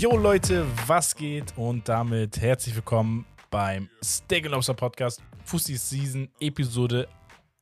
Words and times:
Jo 0.00 0.16
Leute, 0.16 0.64
was 0.86 1.16
geht? 1.16 1.54
Und 1.56 1.88
damit 1.88 2.40
herzlich 2.40 2.76
willkommen 2.76 3.26
beim 3.50 3.90
Steak 4.00 4.46
Lobster 4.46 4.74
Podcast 4.74 5.20
Fussi 5.44 5.76
Season 5.76 6.28
Episode 6.38 7.08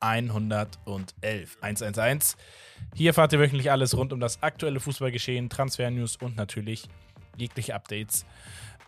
111. 0.01 1.57
111. 1.63 2.37
Hier 2.95 3.09
erfahrt 3.09 3.33
ihr 3.33 3.39
wöchentlich 3.39 3.71
alles 3.71 3.97
rund 3.97 4.13
um 4.13 4.21
das 4.21 4.43
aktuelle 4.43 4.81
Fußballgeschehen, 4.81 5.49
Transfer-News 5.49 6.17
und 6.17 6.37
natürlich 6.37 6.91
jegliche 7.39 7.75
Updates. 7.75 8.27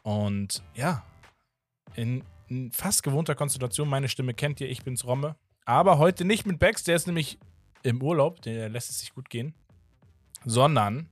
Und 0.02 0.62
ja, 0.74 1.02
in, 1.94 2.24
in 2.48 2.70
fast 2.70 3.02
gewohnter 3.02 3.34
Konstellation, 3.34 3.88
meine 3.88 4.10
Stimme 4.10 4.34
kennt 4.34 4.60
ihr, 4.60 4.68
ich 4.68 4.84
bin's 4.84 5.06
Romme. 5.06 5.36
Aber 5.64 5.96
heute 5.96 6.26
nicht 6.26 6.44
mit 6.44 6.58
Bex, 6.58 6.84
der 6.84 6.96
ist 6.96 7.06
nämlich 7.06 7.38
im 7.82 8.02
Urlaub, 8.02 8.42
der 8.42 8.68
lässt 8.68 8.90
es 8.90 9.00
sich 9.00 9.14
gut 9.14 9.30
gehen. 9.30 9.54
Sondern 10.44 11.08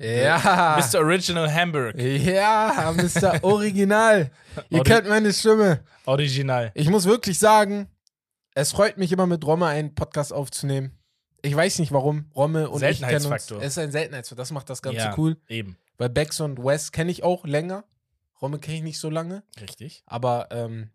Ja. 0.00 0.78
Mr. 0.80 1.00
Original 1.00 1.52
Hamburg. 1.52 2.00
Ja, 2.00 2.94
Mr. 2.96 3.42
Original. 3.44 4.30
Ihr 4.70 4.78
Ori- 4.80 4.88
kennt 4.88 5.08
meine 5.08 5.32
Stimme. 5.32 5.84
Original. 6.06 6.70
Ich 6.74 6.88
muss 6.88 7.04
wirklich 7.04 7.38
sagen, 7.38 7.86
es 8.54 8.72
freut 8.72 8.96
mich 8.98 9.12
immer 9.12 9.26
mit 9.26 9.44
Romme 9.44 9.66
einen 9.66 9.94
Podcast 9.94 10.32
aufzunehmen. 10.32 10.96
Ich 11.42 11.54
weiß 11.54 11.78
nicht 11.78 11.92
warum. 11.92 12.30
Romme 12.34 12.68
und 12.70 12.82
ich 12.82 13.00
kennen 13.00 13.14
uns. 13.14 13.22
Seltenheitsfaktor. 13.22 13.58
Es 13.62 13.66
ist 13.72 13.78
ein 13.78 13.90
Seltenheitsfaktor. 13.92 14.42
Das 14.42 14.50
macht 14.52 14.70
das 14.70 14.82
Ganze 14.82 14.98
Ja, 14.98 15.14
cool. 15.18 15.36
Eben. 15.48 15.76
Weil 15.98 16.08
Bex 16.08 16.40
und 16.40 16.58
Wes 16.64 16.92
kenne 16.92 17.10
ich 17.10 17.22
auch 17.22 17.44
länger. 17.44 17.84
Romme 18.40 18.58
kenne 18.58 18.78
ich 18.78 18.82
nicht 18.82 18.98
so 18.98 19.10
lange. 19.10 19.42
Richtig. 19.60 20.02
Aber 20.06 20.48
ähm, 20.50 20.90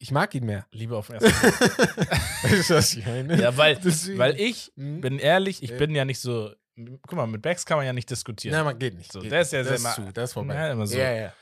ich 0.00 0.10
mag 0.10 0.34
ihn 0.34 0.44
mehr. 0.46 0.66
Liebe 0.72 0.96
auf 0.96 1.06
den 1.08 1.20
ersten 1.20 1.30
Blick. 1.40 2.70
Was 2.70 2.94
ich 2.94 3.06
meine? 3.06 3.40
Ja, 3.40 3.56
weil, 3.56 3.78
weil 4.18 4.38
ich, 4.40 4.72
Mhm. 4.76 5.00
bin 5.00 5.18
ehrlich, 5.18 5.62
ich 5.62 5.76
bin 5.76 5.94
ja 5.94 6.04
nicht 6.04 6.18
so. 6.20 6.50
Guck 6.76 7.12
mal, 7.12 7.26
mit 7.26 7.40
Bex 7.42 7.64
kann 7.64 7.76
man 7.76 7.86
ja 7.86 7.92
nicht 7.92 8.10
diskutieren. 8.10 8.54
Nein, 8.56 8.64
man 8.64 8.78
geht 8.78 8.94
nicht. 8.94 9.12
So, 9.12 9.20
geht 9.20 9.30
der 9.32 9.42
ist 9.42 9.52
ja 9.52 9.60
nicht. 9.60 9.68
sehr 9.68 9.74
das 9.74 9.82
ma- 9.82 9.88
ist 9.90 9.94
zu, 9.96 10.12
das 10.12 10.30
ist 10.30 10.32
vorbei. 10.34 10.54
Ja, 10.54 10.72
immer 10.72 10.86
so. 10.86 10.96
Ja, 10.98 11.12
ja. 11.12 11.32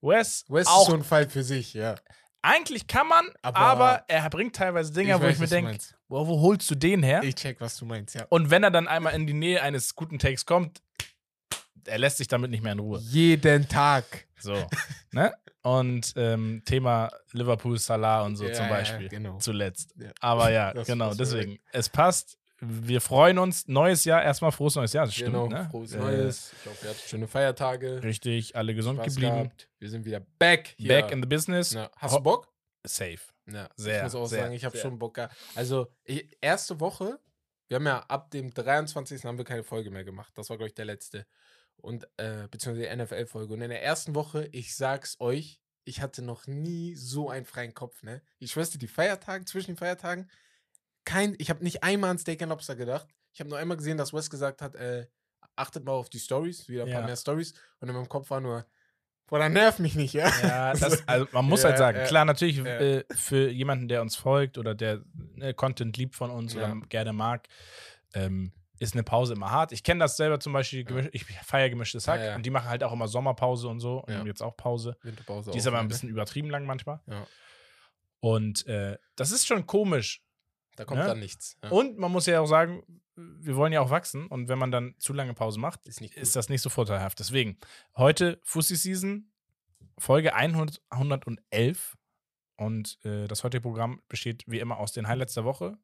Wes, 0.00 0.44
Wes 0.48 0.66
auch. 0.66 0.82
ist 0.82 0.86
so 0.88 0.94
ein 0.94 1.02
Fall 1.04 1.28
für 1.28 1.42
sich, 1.42 1.74
ja. 1.74 1.96
eigentlich 2.42 2.86
kann 2.86 3.08
man, 3.08 3.26
aber, 3.42 3.58
Aber- 3.58 4.04
er 4.06 4.30
bringt 4.30 4.54
teilweise 4.54 4.92
Dinger, 4.92 5.16
Ich 5.16 5.20
wo 5.20 5.26
weiß, 5.26 5.34
ich 5.34 5.40
mir 5.40 5.46
denke, 5.48 5.78
wo, 6.08 6.26
wo 6.28 6.40
holst 6.42 6.70
du 6.70 6.76
den 6.76 7.02
her? 7.02 7.22
Ich 7.24 7.34
check, 7.34 7.60
was 7.60 7.76
du 7.78 7.86
meinst, 7.86 8.14
ja. 8.14 8.24
Und 8.28 8.50
wenn 8.50 8.62
er 8.62 8.70
dann 8.70 8.86
einmal 8.86 9.14
in 9.14 9.26
die 9.26 9.32
Nähe 9.32 9.60
eines 9.62 9.94
guten 9.96 10.18
Takes 10.20 10.46
kommt, 10.46 10.80
er 11.86 11.98
lässt 11.98 12.18
sich 12.18 12.28
damit 12.28 12.50
nicht 12.50 12.62
mehr 12.62 12.72
in 12.72 12.78
Ruhe. 12.78 13.00
Jeden 13.00 13.68
Tag. 13.68 14.26
So. 14.38 14.66
ne? 15.12 15.32
Und 15.62 16.12
ähm, 16.16 16.62
Thema 16.64 17.10
Liverpool, 17.32 17.78
Salah 17.78 18.22
und 18.22 18.36
so 18.36 18.44
Ja, 18.44 18.52
zum 18.52 18.66
ja, 18.66 18.70
Beispiel. 18.70 19.08
genau. 19.08 19.38
Zuletzt. 19.38 19.94
Ja. 19.98 20.10
Aber 20.20 20.50
ja, 20.52 20.72
Das- 20.72 20.86
genau, 20.86 21.08
das 21.08 21.16
deswegen. 21.16 21.58
Es 21.72 21.88
passt. 21.88 22.38
Wir 22.68 23.00
freuen 23.00 23.38
uns. 23.38 23.68
Neues 23.68 24.04
Jahr, 24.04 24.22
erstmal 24.22 24.52
frohes 24.52 24.74
neues 24.74 24.92
Jahr. 24.92 25.06
Das 25.06 25.14
stimmt, 25.14 25.32
genau, 25.32 25.48
ne? 25.48 25.68
frohes 25.70 25.92
Äh, 25.92 25.98
Neues. 25.98 26.52
Ich 26.52 26.70
hoffe, 26.70 26.84
ihr 26.86 26.90
hattet 26.90 27.02
schöne 27.02 27.28
Feiertage. 27.28 28.02
Richtig, 28.02 28.56
alle 28.56 28.74
gesund 28.74 28.98
Spaß 28.98 29.14
geblieben. 29.14 29.34
gehabt. 29.34 29.68
Wir 29.78 29.90
sind 29.90 30.04
wieder 30.04 30.20
back. 30.38 30.74
Hier. 30.76 30.88
Back 30.88 31.12
in 31.12 31.22
the 31.22 31.28
business. 31.28 31.72
Ja. 31.72 31.90
Hast 31.96 32.16
du 32.16 32.20
Bock? 32.20 32.52
Safe. 32.84 33.18
Ja, 33.50 33.68
Sehr, 33.76 33.98
Ich 33.98 34.02
muss 34.04 34.14
auch 34.14 34.26
sehr, 34.26 34.42
sagen, 34.42 34.54
ich 34.54 34.64
habe 34.64 34.76
schon 34.76 34.98
Bock. 34.98 35.18
Also, 35.54 35.88
ich, 36.04 36.36
erste 36.40 36.80
Woche, 36.80 37.18
wir 37.68 37.76
haben 37.76 37.86
ja 37.86 38.00
ab 38.00 38.30
dem 38.30 38.52
23. 38.52 39.24
haben 39.24 39.38
wir 39.38 39.44
keine 39.44 39.62
Folge 39.62 39.90
mehr 39.90 40.04
gemacht. 40.04 40.32
Das 40.36 40.50
war, 40.50 40.56
glaube 40.56 40.68
ich, 40.68 40.74
der 40.74 40.84
letzte. 40.84 41.26
Und, 41.76 42.08
äh, 42.16 42.48
beziehungsweise 42.50 42.88
die 42.88 42.96
NFL-Folge. 42.96 43.54
Und 43.54 43.60
in 43.60 43.70
der 43.70 43.82
ersten 43.82 44.14
Woche, 44.14 44.48
ich 44.52 44.74
sag's 44.74 45.16
euch, 45.20 45.60
ich 45.84 46.00
hatte 46.00 46.22
noch 46.22 46.46
nie 46.46 46.94
so 46.96 47.30
einen 47.30 47.44
freien 47.44 47.74
Kopf, 47.74 48.02
ne? 48.02 48.22
Ich 48.38 48.52
schwör's 48.52 48.70
dir, 48.70 48.78
die 48.78 48.88
Feiertage, 48.88 49.44
zwischen 49.44 49.72
den 49.72 49.76
Feiertagen, 49.76 50.28
kein, 51.06 51.34
ich 51.38 51.48
habe 51.48 51.64
nicht 51.64 51.82
einmal 51.82 52.10
an 52.10 52.18
Steak 52.18 52.42
and 52.42 52.50
Lobster 52.50 52.76
gedacht. 52.76 53.06
Ich 53.32 53.40
habe 53.40 53.48
nur 53.48 53.58
einmal 53.58 53.78
gesehen, 53.78 53.96
dass 53.96 54.12
Wes 54.12 54.28
gesagt 54.28 54.60
hat, 54.60 54.74
äh, 54.74 55.06
achtet 55.56 55.84
mal 55.84 55.92
auf 55.92 56.10
die 56.10 56.18
Stories, 56.18 56.68
wieder 56.68 56.82
ein 56.82 56.88
Ja. 56.88 56.96
paar 56.98 57.06
mehr 57.06 57.16
Stories. 57.16 57.54
Und 57.80 57.88
in 57.88 57.94
meinem 57.94 58.08
Kopf 58.08 58.28
war 58.30 58.40
nur, 58.40 58.66
boah, 59.26 59.38
dann 59.38 59.52
nerv 59.54 59.78
mich 59.78 59.94
nicht, 59.94 60.12
ja. 60.12 60.30
Ja, 60.42 60.72
das, 60.74 61.06
also 61.08 61.26
man 61.32 61.44
muss 61.46 61.62
Ja, 61.62 61.70
halt 61.70 61.78
sagen, 61.78 61.98
ja. 61.98 62.04
klar, 62.04 62.24
natürlich 62.24 62.58
äh, 62.58 63.04
für 63.14 63.48
jemanden, 63.50 63.88
der 63.88 64.02
uns 64.02 64.16
folgt 64.16 64.58
oder 64.58 64.74
der 64.74 65.02
ne, 65.14 65.54
Content 65.54 65.96
liebt 65.96 66.14
von 66.14 66.30
uns 66.30 66.54
oder 66.54 66.74
gerne 66.88 67.12
mag, 67.12 67.48
ähm, 68.12 68.52
ist 68.78 68.92
eine 68.92 69.02
Pause 69.04 69.32
immer 69.32 69.50
hart. 69.50 69.72
Ich 69.72 69.82
kenne 69.82 70.00
das 70.00 70.18
selber 70.18 70.38
zum 70.38 70.52
Beispiel, 70.52 71.08
ich 71.12 71.24
feiere 71.24 71.70
gemischtes 71.70 72.08
Hack 72.08 72.36
und 72.36 72.44
die 72.44 72.50
machen 72.50 72.68
halt 72.68 72.84
auch 72.84 72.92
immer 72.92 73.08
Sommerpause 73.08 73.68
und 73.68 73.80
so 73.80 74.02
und 74.04 74.26
jetzt 74.26 74.42
auch 74.42 74.56
Pause. 74.56 74.96
Winterpause 75.02 75.50
Die 75.52 75.58
ist 75.58 75.66
auch, 75.66 75.72
aber 75.72 75.80
ein 75.80 75.88
bisschen 75.88 76.08
übertrieben 76.10 76.50
lang 76.50 76.66
manchmal. 76.66 77.00
Und 78.20 78.66
äh, 78.66 78.98
das 79.14 79.30
ist 79.30 79.46
schon 79.46 79.66
komisch. 79.66 80.22
Da 80.76 80.84
kommt 80.84 81.00
Ne? 81.00 81.06
dann 81.06 81.18
nichts. 81.18 81.56
Ja. 81.62 81.70
Und 81.70 81.98
man 81.98 82.12
muss 82.12 82.26
ja 82.26 82.40
auch 82.40 82.46
sagen, 82.46 82.82
wir 83.16 83.56
wollen 83.56 83.72
ja 83.72 83.80
auch 83.80 83.90
wachsen 83.90 84.26
und 84.26 84.48
wenn 84.48 84.58
man 84.58 84.70
dann 84.70 84.94
zu 84.98 85.12
lange 85.12 85.34
Pause 85.34 85.58
macht, 85.58 85.86
Ist 85.88 86.00
ist 86.02 86.36
das 86.36 86.48
nicht 86.48 86.60
so 86.62 86.68
vorteilhaft. 86.70 87.18
Deswegen, 87.18 87.58
heute 87.96 88.38
Fussi 88.44 88.76
Season, 88.76 89.32
Folge 89.98 90.34
100, 90.34 90.82
111. 90.90 91.96
Und 92.58 92.98
äh, 93.04 93.26
das 93.26 93.44
heutige 93.44 93.60
Programm 93.62 94.02
besteht 94.08 94.44
wie 94.46 94.60
immer 94.60 94.78
aus 94.78 94.92
den 94.92 95.08
Highlights 95.08 95.34
der 95.34 95.44
Woche. 95.44 95.78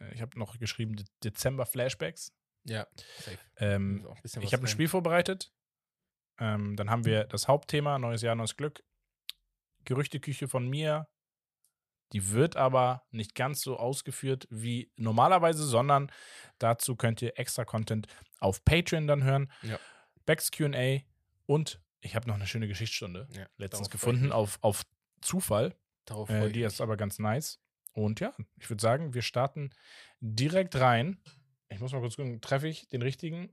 Äh, 0.00 0.14
Ich 0.14 0.22
habe 0.22 0.38
noch 0.38 0.58
geschrieben 0.58 0.96
De 0.96 1.04
Dezember 1.22 1.66
Flashbacks. 1.66 2.32
Ja, 2.64 2.86
safe. 3.18 3.38
Ähm, 3.58 4.06
ich 4.22 4.52
habe 4.54 4.64
ein. 4.64 4.66
Spiel 4.68 4.88
vorbereitet. 4.88 5.52
Ähm, 6.38 6.76
dann 6.76 6.88
haben 6.90 7.04
wir 7.04 7.24
das 7.24 7.46
Hauptthema, 7.46 7.98
neues 7.98 8.22
Jahr, 8.22 8.34
neues 8.34 8.56
Glück. 8.56 8.82
Gerüchteküche 9.84 10.48
von 10.48 10.66
mir. 10.68 11.08
Die 12.12 12.30
wird 12.30 12.56
aber 12.56 13.02
nicht 13.10 13.34
ganz 13.34 13.60
so 13.60 13.76
ausgeführt 13.76 14.46
wie 14.50 14.90
normalerweise, 14.96 15.64
sondern 15.64 16.12
dazu 16.58 16.96
könnt 16.96 17.22
ihr 17.22 17.38
extra 17.38 17.64
Content 17.64 18.06
auf 18.38 18.64
Patreon 18.64 19.06
dann 19.06 19.24
hören. 19.24 19.50
Ja. 19.62 19.78
Becks 20.26 20.50
QA 20.50 21.00
und 21.46 21.80
ich 22.00 22.14
habe 22.14 22.28
noch 22.28 22.34
eine 22.34 22.46
schöne 22.46 22.68
Geschichtsstunde 22.68 23.26
Ja, 23.32 23.46
letztens 23.56 23.90
gefunden 23.90 24.30
auf, 24.30 24.58
auf 24.60 24.84
Zufall. 25.20 25.74
Darauf 26.04 26.28
Äh, 26.28 26.50
die 26.50 26.62
ist 26.62 26.80
aber 26.80 26.96
ganz 26.96 27.18
nice. 27.18 27.60
Und 27.92 28.20
ja, 28.20 28.34
ich 28.56 28.68
würde 28.68 28.82
sagen, 28.82 29.14
wir 29.14 29.22
starten 29.22 29.70
direkt 30.20 30.76
rein. 30.76 31.18
Ich 31.68 31.80
muss 31.80 31.92
mal 31.92 32.00
kurz 32.00 32.16
gucken, 32.16 32.40
treffe 32.40 32.68
ich 32.68 32.88
den 32.88 33.02
richtigen? 33.02 33.50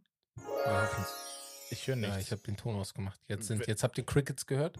Ich 1.69 1.87
höre 1.87 1.95
nichts. 1.95 2.15
ja, 2.15 2.19
ich 2.19 2.31
habe 2.31 2.41
den 2.41 2.57
Ton 2.57 2.75
ausgemacht. 2.75 3.19
Jetzt, 3.27 3.47
sind, 3.47 3.65
jetzt 3.67 3.83
habt 3.83 3.97
ihr 3.97 4.05
Crickets 4.05 4.45
gehört? 4.45 4.77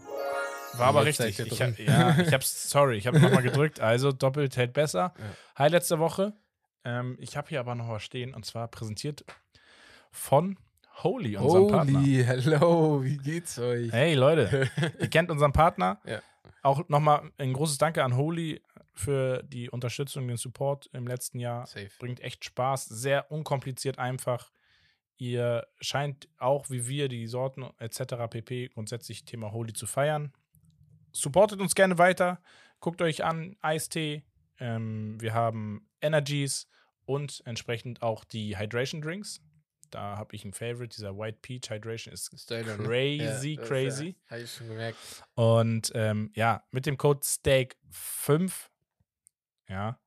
War 0.74 0.88
aber 0.88 1.04
richtig. 1.04 1.38
Ich 1.38 1.60
hab, 1.62 1.78
ja, 1.78 2.18
ich 2.18 2.32
hab's, 2.32 2.70
sorry, 2.70 2.96
ich 2.96 3.06
habe 3.06 3.20
nochmal 3.20 3.42
gedrückt. 3.42 3.80
Also 3.80 4.12
doppelt 4.12 4.56
hält 4.56 4.72
besser. 4.72 5.14
Ja. 5.18 5.24
Highlights 5.64 5.88
der 5.88 5.98
Woche. 5.98 6.32
Ähm, 6.84 7.16
ich 7.20 7.36
habe 7.36 7.48
hier 7.48 7.60
aber 7.60 7.74
noch 7.74 7.88
was 7.88 8.02
stehen 8.02 8.34
und 8.34 8.44
zwar 8.44 8.68
präsentiert 8.68 9.24
von 10.10 10.58
Holy, 11.02 11.36
unserem 11.36 11.68
Partner. 11.68 12.00
Holy, 12.00 12.24
hello, 12.24 13.02
wie 13.04 13.16
geht's 13.16 13.58
euch? 13.58 13.92
Hey 13.92 14.14
Leute, 14.14 14.70
ihr 14.98 15.08
kennt 15.08 15.30
unseren 15.30 15.52
Partner. 15.52 16.00
Ja. 16.06 16.20
Auch 16.64 16.88
nochmal 16.88 17.32
ein 17.38 17.52
großes 17.52 17.78
Danke 17.78 18.04
an 18.04 18.16
Holy 18.16 18.62
für 18.92 19.42
die 19.42 19.68
Unterstützung, 19.68 20.28
den 20.28 20.36
Support 20.36 20.88
im 20.92 21.08
letzten 21.08 21.40
Jahr. 21.40 21.66
Safe. 21.66 21.90
Bringt 21.98 22.20
echt 22.20 22.44
Spaß, 22.44 22.84
sehr 22.84 23.32
unkompliziert 23.32 23.98
einfach. 23.98 24.52
Ihr 25.16 25.66
scheint 25.80 26.28
auch 26.38 26.70
wie 26.70 26.86
wir 26.86 27.08
die 27.08 27.26
Sorten 27.26 27.64
etc. 27.78 28.14
pp. 28.30 28.68
grundsätzlich 28.68 29.24
Thema 29.24 29.50
Holy 29.50 29.72
zu 29.72 29.86
feiern. 29.86 30.32
Supportet 31.12 31.60
uns 31.60 31.74
gerne 31.74 31.98
weiter. 31.98 32.40
Guckt 32.80 33.02
euch 33.02 33.24
an, 33.24 33.56
Eistee. 33.60 34.24
Ähm, 34.58 35.20
wir 35.20 35.34
haben 35.34 35.88
Energies 36.00 36.66
und 37.04 37.42
entsprechend 37.44 38.02
auch 38.02 38.24
die 38.24 38.58
Hydration 38.58 39.00
Drinks. 39.02 39.40
Da 39.90 40.16
habe 40.16 40.34
ich 40.34 40.44
ein 40.44 40.52
Favorite. 40.54 40.94
Dieser 40.96 41.16
White 41.18 41.38
Peach 41.42 41.68
Hydration 41.70 42.14
ist 42.14 42.30
Styler, 42.40 42.78
ne? 42.78 42.84
crazy, 42.84 43.56
das, 43.56 43.68
crazy. 43.68 44.16
Ja, 44.30 44.36
hab 44.36 44.42
ich 44.42 44.52
schon 44.54 44.68
gemerkt. 44.68 44.98
Und 45.34 45.92
ähm, 45.94 46.30
ja, 46.34 46.64
mit 46.70 46.86
dem 46.86 46.96
Code 46.96 47.20
STEAK5, 47.20 48.52
ja, 49.68 49.98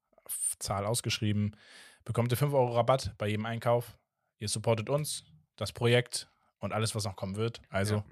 Zahl 0.59 0.85
ausgeschrieben, 0.85 1.55
bekommt 2.03 2.31
ihr 2.31 2.38
5 2.38 2.53
Euro 2.53 2.73
Rabatt 2.73 3.13
bei 3.17 3.27
jedem 3.27 3.45
Einkauf. 3.45 3.95
Ihr 4.39 4.47
supportet 4.49 4.89
uns, 4.89 5.23
das 5.56 5.71
Projekt 5.71 6.30
und 6.59 6.74
alles, 6.74 6.95
was 6.95 7.06
noch 7.06 7.15
kommen 7.15 7.35
wird. 7.35 7.62
Also 7.69 7.97
Ja. 7.97 8.06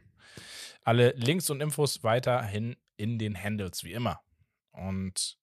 alle 0.84 1.12
Links 1.14 1.50
und 1.50 1.60
Infos 1.62 2.04
weiterhin 2.04 2.76
in 2.98 3.18
den 3.20 3.42
Handles, 3.42 3.84
wie 3.84 3.94
immer. 3.94 4.22
Und 4.72 5.38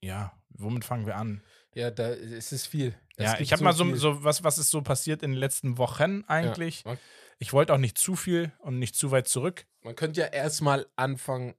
ja, 0.00 0.32
womit 0.50 0.84
fangen 0.84 1.06
wir 1.06 1.16
an? 1.16 1.42
Ja, 1.74 1.90
da 1.90 2.08
es 2.10 2.52
ist 2.52 2.66
viel. 2.66 2.94
Es 3.16 3.24
ja, 3.32 3.40
ich 3.40 3.52
habe 3.52 3.64
mal 3.64 3.72
so, 3.72 3.94
so 3.96 4.22
was, 4.22 4.44
was 4.44 4.58
ist 4.58 4.70
so 4.70 4.82
passiert 4.82 5.22
in 5.22 5.32
den 5.32 5.38
letzten 5.38 5.78
Wochen 5.78 6.24
eigentlich. 6.26 6.84
man- 6.84 6.98
Ich 7.38 7.52
wollte 7.52 7.72
auch 7.74 7.78
nicht 7.78 7.98
zu 7.98 8.14
viel 8.16 8.52
und 8.60 8.78
nicht 8.78 8.94
zu 8.96 9.10
weit 9.10 9.28
zurück. 9.28 9.66
Man 9.82 9.96
könnte 9.96 10.20
ja 10.20 10.26
erstmal 10.28 10.86
anfangen, 10.96 11.54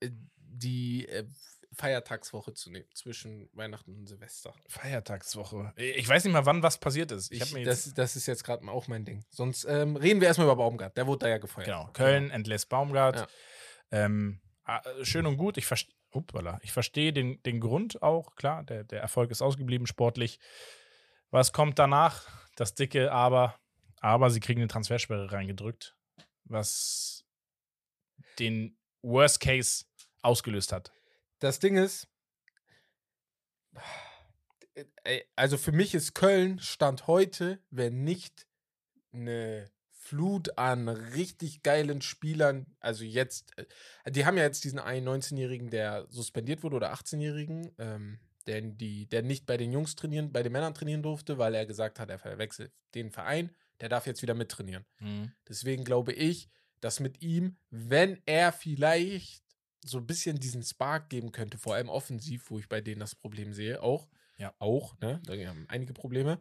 äh, 0.00 0.10
die 0.36 1.08
äh, 1.08 1.26
Feiertagswoche 1.74 2.54
zu 2.54 2.70
nehmen 2.70 2.86
zwischen 2.94 3.50
Weihnachten 3.52 3.94
und 3.94 4.06
Silvester. 4.06 4.54
Feiertagswoche. 4.68 5.72
Ich 5.76 6.08
weiß 6.08 6.24
nicht 6.24 6.32
mal, 6.32 6.46
wann 6.46 6.62
was 6.62 6.78
passiert 6.78 7.12
ist. 7.12 7.30
Ich, 7.32 7.54
Ich, 7.54 7.64
das, 7.64 7.92
das 7.92 8.16
ist 8.16 8.26
jetzt 8.26 8.44
gerade 8.44 8.64
mal 8.64 8.72
auch 8.72 8.88
mein 8.88 9.04
Ding. 9.04 9.24
Sonst 9.30 9.64
ähm, 9.64 9.96
reden 9.96 10.20
wir 10.20 10.28
erstmal 10.28 10.46
über 10.46 10.56
Baumgart. 10.56 10.96
Der 10.96 11.06
wurde 11.06 11.20
da 11.26 11.28
ja 11.28 11.38
gefeuert. 11.38 11.66
Genau, 11.66 11.90
Köln 11.92 12.30
entlässt 12.30 12.68
Baumgart. 12.70 13.16
Ja. 13.16 13.26
Ähm, 13.90 14.40
schön 15.02 15.26
und 15.26 15.36
gut. 15.36 15.56
Ich, 15.56 15.66
verste 15.66 15.92
Upala. 16.12 16.58
ich 16.62 16.72
verstehe 16.72 17.12
den, 17.12 17.42
den 17.42 17.60
Grund 17.60 18.02
auch. 18.02 18.34
Klar, 18.34 18.64
der, 18.64 18.84
der 18.84 19.00
Erfolg 19.00 19.30
ist 19.30 19.42
ausgeblieben 19.42 19.86
sportlich. 19.86 20.38
Was 21.30 21.52
kommt 21.52 21.78
danach? 21.78 22.26
Das 22.56 22.74
dicke 22.74 23.12
Aber. 23.12 23.58
Aber 24.00 24.30
sie 24.30 24.40
kriegen 24.40 24.60
eine 24.60 24.68
Transfersperre 24.68 25.32
reingedrückt. 25.32 25.96
was 26.44 27.24
den 28.38 28.78
Worst 29.02 29.40
Case 29.40 29.84
ausgelöst 30.22 30.72
hat. 30.72 30.92
Das 31.38 31.58
Ding 31.58 31.76
ist, 31.76 32.08
äh, 35.04 35.22
also 35.34 35.58
für 35.58 35.72
mich 35.72 35.94
ist 35.94 36.14
Köln 36.14 36.58
Stand 36.58 37.06
heute, 37.06 37.62
wenn 37.70 38.04
nicht 38.04 38.46
eine 39.12 39.70
Flut 40.06 40.56
an 40.56 40.88
richtig 40.88 41.62
geilen 41.62 42.00
Spielern, 42.00 42.66
also 42.80 43.04
jetzt, 43.04 43.52
äh, 43.58 44.10
die 44.10 44.24
haben 44.24 44.36
ja 44.36 44.44
jetzt 44.44 44.64
diesen 44.64 44.78
einen 44.78 45.06
19-Jährigen, 45.08 45.70
der 45.70 46.06
suspendiert 46.08 46.62
wurde, 46.62 46.76
oder 46.76 46.92
18-Jährigen, 46.92 47.72
ähm, 47.78 48.18
der, 48.46 48.60
die, 48.62 49.08
der 49.08 49.22
nicht 49.22 49.46
bei 49.46 49.56
den 49.56 49.72
Jungs 49.72 49.96
trainieren, 49.96 50.32
bei 50.32 50.42
den 50.42 50.52
Männern 50.52 50.74
trainieren 50.74 51.02
durfte, 51.02 51.38
weil 51.38 51.54
er 51.54 51.66
gesagt 51.66 51.98
hat, 51.98 52.10
er 52.10 52.18
verwechselt 52.18 52.72
den 52.94 53.10
Verein, 53.10 53.50
der 53.80 53.88
darf 53.88 54.06
jetzt 54.06 54.22
wieder 54.22 54.34
mittrainieren. 54.34 54.84
Mhm. 55.00 55.32
Deswegen 55.48 55.84
glaube 55.84 56.12
ich, 56.12 56.48
dass 56.80 57.00
mit 57.00 57.22
ihm, 57.22 57.56
wenn 57.70 58.22
er 58.26 58.52
vielleicht 58.52 59.42
so 59.84 59.98
ein 59.98 60.06
bisschen 60.06 60.38
diesen 60.38 60.62
Spark 60.62 61.10
geben 61.10 61.32
könnte, 61.32 61.58
vor 61.58 61.74
allem 61.74 61.88
offensiv, 61.88 62.50
wo 62.50 62.58
ich 62.58 62.68
bei 62.68 62.80
denen 62.80 63.00
das 63.00 63.14
Problem 63.14 63.52
sehe, 63.52 63.82
auch, 63.82 64.08
Ja. 64.38 64.54
auch, 64.58 64.98
ne, 65.00 65.20
da 65.24 65.34
haben 65.34 65.66
einige 65.68 65.92
Probleme, 65.92 66.38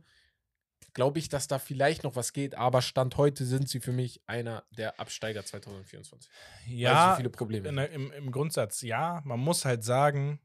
glaube 0.94 1.20
ich, 1.20 1.30
dass 1.30 1.48
da 1.48 1.60
vielleicht 1.60 2.04
noch 2.04 2.16
was 2.16 2.32
geht, 2.34 2.56
aber 2.56 2.82
Stand 2.82 3.18
heute 3.18 3.46
sind 3.46 3.68
sie 3.70 3.80
für 3.80 3.92
mich 3.92 4.22
einer 4.28 4.64
der 4.78 5.00
Absteiger 5.00 5.44
2024. 5.46 6.30
Weil 6.32 6.66
sie 6.68 6.76
Ja, 6.76 7.12
so 7.12 7.18
viele 7.18 7.30
Probleme. 7.30 7.68
in, 7.70 7.78
im, 7.78 8.12
im 8.12 8.32
Grundsatz 8.32 8.82
ja. 8.82 9.22
Man 9.26 9.40
muss 9.40 9.66
halt 9.66 9.84
sagen, 9.84 10.40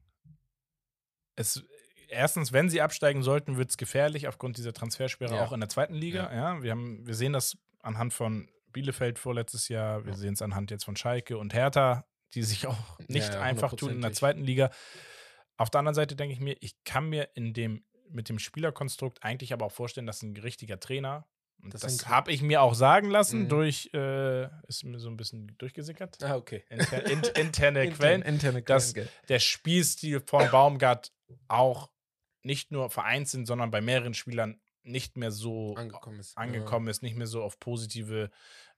es, 1.35 1.63
erstens, 2.09 2.51
wenn 2.51 2.69
sie 2.69 2.81
absteigen 2.81 3.23
sollten, 3.23 3.57
wird 3.57 3.69
es 3.69 3.77
gefährlich 3.77 4.27
aufgrund 4.27 4.57
dieser 4.57 4.73
Transfersperre 4.73 5.35
Ja. 5.35 5.45
auch 5.45 5.51
in 5.51 5.59
der 5.59 5.69
zweiten 5.69 5.93
Liga. 5.93 6.31
Ja. 6.33 6.61
wir, 6.61 6.71
haben, 6.71 7.05
wir 7.07 7.13
sehen 7.15 7.33
das 7.33 7.57
anhand 7.81 8.13
von 8.13 8.49
Bielefeld 8.73 9.19
vorletztes 9.19 9.67
Jahr, 9.69 10.05
wir 10.05 10.11
Ja. 10.13 10.17
sehen 10.17 10.33
es 10.33 10.41
anhand 10.41 10.71
jetzt 10.71 10.85
von 10.85 10.95
Schalke 10.95 11.37
und 11.37 11.53
Hertha, 11.53 12.05
die 12.33 12.43
sich 12.43 12.67
auch 12.67 12.99
nicht 13.07 13.33
ja, 13.33 13.41
einfach 13.41 13.75
tun 13.75 13.91
in 13.91 14.01
der 14.01 14.13
zweiten 14.13 14.43
Liga. 14.43 14.71
Auf 15.57 15.69
der 15.69 15.79
anderen 15.79 15.95
Seite 15.95 16.15
denke 16.15 16.33
ich 16.33 16.39
mir, 16.39 16.55
ich 16.61 16.81
kann 16.85 17.09
mir 17.09 17.29
in 17.35 17.53
dem, 17.53 17.83
mit 18.13 18.29
dem 18.29 18.39
Spielerkonstrukt 18.39 19.23
eigentlich 19.23 19.53
aber 19.53 19.65
auch 19.65 19.71
vorstellen, 19.71 20.07
dass 20.07 20.21
ein 20.21 20.35
richtiger 20.37 20.79
Trainer, 20.79 21.27
und 21.63 21.73
Das 21.73 21.81
das, 21.81 22.07
habe 22.07 22.31
ich 22.31 22.41
mir 22.41 22.61
auch 22.63 22.73
sagen 22.73 23.09
lassen, 23.11 23.43
Mhm. 23.43 23.49
durch, 23.49 23.89
äh, 23.93 24.45
ist 24.67 24.83
mir 24.83 24.97
so 24.99 25.09
ein 25.09 25.17
bisschen 25.17 25.55
durchgesickert, 25.59 26.17
Ah, 26.23 26.35
okay. 26.35 26.63
inter, 26.69 27.05
in, 27.05 27.21
interne 27.35 27.89
Quellen, 27.91 28.21
interne 28.23 28.63
Quellen, 28.63 28.93
gell. 28.93 29.09
der 29.29 29.39
Spielstil 29.39 30.21
von 30.21 30.49
Baumgart 30.49 31.13
auch 31.47 31.91
nicht 32.43 32.71
nur 32.71 32.89
vereint 32.89 33.27
sind, 33.29 33.45
sondern 33.45 33.69
bei 33.69 33.81
mehreren 33.81 34.15
Spielern 34.15 34.59
nicht 34.83 35.15
mehr 35.17 35.29
so 35.31 35.75
angekommen 35.75 36.19
ist. 36.19 36.35
angekommen 36.35 36.87
ist, 36.87 37.03
nicht 37.03 37.15
mehr 37.15 37.27
so 37.27 37.43
auf 37.43 37.59
positive 37.59 38.31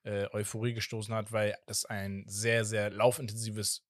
äh, 0.03 0.27
Euphorie 0.33 0.73
gestoßen 0.73 1.15
hat, 1.15 1.31
weil 1.31 1.55
das 1.65 1.85
ein 1.85 2.25
sehr, 2.27 2.65
sehr 2.65 2.89
laufintensives 2.89 3.81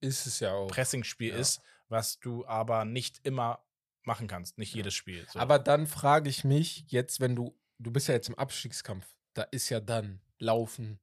Ja. 0.00 0.08
Ist 0.08 0.26
es 0.26 0.38
ja 0.38 0.52
auch. 0.52 0.68
Pressingspiel 0.68 1.30
Ja. 1.30 1.36
ist, 1.40 1.60
was 1.88 2.20
du 2.20 2.46
aber 2.46 2.84
nicht 2.84 3.18
immer 3.26 3.65
machen 4.06 4.26
kannst, 4.28 4.58
nicht 4.58 4.74
jedes 4.74 4.94
Spiel. 4.94 5.26
So. 5.32 5.38
Aber 5.38 5.58
dann 5.58 5.86
frage 5.86 6.28
ich 6.30 6.44
mich, 6.44 6.84
jetzt, 6.88 7.20
wenn 7.20 7.34
du, 7.36 7.56
du 7.78 7.90
bist 7.90 8.08
ja 8.08 8.14
jetzt 8.14 8.28
im 8.28 8.34
Abstiegskampf, 8.38 9.06
da 9.34 9.42
ist 9.42 9.68
ja 9.68 9.80
dann 9.80 10.20
Laufen. 10.38 10.98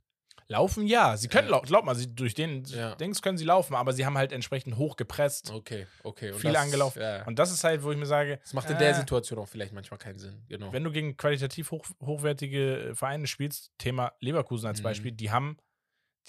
laufen, 0.48 0.86
ja, 0.88 1.18
sie 1.18 1.28
können 1.28 1.48
Ja. 1.48 1.52
laufen, 1.54 1.66
glaub 1.68 1.86
mal, 1.86 1.96
sie, 1.96 2.14
durch 2.14 2.34
den 2.34 2.64
Ja. 2.66 2.96
Dings 2.96 3.22
können 3.22 3.38
sie 3.38 3.46
laufen, 3.46 3.76
aber 3.76 3.94
sie 3.94 4.06
haben 4.06 4.18
halt 4.18 4.32
entsprechend 4.32 4.78
hoch 4.78 4.96
gepresst, 4.96 5.52
Okay, 5.52 5.88
okay. 6.04 6.32
Und 6.32 6.40
viel 6.40 6.54
das, 6.54 6.62
angelaufen. 6.64 7.02
Ja. 7.02 7.26
Und 7.26 7.40
das 7.40 7.52
ist 7.52 7.64
halt, 7.64 7.84
wo 7.84 7.92
ich 7.92 7.98
mir 7.98 8.06
sage, 8.06 8.40
Das 8.44 8.54
macht 8.54 8.70
in 8.70 8.78
der 8.78 8.90
äh, 8.92 8.94
Situation 8.96 9.40
auch 9.40 9.48
vielleicht 9.48 9.74
manchmal 9.74 9.98
keinen 10.00 10.20
Sinn. 10.20 10.44
Genau. 10.50 10.72
wenn 10.74 10.84
du 10.84 10.92
gegen 10.92 11.18
qualitativ 11.18 11.72
hoch, 11.72 11.86
hochwertige 12.02 12.90
äh, 12.90 12.96
Vereine 12.96 13.28
spielst, 13.28 13.72
Thema 13.78 14.14
Leverkusen 14.20 14.68
als 14.68 14.80
Mhm. 14.80 14.84
Beispiel, 14.84 15.12
die 15.12 15.32
haben, 15.32 15.58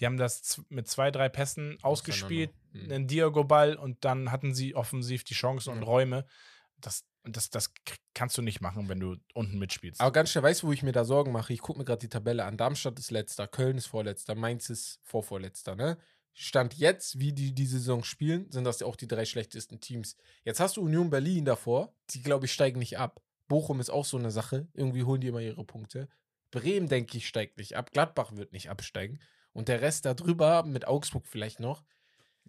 die 0.00 0.06
haben 0.06 0.16
das 0.16 0.60
mit 0.70 0.88
zwei, 0.88 1.10
drei 1.10 1.28
Pässen 1.28 1.78
ausgespielt, 1.82 2.50
Mhm. 2.72 2.90
einen 2.90 3.06
Diago-Ball 3.06 3.76
und 3.76 4.04
dann 4.04 4.32
hatten 4.32 4.54
sie 4.54 4.74
offensiv 4.74 5.22
die 5.24 5.34
Chancen 5.34 5.70
und 5.72 5.80
Ja. 5.80 5.84
Räume. 5.84 6.26
Das, 6.80 7.04
das, 7.24 7.50
das 7.50 7.72
kannst 8.14 8.36
du 8.36 8.42
nicht 8.42 8.60
machen, 8.60 8.88
wenn 8.88 9.00
du 9.00 9.16
unten 9.32 9.58
mitspielst. 9.58 10.00
Aber 10.00 10.12
ganz 10.12 10.30
schnell, 10.30 10.44
weißt 10.44 10.62
du, 10.62 10.68
wo 10.68 10.72
ich 10.72 10.82
mir 10.82 10.92
da 10.92 11.04
Sorgen 11.04 11.32
mache? 11.32 11.52
Ich 11.52 11.60
gucke 11.60 11.78
mir 11.78 11.84
gerade 11.84 12.00
die 12.00 12.08
Tabelle 12.08 12.44
an. 12.44 12.56
Darmstadt 12.56 12.98
ist 12.98 13.10
letzter, 13.10 13.46
Köln 13.46 13.78
ist 13.78 13.86
vorletzter, 13.86 14.34
Mainz 14.34 14.70
ist 14.70 15.00
vorvorletzter, 15.02 15.76
ne? 15.76 15.98
Stand 16.36 16.74
jetzt, 16.74 17.20
wie 17.20 17.32
die 17.32 17.54
die 17.54 17.66
Saison 17.66 18.02
spielen, 18.02 18.50
sind 18.50 18.64
das 18.64 18.82
auch 18.82 18.96
die 18.96 19.06
drei 19.06 19.24
schlechtesten 19.24 19.78
Teams. 19.78 20.16
Jetzt 20.42 20.58
hast 20.58 20.76
du 20.76 20.82
Union 20.82 21.08
Berlin 21.08 21.44
davor, 21.44 21.94
die, 22.10 22.22
glaube 22.22 22.46
ich, 22.46 22.52
steigen 22.52 22.80
nicht 22.80 22.98
ab. 22.98 23.22
Bochum 23.46 23.78
ist 23.78 23.90
auch 23.90 24.04
so 24.04 24.16
eine 24.16 24.32
Sache. 24.32 24.66
Irgendwie 24.74 25.04
holen 25.04 25.20
die 25.20 25.28
immer 25.28 25.40
ihre 25.40 25.64
Punkte. 25.64 26.08
Bremen, 26.50 26.88
denke 26.88 27.18
ich, 27.18 27.28
steigt 27.28 27.58
nicht 27.58 27.76
ab. 27.76 27.92
Gladbach 27.92 28.32
wird 28.32 28.52
nicht 28.52 28.68
absteigen. 28.68 29.20
Und 29.52 29.68
der 29.68 29.80
Rest 29.80 30.04
da 30.04 30.14
drüber, 30.14 30.64
mit 30.64 30.88
Augsburg 30.88 31.26
vielleicht 31.28 31.60
noch, 31.60 31.84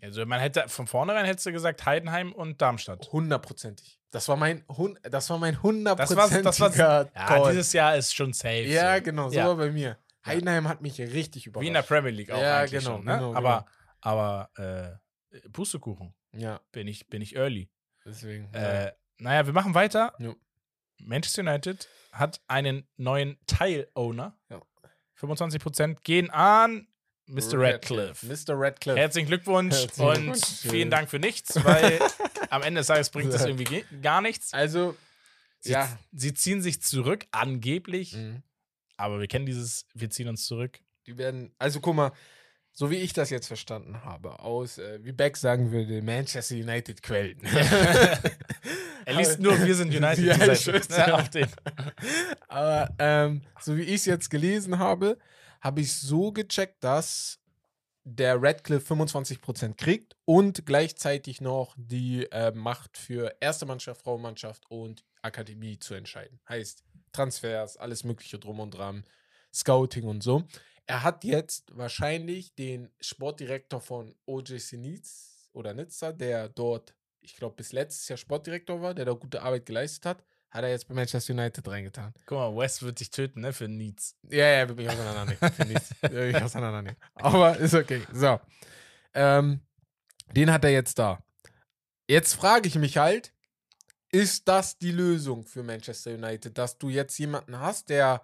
Also 0.02 0.26
man 0.26 0.40
hätte 0.40 0.68
von 0.68 0.88
vornherein 0.88 1.26
hättest 1.26 1.46
du 1.46 1.52
gesagt 1.52 1.86
Heidenheim 1.86 2.32
und 2.34 2.62
Darmstadt. 2.62 3.08
hundertprozentig. 3.12 4.00
Das 4.12 4.28
war 4.30 4.36
mein, 4.38 4.64
hun- 4.70 5.00
das 5.04 5.30
war 5.30 5.38
mein 5.40 5.54
Das 5.54 5.64
war, 5.64 5.70
hundertprozentiger 5.72 6.52
das 6.54 6.70
war, 6.70 7.38
ja, 7.40 7.50
dieses 7.50 7.74
Jahr 7.74 7.96
ist 7.96 8.14
schon 8.16 8.34
safe. 8.34 8.64
Ja, 8.64 8.98
so. 8.98 9.04
genau, 9.04 9.30
so 9.30 9.36
Ja. 9.36 9.48
war 9.48 9.56
bei 9.56 9.72
mir. 9.72 9.98
Heidenheim 10.26 10.68
hat 10.68 10.82
mich 10.82 11.00
richtig 11.00 11.48
überrascht. 11.48 11.64
Wie 11.64 11.68
in 11.68 11.74
der 11.74 11.82
Premier 11.84 12.12
League 12.12 12.32
auch 12.32 12.42
Ja, 12.42 12.60
eigentlich 12.60 12.84
genau, 12.84 12.98
schon, 12.98 13.06
ne? 13.06 13.14
genau, 13.18 13.36
aber 13.36 13.66
aber 14.02 14.50
äh, 14.58 15.40
Pustekuchen 15.50 16.14
Ja, 16.34 16.62
bin 16.72 16.88
ich, 16.88 17.08
bin 17.10 17.22
ich 17.22 17.36
early. 17.36 17.70
deswegen. 18.06 18.54
Äh, 18.54 18.92
naja, 19.18 19.46
wir 19.46 19.54
machen 19.54 19.74
weiter. 19.74 20.14
Jo. 20.20 20.36
Manchester 21.00 21.42
United 21.42 21.88
hat 22.12 22.42
einen 22.48 22.88
neuen 22.98 23.38
Teil-Owner. 23.48 24.38
Ja. 24.50 24.62
25% 25.20 26.02
gehen 26.04 26.30
an 26.30 26.88
Mr. 27.28 27.60
Radcliffe. 27.60 28.26
Mr. 28.26 28.54
Radcliffe. 28.60 29.00
Herzlichen 29.00 29.28
Glückwunsch 29.28 29.74
Herzlichen 29.76 30.08
und 30.08 30.14
Glückwunsch. 30.34 30.44
vielen 30.62 30.90
Dank 30.92 31.10
für 31.10 31.20
nichts, 31.20 31.64
weil 31.64 32.00
am 32.50 32.62
Ende 32.62 32.80
des 32.82 32.88
Tages 32.88 33.10
bringt 33.10 33.34
das 33.34 33.46
irgendwie 33.46 33.64
ge- 33.64 33.84
gar 34.02 34.22
nichts. 34.22 34.54
Also, 34.54 34.96
Sie, 35.60 35.72
ja. 35.72 35.98
sie 36.14 36.34
ziehen 36.36 36.62
sich 36.62 36.82
zurück, 36.84 37.26
angeblich, 37.32 38.14
Mhm. 38.14 38.44
aber 38.98 39.20
wir 39.20 39.28
kennen 39.28 39.48
dieses, 39.48 39.88
wir 39.96 40.12
ziehen 40.12 40.28
uns 40.28 40.46
zurück. 40.46 40.80
Die 41.08 41.18
werden, 41.18 41.52
also 41.58 41.80
guck 41.80 41.96
mal, 41.96 42.12
so 42.72 42.92
wie 42.92 42.98
ich 42.98 43.14
das 43.14 43.32
jetzt 43.32 43.48
verstanden 43.48 44.04
habe, 44.04 44.40
aus, 44.42 44.78
äh, 44.78 45.00
wie 45.02 45.12
Beck 45.14 45.38
sagen 45.38 45.72
würde, 45.72 46.02
Manchester 46.04 46.54
United 46.56 47.02
Quellen. 47.02 47.40
Er 49.06 49.14
liest 49.18 49.40
nur, 49.40 49.60
wir 49.66 49.74
sind 49.74 49.88
United. 49.96 50.26
Ja, 50.26 50.56
Seite, 50.56 51.40
ne. 51.40 51.48
Aber 52.48 52.94
ähm, 53.00 53.42
so 53.62 53.76
wie 53.78 53.84
ich 53.84 53.96
es 53.96 54.06
jetzt 54.06 54.30
gelesen 54.30 54.78
habe, 54.78 55.18
habe 55.66 55.82
ich 55.82 55.92
so 55.96 56.32
gecheckt, 56.32 56.84
dass 56.84 57.40
der 58.04 58.40
Radcliffe 58.40 58.94
25% 58.94 59.74
kriegt 59.74 60.16
und 60.24 60.68
gleichzeitig 60.68 61.42
noch 61.42 61.74
die 61.76 62.32
äh, 62.32 62.52
Macht 62.52 63.00
für 63.00 63.36
erste 63.40 63.66
Mannschaft, 63.66 64.04
Frauenmannschaft 64.04 64.70
und 64.70 65.04
Akademie 65.24 65.80
zu 65.80 65.96
entscheiden. 65.96 66.40
Heißt 66.48 66.84
Transfers, 67.12 67.78
alles 67.78 68.04
Mögliche 68.04 68.38
drum 68.38 68.60
und 68.60 68.76
dran, 68.76 69.06
Scouting 69.52 70.04
und 70.04 70.22
so. 70.22 70.44
Er 70.86 71.02
hat 71.02 71.24
jetzt 71.24 71.76
wahrscheinlich 71.76 72.54
den 72.54 72.92
Sportdirektor 73.02 73.82
von 73.82 74.14
OJC 74.28 74.74
Nizza 74.74 75.50
oder 75.54 75.74
Nizza, 75.74 76.12
der 76.12 76.48
dort, 76.48 76.94
ich 77.22 77.36
glaube, 77.36 77.56
bis 77.56 77.72
letztes 77.72 78.08
Jahr 78.08 78.18
Sportdirektor 78.18 78.84
war, 78.84 78.94
der 78.94 79.06
da 79.06 79.14
gute 79.14 79.42
Arbeit 79.42 79.66
geleistet 79.66 80.06
hat, 80.06 80.24
hat 80.56 80.64
er 80.64 80.70
jetzt 80.70 80.88
bei 80.88 80.94
Manchester 80.96 81.34
United 81.34 81.68
reingetan. 81.68 82.14
Guck 82.26 82.38
mal, 82.38 82.56
West 82.56 82.82
wird 82.82 83.00
dich 83.00 83.10
töten, 83.10 83.42
ne, 83.42 83.52
für 83.54 83.68
Needs. 83.68 84.16
Ja, 84.30 84.48
ja, 84.48 84.68
will 84.70 84.76
mich 84.76 84.90
auseinandernehmen. 84.90 85.52
Für 85.54 85.66
mich 86.32 86.42
auseinandernehmen. 86.42 86.98
Aber 87.16 87.58
ist 87.58 87.74
okay. 87.74 88.02
So. 88.14 88.40
Ähm, 89.14 89.60
den 90.32 90.52
hat 90.52 90.64
er 90.64 90.72
jetzt 90.72 90.98
da. 90.98 91.24
Jetzt 92.08 92.34
frage 92.34 92.68
ich 92.68 92.76
mich 92.76 92.98
halt, 92.98 93.34
ist 94.12 94.48
das 94.48 94.78
die 94.78 94.92
Lösung 94.92 95.46
für 95.46 95.62
Manchester 95.64 96.12
United, 96.12 96.58
dass 96.58 96.78
du 96.78 96.90
jetzt 96.90 97.18
jemanden 97.18 97.60
hast, 97.60 97.90
der 97.90 98.22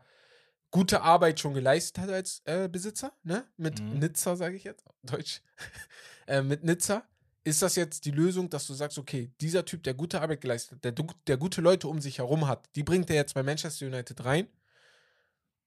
gute 0.70 1.02
Arbeit 1.02 1.40
schon 1.40 1.54
geleistet 1.54 1.98
hat 2.00 2.10
als 2.10 2.42
äh, 2.46 2.70
Besitzer, 2.70 3.12
ne? 3.24 3.46
Mit 3.58 3.82
Mhm. 3.82 4.00
Nizza, 4.00 4.38
sage 4.38 4.56
ich 4.56 4.64
jetzt, 4.64 4.86
Deutsch. 5.04 5.42
äh, 6.28 6.42
mit 6.42 6.64
Nizza. 6.64 7.04
Ist 7.44 7.62
das 7.62 7.76
jetzt 7.76 8.06
die 8.06 8.12
Lösung, 8.12 8.50
dass 8.50 8.68
du 8.68 8.74
sagst, 8.74 8.98
okay, 8.98 9.32
dieser 9.42 9.66
Typ, 9.66 9.84
der 9.84 9.94
gute 9.94 10.22
Arbeit 10.22 10.42
geleistet 10.42 10.76
hat, 10.76 10.84
der, 10.84 11.06
der 11.28 11.38
gute 11.38 11.62
Leute 11.62 11.88
um 11.88 12.00
sich 12.00 12.20
herum 12.20 12.48
hat, 12.48 12.70
die 12.76 12.84
bringt 12.84 13.10
er 13.10 13.16
jetzt 13.16 13.34
bei 13.34 13.42
Manchester 13.42 13.88
United 13.88 14.24
rein 14.24 14.48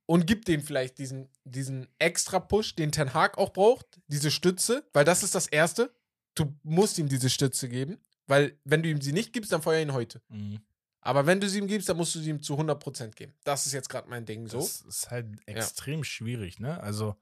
und 0.07 0.27
gibt 0.27 0.49
dem 0.49 0.63
vielleicht 0.63 0.99
diesen, 0.99 1.29
diesen 1.45 1.89
extra 1.99 2.39
Push, 2.39 2.77
den 2.77 2.93
Ten 2.93 3.15
Hag 3.15 3.39
auch 3.39 3.53
braucht, 3.53 3.87
diese 4.07 4.31
Stütze, 4.31 4.89
weil 4.93 5.05
das 5.05 5.23
ist 5.23 5.35
das 5.35 5.47
Erste. 5.47 5.95
Du 6.35 6.55
musst 6.63 6.99
ihm 6.99 7.09
diese 7.09 7.31
Stütze 7.31 7.69
geben, 7.69 7.99
weil 8.27 8.59
wenn 8.65 8.83
du 8.83 8.89
ihm 8.89 9.01
sie 9.01 9.13
nicht 9.13 9.33
gibst, 9.33 9.53
dann 9.53 9.63
feuer 9.63 9.81
ihn 9.81 9.93
heute. 9.93 10.21
Mhm. 10.29 10.61
Aber 11.01 11.27
wenn 11.27 11.39
du 11.39 11.49
sie 11.49 11.59
ihm 11.59 11.67
gibst, 11.67 11.89
dann 11.89 11.99
musst 11.99 12.15
du 12.15 12.21
sie 12.21 12.31
ihm 12.31 12.43
zu 12.43 12.55
100% 12.55 13.11
geben. 13.11 13.35
Das 13.45 13.67
ist 13.67 13.73
jetzt 13.73 13.91
gerade 13.91 14.09
mein 14.09 14.25
Ding 14.25 14.49
so. 14.49 14.59
Das 14.59 14.81
ist 14.81 15.11
halt 15.11 15.27
extrem 15.47 16.03
schwierig, 16.03 16.61
ne? 16.61 16.81
Also, 16.81 17.17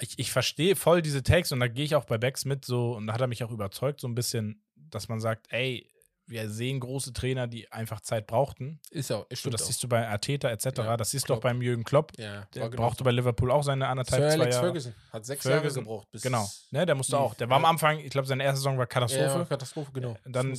ich, 0.00 0.18
ich 0.18 0.30
verstehe 0.32 0.76
voll 0.76 1.02
diese 1.02 1.22
Takes 1.22 1.52
und 1.52 1.60
da 1.60 1.68
gehe 1.68 1.84
ich 1.84 1.94
auch 1.94 2.04
bei 2.04 2.18
Becks 2.18 2.44
mit 2.44 2.64
so, 2.64 2.92
und 2.96 3.06
da 3.06 3.12
hat 3.14 3.20
er 3.20 3.26
mich 3.26 3.44
auch 3.44 3.50
überzeugt, 3.50 4.00
so 4.00 4.08
ein 4.08 4.14
bisschen, 4.14 4.62
dass 4.76 5.08
man 5.08 5.20
sagt, 5.20 5.46
ey, 5.50 5.86
wir 6.26 6.48
sehen 6.48 6.78
große 6.78 7.12
Trainer, 7.12 7.48
die 7.48 7.72
einfach 7.72 8.00
Zeit 8.02 8.28
brauchten. 8.28 8.78
Ist 8.90 9.10
auch. 9.10 9.26
So, 9.34 9.50
das 9.50 9.66
siehst 9.66 9.82
du 9.82 9.88
bei 9.88 10.06
Arteta 10.06 10.48
etc. 10.48 10.66
Ja, 10.78 10.96
das 10.96 11.10
siehst 11.10 11.24
du 11.24 11.26
Klopp. 11.26 11.38
auch 11.38 11.42
beim 11.42 11.60
Jürgen 11.60 11.82
Klopp. 11.82 12.12
Ja, 12.18 12.46
Der 12.54 12.68
genau 12.68 12.82
brauchte 12.84 12.98
so. 12.98 13.04
bei 13.04 13.10
Liverpool 13.10 13.50
auch 13.50 13.64
seine 13.64 13.88
anderthalb, 13.88 14.22
Sir 14.22 14.28
zwei 14.36 14.42
Alex 14.42 14.54
Jahre. 14.54 14.66
Ferguson 14.68 14.94
hat 15.12 15.26
sechs 15.26 15.42
Ferguson, 15.42 15.64
Jahre 15.64 15.74
gebraucht. 15.96 16.08
Bis 16.12 16.22
Genau. 16.22 16.48
Ne, 16.70 16.86
der 16.86 16.94
musste 16.94 17.18
auch. 17.18 17.34
Der 17.34 17.50
war 17.50 17.56
am 17.56 17.64
Ja. 17.64 17.68
Anfang, 17.70 17.98
ich 17.98 18.10
glaube, 18.10 18.28
seine 18.28 18.44
erste 18.44 18.58
Saison 18.58 18.78
war 18.78 18.86
Katastrophe. 18.86 19.24
Ja, 19.40 19.44
Katastrophe, 19.44 19.90
genau. 19.92 20.12
Äh, 20.12 20.30
dann- 20.30 20.56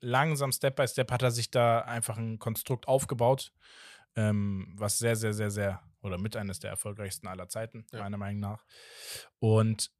langsam, 0.00 0.50
Step 0.50 0.74
by 0.74 0.88
Step, 0.88 1.12
hat 1.12 1.22
er 1.22 1.30
sich 1.30 1.52
da 1.52 1.82
einfach 1.82 2.18
ein 2.18 2.40
Konstrukt 2.40 2.88
aufgebaut, 2.88 3.52
ähm, 4.16 4.74
was 4.76 4.98
sehr, 4.98 5.14
sehr, 5.14 5.34
sehr, 5.34 5.52
sehr, 5.52 5.80
oder 6.02 6.18
mit 6.18 6.36
eines 6.36 6.58
der 6.60 6.70
erfolgreichsten 6.70 7.26
aller 7.26 7.48
Zeiten, 7.48 7.86
Ja. 7.92 8.00
meiner 8.00 8.18
Meinung 8.18 8.40
nach. 8.40 8.64
Und 9.38 9.90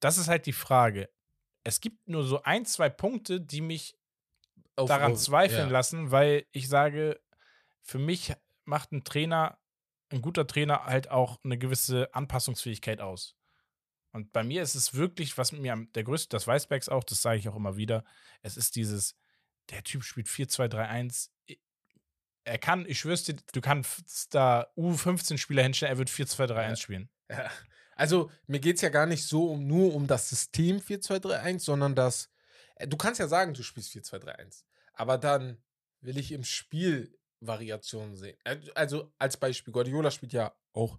das 0.00 0.18
ist 0.18 0.28
halt 0.28 0.46
die 0.46 0.52
Frage. 0.52 1.08
Es 1.64 1.80
gibt 1.80 2.08
nur 2.08 2.24
so 2.24 2.42
ein, 2.42 2.64
zwei 2.66 2.88
Punkte, 2.88 3.40
die 3.40 3.60
mich 3.60 3.96
Auf- 4.76 4.88
daran 4.88 5.12
auf- 5.12 5.20
zweifeln 5.20 5.66
ja. 5.68 5.72
lassen, 5.72 6.10
weil 6.10 6.46
ich 6.52 6.68
sage, 6.68 7.20
für 7.82 7.98
mich 7.98 8.34
macht 8.64 8.92
ein 8.92 9.04
Trainer, 9.04 9.58
ein 10.10 10.20
guter 10.22 10.46
Trainer 10.46 10.84
halt 10.84 11.10
auch 11.10 11.38
eine 11.44 11.56
gewisse 11.58 12.12
Anpassungsfähigkeit 12.14 13.00
aus. 13.00 13.36
Und 14.10 14.32
bei 14.32 14.42
mir 14.44 14.62
ist 14.62 14.74
es 14.74 14.92
wirklich, 14.94 15.38
was 15.38 15.52
mir 15.52 15.72
am, 15.72 15.90
der 15.92 16.04
größte, 16.04 16.28
das 16.28 16.46
Weißbergs 16.46 16.88
auch, 16.90 17.02
das 17.04 17.22
sage 17.22 17.38
ich 17.38 17.48
auch 17.48 17.56
immer 17.56 17.76
wieder, 17.76 18.04
es 18.42 18.56
ist 18.58 18.76
dieses, 18.76 19.16
der 19.70 19.82
Typ 19.84 20.04
spielt 20.04 20.26
4-2-3-1. 20.28 21.30
Er 22.44 22.58
kann, 22.58 22.84
ich 22.86 22.98
schwör's 22.98 23.24
dir, 23.24 23.36
du 23.52 23.60
kannst 23.60 24.34
da 24.34 24.66
U15-Spieler 24.76 25.62
hinstellen, 25.62 25.94
er 25.94 25.98
wird 25.98 26.10
4-2-3-1 26.10 26.68
Ja. 26.70 26.76
spielen. 26.76 27.08
Ja. 27.30 27.50
Also, 27.94 28.30
mir 28.46 28.58
geht 28.58 28.76
es 28.76 28.82
ja 28.82 28.88
gar 28.88 29.06
nicht 29.06 29.26
so 29.26 29.50
um, 29.52 29.66
nur 29.66 29.94
um 29.94 30.06
das 30.06 30.28
System 30.28 30.80
4-2-3-1, 30.80 31.64
sondern 31.64 31.94
das. 31.94 32.30
äh, 32.76 32.88
Du 32.88 32.96
kannst 32.96 33.20
ja 33.20 33.28
sagen, 33.28 33.54
du 33.54 33.62
spielst 33.62 33.90
4-2-3-1. 33.90 34.64
Aber 34.94 35.18
dann 35.18 35.62
will 36.00 36.18
ich 36.18 36.32
im 36.32 36.42
Spiel 36.44 37.16
Variationen 37.40 38.16
sehen. 38.16 38.36
Also, 38.74 39.12
als 39.18 39.36
Beispiel, 39.36 39.72
Guardiola 39.72 40.10
spielt 40.10 40.32
ja 40.32 40.54
auch 40.72 40.98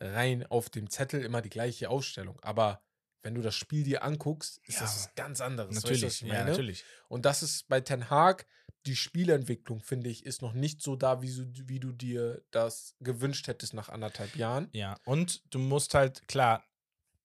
rein 0.00 0.46
auf 0.46 0.70
dem 0.70 0.90
Zettel 0.90 1.24
immer 1.24 1.42
die 1.42 1.50
gleiche 1.50 1.90
Aufstellung. 1.90 2.38
Aber 2.40 2.82
wenn 3.22 3.34
du 3.34 3.42
das 3.42 3.54
Spiel 3.54 3.82
dir 3.84 4.02
anguckst, 4.04 4.58
ist 4.64 4.76
Ja, 4.76 4.82
das 4.82 4.96
was 4.96 5.14
ganz 5.14 5.40
anderes. 5.40 5.74
Weißt 5.76 5.84
du, 5.84 5.88
Natürlich, 5.88 6.04
was 6.04 6.22
ich 6.22 6.28
ja, 6.28 6.44
natürlich. 6.44 6.84
Und 7.08 7.24
das 7.24 7.42
ist 7.42 7.68
bei 7.68 7.80
Ten 7.80 8.10
Hag, 8.10 8.46
die 8.86 8.96
Spielentwicklung, 8.96 9.80
finde 9.82 10.08
ich, 10.08 10.24
ist 10.24 10.40
noch 10.40 10.52
nicht 10.54 10.80
so 10.82 10.94
da, 10.96 11.20
wie, 11.20 11.28
so, 11.28 11.42
wie 11.66 11.80
du 11.80 11.92
dir 11.92 12.42
das 12.50 12.94
gewünscht 13.00 13.46
hättest 13.48 13.74
nach 13.74 13.88
anderthalb 13.88 14.36
Jahren. 14.36 14.68
Ja, 14.72 14.96
und 15.04 15.42
du 15.52 15.58
musst 15.58 15.94
halt, 15.94 16.26
klar, 16.28 16.64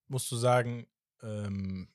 musst 0.07 0.31
du 0.31 0.35
sagen, 0.35 0.87
ähm, 1.21 1.87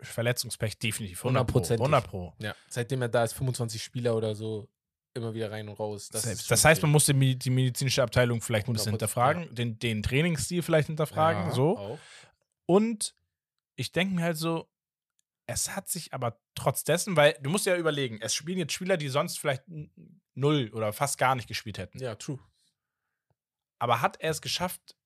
Verletzungspech 0.00 0.78
definitiv. 0.78 1.18
100 1.24 1.46
Pro. 1.46 1.54
Hundertprozentig. 1.60 1.80
100 1.84 2.06
Pro. 2.08 2.34
Ja, 2.38 2.54
seitdem 2.68 3.02
er 3.02 3.08
da 3.08 3.24
ist, 3.24 3.34
25 3.34 3.82
Spieler 3.82 4.16
oder 4.16 4.34
so, 4.34 4.68
immer 5.14 5.34
wieder 5.34 5.50
rein 5.50 5.68
und 5.68 5.78
raus. 5.78 6.08
Das, 6.10 6.46
das 6.46 6.64
heißt, 6.64 6.80
man 6.82 6.90
muss 6.92 7.06
die, 7.06 7.12
Medi- 7.14 7.36
die 7.36 7.50
medizinische 7.50 8.02
Abteilung 8.02 8.40
vielleicht 8.40 8.68
ein 8.68 8.70
100%, 8.70 8.74
bisschen 8.74 8.92
hinterfragen, 8.92 9.54
den, 9.54 9.78
den 9.78 10.02
Trainingsstil 10.02 10.62
vielleicht 10.62 10.86
hinterfragen, 10.86 11.46
Ja, 11.48 11.54
so. 11.54 11.76
Auch. 11.78 11.98
Und 12.68 13.14
ich 13.76 13.92
denke 13.92 14.14
mir 14.14 14.22
halt 14.22 14.36
so, 14.36 14.70
es 15.46 15.74
hat 15.74 15.88
sich 15.88 16.12
aber 16.12 16.38
trotz 16.54 16.84
dessen, 16.84 17.16
weil 17.16 17.34
du 17.40 17.48
musst 17.48 17.64
ja 17.64 17.76
überlegen, 17.76 18.20
es 18.20 18.34
spielen 18.34 18.58
jetzt 18.58 18.74
Spieler, 18.74 18.98
die 18.98 19.08
sonst 19.08 19.38
vielleicht 19.38 19.64
null 20.34 20.70
oder 20.74 20.92
fast 20.92 21.16
gar 21.16 21.34
nicht 21.34 21.48
gespielt 21.48 21.78
hätten. 21.78 21.98
Ja, 21.98 22.14
true. 22.16 22.38
Aber 23.78 24.02
hat 24.02 24.20
er 24.20 24.30
es 24.30 24.42
geschafft, 24.42 24.96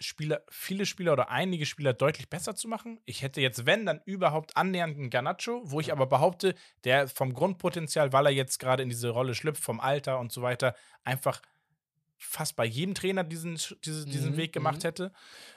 Spieler, 0.00 0.42
viele 0.50 0.86
Spieler 0.86 1.12
oder 1.12 1.28
einige 1.30 1.66
Spieler 1.66 1.92
deutlich 1.92 2.28
besser 2.28 2.56
zu 2.56 2.66
machen? 2.66 3.00
Ich 3.04 3.22
hätte 3.22 3.40
jetzt, 3.40 3.64
wenn, 3.64 3.86
dann 3.86 4.00
überhaupt 4.04 4.56
annähernd 4.56 4.96
einen 4.96 5.10
Garnacho, 5.10 5.62
wo 5.64 5.78
ich 5.78 5.92
aber 5.92 6.06
behaupte, 6.06 6.56
der 6.82 7.06
vom 7.06 7.32
Grundpotenzial, 7.32 8.12
weil 8.12 8.26
er 8.26 8.32
jetzt 8.32 8.58
gerade 8.58 8.82
in 8.82 8.88
diese 8.88 9.10
Rolle 9.10 9.36
schlüpft, 9.36 9.62
vom 9.62 9.78
Alter 9.78 10.18
und 10.18 10.32
so 10.32 10.42
weiter, 10.42 10.74
einfach 11.04 11.40
fast 12.24 12.56
bei 12.56 12.64
jedem 12.64 12.94
Trainer 12.94 13.24
diesen, 13.24 13.56
Sch- 13.56 13.76
diese, 13.84 14.04
diesen 14.06 14.32
Mhm, 14.32 14.36
Weg 14.36 14.52
gemacht 14.52 14.78
mhm. 14.78 14.86
hätte. 14.86 15.12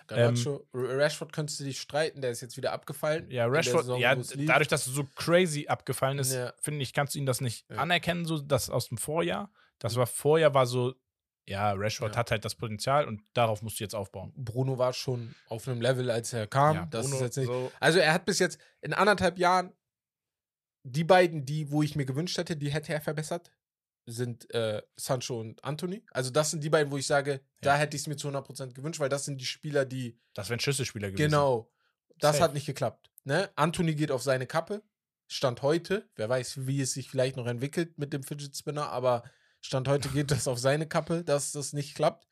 Garnacho, 0.08 0.68
R- 0.74 0.98
Rashford 1.00 1.34
könntest 1.34 1.60
du 1.60 1.64
dich 1.64 1.80
streiten, 1.82 2.22
der 2.22 2.32
ist 2.32 2.42
jetzt 2.42 2.58
wieder 2.58 2.72
abgefallen. 2.74 3.30
Ja, 3.32 3.46
Rashford, 3.48 3.82
Saison, 3.86 4.00
ja, 4.00 4.16
dadurch, 4.16 4.68
dass 4.68 4.88
es 4.88 4.94
so 4.94 5.04
crazy 5.16 5.68
abgefallen 5.68 6.20
ist, 6.20 6.34
Ja. 6.34 6.54
finde 6.62 6.82
ich, 6.84 6.94
kannst 6.94 7.16
du 7.16 7.20
ihn 7.20 7.26
das 7.26 7.42
nicht 7.42 7.66
Ja. 7.70 7.78
anerkennen, 7.78 8.26
so 8.26 8.40
das 8.40 8.70
aus 8.70 8.90
dem 8.90 8.98
Vorjahr. 8.98 9.52
Das 9.80 9.96
war 9.96 10.08
Vorjahr 10.08 10.54
war 10.54 10.66
so, 10.66 10.96
ja, 11.46 11.72
Rashford 11.74 12.14
Ja. 12.14 12.20
hat 12.20 12.32
halt 12.32 12.44
das 12.46 12.56
Potenzial 12.56 13.08
und 13.08 13.22
darauf 13.34 13.62
musst 13.62 13.80
du 13.80 13.84
jetzt 13.84 13.96
aufbauen. 13.96 14.34
Bruno 14.36 14.78
war 14.78 14.94
schon 14.94 15.34
auf 15.48 15.68
einem 15.68 15.82
Level, 15.82 16.10
als 16.12 16.34
er 16.34 16.48
kam. 16.48 16.90
Das 16.90 17.04
Bruno, 17.06 17.16
ist 17.18 17.22
jetzt 17.22 17.38
nicht. 17.38 17.48
so, 17.48 17.72
Also 17.80 18.00
er 18.00 18.14
hat 18.14 18.26
bis 18.26 18.40
jetzt 18.40 18.60
in 18.82 18.94
anderthalb 18.94 19.38
Jahren 19.38 19.74
die 20.84 21.04
beiden, 21.04 21.46
die, 21.46 21.70
wo 21.72 21.84
ich 21.84 21.96
mir 21.96 22.06
gewünscht 22.06 22.38
hätte, 22.38 22.56
die 22.56 22.70
hätte 22.72 22.94
er 22.94 23.02
verbessert, 23.02 23.52
sind 24.10 24.50
äh, 24.54 24.82
Sancho 24.96 25.40
und 25.40 25.64
Anthony. 25.64 26.02
Also 26.12 26.32
das 26.32 26.50
sind 26.52 26.64
die 26.64 26.70
beiden, 26.70 26.92
wo 26.92 26.98
ich 26.98 27.06
sage, 27.06 27.42
da 27.62 27.74
Ja. 27.74 27.80
hätte 27.82 27.96
ich 27.98 28.04
es 28.04 28.08
mir 28.08 28.16
zu 28.16 28.30
100% 28.30 28.74
gewünscht, 28.74 29.00
weil 29.02 29.10
das 29.10 29.26
sind 29.26 29.40
die 29.40 29.46
Spieler, 29.46 29.86
die 29.86 30.18
das 30.34 30.50
wären 30.50 30.60
Schlüsselspieler 30.62 31.12
gewesen. 31.12 31.30
Genau. 31.30 31.70
Das 32.18 32.38
Safe. 32.38 32.46
hat 32.46 32.54
nicht 32.54 32.66
geklappt. 32.66 33.12
Ne? 33.26 33.50
Anthony 33.56 33.94
geht 33.96 34.10
auf 34.12 34.24
seine 34.24 34.48
Kappe. 34.48 34.82
Stand 35.28 35.62
heute. 35.62 36.10
Wer 36.16 36.30
weiß, 36.30 36.66
wie 36.68 36.82
es 36.82 36.94
sich 36.94 37.10
vielleicht 37.10 37.36
noch 37.36 37.48
entwickelt 37.48 37.98
mit 38.00 38.14
dem 38.14 38.24
Fidget 38.24 38.56
Spinner, 38.56 38.90
aber 38.90 39.24
Stand 39.60 39.88
heute 39.90 40.08
geht 40.10 40.32
das 40.32 40.48
auf 40.48 40.58
seine 40.58 40.88
Kappe, 40.88 41.24
dass 41.26 41.52
das 41.52 41.74
nicht 41.74 41.94
klappt. 41.96 42.26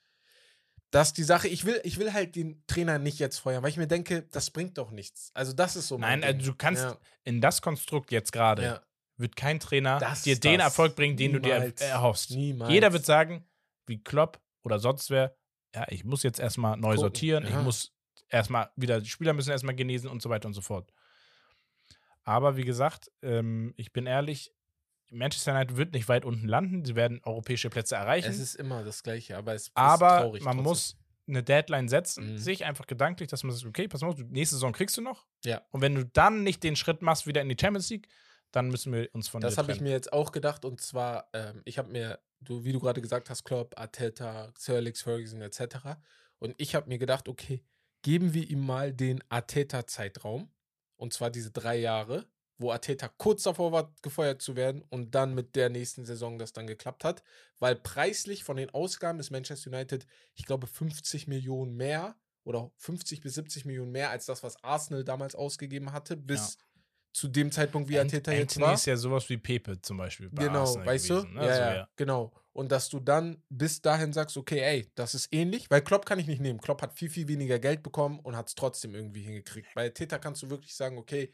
Das 0.92 1.08
ist 1.10 1.18
die 1.18 1.24
Sache. 1.24 1.50
Ich 1.50 1.66
will, 1.66 1.82
ich 1.84 2.00
will 2.00 2.14
halt 2.14 2.36
den 2.38 2.64
Trainer 2.68 3.00
nicht 3.00 3.20
jetzt 3.20 3.40
feuern, 3.40 3.62
weil 3.64 3.70
ich 3.72 3.76
mir 3.78 3.88
denke, 3.88 4.24
das 4.32 4.50
bringt 4.50 4.78
doch 4.78 4.92
nichts. 4.92 5.30
Also, 5.34 5.52
das 5.52 5.76
ist 5.76 5.90
so. 5.90 5.98
mein 5.98 6.22
Nein, 6.22 6.36
also 6.36 6.52
du 6.52 6.58
kannst 6.58 6.84
Ja. 6.84 6.98
in 7.26 7.42
das 7.42 7.62
Konstrukt 7.62 8.12
jetzt 8.14 8.32
gerade, 8.32 8.64
Ja. 8.64 8.82
Wird 9.18 9.36
kein 9.36 9.60
Trainer 9.60 10.00
Das 10.00 10.24
dir 10.24 10.34
ist 10.34 10.44
den 10.44 10.58
das. 10.60 10.68
Erfolg 10.68 10.96
bringen, 10.96 11.16
den 11.18 11.34
du 11.34 11.40
dir 11.40 11.56
Niemals. 11.60 11.82
er- 11.82 11.90
erhoffst. 11.90 12.32
Niemals. 12.32 12.72
Jeder 12.72 12.92
wird 12.94 13.06
sagen, 13.06 13.46
wie 13.88 14.04
Klopp 14.04 14.42
oder 14.64 14.80
sonst 14.80 15.10
wer, 15.10 15.36
ja, 15.74 15.86
ich 15.90 16.04
muss 16.04 16.24
jetzt 16.24 16.40
erstmal 16.40 16.76
neu 16.78 16.90
Gucken, 16.90 17.00
sortieren, 17.00 17.44
ich 17.46 17.52
ja. 17.52 17.62
muss 17.62 17.94
erstmal 18.30 18.70
wieder, 18.76 19.00
die 19.02 19.10
Spieler 19.10 19.34
müssen 19.34 19.52
erstmal 19.52 19.76
genesen 19.76 20.10
und 20.10 20.22
so 20.22 20.30
weiter 20.30 20.48
und 20.48 20.54
so 20.54 20.62
fort. 20.62 20.92
Aber 22.24 22.58
wie 22.58 22.64
gesagt, 22.64 23.12
ähm, 23.22 23.74
ich 23.78 23.94
bin 23.94 24.08
ehrlich, 24.08 24.52
Manchester 25.12 25.54
United 25.54 25.78
wird 25.78 25.94
nicht 25.94 26.10
weit 26.10 26.26
unten 26.26 26.48
landen, 26.48 26.84
sie 26.84 26.96
werden 26.96 27.22
europäische 27.24 27.70
Plätze 27.70 27.96
erreichen, 27.96 28.30
Es 28.30 28.40
ist 28.40 28.56
immer 28.56 28.84
das 28.84 29.04
Gleiche, 29.04 29.38
aber 29.38 29.54
es 29.54 29.64
ist 29.68 29.72
aber 29.76 30.22
traurig 30.22 30.44
man 30.44 30.54
trotzdem. 30.58 30.64
muss 30.64 30.98
eine 31.28 31.44
Deadline 31.44 31.88
setzen, 31.88 32.34
Mhm. 32.34 32.38
sich 32.38 32.66
einfach 32.66 32.88
gedanklich, 32.88 33.30
dass 33.30 33.44
man 33.44 33.52
sagt, 33.56 33.66
okay, 33.68 33.88
pass 33.88 34.02
mal 34.02 34.10
auf, 34.10 34.18
nächste 34.18 34.56
Saison 34.56 34.74
kriegst 34.74 34.98
du 34.98 35.02
noch. 35.02 35.26
Ja. 35.44 35.62
Und 35.72 35.82
wenn 35.82 35.96
du 35.96 36.06
dann 36.06 36.44
nicht 36.44 36.64
den 36.64 36.76
Schritt 36.76 37.02
machst 37.02 37.28
wieder 37.28 37.42
in 37.42 37.50
die 37.50 37.58
Champions 37.60 37.90
League, 37.90 38.08
dann 38.56 38.70
müssen 38.70 38.94
wir 38.94 39.10
uns 39.14 39.28
von 39.28 39.42
Das 39.42 39.58
habe 39.58 39.74
ich 39.74 39.82
mir 39.82 39.92
jetzt 39.92 40.14
auch 40.14 40.32
gedacht 40.32 40.64
und 40.64 40.80
zwar, 40.80 41.30
ähm, 41.34 41.62
ich 41.66 41.78
habe 41.78 41.92
mir, 41.92 42.20
du, 42.40 42.64
wie 42.64 42.72
du 42.72 42.80
gerade 42.80 43.02
gesagt 43.02 43.30
hast, 43.30 43.44
Klopp, 43.44 43.78
Arteta, 43.78 44.54
Sir 44.58 44.76
Alex 44.76 45.02
Ferguson 45.02 45.42
etc. 45.42 45.98
Und 46.40 46.56
ich 46.58 46.74
habe 46.74 46.88
mir 46.88 46.98
gedacht, 46.98 47.28
okay, 47.28 47.64
geben 48.02 48.34
wir 48.34 48.50
ihm 48.50 48.66
mal 48.66 48.94
den 48.94 49.24
Arteta-Zeitraum 49.30 50.50
und 50.96 51.14
zwar 51.14 51.32
diese 51.32 51.52
drei 51.52 51.76
Jahre, 51.78 52.26
wo 52.58 52.72
Arteta 52.72 53.10
kurz 53.10 53.44
davor 53.44 53.74
war, 53.74 53.94
gefeuert 54.02 54.42
zu 54.42 54.56
werden 54.56 54.84
und 54.90 55.16
dann 55.16 55.34
mit 55.34 55.58
der 55.58 55.70
nächsten 55.70 56.06
Saison 56.06 56.40
das 56.40 56.54
dann 56.54 56.68
geklappt 56.68 57.04
hat, 57.04 57.24
weil 57.60 57.76
preislich 57.76 58.46
von 58.46 58.56
den 58.56 58.70
Ausgaben 58.70 59.18
des 59.18 59.32
Manchester 59.32 59.70
United, 59.70 60.08
ich 60.34 60.46
glaube 60.46 60.68
50 60.68 61.28
Millionen 61.28 61.76
mehr 61.76 62.16
oder 62.46 62.72
50 62.78 63.20
bis 63.20 63.34
70 63.34 63.66
Millionen 63.66 63.92
mehr 63.92 64.12
als 64.12 64.28
das, 64.28 64.44
was 64.44 64.64
Arsenal 64.64 65.04
damals 65.04 65.36
ausgegeben 65.36 65.92
hatte, 65.92 66.16
bis 66.16 66.58
zu 67.16 67.30
dem 67.30 67.50
Zeitpunkt, 67.50 67.88
wie 67.88 67.98
Ant- 67.98 68.14
Arteta 68.14 68.34
jetzt 68.34 68.58
Anthony 68.58 68.66
war. 68.66 68.74
ist 68.74 68.86
ja 68.88 68.98
sowas 68.98 69.30
wie 69.30 69.38
Pepe 69.38 69.82
zum 69.82 69.96
Beispiel. 69.96 70.30
Bei 70.30 70.44
Genau, 70.44 70.62
Arsenal 70.64 70.88
weißt 70.88 71.08
gewesen, 71.08 71.34
du? 71.34 71.40
Ne? 71.40 71.46
Ja, 71.48 71.56
So, 71.56 71.62
ja, 71.64 71.90
genau. 71.96 72.34
Und 72.52 72.72
dass 72.74 72.90
du 72.90 73.00
dann 73.00 73.42
bis 73.48 73.82
dahin 73.82 74.12
sagst, 74.12 74.36
okay, 74.36 74.60
ey, 74.60 74.92
das 74.96 75.16
ist 75.16 75.34
ähnlich, 75.34 75.70
weil 75.70 75.82
Klopp 75.82 76.06
kann 76.06 76.20
ich 76.20 76.28
nicht 76.28 76.42
nehmen. 76.42 76.60
Klopp 76.60 76.82
hat 76.82 76.94
viel, 76.94 77.10
viel 77.10 77.28
weniger 77.30 77.58
Geld 77.58 77.84
bekommen 77.84 78.20
und 78.20 78.36
hat 78.36 78.50
es 78.50 78.56
trotzdem 78.56 78.96
irgendwie 78.96 79.22
hingekriegt. 79.22 79.70
Bei 79.76 79.88
Teta 79.90 80.18
kannst 80.20 80.44
du 80.44 80.50
wirklich 80.50 80.76
sagen, 80.76 80.98
okay, 80.98 81.34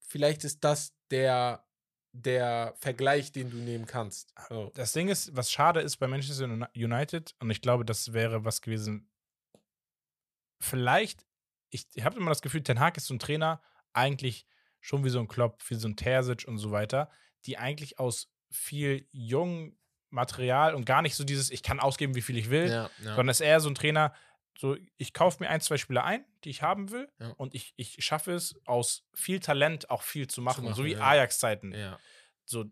vielleicht 0.00 0.44
ist 0.44 0.62
das 0.62 0.92
der, 1.10 1.64
der 2.12 2.74
Vergleich, 2.78 3.32
den 3.32 3.50
du 3.50 3.56
nehmen 3.56 3.86
kannst. 3.86 4.34
So. 4.50 4.70
Das 4.74 4.92
Ding 4.92 5.08
ist, 5.08 5.34
was 5.34 5.50
schade 5.50 5.80
ist 5.80 5.96
bei 5.96 6.06
Manchester 6.06 6.44
Uni- 6.44 6.66
United, 6.74 7.34
und 7.40 7.50
ich 7.50 7.62
glaube, 7.62 7.86
das 7.86 8.12
wäre 8.12 8.44
was 8.44 8.60
gewesen. 8.60 9.08
Vielleicht, 10.60 11.24
ich, 11.70 11.86
ich 11.94 12.04
habe 12.04 12.16
immer 12.18 12.30
das 12.30 12.42
Gefühl, 12.42 12.62
Ten 12.62 12.78
Hag 12.80 12.96
ist 12.98 13.06
so 13.06 13.14
ein 13.14 13.18
Trainer, 13.18 13.62
eigentlich 13.94 14.46
schon 14.88 15.04
wie 15.04 15.10
so 15.10 15.18
ein 15.20 15.28
Klopp, 15.28 15.62
wie 15.68 15.74
so 15.74 15.86
ein 15.86 15.96
Terzic 15.96 16.46
und 16.48 16.56
so 16.56 16.70
weiter, 16.70 17.10
die 17.44 17.58
eigentlich 17.58 17.98
aus 17.98 18.30
viel 18.50 19.06
jungem 19.12 19.76
Material 20.10 20.74
und 20.74 20.86
gar 20.86 21.02
nicht 21.02 21.14
so 21.14 21.24
dieses, 21.24 21.50
ich 21.50 21.62
kann 21.62 21.78
ausgeben, 21.80 22.14
wie 22.14 22.22
viel 22.22 22.38
ich 22.38 22.48
will, 22.48 22.68
Ja, 22.70 22.84
ja. 23.00 23.14
sondern 23.14 23.28
ist 23.28 23.40
eher 23.40 23.60
so 23.60 23.68
ein 23.68 23.74
Trainer, 23.74 24.14
so, 24.58 24.76
ich 24.96 25.12
kaufe 25.12 25.42
mir 25.42 25.50
ein, 25.50 25.60
zwei 25.60 25.76
Spieler 25.76 26.04
ein, 26.04 26.24
die 26.44 26.48
ich 26.50 26.62
haben 26.62 26.90
will, 26.90 27.12
Ja. 27.20 27.28
und 27.36 27.54
ich, 27.54 27.74
ich 27.76 28.02
schaffe 28.02 28.32
es, 28.32 28.54
aus 28.64 29.04
viel 29.12 29.40
Talent 29.40 29.90
auch 29.90 30.00
viel 30.02 30.26
zu 30.26 30.40
machen, 30.40 30.64
machen, 30.64 30.74
so 30.74 30.84
wie 30.86 30.92
ja. 30.94 31.00
Ajax-Zeiten 31.00 31.72
ja. 31.74 31.98
so, 32.46 32.64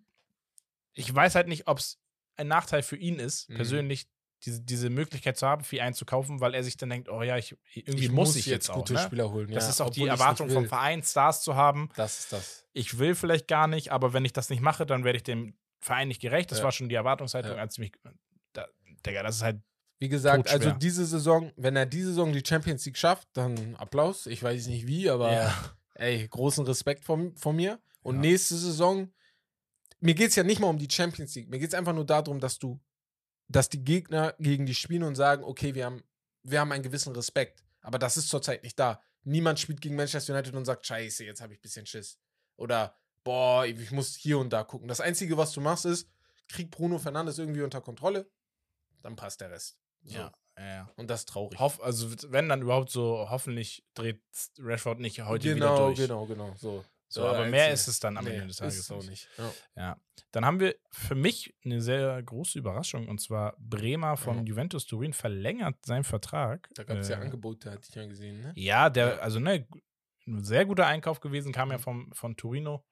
ich 0.94 1.14
weiß 1.14 1.34
halt 1.34 1.48
nicht, 1.48 1.68
ob 1.68 1.78
es 1.78 2.00
ein 2.36 2.48
Nachteil 2.48 2.82
für 2.82 2.96
ihn 2.96 3.18
ist, 3.18 3.50
Mhm. 3.50 3.56
persönlich 3.56 4.08
diese, 4.46 4.60
diese 4.62 4.88
Möglichkeit 4.90 5.36
zu 5.36 5.46
haben, 5.46 5.64
viel 5.64 5.80
einzukaufen, 5.80 6.40
weil 6.40 6.54
er 6.54 6.62
sich 6.62 6.76
dann 6.76 6.88
denkt, 6.90 7.08
oh 7.08 7.22
ja, 7.22 7.36
ich, 7.36 7.56
irgendwie 7.74 8.04
Ich 8.04 8.10
muss 8.12 8.28
muss 8.28 8.36
ich 8.36 8.46
jetzt 8.46 8.68
jetzt, 8.68 8.74
gute 8.74 8.94
auch. 8.94 8.98
Ne? 8.98 9.04
Spieler 9.06 9.30
holen, 9.32 9.50
Das 9.50 9.64
ja, 9.64 9.70
ist 9.70 9.80
auch 9.80 9.90
die 9.90 10.06
Erwartung 10.06 10.48
vom. 10.48 10.66
Verein, 10.66 11.02
Stars 11.02 11.42
zu 11.42 11.56
haben. 11.56 11.90
Das 11.96 12.20
ist 12.20 12.32
das. 12.32 12.64
Ich 12.72 12.98
will 12.98 13.14
vielleicht 13.14 13.48
gar 13.48 13.66
nicht, 13.66 13.90
aber 13.92 14.12
wenn 14.12 14.24
ich 14.24 14.32
das 14.32 14.48
nicht 14.48 14.62
mache, 14.62 14.86
dann 14.86 15.04
werde 15.04 15.16
ich 15.18 15.22
dem 15.24 15.54
Verein 15.80 16.08
nicht 16.08 16.20
gerecht. 16.20 16.50
Das 16.50 16.58
Ja. 16.58 16.64
war 16.64 16.72
schon 16.72 16.88
die 16.88 16.94
Erwartungshaltung, 16.94 17.58
als 17.58 17.74
ich 17.74 17.78
mich. 17.80 17.92
Da, 18.52 18.66
Digga, 19.04 19.22
das 19.22 19.36
ist 19.36 19.42
halt. 19.42 19.60
Wie 19.98 20.08
gesagt, 20.10 20.48
also 20.50 20.72
diese 20.72 21.06
Saison, 21.06 21.52
wenn 21.56 21.74
er 21.74 21.86
diese 21.86 22.08
Saison 22.08 22.30
die 22.32 22.42
Champions 22.46 22.84
League 22.84 22.98
schafft, 22.98 23.28
dann 23.32 23.74
Applaus. 23.76 24.26
Ich 24.26 24.42
weiß 24.42 24.66
nicht 24.66 24.86
wie, 24.86 25.08
aber 25.08 25.32
Ja. 25.32 25.54
ey, 25.94 26.28
großen 26.28 26.66
Respekt 26.66 27.04
von, 27.04 27.34
von 27.36 27.56
mir. 27.56 27.80
Und 28.02 28.16
Ja. 28.16 28.20
nächste 28.20 28.56
Saison, 28.56 29.10
mir 30.00 30.14
geht 30.14 30.28
es 30.30 30.36
ja 30.36 30.42
nicht 30.42 30.60
mal 30.60 30.68
um 30.68 30.76
die 30.78 30.88
Champions 30.90 31.34
League. 31.34 31.48
Mir 31.48 31.58
geht 31.58 31.68
es 31.68 31.74
einfach 31.74 31.94
nur 31.94 32.04
darum, 32.04 32.40
dass 32.40 32.58
du, 32.58 32.78
dass 33.48 33.68
die 33.68 33.84
Gegner 33.84 34.34
gegen 34.38 34.66
dich 34.66 34.78
spielen 34.78 35.02
und 35.02 35.14
sagen, 35.14 35.44
okay, 35.44 35.74
wir 35.74 35.86
haben, 35.86 36.02
wir 36.42 36.60
haben 36.60 36.72
einen 36.72 36.82
gewissen 36.82 37.14
Respekt. 37.14 37.64
Aber 37.80 37.98
das 37.98 38.16
ist 38.16 38.28
zurzeit 38.28 38.62
nicht 38.62 38.78
da. 38.78 39.00
Niemand 39.22 39.58
spielt 39.58 39.80
gegen 39.80 39.96
Manchester 39.96 40.32
United 40.32 40.54
und 40.54 40.64
sagt, 40.64 40.86
scheiße, 40.86 41.24
jetzt 41.24 41.40
habe 41.40 41.52
ich 41.52 41.58
ein 41.58 41.62
bisschen 41.62 41.86
Schiss. 41.86 42.18
Oder, 42.56 42.96
boah, 43.24 43.64
ich 43.64 43.90
muss 43.90 44.14
hier 44.14 44.38
und 44.38 44.52
da 44.52 44.64
gucken. 44.64 44.88
Das 44.88 45.00
Einzige, 45.00 45.36
was 45.36 45.52
du 45.52 45.60
machst, 45.60 45.84
ist, 45.84 46.08
krieg 46.48 46.70
Bruno 46.70 46.98
Fernandes 46.98 47.38
irgendwie 47.38 47.62
unter 47.62 47.80
Kontrolle, 47.80 48.30
dann 49.02 49.16
passt 49.16 49.40
der 49.40 49.50
Rest. 49.50 49.78
So. 50.02 50.16
Ja, 50.16 50.32
ja. 50.58 50.90
Und 50.96 51.08
das 51.08 51.20
ist 51.20 51.28
traurig. 51.28 51.58
Hoff, 51.58 51.82
also, 51.82 52.08
wenn 52.30 52.48
dann 52.48 52.62
überhaupt 52.62 52.90
so, 52.90 53.28
hoffentlich 53.30 53.84
dreht 53.94 54.22
Rashford 54.58 55.00
nicht 55.00 55.20
heute 55.22 55.54
genau, 55.54 55.66
wieder 55.66 55.86
durch. 55.86 55.98
genau, 55.98 56.26
genau. 56.26 56.54
So, 56.56 56.84
So, 57.08 57.22
Der 57.22 57.30
aber 57.30 57.46
mehr 57.46 57.72
ist 57.72 57.86
es 57.86 58.00
dann 58.00 58.16
am 58.16 58.24
Nee, 58.24 58.32
Ende 58.32 58.46
des 58.48 58.56
Tages. 58.56 58.78
Ist 58.78 58.90
auch 58.90 59.04
nicht. 59.04 59.28
Ja. 59.38 59.52
Ja. 59.76 60.00
Dann 60.32 60.44
haben 60.44 60.58
wir 60.60 60.74
für 60.90 61.14
mich 61.14 61.54
eine 61.64 61.80
sehr 61.80 62.20
große 62.22 62.58
Überraschung 62.58 63.08
und 63.08 63.20
zwar 63.20 63.54
Bremer 63.58 64.16
von 64.16 64.38
Ja. 64.38 64.42
Juventus 64.44 64.86
Turin 64.86 65.12
verlängert 65.12 65.76
seinen 65.86 66.04
Vertrag. 66.04 66.68
Da 66.74 66.82
gab 66.84 66.98
es 66.98 67.08
ja 67.08 67.18
Äh, 67.18 67.22
Angebote, 67.22 67.70
hatte 67.70 67.86
ich 67.88 67.94
ja 67.94 68.06
gesehen, 68.06 68.40
ne? 68.40 68.52
Ja, 68.56 68.90
der, 68.90 69.06
Ja. 69.08 69.18
also 69.18 69.38
ne, 69.38 69.66
ein 70.26 70.42
sehr 70.42 70.64
guter 70.66 70.86
Einkauf 70.86 71.20
gewesen, 71.20 71.52
kam 71.52 71.70
ja 71.70 71.78
Mhm. 71.78 71.82
vom, 71.82 72.12
von 72.12 72.36
Torino 72.36 72.84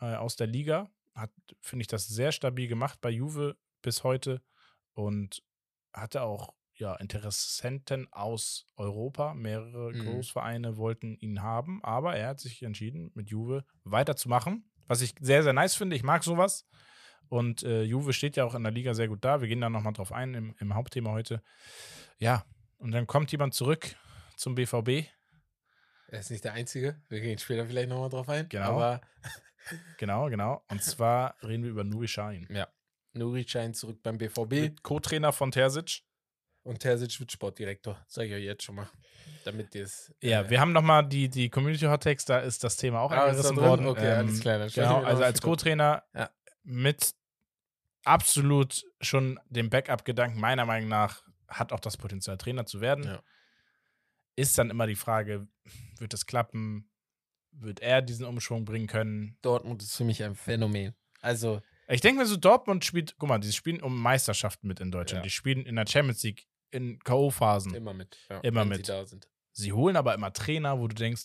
äh, 0.00 0.14
aus 0.16 0.34
der 0.36 0.48
Liga. 0.48 0.90
Hat, 1.14 1.30
finde 1.60 1.82
ich, 1.82 1.88
das 1.88 2.08
sehr 2.08 2.32
stabil 2.32 2.66
gemacht 2.66 2.98
bei 3.00 3.10
Juve 3.10 3.56
bis 3.82 4.02
heute 4.02 4.42
und 4.94 5.42
hatte 5.92 6.22
auch 6.22 6.54
ja, 6.82 6.94
Interessenten 6.96 8.12
aus 8.12 8.66
Europa. 8.76 9.34
Mehrere 9.34 9.92
Mhm. 9.92 10.04
Großvereine 10.04 10.76
wollten 10.76 11.16
ihn 11.16 11.42
haben, 11.42 11.82
aber 11.84 12.16
er 12.16 12.28
hat 12.28 12.40
sich 12.40 12.62
entschieden, 12.62 13.10
mit 13.14 13.30
Juve 13.30 13.64
weiterzumachen. 13.84 14.68
Was 14.88 15.00
ich 15.00 15.14
sehr, 15.20 15.42
sehr 15.42 15.52
nice 15.52 15.74
finde. 15.76 15.96
Ich 15.96 16.02
mag 16.02 16.24
sowas. 16.24 16.66
Und 17.28 17.62
äh, 17.62 17.82
Juve 17.84 18.12
steht 18.12 18.36
ja 18.36 18.44
auch 18.44 18.54
in 18.54 18.62
der 18.64 18.72
Liga 18.72 18.92
sehr 18.94 19.08
gut 19.08 19.24
da. 19.24 19.40
Wir 19.40 19.48
gehen 19.48 19.60
da 19.60 19.70
nochmal 19.70 19.92
drauf 19.94 20.12
ein 20.12 20.34
im, 20.34 20.54
im 20.58 20.74
Hauptthema 20.74 21.10
heute. 21.12 21.42
Ja, 22.18 22.44
und 22.78 22.90
dann 22.90 23.06
kommt 23.06 23.30
jemand 23.32 23.54
zurück 23.54 23.94
zum 24.36 24.54
BVB. 24.54 25.06
Er 26.08 26.18
ist 26.20 26.30
nicht 26.30 26.44
der 26.44 26.52
Einzige. 26.52 27.00
Wir 27.08 27.20
gehen 27.20 27.38
später 27.38 27.64
vielleicht 27.66 27.88
nochmal 27.88 28.10
drauf 28.10 28.28
ein. 28.28 28.48
Genau. 28.48 28.70
Aber 28.72 29.00
Genau, 29.98 30.28
genau. 30.28 30.62
Und 30.68 30.82
zwar 30.82 31.36
reden 31.44 31.62
wir 31.62 31.70
über 31.70 31.84
Nuri 31.84 32.08
Sahin. 32.08 32.46
ja, 32.50 32.66
Nuri 33.12 33.46
scheint 33.46 33.76
zurück 33.76 34.02
beim 34.02 34.18
BVB 34.18 34.82
Co-Trainer 34.82 35.32
von 35.32 35.52
Terzic. 35.52 36.02
Und 36.62 36.78
Terzic 36.80 37.18
wird 37.20 37.32
Sportdirektor. 37.32 37.98
Sag 38.08 38.26
ich 38.26 38.32
euch 38.34 38.44
jetzt 38.44 38.62
schon 38.62 38.76
mal. 38.76 38.88
Damit 39.44 39.74
ihr 39.74 39.84
es. 39.84 40.12
Ja, 40.20 40.48
wir 40.48 40.60
haben 40.60 40.72
nochmal 40.72 41.06
die, 41.08 41.28
die 41.28 41.48
Community 41.50 41.84
Hot 41.86 42.02
Takes, 42.02 42.24
da 42.24 42.38
ist 42.38 42.62
das 42.62 42.76
Thema 42.76 43.00
auch 43.00 43.10
Ah, 43.10 43.24
angerissen 43.26 43.56
worden. 43.56 43.86
Okay, 43.86 44.06
alles 44.12 44.40
klar, 44.40 44.68
Genau, 44.68 45.02
also 45.02 45.22
als. 45.24 45.40
Co-Trainer 45.40 46.02
Ja. 46.14 46.30
mit 46.62 47.14
absolut 48.04 48.84
schon 49.00 49.38
dem 49.48 49.70
Backup-Gedanken, 49.70 50.40
meiner 50.40 50.64
Meinung 50.64 50.88
nach, 50.88 51.22
hat 51.48 51.72
auch 51.72 51.80
das 51.80 51.96
Potenzial, 51.96 52.38
Trainer 52.38 52.66
zu 52.66 52.80
werden. 52.80 53.04
Ja. 53.04 53.22
Ist 54.36 54.56
dann 54.58 54.70
immer 54.70 54.86
die 54.86 54.96
Frage, 54.96 55.46
wird 55.98 56.14
es 56.14 56.26
klappen? 56.26 56.88
Wird 57.52 57.80
er 57.80 58.00
diesen 58.00 58.24
Umschwung 58.24 58.64
bringen 58.64 58.86
können? 58.86 59.36
Dortmund 59.42 59.82
ist 59.82 59.94
für 59.96 60.04
mich 60.04 60.22
ein 60.22 60.34
Phänomen. 60.34 60.94
Also, 61.20 61.60
Ich 61.88 62.00
denke 62.00 62.20
mir 62.22 62.26
so, 62.26 62.36
Dortmund 62.36 62.84
spielt, 62.84 63.16
guck 63.18 63.28
mal, 63.28 63.38
die 63.38 63.52
spielen 63.52 63.82
um 63.82 64.00
Meisterschaften 64.00 64.66
mit 64.66 64.80
in 64.80 64.90
Deutschland. 64.90 65.18
Ja. 65.20 65.24
Die 65.24 65.30
spielen 65.30 65.66
in 65.66 65.76
der 65.76 65.86
Champions 65.86 66.22
League 66.22 66.46
in 66.72 66.98
K.O.-Phasen. 67.00 67.74
immer 67.74 67.94
mit. 67.94 68.18
Ja, 68.28 68.40
Immer 68.40 68.62
wenn 68.62 68.68
mit. 68.70 68.86
Sie 68.86 68.92
da 68.92 69.04
sind. 69.06 69.28
Sie 69.52 69.72
holen 69.72 69.96
aber 69.96 70.14
immer 70.14 70.32
Trainer, 70.32 70.78
wo 70.80 70.88
du 70.88 70.94
denkst, 70.94 71.24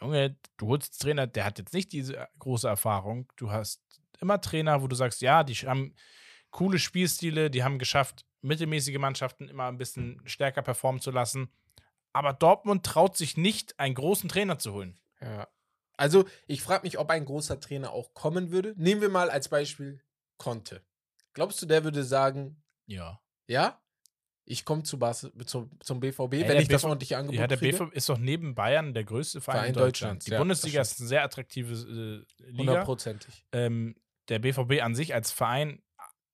Junge, 0.00 0.36
du 0.58 0.66
holst 0.68 0.88
jetzt 0.88 1.02
Trainer, 1.02 1.26
der 1.26 1.44
hat 1.44 1.58
jetzt 1.58 1.72
nicht 1.72 1.92
diese 1.92 2.28
große 2.38 2.68
Erfahrung. 2.68 3.32
Du 3.36 3.50
hast 3.50 3.82
immer 4.20 4.40
Trainer, 4.40 4.82
wo 4.82 4.86
du 4.88 4.94
sagst, 4.96 5.20
ja, 5.22 5.42
die 5.44 5.54
haben 5.54 5.94
coole 6.50 6.78
Spielstile, 6.78 7.50
die 7.50 7.62
haben 7.64 7.78
geschafft, 7.78 8.24
mittelmäßige 8.42 8.98
Mannschaften 8.98 9.48
immer 9.48 9.64
ein 9.68 9.78
bisschen 9.78 10.20
stärker 10.24 10.62
performen 10.62 11.00
zu 11.00 11.10
lassen. 11.10 11.50
Aber 12.12 12.32
Dortmund 12.32 12.84
traut 12.86 13.16
sich 13.16 13.36
nicht, 13.36 13.78
einen 13.78 13.94
großen 13.94 14.28
Trainer 14.28 14.58
zu 14.58 14.72
holen. 14.72 14.98
Ja. 15.20 15.48
Also, 15.96 16.24
ich 16.46 16.62
frage 16.62 16.84
mich, 16.84 16.98
ob 16.98 17.10
ein 17.10 17.24
großer 17.24 17.58
Trainer 17.60 17.90
auch 17.92 18.14
kommen 18.14 18.50
würde. 18.52 18.74
Nehmen 18.76 19.00
wir 19.00 19.08
mal 19.08 19.30
als 19.30 19.48
Beispiel 19.48 20.00
Conte. 20.36 20.82
Glaubst 21.32 21.60
du, 21.60 21.66
der 21.66 21.82
würde 21.84 22.04
sagen, 22.04 22.62
Ja. 22.86 23.20
ja, 23.48 23.80
ich 24.50 24.64
komme 24.64 24.82
zu 24.82 24.98
Barce 24.98 25.30
zum, 25.46 25.70
zum 25.80 26.00
BVB, 26.00 26.32
Ey, 26.34 26.48
wenn 26.48 26.58
ich 26.58 26.68
das 26.68 26.82
BV 26.82 26.88
ordentliche 26.88 27.18
Angebot 27.18 27.38
Ja, 27.38 27.46
der 27.46 27.58
kriege? 27.58 27.76
BVB 27.78 27.94
ist 27.94 28.08
doch 28.08 28.18
neben 28.18 28.54
Bayern 28.54 28.94
der 28.94 29.04
größte 29.04 29.40
Verein, 29.40 29.56
Verein 29.58 29.68
in 29.68 29.74
Deutschland. 29.74 29.88
Deutschlands, 29.88 30.24
Die 30.24 30.30
ja, 30.32 30.38
Bundesliga 30.38 30.78
das 30.80 30.92
ist 30.92 31.00
eine 31.00 31.08
sehr 31.08 31.22
attraktive 31.22 31.74
äh, 31.74 32.44
Liga. 32.44 32.58
Hundertprozentig. 32.58 33.44
Ähm, 33.52 33.94
der 34.28 34.38
BVB 34.38 34.82
an 34.82 34.94
sich 34.94 35.14
als 35.14 35.30
Verein 35.30 35.82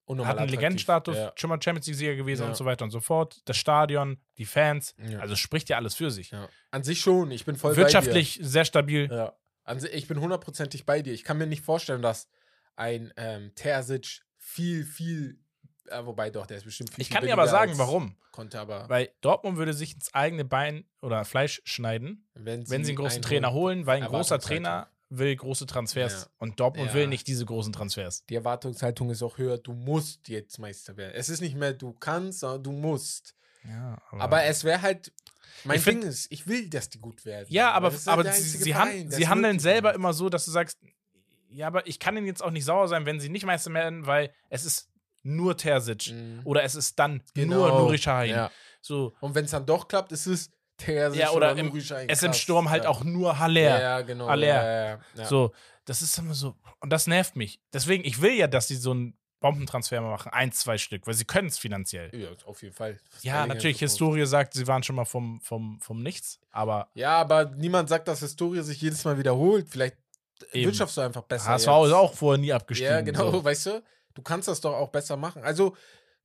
Unnormal 0.07 0.33
hat 0.35 0.39
einen. 0.41 0.51
Legendenstatus, 0.51 1.17
Ja. 1.17 1.33
schon 1.35 1.49
mal 1.49 1.61
Champions 1.63 1.87
League-Sieger 1.87 2.15
gewesen 2.15 2.43
Ja. 2.43 2.49
und 2.51 2.57
so 2.57 2.65
weiter 2.67 2.85
und 2.85 2.91
so 2.91 3.01
fort. 3.01 3.41
Das 3.47 3.57
Stadion, 3.57 4.19
die 4.39 4.45
Fans, 4.45 4.95
Ja. 5.09 5.21
also 5.21 5.35
spricht 5.35 5.69
ja 5.71 5.77
alles 5.79 5.95
für 5.95 6.11
sich. 6.11 6.31
ja. 6.31 6.49
An 6.71 6.83
sich 6.85 7.01
schon, 7.01 7.31
ich 7.31 7.45
bin 7.45 7.57
voll 7.57 7.75
Wirtschaftlich 7.77 8.39
sehr 8.43 8.65
stabil. 8.65 9.09
Ja. 9.11 9.33
An 9.65 9.81
sich, 9.81 9.93
ich 9.95 10.07
bin 10.07 10.21
hundertprozentig 10.21 10.85
bei 10.85 11.01
dir. 11.03 11.15
Ich 11.15 11.25
kann 11.25 11.39
mir 11.39 11.47
nicht 11.47 11.63
vorstellen, 11.65 12.03
dass 12.03 12.29
ein 12.77 13.13
ähm, 13.17 13.53
Terzic 13.55 14.21
viel, 14.37 14.85
viel, 14.85 15.39
äh, 15.89 16.05
wobei 16.05 16.31
doch, 16.31 16.47
der 16.47 16.57
ist 16.59 16.65
bestimmt 16.65 16.93
viel 16.95 17.03
Ich 17.03 17.11
kann 17.11 17.25
dir 17.25 17.33
aber 17.33 17.49
sagen, 17.49 17.73
warum. 17.77 18.17
Konnte 18.33 18.59
aber, 18.61 18.89
Weil 18.89 19.11
Dortmund 19.21 19.57
würde 19.59 19.73
sich 19.75 19.95
ins 19.95 20.13
eigene 20.15 20.45
Bein 20.45 20.85
oder 21.03 21.25
Fleisch 21.25 21.61
schneiden, 21.65 22.27
wenn 22.35 22.65
sie 22.67 22.75
einen 22.75 22.97
großen 22.97 23.23
Trainer 23.23 23.53
holen, 23.53 23.87
weil 23.87 24.03
ein 24.03 24.09
großer. 24.09 24.39
Trainer 24.41 24.89
will 25.11 25.37
große 25.37 25.67
Transfers 25.67 26.23
Ja. 26.25 26.31
und 26.39 26.59
Dortmund 26.59 26.89
Ja. 26.89 26.95
will 26.95 27.07
nicht 27.07 27.29
diese 27.29 27.45
großen 27.47 27.73
Transfers. 27.73 28.25
Die 28.27 28.35
Erwartungshaltung 28.35 29.11
ist 29.11 29.23
auch 29.23 29.39
höher, 29.39 29.59
du 29.59 29.73
musst 29.73 30.29
jetzt 30.29 30.59
Meister 30.59 30.97
werden. 30.97 31.13
Es 31.15 31.29
ist 31.29 31.41
nicht 31.41 31.55
mehr, 31.57 31.73
du 31.73 31.93
kannst, 31.93 32.41
sondern 32.41 32.63
du 32.65 32.73
musst. 32.73 33.35
Ja, 33.69 34.03
Aber 34.11 34.43
es 34.45 34.65
wäre 34.65 34.83
halt, 34.83 35.13
mein 35.63 35.79
Ich 35.79 35.85
Ding 35.85 36.01
find- 36.01 36.05
ist, 36.13 36.33
ich 36.33 36.47
will, 36.49 36.69
dass 36.69 36.89
die 36.91 36.99
gut 36.99 37.25
werden. 37.25 37.47
Ja, 37.49 37.71
aber, 37.73 37.91
halt 37.93 38.09
aber 38.09 38.25
sie, 38.33 38.43
sie, 38.43 38.73
Verein, 38.73 39.11
sie 39.11 39.29
handeln 39.29 39.59
selber 39.61 39.95
immer 39.95 40.13
so, 40.13 40.29
dass 40.29 40.45
du 40.47 40.51
sagst, 40.51 40.79
ja, 41.49 41.69
aber 41.69 41.87
ich 41.87 42.01
kann 42.01 42.17
ihnen 42.17 42.27
jetzt 42.27 42.43
auch 42.43 42.51
nicht 42.51 42.65
sauer 42.65 42.89
sein, 42.89 43.07
wenn 43.07 43.21
sie 43.21 43.29
nicht 43.29 43.47
Meister 43.47 43.73
werden, 43.73 44.07
weil 44.07 44.33
es 44.51 44.65
ist 44.65 44.91
nur 45.25 45.57
Terzic. 45.57 46.13
Mhm. 46.13 46.41
Oder 46.45 46.63
es 46.63 46.75
ist 46.75 46.99
dann 46.99 47.23
nur 47.35 47.45
Genau. 47.67 47.79
Nuri 47.81 47.99
Sahin. 47.99 48.31
Ja. 48.31 48.51
So, 48.81 49.15
Und 49.21 49.35
wenn 49.35 49.45
es 49.47 49.51
dann 49.51 49.67
doch 49.67 49.89
klappt, 49.89 50.13
ist 50.13 50.27
es 50.27 50.51
Terzic 50.77 51.21
Ja, 51.21 51.31
oder 51.31 51.57
im- 51.57 51.67
Nuri 51.67 51.81
Sahin. 51.81 52.09
es 52.09 52.23
im 52.23 52.29
Krass. 52.31 52.39
Sturm 52.41 52.71
halt 52.71 52.85
ja. 52.85 52.91
auch 52.91 53.03
nur 53.05 53.39
Haller. 53.39 53.81
Ja, 53.81 54.01
genau. 54.03 54.27
Aller. 54.27 54.47
Ja, 54.47 54.65
ja, 54.65 54.85
ja. 54.91 54.99
Ja. 55.17 55.25
So, 55.27 55.53
das 55.87 56.03
ist 56.03 56.17
immer 56.19 56.35
so. 56.35 56.55
Und 56.81 56.91
das 56.91 57.07
nervt 57.07 57.37
mich. 57.37 57.61
Deswegen, 57.73 58.05
ich 58.05 58.21
will 58.21 58.33
ja, 58.35 58.47
dass 58.47 58.69
sie 58.69 58.77
so 58.77 58.91
einen 58.93 59.17
Bombentransfer 59.41 60.01
machen. 60.01 60.33
Ein, 60.33 60.53
zwei 60.53 60.79
Stück, 60.79 61.07
weil 61.07 61.13
sie 61.15 61.25
können 61.27 61.49
es 61.49 61.59
finanziell. 61.59 62.11
ja, 62.19 62.29
auf 62.47 62.63
jeden 62.63 62.75
Fall. 62.75 62.99
Ja, 63.21 63.33
Bellingham 63.33 63.49
natürlich. 63.49 63.79
Historie 63.79 64.25
sagt, 64.27 64.55
sie 64.55 64.67
waren 64.67 64.83
schon 64.83 64.97
mal 64.97 65.05
vom, 65.05 65.41
vom, 65.43 65.79
vom 65.81 66.03
Nichts. 66.03 66.39
Aber 66.51 66.89
Ja, 66.95 67.17
aber 67.19 67.47
niemand 67.57 67.89
sagt, 67.91 68.09
dass 68.09 68.21
Historie 68.21 68.63
sich 68.63 68.81
jedes 68.81 69.05
Mal 69.05 69.19
wiederholt. 69.19 69.69
Vielleicht 69.69 69.97
Eben. 70.53 70.67
wirtschaftst 70.71 70.97
du 70.97 71.03
einfach 71.03 71.23
besser. 71.23 71.47
HSV 71.51 71.67
jetzt. 71.67 71.87
ist 71.89 71.93
auch 71.93 72.15
vorher 72.15 72.39
nie 72.41 72.53
abgestiegen. 72.53 72.91
Ja, 72.93 73.01
genau, 73.03 73.31
So. 73.33 73.45
weißt 73.45 73.67
du? 73.67 73.83
Du 74.15 74.23
kannst 74.23 74.49
das 74.49 74.61
doch 74.61 74.75
auch 74.75 74.91
besser 74.91 75.17
machen. 75.17 75.43
Also, 75.43 75.77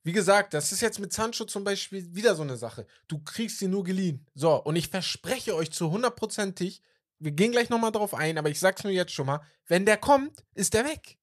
wie 0.04 0.14
gesagt, 0.14 0.54
das 0.54 0.72
ist 0.72 0.82
jetzt 0.82 1.00
mit 1.00 1.12
Sancho 1.12 1.46
zum 1.46 1.64
Beispiel 1.64 2.16
wieder 2.16 2.36
so 2.36 2.44
eine 2.44 2.56
Sache. 2.56 2.86
Du 3.08 3.20
kriegst 3.20 3.60
sie 3.60 3.68
nur 3.68 3.84
geliehen. 3.84 4.26
So, 4.34 4.56
und 4.56 4.76
ich 4.76 4.88
verspreche 4.88 5.56
euch 5.56 5.72
zu 5.72 5.92
hundertprozentig, 5.92 6.82
wir 7.20 7.32
gehen 7.32 7.52
gleich 7.52 7.70
nochmal 7.70 7.92
drauf 7.92 8.14
ein, 8.14 8.38
aber 8.38 8.50
ich 8.50 8.60
sag's 8.60 8.84
nur 8.84 8.94
jetzt 8.94 9.12
schon 9.12 9.26
mal, 9.26 9.42
wenn 9.68 9.86
der 9.86 9.98
kommt, 9.98 10.44
ist 10.56 10.74
der 10.74 10.86
weg. 10.86 11.18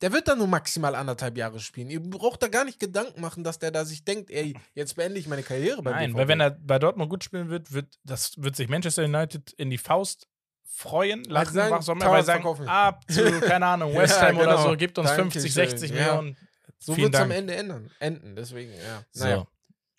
Der 0.00 0.12
wird 0.12 0.26
dann 0.26 0.38
nur 0.38 0.46
maximal 0.46 0.94
anderthalb 0.94 1.36
Jahre 1.36 1.60
spielen. 1.60 1.88
Ihr 1.88 2.00
braucht 2.00 2.42
da 2.42 2.48
gar 2.48 2.64
nicht 2.64 2.80
Gedanken 2.80 3.20
machen, 3.20 3.44
dass 3.44 3.58
der 3.58 3.70
da 3.70 3.84
sich 3.84 4.04
denkt, 4.04 4.30
ey, 4.30 4.54
jetzt 4.74 4.96
beende 4.96 5.18
ich 5.20 5.28
meine 5.28 5.42
Karriere 5.42 5.82
beim 5.82 5.94
Nein, 5.94 6.10
BVB. 6.10 6.18
weil 6.18 6.28
wenn 6.28 6.40
er 6.40 6.50
bei 6.50 6.78
Dortmund 6.78 7.10
gut 7.10 7.24
spielen 7.24 7.48
wird, 7.48 7.72
wird, 7.72 7.98
das 8.04 8.32
wird 8.36 8.56
sich 8.56 8.68
Manchester 8.68 9.04
United 9.04 9.52
in 9.52 9.70
die 9.70 9.78
Faust 9.78 10.28
freuen, 10.64 11.24
lachen, 11.24 11.54
sagen, 11.54 11.74
was 11.76 11.88
auch 11.88 11.92
immer, 11.94 12.04
Tauern 12.04 12.16
weil 12.16 12.24
sagen, 12.24 12.42
verkaufen. 12.42 12.68
ab 12.68 13.04
zu, 13.10 13.40
keine 13.40 13.66
Ahnung, 13.66 13.92
Ja, 13.94 14.00
West 14.00 14.20
Ham 14.20 14.36
oder 14.36 14.44
genau. 14.56 14.68
so, 14.70 14.76
gibt 14.76 14.98
uns 14.98 15.08
Dankeschön. 15.14 15.42
50, 15.42 15.54
60 15.54 15.90
Ja. 15.90 15.96
Millionen. 15.96 16.36
so 16.78 16.96
wird 16.96 17.14
es 17.14 17.20
am. 17.20 17.30
Ende 17.30 17.54
ändern. 17.54 17.90
enden. 18.00 18.34
Deswegen, 18.36 18.72
ja. 18.72 19.04
So, 19.12 19.24
Naja. 19.24 19.46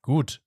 gut. 0.02 0.42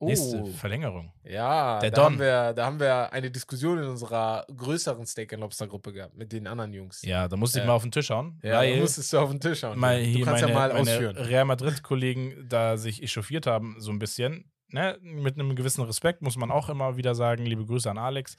Nächste 0.00 0.36
Oh. 0.42 0.46
Verlängerung. 0.52 1.12
Ja, 1.24 1.80
da. 1.80 2.04
Haben 2.04 2.20
wir, 2.20 2.52
da 2.52 2.66
haben 2.66 2.78
wir 2.78 3.12
eine 3.12 3.32
Diskussion 3.32 3.78
in 3.78 3.84
unserer 3.88 4.46
größeren 4.56 5.04
Steak 5.04 5.32
Lobster 5.32 5.66
Gruppe 5.66 5.92
gehabt 5.92 6.14
mit 6.14 6.32
den 6.32 6.46
anderen 6.46 6.72
Jungs. 6.72 7.02
Ja, 7.02 7.26
da 7.26 7.36
musste 7.36 7.58
ich 7.58 7.64
Äh, 7.64 7.66
mal 7.66 7.72
auf 7.72 7.82
den 7.82 7.90
Tisch 7.90 8.08
hauen. 8.10 8.38
Ja, 8.44 8.62
da 8.62 8.76
musstest 8.76 9.12
du 9.12 9.18
auf 9.18 9.30
den 9.30 9.40
Tisch 9.40 9.64
hauen. 9.64 9.76
mal 9.76 10.00
du 10.00 10.20
kannst 10.24 10.42
meine, 10.42 10.48
ja 10.52 10.54
mal 10.54 10.68
meine 10.72 10.80
ausführen. 10.82 11.16
Real 11.16 11.44
Madrid-Kollegen 11.46 12.46
da 12.48 12.76
sich 12.76 13.02
echauffiert 13.02 13.48
haben, 13.48 13.74
so 13.80 13.90
ein 13.90 13.98
bisschen. 13.98 14.52
Ne? 14.68 14.96
Mit 15.02 15.34
einem 15.34 15.56
gewissen 15.56 15.82
Respekt 15.82 16.22
muss 16.22 16.36
man 16.36 16.52
auch 16.52 16.68
immer 16.68 16.96
wieder 16.96 17.16
sagen, 17.16 17.44
liebe 17.44 17.66
Grüße 17.66 17.90
an 17.90 17.98
Alex. 17.98 18.36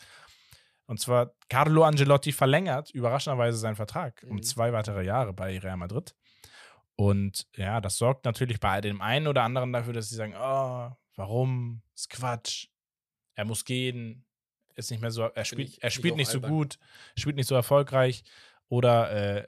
Und 0.89 0.99
zwar, 0.99 1.36
Carlo 1.49 1.84
Angelotti 1.84 2.32
verlängert 2.32 2.89
überraschenderweise 2.91 3.58
seinen 3.60 3.75
Vertrag 3.75 4.23
um 4.28 4.38
Mhm. 4.38 4.43
zwei 4.43 4.73
weitere 4.73 5.04
Jahre 5.06 5.34
bei 5.34 5.60
Real 5.60 5.78
Madrid. 5.78 6.15
Und 6.95 7.47
ja, 7.56 7.80
das 7.80 7.97
sorgt 7.97 8.25
natürlich 8.25 8.60
bei 8.60 8.82
dem 8.82 8.99
einen 8.99 9.28
oder 9.28 9.43
anderen 9.43 9.71
dafür, 9.71 9.93
dass 9.93 10.10
sie 10.10 10.15
sagen, 10.15 10.34
oh, 10.36 10.91
warum? 11.15 11.84
Ist 11.95 12.10
Quatsch. 12.10 12.67
Er 13.36 13.45
muss 13.45 13.65
gehen. 13.65 14.25
Ist 14.75 14.89
nicht 14.89 14.99
mehr 15.02 15.12
so, 15.12 15.23
er 15.23 15.45
spielt, 15.45 15.69
ich- 15.69 15.84
er 15.84 15.91
spielt 15.91 16.15
nicht 16.15 16.30
so 16.32 16.38
albern. 16.39 16.52
gut, 16.52 16.80
spielt 17.15 17.36
nicht 17.36 17.47
so 17.47 17.54
erfolgreich. 17.56 18.23
Oder 18.67 19.12
äh, 19.12 19.47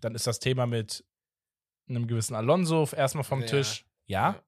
dann 0.00 0.14
ist 0.14 0.26
das 0.26 0.38
Thema 0.38 0.66
mit 0.66 1.04
einem 1.88 2.06
gewissen 2.06 2.34
Alonso 2.34 2.88
erstmal 2.96 3.24
vom 3.24 3.40
Ja. 3.42 3.46
Tisch. 3.46 3.84
Ja. 4.06 4.42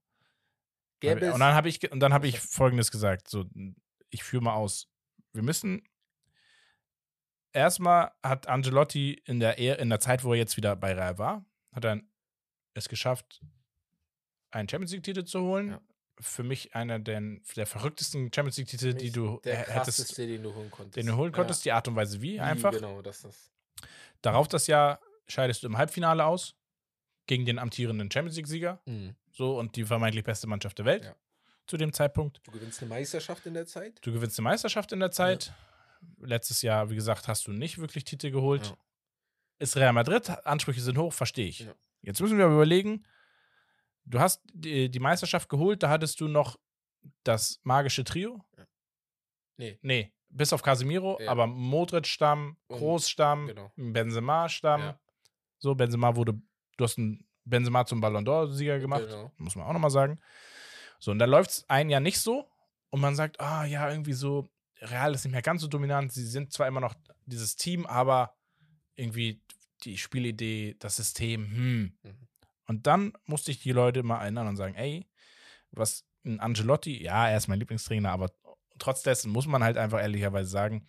Ja. 1.03 1.12
Und 1.12 1.21
dann 1.40 1.55
habe 1.55 1.68
ich, 1.68 1.90
und 1.92 2.01
dann 2.01 2.14
habe 2.14 2.27
ich 2.29 2.40
Folgendes 2.40 2.90
gesagt: 2.90 3.29
So, 3.29 3.45
ich 4.11 4.23
führe 4.25 4.42
mal 4.45 4.55
aus. 4.55 4.88
Wir 5.33 5.42
müssen. 5.42 5.83
Erstmal 7.53 8.12
hat 8.23 8.49
Angelotti 8.49 9.12
in 9.27 9.41
der, 9.41 9.59
Er- 9.59 9.79
in 9.79 9.91
der 9.91 10.01
Zeit, 10.01 10.25
wo 10.25 10.33
er 10.33 10.38
jetzt 10.38 10.57
wieder 10.57 10.75
bei 10.77 10.93
Real 10.95 11.19
war, 11.19 11.45
hat 11.73 11.85
er 11.85 12.01
es 12.75 12.88
geschafft, 12.88 13.43
einen 14.51 14.69
Champions 14.69 14.93
League-Titel 14.93 15.25
zu 15.25 15.41
holen. 15.43 15.71
Ja. 15.73 15.81
Für 16.21 16.43
mich 16.43 16.75
einer 16.75 16.99
der, 16.99 17.21
der 17.57 17.67
verrücktesten 17.67 18.31
Champions 18.33 18.57
League-Titel, 18.59 18.95
die 18.95 19.11
du 19.11 19.41
der 19.45 19.57
hättest, 19.67 20.17
den 20.19 20.43
du 20.43 20.55
holen 20.55 20.71
konntest. 20.71 20.97
den 20.97 21.07
du 21.07 21.17
holen 21.17 21.33
konntest. 21.33 21.65
Die 21.65 21.73
Art 21.73 21.88
und 21.88 21.97
Weise 21.97 22.21
wie, 22.23 22.37
Ja. 22.37 22.45
Wie, 22.45 22.47
einfach. 22.51 22.71
Genau, 22.73 23.03
das 23.03 23.25
ist. 23.25 23.51
Darauf 24.21 24.47
das 24.49 24.67
Jahr 24.67 25.01
scheidest 25.27 25.62
du 25.62 25.67
im 25.67 25.77
Halbfinale 25.79 26.25
aus 26.25 26.55
gegen 27.27 27.45
den 27.45 27.59
amtierenden 27.59 28.11
Champions 28.11 28.37
League-Sieger. 28.37 28.81
Mhm. 28.87 29.17
So 29.31 29.59
und 29.59 29.75
die 29.77 29.85
vermeintlich 29.85 30.25
beste 30.25 30.47
Mannschaft 30.47 30.79
der 30.79 30.85
Welt 30.85 31.05
Ja. 31.07 31.17
zu 31.67 31.77
dem 31.77 31.93
Zeitpunkt. 31.93 32.41
Du 32.45 32.51
gewinnst 32.53 32.81
eine 32.83 32.91
Meisterschaft 32.91 33.47
in 33.47 33.55
der 33.55 33.67
Zeit. 33.67 33.99
Du 34.03 34.12
gewinnst 34.12 34.38
eine 34.38 34.45
Meisterschaft 34.45 34.93
in 34.93 35.01
der 35.01 35.11
Zeit. 35.11 35.53
Letztes 36.19 36.62
Jahr, 36.62 36.91
wie 36.91 36.95
gesagt, 36.95 37.27
hast 37.29 37.47
du 37.47 37.53
nicht 37.53 37.79
wirklich 37.79 38.05
Titel 38.05 38.31
geholt. 38.31 38.67
Ja. 38.67 38.77
Ist 39.59 39.77
Real 39.77 39.93
Madrid, 39.93 40.29
Ansprüche 40.47 40.81
sind 40.81 40.99
hoch, 40.99 41.12
verstehe 41.12 41.47
ich. 41.49 41.61
Ja. 41.61 41.75
Jetzt 42.03 42.21
müssen 42.21 42.38
wir 42.38 42.45
aber 42.47 42.55
überlegen, 42.55 43.05
du 44.05 44.19
hast 44.21 44.41
die, 44.53 44.91
die 44.91 44.99
Meisterschaft 45.01 45.49
geholt, 45.49 45.83
da 45.83 45.88
hattest 45.91 46.21
du 46.21 46.29
noch 46.29 46.59
das 47.25 47.61
magische 47.62 48.05
Trio. 48.05 48.45
Nee. 49.57 49.79
Nee, 49.83 50.12
bis 50.29 50.53
auf 50.53 50.62
Casemiro, 50.62 51.19
Ja. 51.21 51.31
aber 51.31 51.47
Modric-Stamm, 51.47 52.57
Und- 52.69 52.79
Kroos-Stamm, 52.79 53.47
genau. 53.49 53.73
Benzema-Stamm. 53.77 54.81
Ja. 54.81 55.01
So, 55.59 55.75
Benzema 55.75 56.17
wurde, 56.17 56.41
du 56.77 56.85
hast 56.85 56.99
einen 56.99 57.27
Benzema 57.45 57.85
zum 57.87 58.01
Ballon 58.01 58.25
d'Or-Sieger 58.25 58.79
gemacht, 58.81 59.05
Genau. 59.07 59.33
muss 59.37 59.55
man 59.57 59.67
auch 59.67 59.73
nochmal 59.73 59.91
sagen. 59.91 60.21
So, 60.99 61.11
und 61.11 61.19
dann 61.19 61.31
läuft 61.31 61.51
es 61.51 61.65
ein 61.69 61.91
Jahr 61.91 62.01
nicht 62.01 62.21
so 62.21 62.49
und 62.91 63.01
man 63.01 63.15
sagt, 63.15 63.41
ah 63.41 63.65
ja, 63.65 63.88
irgendwie 63.91 64.12
so, 64.12 64.49
Real 64.83 65.14
ist 65.14 65.25
nicht 65.25 65.33
mehr 65.33 65.42
ganz 65.42 65.62
so 65.62 65.68
dominant, 65.68 66.12
sie 66.12 66.27
sind 66.27 66.53
zwar 66.53 66.68
immer 66.68 66.81
noch 66.81 66.95
dieses 67.27 67.57
Team, 67.57 67.87
aber 67.87 68.35
irgendwie 68.95 69.40
die 69.85 69.97
Spielidee, 69.97 70.77
das 70.79 70.97
System, 70.97 71.51
hm. 71.51 71.99
Mhm. 72.03 72.29
Und 72.66 72.87
dann 72.87 73.12
musste 73.27 73.51
ich 73.51 73.61
die 73.61 73.73
Leute 73.73 74.03
mal 74.03 74.21
erinnern 74.21 74.47
und 74.47 74.57
sagen, 74.57 74.75
ey, 74.75 75.07
was 75.73 76.05
ein 76.25 76.40
Angelotti, 76.40 77.03
ja, 77.03 77.29
er 77.29 77.37
ist 77.37 77.49
mein 77.49 77.59
Lieblingstrainer, 77.59 78.11
aber 78.11 78.31
trotz 78.79 79.03
dessen 79.03 79.31
muss 79.31 79.47
man 79.47 79.62
halt 79.62 79.77
einfach 79.77 80.01
ehrlicherweise 80.01 80.49
sagen, 80.49 80.87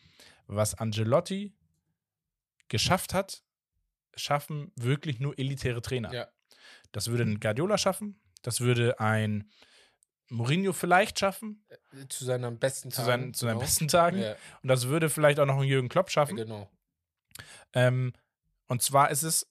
was 0.48 0.76
Angelotti 0.76 1.54
geschafft 2.68 3.14
hat, 3.14 3.44
schaffen 4.16 4.72
wirklich 4.76 5.20
nur 5.20 5.38
elitäre 5.38 5.82
Trainer. 5.82 6.14
Ja. 6.14 6.28
Das 6.92 7.10
würde 7.10 7.24
ein 7.24 7.40
Guardiola 7.40 7.78
schaffen, 7.78 8.22
das 8.44 8.62
würde 8.62 9.00
ein 9.00 9.50
Mourinho 10.34 10.74
vielleicht 10.74 11.20
schaffen, 11.20 11.64
Zu 12.10 12.26
seinen 12.26 12.58
besten 12.60 12.92
zu 12.92 12.98
Tagen. 12.98 13.08
seinen, 13.08 13.34
zu 13.34 13.46
seinen 13.46 13.50
genau. 13.56 13.62
besten 13.62 13.88
Tagen. 13.88 14.20
Ja, 14.20 14.36
Und 14.62 14.68
das 14.70 14.88
würde 14.88 15.10
vielleicht 15.10 15.40
auch 15.40 15.46
noch 15.46 15.58
ein 15.60 15.68
Jürgen 15.68 15.90
Klopp 15.90 16.10
schaffen. 16.10 16.36
genau. 16.36 16.70
Ähm, 17.74 18.14
und 18.68 18.82
zwar 18.82 19.10
ist 19.12 19.24
es 19.24 19.48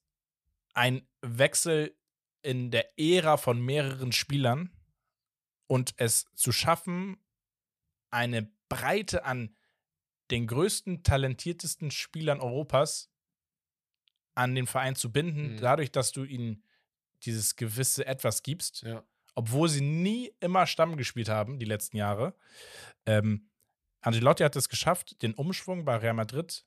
ein 0.75 1.07
Wechsel 1.23 1.97
in 2.43 2.71
der 2.71 2.99
Ära 2.99 3.37
von 3.37 3.61
mehreren 3.61 4.13
Spielern 4.13 4.71
und 5.69 5.95
es 5.99 6.27
zu 6.35 6.51
schaffen, 6.53 7.17
eine 8.11 8.51
Breite 8.69 9.25
an 9.25 9.57
den 10.31 10.47
größten, 10.47 11.03
talentiertesten 11.03 11.91
Spielern 11.91 12.41
Europas 12.41 13.11
an 14.35 14.55
den 14.55 14.67
Verein 14.67 14.97
zu 14.97 15.13
binden, 15.13 15.53
Mhm. 15.55 15.61
dadurch, 15.61 15.93
dass 15.93 16.11
du 16.13 16.25
ihnen 16.25 16.65
dieses 17.25 17.55
gewisse 17.57 18.07
Etwas 18.07 18.43
gibst, 18.43 18.83
Ja. 18.83 19.05
Obwohl 19.35 19.69
sie 19.69 19.81
nie 19.83 20.33
immer 20.41 20.67
Stamm 20.67 20.97
gespielt 20.97 21.29
haben, 21.29 21.59
die 21.59 21.65
letzten 21.67 21.97
Jahre. 21.97 22.35
Ähm, 23.07 23.49
Angelotti 24.01 24.43
hat 24.43 24.57
es 24.57 24.69
geschafft, 24.69 25.23
den 25.23 25.35
Umschwung 25.35 25.85
bei 25.85 25.97
Real 25.97 26.15
Madrid 26.15 26.65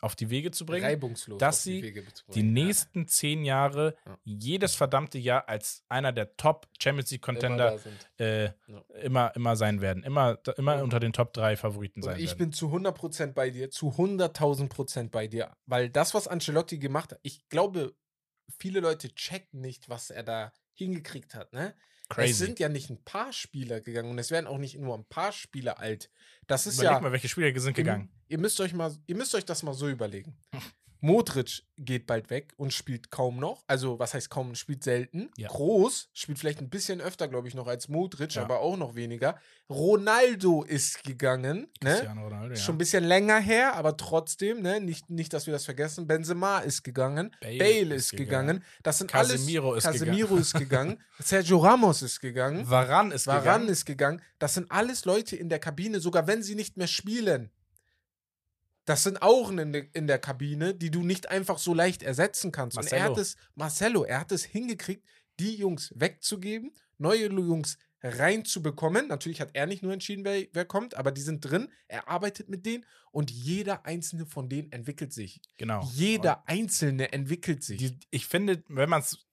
auf 0.00 0.16
die 0.16 0.28
Wege 0.28 0.50
zu 0.50 0.66
bringen, 0.66 0.84
Reibungslos. 0.84 1.38
dass 1.38 1.62
sie 1.62 1.80
die 1.80 2.02
bringen. 2.32 2.52
nächsten 2.52 3.08
zehn 3.08 3.42
Jahre 3.44 3.94
Ja. 4.04 4.18
jedes 4.24 4.74
verdammte 4.74 5.16
Jahr 5.18 5.48
als 5.48 5.82
einer 5.88 6.12
der 6.12 6.36
Top 6.36 6.68
Champions 6.78 7.10
League 7.10 7.24
Ja, 7.26 7.32
immer 7.32 7.38
Contender 7.40 7.78
sind. 7.78 8.10
äh, 8.20 8.44
Ja. 8.44 8.52
immer, 9.00 9.34
immer 9.36 9.56
sein 9.56 9.80
werden. 9.80 10.02
Immer, 10.02 10.38
immer 10.58 10.74
Und- 10.76 10.82
unter 10.82 11.00
den 11.00 11.14
Top 11.14 11.32
3 11.32 11.56
Favoriten 11.56 12.00
Und 12.00 12.04
sein 12.04 12.18
ich 12.18 12.30
werden. 12.30 12.38
bin 12.38 12.52
zu 12.52 12.70
100% 12.70 13.34
bei 13.34 13.48
dir, 13.48 13.70
zu 13.70 13.96
100.000 13.96 14.68
Prozent 14.68 15.10
bei 15.10 15.26
dir. 15.26 15.56
Weil 15.64 15.88
das, 15.88 16.12
was 16.12 16.28
Ancelotti 16.28 16.78
gemacht 16.78 17.12
hat, 17.12 17.20
ich 17.22 17.48
glaube, 17.48 17.94
viele 18.58 18.80
Leute 18.80 19.14
checken 19.14 19.60
nicht, 19.62 19.88
was 19.88 20.10
er 20.10 20.22
da 20.24 20.52
hingekriegt 20.74 21.34
hat. 21.34 21.52
Ne? 21.52 21.74
Es 22.02 22.08
Crazy. 22.16 22.32
sind 22.34 22.58
ja 22.58 22.68
nicht 22.68 22.90
ein 22.90 23.02
paar 23.02 23.32
Spieler 23.32 23.80
gegangen 23.80 24.10
und 24.10 24.18
es 24.18 24.30
werden 24.30 24.46
auch 24.46 24.58
nicht 24.58 24.78
nur 24.78 24.94
ein 24.96 25.04
paar 25.06 25.32
Spieler 25.32 25.78
alt. 25.78 26.10
Das 26.46 26.66
ist 26.66 26.74
Überleg 26.74 26.92
ja. 26.92 27.00
mal, 27.00 27.12
welche 27.12 27.28
Spieler 27.28 27.48
sind 27.60 27.78
Ihr- 27.78 27.84
gegangen. 27.84 28.10
Ihr 28.28 28.38
müsst 28.38 28.60
euch 28.60 28.74
mal, 28.74 28.94
ihr 29.06 29.16
müsst 29.16 29.34
euch 29.34 29.44
das 29.44 29.62
mal 29.62 29.74
so 29.74 29.88
überlegen. 29.88 30.36
Modric 31.04 31.62
geht 31.76 32.06
bald 32.06 32.30
weg 32.30 32.54
und 32.56 32.72
spielt 32.72 33.10
kaum 33.10 33.36
noch. 33.38 33.62
Also, 33.66 33.98
was 33.98 34.14
heißt 34.14 34.30
kaum, 34.30 34.54
spielt 34.54 34.82
selten. 34.82 35.28
Ja. 35.36 35.48
Groß 35.48 36.08
spielt 36.14 36.38
vielleicht 36.38 36.60
ein 36.60 36.70
bisschen 36.70 37.00
öfter, 37.02 37.28
glaube 37.28 37.46
ich, 37.46 37.54
noch 37.54 37.66
als 37.66 37.88
Modric, 37.88 38.34
Ja. 38.34 38.42
aber 38.42 38.60
auch 38.60 38.78
noch 38.78 38.94
weniger. 38.94 39.38
Ronaldo 39.68 40.62
ist 40.62 41.04
gegangen. 41.04 41.68
Ne? 41.82 41.90
Cristiano 41.90 42.22
Ronaldo, 42.24 42.54
Ist 42.54 42.60
ja. 42.60 42.64
Schon 42.66 42.76
ein 42.76 42.78
bisschen 42.78 43.04
länger 43.04 43.38
her, 43.38 43.74
aber 43.76 43.96
trotzdem, 43.98 44.62
ne? 44.62 44.80
Nicht, 44.80 45.10
nicht, 45.10 45.32
dass 45.34 45.46
wir 45.46 45.52
das 45.52 45.64
vergessen. 45.66 46.06
Benzema 46.06 46.60
ist 46.60 46.82
gegangen. 46.84 47.36
Bale 47.42 47.58
Bale, 47.58 47.94
ist 47.94 48.12
ist 48.12 48.16
gegangen. 48.16 48.64
Das 48.82 48.98
sind 48.98 49.10
Casemiro 49.10 49.72
alles. 49.72 49.84
ist 49.84 49.90
Casemiro 49.92 50.36
ist 50.36 50.54
gegangen. 50.54 51.02
Sergio 51.18 51.58
Ramos 51.58 52.00
ist 52.02 52.20
gegangen. 52.20 52.68
Varan 52.68 53.12
ist 53.12 53.26
Varan 53.26 53.42
gegangen. 53.42 53.68
ist 53.68 53.84
gegangen. 53.84 54.22
Das 54.38 54.54
sind 54.54 54.70
alles 54.70 55.04
Leute 55.04 55.36
in 55.36 55.50
der 55.50 55.58
Kabine, 55.58 56.00
sogar 56.00 56.26
wenn 56.26 56.42
sie 56.42 56.54
nicht 56.54 56.78
mehr 56.78 56.86
spielen. 56.86 57.50
Das 58.84 59.02
sind 59.02 59.22
Augen 59.22 59.58
in, 59.58 59.72
de, 59.72 59.88
in 59.94 60.06
der 60.06 60.18
Kabine, 60.18 60.74
die 60.74 60.90
du 60.90 61.02
nicht 61.02 61.28
einfach 61.30 61.58
so 61.58 61.72
leicht 61.72 62.02
ersetzen 62.02 62.52
kannst. 62.52 62.76
Und 62.76 62.84
er 62.92 62.98
Marcelo. 62.98 63.16
hat 63.16 63.22
es, 63.22 63.36
Marcelo, 63.54 64.04
er 64.04 64.20
hat 64.20 64.32
es 64.32 64.44
hingekriegt, 64.44 65.04
die 65.40 65.56
Jungs 65.56 65.92
wegzugeben, 65.96 66.72
neue 66.98 67.28
Jungs 67.28 67.78
reinzubekommen. 68.02 69.08
Natürlich 69.08 69.40
hat 69.40 69.50
er 69.54 69.66
nicht 69.66 69.82
nur 69.82 69.92
entschieden, 69.92 70.24
wer, 70.24 70.46
wer 70.52 70.64
kommt, 70.64 70.94
aber 70.94 71.10
die 71.12 71.22
sind 71.22 71.40
drin. 71.40 71.72
Er 71.88 72.08
arbeitet 72.08 72.48
mit 72.48 72.66
denen 72.66 72.84
und 73.10 73.30
jeder 73.30 73.86
einzelne 73.86 74.26
von 74.26 74.48
denen 74.48 74.70
entwickelt 74.72 75.12
sich. 75.12 75.40
Genau. 75.56 75.88
Jeder 75.94 76.46
einzelne 76.46 77.12
entwickelt 77.12 77.64
sich. 77.64 77.78
Die, 77.78 77.98
ich 78.10 78.26
finde, 78.26 78.62
wenn 78.68 78.90
man 78.90 79.00
es 79.00 79.24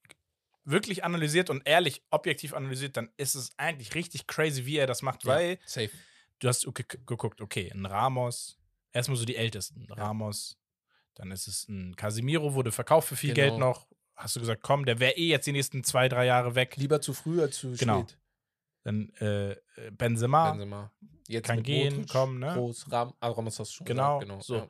wirklich 0.63 1.03
analysiert 1.03 1.49
und 1.49 1.63
ehrlich 1.67 2.03
objektiv 2.11 2.53
analysiert, 2.53 2.95
dann 2.95 3.09
ist 3.17 3.35
es 3.35 3.51
eigentlich 3.57 3.95
richtig 3.95 4.27
crazy, 4.27 4.65
wie 4.65 4.77
er 4.77 4.87
das 4.87 5.01
macht, 5.01 5.23
Ja, 5.25 5.31
weil 5.33 5.59
safe. 5.65 5.89
du 6.39 6.47
hast 6.47 6.65
geguckt, 6.73 7.41
okay, 7.41 7.71
ein 7.73 7.85
Ramos, 7.85 8.57
erstmal 8.93 9.17
so 9.17 9.25
die 9.25 9.35
Ältesten, 9.35 9.87
Ramos, 9.91 10.57
dann 11.15 11.31
ist 11.31 11.47
es 11.47 11.67
ein 11.67 11.95
Casimiro, 11.95 12.53
wurde 12.53 12.71
verkauft 12.71 13.07
für 13.09 13.15
viel 13.15 13.33
Genau. 13.33 13.47
Geld 13.49 13.59
noch, 13.59 13.87
hast 14.15 14.35
du 14.35 14.39
gesagt, 14.39 14.61
komm, 14.63 14.85
der 14.85 14.99
wäre 14.99 15.13
eh 15.17 15.27
jetzt 15.27 15.47
die 15.47 15.51
nächsten 15.51 15.83
zwei, 15.83 16.07
drei 16.09 16.25
Jahre 16.25 16.55
weg. 16.55 16.75
Lieber 16.77 17.01
zu 17.01 17.13
früh 17.13 17.41
als 17.41 17.57
zu 17.57 17.71
Genau. 17.73 18.01
spät. 18.01 18.17
Dann 18.83 19.09
äh, 19.19 19.55
Benzema, 19.91 20.49
Benzema. 20.51 20.91
Jetzt 21.27 21.45
Kann 21.47 21.57
mit 21.57 21.65
gehen, 21.65 21.93
Modric, 21.93 22.09
komm, 22.09 22.39
ne? 22.39 22.53
Groß, 22.53 22.91
Ram, 22.91 23.13
ah, 23.19 23.29
Ramos 23.29 23.59
hast 23.59 23.71
du 23.71 23.75
schon 23.75 23.85
Genau, 23.85 24.19
gesagt. 24.19 24.29
Genau, 24.29 24.41
so. 24.41 24.55
ja. 24.55 24.69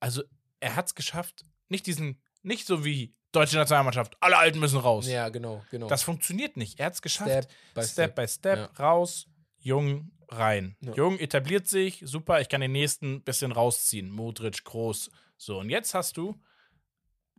also 0.00 0.22
er 0.60 0.76
hat 0.76 0.86
es 0.86 0.94
geschafft, 0.94 1.44
nicht 1.68 1.86
diesen, 1.86 2.20
nicht 2.42 2.66
so 2.66 2.84
wie 2.84 3.14
deutsche 3.32 3.56
Nationalmannschaft, 3.56 4.16
alle 4.20 4.36
Alten 4.36 4.60
müssen 4.60 4.78
raus. 4.78 5.08
Ja, 5.08 5.28
genau, 5.30 5.64
genau. 5.70 5.88
Das 5.88 6.02
funktioniert 6.02 6.56
nicht. 6.56 6.78
Er 6.78 6.86
hat 6.86 6.94
es 6.94 7.02
geschafft. 7.02 7.30
Step 7.30 7.48
by 7.74 7.82
Step, 7.82 7.88
Step. 7.92 8.14
by 8.14 8.28
Step, 8.28 8.58
Ja. 8.58 8.84
raus, 8.84 9.26
Jung 9.64 10.10
rein. 10.28 10.76
Ja. 10.80 10.92
Jung 10.94 11.18
etabliert 11.18 11.66
sich, 11.66 12.02
super, 12.04 12.40
ich 12.40 12.48
kann 12.48 12.60
den 12.60 12.72
nächsten 12.72 13.22
bisschen 13.22 13.50
rausziehen. 13.50 14.10
Modric, 14.10 14.62
groß. 14.64 15.10
So, 15.38 15.58
und 15.58 15.70
jetzt 15.70 15.94
hast 15.94 16.16
du, 16.18 16.38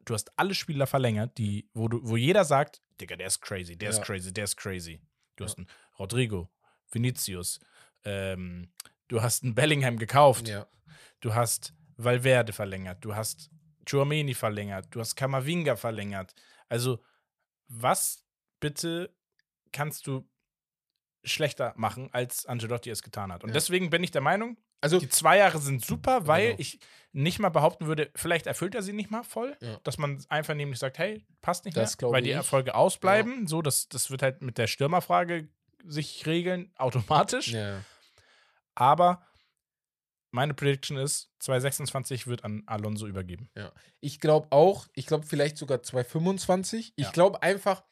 du 0.06 0.14
hast 0.16 0.38
alle 0.38 0.56
Spieler 0.56 0.88
verlängert, 0.88 1.38
die, 1.38 1.70
wo, 1.74 1.88
du, 1.88 2.00
wo 2.04 2.18
jeder 2.18 2.44
sagt, 2.44 2.82
Digga, 3.00 3.16
der 3.16 3.28
ist 3.28 3.42
crazy, 3.42 3.78
der 3.78 3.92
ist 3.92 3.98
Ja. 4.00 4.04
crazy, 4.06 4.34
der 4.34 4.44
ist 4.46 4.58
crazy. 4.58 5.02
Du 5.36 5.44
Ja. 5.44 5.50
hast 5.50 5.58
einen 5.60 5.68
Rodrigo, 6.00 6.50
Vinicius. 6.92 7.60
Ähm, 8.04 8.72
du 9.08 9.22
hast 9.22 9.44
einen 9.44 9.54
Bellingham 9.54 9.98
gekauft. 9.98 10.52
Du 11.20 11.34
hast 11.36 11.74
Valverde 11.98 12.54
verlängert. 12.54 13.04
Du 13.06 13.16
hast 13.16 13.52
Chouameni 13.88 14.34
verlängert. 14.34 14.88
Du 14.92 15.00
hast 15.00 15.16
Kamavinga 15.16 15.76
verlängert. 15.76 16.34
Also, 16.70 17.04
was 17.68 18.26
bitte 18.60 19.14
kannst 19.72 20.08
du 20.08 20.28
schlechter 21.26 21.74
machen, 21.76 22.10
als 22.14 22.46
Angelotti 22.46 22.90
es 22.90 23.04
getan 23.04 23.32
hat? 23.34 23.44
Und 23.44 23.50
Ja. 23.50 23.54
deswegen 23.54 23.90
bin 23.90 24.04
ich 24.04 24.12
der 24.12 24.22
Meinung, 24.22 24.58
Also, 24.82 25.00
die 25.00 25.10
zwei 25.10 25.38
Jahre 25.38 25.58
sind 25.60 25.84
super, 25.84 26.28
weil 26.28 26.48
Genau. 26.50 26.60
ich 26.60 26.80
nicht 27.12 27.40
mal 27.40 27.50
behaupten 27.50 27.88
würde, 27.88 28.12
vielleicht 28.16 28.46
erfüllt 28.46 28.76
er 28.76 28.84
sie 28.84 28.94
nicht 28.94 29.10
mal 29.10 29.24
voll, 29.24 29.58
Ja. 29.62 29.80
dass 29.84 29.98
man 29.98 30.24
einfach 30.30 30.54
nämlich 30.54 30.78
sagt, 30.80 30.98
hey, 31.00 31.26
passt 31.42 31.66
nicht 31.66 31.76
Das 31.76 32.00
mehr, 32.00 32.12
weil 32.12 32.22
die 32.22 32.30
ich. 32.30 32.36
Erfolge 32.36 32.76
ausbleiben. 32.76 33.48
So, 33.48 33.62
das, 33.62 33.88
das 33.90 34.12
wird 34.12 34.22
halt 34.22 34.42
mit 34.42 34.58
der 34.58 34.68
Stürmerfrage 34.68 35.50
sich 35.86 36.26
regeln, 36.28 36.72
automatisch. 36.78 37.48
ja. 37.48 37.82
Aber 38.76 39.26
meine 40.32 40.54
Prediction 40.54 40.98
ist, 40.98 41.32
2026 41.40 42.28
wird 42.28 42.44
an 42.44 42.64
Alonso 42.66 43.08
übergeben. 43.08 43.50
Ich 44.02 44.20
glaube 44.20 44.48
auch, 44.52 44.88
ich 44.94 45.06
glaube 45.08 45.26
vielleicht 45.26 45.58
sogar 45.58 45.82
225. 45.82 46.94
Ich 46.98 47.06
Ja. 47.06 47.12
glaube 47.12 47.42
einfach, 47.42 47.84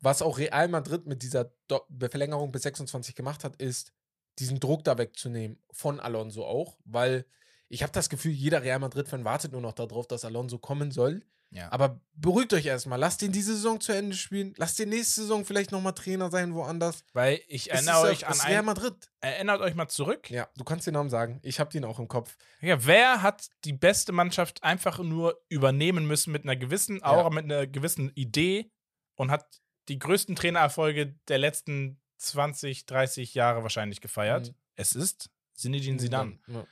was 0.00 0.22
auch 0.22 0.38
Real 0.38 0.68
Madrid 0.68 1.06
mit 1.06 1.22
dieser 1.22 1.52
Do 1.66 1.80
Verlängerung 2.10 2.52
bis 2.52 2.62
26 2.62 3.14
gemacht 3.14 3.44
hat, 3.44 3.56
ist, 3.56 3.92
diesen 4.38 4.60
Druck 4.60 4.84
da 4.84 4.98
wegzunehmen 4.98 5.58
von 5.72 6.00
Alonso 6.00 6.44
auch, 6.44 6.78
weil 6.84 7.26
ich 7.68 7.82
habe 7.82 7.92
das 7.92 8.08
Gefühl, 8.08 8.32
jeder 8.32 8.62
Real 8.62 8.78
Madrid-Fan 8.78 9.24
wartet 9.24 9.52
nur 9.52 9.60
noch 9.60 9.72
darauf, 9.72 10.06
dass 10.06 10.24
Alonso 10.24 10.58
kommen 10.58 10.90
soll. 10.90 11.22
Ja. 11.50 11.72
Aber 11.72 12.00
beruhigt 12.12 12.52
euch 12.52 12.66
erstmal, 12.66 12.98
lasst 12.98 13.22
ihn 13.22 13.32
diese 13.32 13.54
Saison 13.54 13.80
zu 13.80 13.92
Ende 13.92 14.14
spielen, 14.14 14.52
lasst 14.58 14.78
ihn 14.80 14.90
nächste 14.90 15.22
Saison 15.22 15.44
vielleicht 15.46 15.72
nochmal 15.72 15.94
Trainer 15.94 16.30
sein, 16.30 16.54
woanders. 16.54 17.04
Weil 17.14 17.40
ich 17.48 17.70
erinnere 17.70 18.02
euch 18.02 18.26
an 18.26 18.38
Real 18.40 18.62
Madrid. 18.62 18.94
erinnert 19.20 19.60
euch 19.62 19.74
mal 19.74 19.88
zurück. 19.88 20.30
Ja, 20.30 20.48
du 20.56 20.64
kannst 20.64 20.86
den 20.86 20.94
Namen 20.94 21.08
sagen. 21.08 21.40
Ich 21.42 21.58
habe 21.58 21.70
den 21.70 21.84
auch 21.84 21.98
im 21.98 22.08
Kopf. 22.08 22.36
Ja, 22.60 22.84
wer 22.84 23.22
hat 23.22 23.48
die 23.64 23.72
beste 23.72 24.12
Mannschaft 24.12 24.62
einfach 24.62 24.98
nur 24.98 25.40
übernehmen 25.48 26.06
müssen 26.06 26.32
mit 26.32 26.44
einer 26.44 26.56
gewissen 26.56 27.02
Aura, 27.02 27.30
mit 27.30 27.44
einer 27.44 27.66
gewissen 27.66 28.12
Idee 28.14 28.70
und 29.14 29.30
hat 29.30 29.60
die 29.88 29.98
größten 29.98 30.36
Trainererfolge 30.36 31.14
der 31.28 31.38
letzten 31.38 32.00
20, 32.18 32.86
30 32.86 33.34
Jahre 33.34 33.62
wahrscheinlich 33.62 34.00
gefeiert? 34.00 34.48
Mhm. 34.48 34.54
Es 34.76 34.94
ist 34.94 35.30
Zinedine 35.54 35.98
Zidane. 35.98 36.38
Ja. 36.46 36.66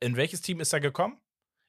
In 0.00 0.16
welches 0.16 0.40
Team 0.40 0.60
ist 0.60 0.72
er 0.72 0.80
gekommen? 0.80 1.20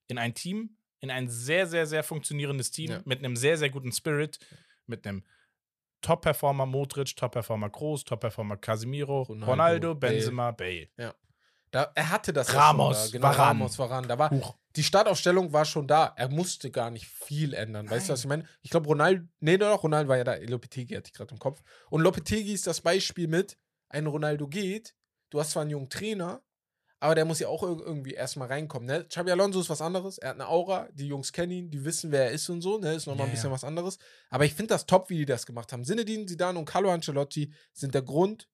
In 0.07 0.17
ein 0.17 0.33
Team, 0.33 0.77
in 0.99 1.11
ein 1.11 1.27
sehr, 1.29 1.67
sehr, 1.67 1.85
sehr 1.85 2.03
funktionierendes 2.03 2.71
Team 2.71 2.91
Ja. 2.91 3.01
mit 3.05 3.19
einem 3.19 3.35
sehr, 3.35 3.57
sehr 3.57 3.69
guten 3.69 3.91
Spirit, 3.91 4.39
mit 4.85 5.05
einem 5.05 5.23
Top-Performer 6.01 6.65
Modric, 6.65 7.15
Top-Performer 7.15 7.69
Kroos, 7.69 8.03
Top-Performer 8.03 8.57
Casemiro, 8.57 9.23
Ronaldo, 9.23 9.51
Ronaldo, 9.51 9.95
Bale. 9.95 10.13
Benzema, 10.13 10.51
Bale. 10.51 10.89
Da, 11.71 11.91
er 11.95 12.09
hatte 12.09 12.31
das 12.31 12.53
Ramos, 12.53 12.95
ja 12.97 13.03
schon 13.03 13.11
da. 13.11 13.17
Genau, 13.17 13.23
Varane. 13.27 13.59
Ramos, 13.59 13.79
Varane. 13.79 14.07
Da 14.07 14.17
war, 14.17 14.31
Huch. 14.31 14.55
Die 14.77 14.83
Startaufstellung 14.83 15.51
war 15.51 15.65
schon 15.65 15.87
da. 15.87 16.13
Er 16.15 16.29
musste 16.29 16.71
gar 16.71 16.89
nicht 16.91 17.07
viel 17.07 17.53
ändern. 17.53 17.89
Weißt 17.89 18.07
du, 18.07 18.13
was 18.13 18.21
ich 18.21 18.27
meine? 18.27 18.45
Ich 18.61 18.69
glaube, 18.69 18.87
Ronaldo, 18.87 19.25
nee, 19.39 19.57
doch, 19.57 19.83
Ronaldo 19.83 20.07
war 20.09 20.17
ja 20.17 20.23
da. 20.23 20.35
Lopetegui 20.35 20.95
hatte 20.95 21.07
ich 21.07 21.13
gerade 21.13 21.33
im 21.33 21.39
Kopf. 21.39 21.61
Und 21.89 22.01
Lopetegui 22.01 22.53
ist 22.53 22.67
das 22.67 22.81
Beispiel 22.81 23.27
mit, 23.27 23.57
ein 23.89 24.05
Ronaldo 24.07 24.47
geht, 24.47 24.95
du 25.29 25.39
hast 25.39 25.51
zwar 25.51 25.61
einen 25.61 25.71
jungen 25.71 25.89
Trainer, 25.89 26.41
aber 26.99 27.13
der 27.15 27.25
muss 27.25 27.39
ja 27.39 27.47
auch 27.47 27.61
ir- 27.63 27.79
irgendwie 27.85 28.13
erstmal 28.13 28.47
reinkommen. 28.47 28.87
Ne? 28.87 29.05
Xabi 29.07 29.31
Alonso 29.31 29.59
ist 29.59 29.69
was 29.69 29.81
anderes. 29.81 30.17
Er 30.17 30.29
hat 30.29 30.35
eine 30.37 30.47
Aura, 30.47 30.87
die 30.93 31.07
Jungs 31.07 31.31
kennen 31.31 31.51
ihn, 31.51 31.69
die 31.69 31.85
wissen, 31.85 32.11
wer 32.11 32.25
er 32.25 32.31
ist 32.31 32.49
und 32.49 32.61
so. 32.61 32.79
Ne? 32.79 32.93
Ist 32.93 33.05
nochmal 33.05 33.25
Ja, 33.27 33.31
ein 33.31 33.35
bisschen 33.35 33.49
ja. 33.49 33.53
was 33.53 33.63
anderes. 33.63 33.97
Aber 34.29 34.45
ich 34.45 34.53
finde 34.55 34.69
das 34.73 34.85
top, 34.87 35.09
wie 35.09 35.17
die 35.17 35.25
das 35.25 35.45
gemacht 35.45 35.71
haben. 35.73 35.83
Zinedine 35.85 36.25
Zidane 36.25 36.57
und 36.57 36.65
Carlo 36.65 36.91
Ancelotti 36.91 37.53
sind 37.71 37.93
der 37.93 38.01
Grund 38.01 38.49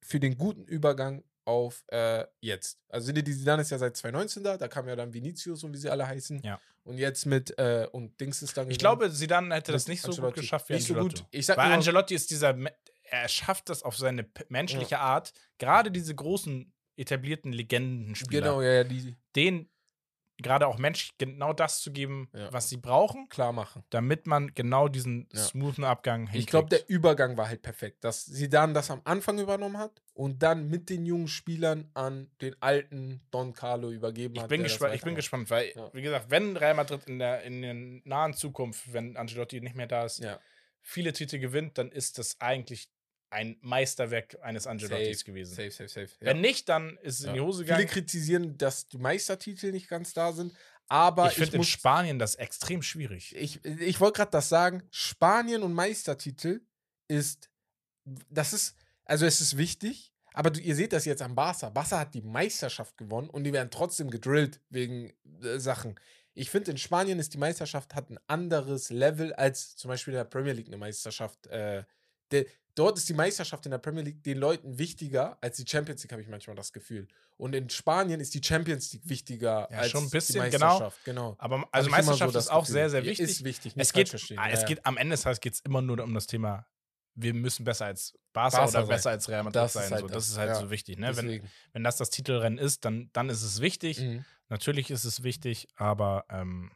für 0.00 0.20
den 0.20 0.38
guten 0.38 0.64
Übergang 0.64 1.24
auf 1.48 1.82
äh, 1.88 2.24
jetzt. 2.40 2.78
Also 2.88 3.06
Zinedine 3.08 3.36
Zidane 3.36 3.62
ist 3.62 3.70
ja 3.70 3.78
seit 3.78 3.96
2019 3.96 4.44
da, 4.44 4.56
da 4.58 4.68
kam 4.68 4.86
ja 4.86 4.94
dann 4.94 5.12
Vinicius 5.14 5.64
und 5.64 5.72
wie 5.72 5.78
sie 5.78 5.88
alle 5.90 6.06
heißen. 6.06 6.42
Ja. 6.44 6.60
Und 6.84 6.98
jetzt 6.98 7.24
mit, 7.26 7.58
äh, 7.58 7.86
und 7.90 8.20
Dings 8.20 8.42
ist 8.42 8.56
dann 8.56 8.70
Ich 8.70 8.78
glaube, 8.78 9.10
Zidane 9.12 9.54
hätte 9.54 9.72
das 9.72 9.88
nicht 9.88 10.00
so 10.02 10.08
gut 10.08 10.16
Ancelotti. 10.18 10.40
geschafft 10.40 10.68
wie 10.68 10.74
Nicht 10.74 10.86
so 10.86 10.94
Ancelotti. 10.94 11.22
gut. 11.22 11.28
Ich 11.30 11.46
sag 11.46 11.56
Weil 11.56 11.66
nur- 11.68 11.74
Ancelotti 11.76 12.14
ist 12.14 12.30
dieser, 12.30 12.56
er 13.04 13.28
schafft 13.28 13.68
das 13.70 13.82
auf 13.82 13.96
seine 13.96 14.26
menschliche 14.48 14.98
Art, 14.98 15.32
gerade 15.58 15.90
diese 15.90 16.14
großen 16.14 16.72
etablierten 16.96 17.52
Legendenspieler, 17.52 18.40
Genau, 18.42 18.62
ja, 18.62 18.72
ja, 18.74 18.84
die 18.84 19.16
denen 19.36 19.70
gerade 20.40 20.66
auch 20.66 20.78
Mensch 20.78 21.10
genau 21.18 21.52
das 21.52 21.80
zu 21.80 21.92
geben, 21.92 22.28
Ja. 22.32 22.52
was 22.52 22.68
sie 22.68 22.76
brauchen, 22.76 23.28
klar 23.28 23.52
machen. 23.52 23.82
damit 23.90 24.26
man 24.26 24.54
genau 24.54 24.88
diesen 24.88 25.28
Ja. 25.32 25.40
smoothen 25.40 25.84
Abgang 25.84 26.22
hinkriegt. 26.22 26.40
Ich 26.40 26.46
glaube, 26.46 26.68
der 26.68 26.88
Übergang 26.88 27.36
war 27.36 27.48
halt 27.48 27.62
perfekt, 27.62 28.04
dass 28.04 28.26
Zidane 28.26 28.72
das 28.72 28.90
am 28.90 29.00
Anfang 29.04 29.38
übernommen 29.38 29.78
hat 29.78 30.00
und 30.14 30.42
dann 30.42 30.68
mit 30.68 30.90
den 30.90 31.04
jungen 31.06 31.28
Spielern 31.28 31.90
an 31.94 32.30
den 32.40 32.54
alten 32.60 33.20
Don 33.30 33.52
Carlo 33.52 33.90
übergeben 33.90 34.34
ich 34.36 34.42
hat. 34.42 34.48
bin, 34.48 34.62
gespannt, 34.62 34.94
ich 34.94 35.02
bin 35.02 35.14
gespannt, 35.14 35.50
weil, 35.50 35.72
Ja. 35.74 35.90
wie 35.92 36.02
gesagt, 36.02 36.30
wenn 36.30 36.56
Real 36.56 36.74
Madrid 36.74 37.02
in 37.06 37.18
der, 37.18 37.42
in 37.42 37.62
der 37.62 37.74
nahen 38.04 38.34
Zukunft, 38.34 38.92
wenn 38.92 39.16
Ancelotti 39.16 39.60
nicht 39.60 39.74
mehr 39.76 39.86
da 39.88 40.04
ist, 40.04 40.22
viele 40.80 41.12
Titel 41.12 41.38
gewinnt, 41.38 41.76
dann 41.78 41.90
ist 41.90 42.18
das 42.18 42.40
eigentlich 42.40 42.88
ein 43.30 43.56
Meisterwerk 43.60 44.38
eines 44.42 44.66
Ancelottis 44.66 45.20
safe, 45.20 45.30
gewesen. 45.30 45.54
safe, 45.54 45.70
safe, 45.70 45.88
safe. 45.88 46.10
Wenn 46.20 46.36
ja. 46.36 46.42
nicht, 46.42 46.68
dann 46.68 46.96
ist 47.02 47.20
es 47.20 47.24
in 47.26 47.32
die 47.34 47.38
Ja. 47.38 47.44
Hose 47.44 47.64
Viele 47.64 47.76
gegangen. 47.76 47.88
kritisieren, 47.88 48.58
dass 48.58 48.88
die 48.88 48.98
Meistertitel 48.98 49.70
nicht 49.70 49.88
ganz 49.88 50.12
da 50.12 50.32
sind, 50.32 50.54
aber 50.88 51.26
ich 51.26 51.32
ich, 51.32 51.38
finde 51.38 51.58
in 51.58 51.64
Spanien 51.64 52.18
das 52.18 52.34
extrem 52.36 52.82
schwierig. 52.82 53.34
ich, 53.36 53.64
ich 53.64 54.00
wollte 54.00 54.16
gerade 54.18 54.30
das 54.30 54.48
sagen, 54.48 54.82
Spanien 54.90 55.62
und 55.62 55.74
Meistertitel 55.74 56.62
ist, 57.08 57.50
das 58.04 58.52
ist, 58.52 58.74
also 59.04 59.26
es 59.26 59.40
ist 59.40 59.58
wichtig, 59.58 60.12
aber 60.32 60.50
du, 60.50 60.60
ihr 60.60 60.74
seht 60.74 60.92
das 60.92 61.04
jetzt 61.04 61.20
am 61.20 61.34
Barca. 61.34 61.68
Barca 61.68 61.98
hat 61.98 62.14
die 62.14 62.22
Meisterschaft 62.22 62.96
gewonnen 62.96 63.28
und 63.28 63.44
die 63.44 63.52
werden 63.52 63.70
trotzdem 63.70 64.10
gedrillt 64.10 64.60
wegen 64.70 65.12
äh, 65.42 65.58
Sachen. 65.58 65.98
Ich 66.34 66.50
finde, 66.50 66.70
in 66.70 66.78
Spanien 66.78 67.18
ist 67.18 67.34
die 67.34 67.38
Meisterschaft 67.38 67.94
hat 67.94 68.10
ein 68.10 68.20
anderes 68.28 68.90
Level 68.90 69.32
als 69.34 69.76
zum 69.76 69.88
Beispiel 69.88 70.14
in 70.14 70.18
der 70.18 70.24
Premier 70.24 70.52
League 70.52 70.68
eine 70.68 70.76
Meisterschaft. 70.76 71.46
Äh, 71.48 71.84
der, 72.30 72.46
dort 72.78 72.98
ist 72.98 73.08
die 73.08 73.14
Meisterschaft 73.14 73.64
in 73.66 73.70
der 73.70 73.78
Premier 73.78 74.02
League 74.02 74.22
den 74.22 74.38
Leuten 74.38 74.78
wichtiger 74.78 75.36
als 75.40 75.56
die 75.56 75.66
Champions 75.66 76.02
League, 76.02 76.12
habe 76.12 76.22
ich 76.22 76.28
manchmal 76.28 76.56
das 76.56 76.72
Gefühl. 76.72 77.08
Und 77.36 77.54
in 77.54 77.68
Spanien 77.70 78.20
ist 78.20 78.34
die 78.34 78.40
Champions 78.42 78.92
League 78.92 79.08
wichtiger 79.08 79.68
Ja, 79.70 79.78
als 79.78 79.90
schon 79.90 80.04
ein 80.04 80.10
bisschen, 80.10 80.42
die 80.44 80.50
genau. 80.50 80.66
Meisterschaft. 80.66 81.04
Genau. 81.04 81.36
Aber 81.38 81.60
Hab 81.60 81.68
also 81.72 81.86
so 81.86 81.90
Meisterschaft 81.96 82.34
das 82.34 82.44
ist 82.44 82.50
auch 82.50 82.60
Gefühl. 82.60 82.72
sehr, 82.72 82.90
sehr 82.90 83.04
wichtig. 83.04 83.28
Ist 83.28 83.44
wichtig. 83.44 83.72
es 83.76 83.92
geht, 83.92 84.08
verstehen. 84.08 84.38
ah, 84.38 84.48
es 84.50 84.62
ja. 84.62 84.66
geht 84.66 84.86
am 84.86 84.96
Ende 84.96 85.14
des 85.14 85.22
Tages 85.22 85.60
immer 85.60 85.82
nur 85.82 86.02
um 86.02 86.14
das 86.14 86.26
Thema, 86.26 86.66
wir 87.14 87.34
müssen 87.34 87.64
besser 87.64 87.86
als 87.86 88.16
Barca, 88.32 88.58
Barca 88.58 88.62
oder 88.70 88.80
sein. 88.80 88.88
besser 88.88 89.10
als 89.10 89.28
Real 89.28 89.42
Madrid 89.42 89.56
Das 89.56 89.72
sein. 89.72 89.90
halt 89.90 90.00
so. 90.00 90.06
das, 90.06 90.14
das 90.16 90.28
ist 90.28 90.38
halt 90.38 90.50
ja. 90.50 90.54
so 90.54 90.70
wichtig. 90.70 90.98
Ne? 90.98 91.16
Wenn, 91.16 91.42
wenn 91.72 91.84
das 91.84 91.96
das 91.96 92.10
Titelrennen 92.10 92.58
ist, 92.58 92.84
dann, 92.84 93.10
dann 93.12 93.28
ist 93.28 93.42
es 93.42 93.60
wichtig. 93.60 94.00
Mhm. 94.00 94.24
Natürlich 94.48 94.90
ist 94.90 95.04
es 95.04 95.22
wichtig, 95.24 95.68
aber 95.76 96.24
ähm, 96.30 96.70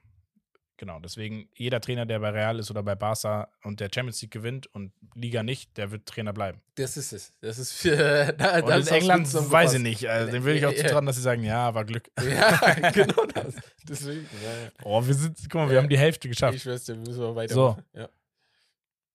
genau, 0.82 0.98
deswegen 0.98 1.48
jeder 1.54 1.80
Trainer, 1.80 2.06
der 2.06 2.18
bei 2.18 2.30
Real 2.30 2.58
ist 2.58 2.68
oder 2.72 2.82
bei 2.82 2.96
Barca 2.96 3.48
und 3.62 3.78
der 3.78 3.88
Champions 3.94 4.20
League 4.20 4.32
gewinnt 4.32 4.66
und 4.74 4.92
Liga 5.14 5.44
nicht, 5.44 5.76
der 5.76 5.92
wird 5.92 6.06
Trainer 6.06 6.32
bleiben. 6.32 6.60
Das 6.74 6.96
ist 6.96 7.12
es. 7.12 7.30
Das 7.40 7.56
ist 7.58 7.72
für. 7.72 8.32
Da, 8.36 8.58
Und 8.58 8.88
in 8.88 8.94
England 8.94 9.32
weiß 9.32 9.74
ich 9.74 9.80
nicht. 9.80 10.08
Also, 10.08 10.32
dem 10.32 10.44
will 10.44 10.56
ich 10.56 10.66
auch 10.66 10.72
Ja. 10.72 10.78
zutrauen, 10.84 11.06
dass 11.06 11.14
sie 11.16 11.22
sagen, 11.22 11.44
ja, 11.44 11.72
war 11.72 11.84
Glück. 11.84 12.10
Ja, 12.20 12.90
genau 12.90 13.26
das. 13.26 13.54
Deswegen. 13.88 14.28
Ja, 14.42 14.50
ja. 14.64 14.70
Oh, 14.82 15.06
wir 15.06 15.14
sind, 15.14 15.38
guck 15.44 15.54
mal, 15.54 15.70
wir 15.70 15.78
haben 15.78 15.88
die 15.88 15.98
Hälfte 15.98 16.28
geschafft. 16.28 16.56
Ich 16.56 16.62
schwör's 16.62 16.82
dir, 16.84 16.96
müssen 16.96 17.20
wir 17.20 17.36
weitermachen. 17.36 17.84
Ja. 17.92 18.08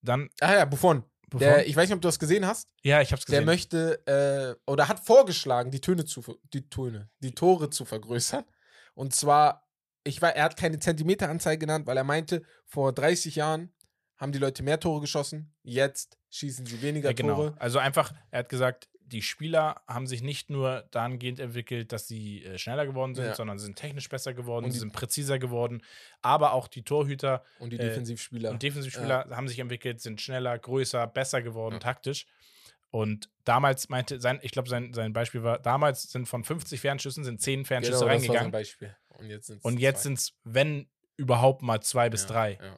Dann, 0.01 0.29
Ah 0.39 0.53
ja, 0.53 0.65
Buffon. 0.65 1.03
bevor, 1.29 1.39
Der, 1.39 1.67
ich 1.67 1.75
weiß 1.75 1.89
nicht, 1.89 1.95
ob 1.95 2.01
du 2.01 2.07
das 2.07 2.17
gesehen 2.19 2.45
hast. 2.45 2.69
ja, 2.83 3.01
ich 3.01 3.11
hab's 3.11 3.25
Der 3.25 3.39
gesehen. 3.41 3.45
möchte 3.45 4.07
äh, 4.07 4.71
oder 4.71 4.87
hat 4.87 4.99
vorgeschlagen, 5.01 5.69
die 5.71 5.81
Töne 5.81 6.05
zu 6.05 6.23
die 6.53 6.69
Töne, 6.69 7.09
die 7.19 7.31
Tore 7.33 7.69
zu 7.69 7.83
vergrößern. 7.83 8.45
Und 8.93 9.13
zwar, 9.13 9.66
ich 10.07 10.21
war, 10.21 10.35
er 10.35 10.45
hat 10.45 10.57
keine 10.57 10.79
Zentimeteranzahl 10.79 11.57
genannt, 11.57 11.85
weil 11.87 11.97
er 11.97 12.03
meinte, 12.03 12.43
vor 12.65 12.93
30 12.93 13.35
Jahren 13.35 13.71
haben 14.17 14.31
die 14.31 14.39
Leute 14.39 14.63
mehr 14.63 14.79
Tore 14.79 15.01
geschossen, 15.01 15.53
jetzt 15.63 16.17
schießen 16.31 16.65
sie 16.65 16.81
weniger 16.81 17.09
Ja, 17.09 17.13
genau. 17.13 17.35
Tore. 17.35 17.55
Also 17.59 17.77
einfach, 17.79 18.13
er 18.31 18.39
hat 18.39 18.49
gesagt, 18.49 18.89
die 19.09 19.21
Spieler 19.21 19.81
haben 19.87 20.05
sich 20.05 20.21
nicht 20.21 20.49
nur 20.49 20.85
dahingehend 20.91 21.39
entwickelt, 21.39 21.93
dass 21.93 22.07
sie 22.07 22.43
äh, 22.43 22.57
schneller 22.57 22.85
geworden 22.85 23.15
sind, 23.15 23.25
Ja. 23.25 23.35
sondern 23.35 23.57
sind 23.57 23.77
technisch 23.77 24.09
besser 24.09 24.33
geworden, 24.33 24.65
Und 24.65 24.71
sie 24.71 24.75
die- 24.77 24.79
sind 24.81 24.91
präziser 24.91 25.39
geworden, 25.39 25.81
aber 26.21 26.51
auch 26.53 26.67
die 26.67 26.83
Torhüter 26.83 27.43
Und 27.59 27.71
die 27.71 27.77
Äh, 27.79 27.83
Defensivspieler. 27.89 28.49
und 28.49 28.61
Defensivspieler 28.63 29.27
haben 29.31 29.47
sich 29.47 29.59
entwickelt, 29.59 30.01
sind 30.01 30.19
schneller, 30.19 30.57
größer, 30.59 31.07
besser 31.07 31.41
geworden, 31.41 31.75
Ja. 31.75 31.79
taktisch. 31.79 32.25
Und 32.89 33.29
damals 33.43 33.87
meinte 33.89 34.19
sein, 34.19 34.39
ich 34.41 34.51
glaube, 34.51 34.67
sein, 34.69 34.93
sein 34.93 35.13
Beispiel 35.13 35.43
war, 35.43 35.59
damals 35.59 36.03
sind 36.03 36.27
von 36.27 36.43
50 36.43 36.79
Fernschüssen 36.81 37.23
sind 37.23 37.41
10 37.41 37.65
Fernschüsse 37.65 37.99
Genau, 37.99 38.05
das 38.05 38.13
war 38.13 38.19
sein 38.19 38.27
reingegangen. 38.29 38.51
Beispiel. 38.51 38.95
Und 39.19 39.29
jetzt 39.29 39.47
sind 39.47 39.63
Und 39.63 39.79
jetzt 39.79 40.03
sind 40.03 40.17
es, 40.17 40.33
wenn 40.43 40.89
überhaupt 41.17 41.61
mal 41.61 41.81
zwei 41.81 42.09
bis 42.09 42.25
drei. 42.25 42.59
Ja. 42.61 42.75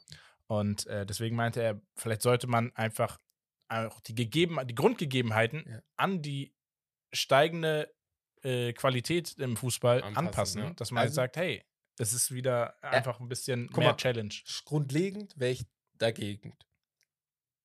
Und 0.48 0.88
äh, 0.88 1.06
deswegen 1.06 1.36
meinte 1.36 1.62
er, 1.62 1.82
vielleicht 1.96 2.22
sollte 2.22 2.48
man 2.48 2.76
einfach 2.76 3.20
auch 3.68 4.00
die, 4.02 4.16
gegeben, 4.16 4.58
die 4.66 4.76
Grundgegebenheiten 4.76 5.66
Ja. 5.70 5.82
an 5.98 6.22
die 6.22 6.54
steigende 7.14 7.94
äh, 8.44 8.74
Qualität 8.74 9.34
im 9.38 9.58
Fußball 9.58 10.02
Anpassen, 10.02 10.18
anpassen, 10.28 10.64
ja. 10.64 10.74
dass 10.74 10.92
man 10.92 11.00
halt 11.02 11.10
Also- 11.10 11.16
sagt, 11.16 11.38
hey, 11.38 11.64
es 11.98 12.14
ist 12.14 12.32
wieder 12.34 12.82
einfach 12.82 13.20
ein 13.20 13.28
bisschen 13.28 13.70
mehr 13.76 13.88
mal, 13.90 13.98
Challenge. 13.98 14.34
Grundlegend 14.64 15.38
wäre 15.38 15.52
ich 15.52 15.66
dagegen. 15.98 16.56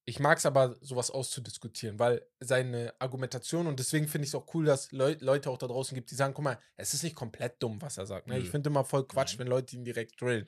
Ich 0.06 0.20
mag 0.20 0.36
es 0.38 0.44
aber, 0.44 0.76
sowas 0.82 1.10
auszudiskutieren, 1.10 1.98
weil 1.98 2.26
seine 2.38 2.94
Argumentation 2.98 3.66
und 3.66 3.78
deswegen 3.78 4.06
finde 4.06 4.24
ich 4.24 4.30
es 4.30 4.34
auch 4.34 4.52
cool, 4.54 4.66
dass 4.66 4.92
Leu 4.92 5.16
Leute 5.20 5.48
auch 5.48 5.56
da 5.56 5.66
draußen 5.66 5.94
gibt, 5.94 6.10
die 6.10 6.14
sagen, 6.14 6.34
guck 6.34 6.44
mal, 6.44 6.58
es 6.76 6.92
ist 6.92 7.02
nicht 7.02 7.16
komplett 7.16 7.62
dumm, 7.62 7.80
was 7.80 7.96
er 7.96 8.06
sagt. 8.06 8.26
Ne? 8.26 8.38
Ich 8.38 8.44
Nö. 8.44 8.50
finde 8.50 8.68
immer 8.68 8.84
voll 8.84 9.06
Quatsch, 9.06 9.32
Nein. 9.32 9.40
wenn 9.40 9.46
Leute 9.48 9.76
ihn 9.76 9.84
direkt 9.84 10.20
drillen. 10.20 10.46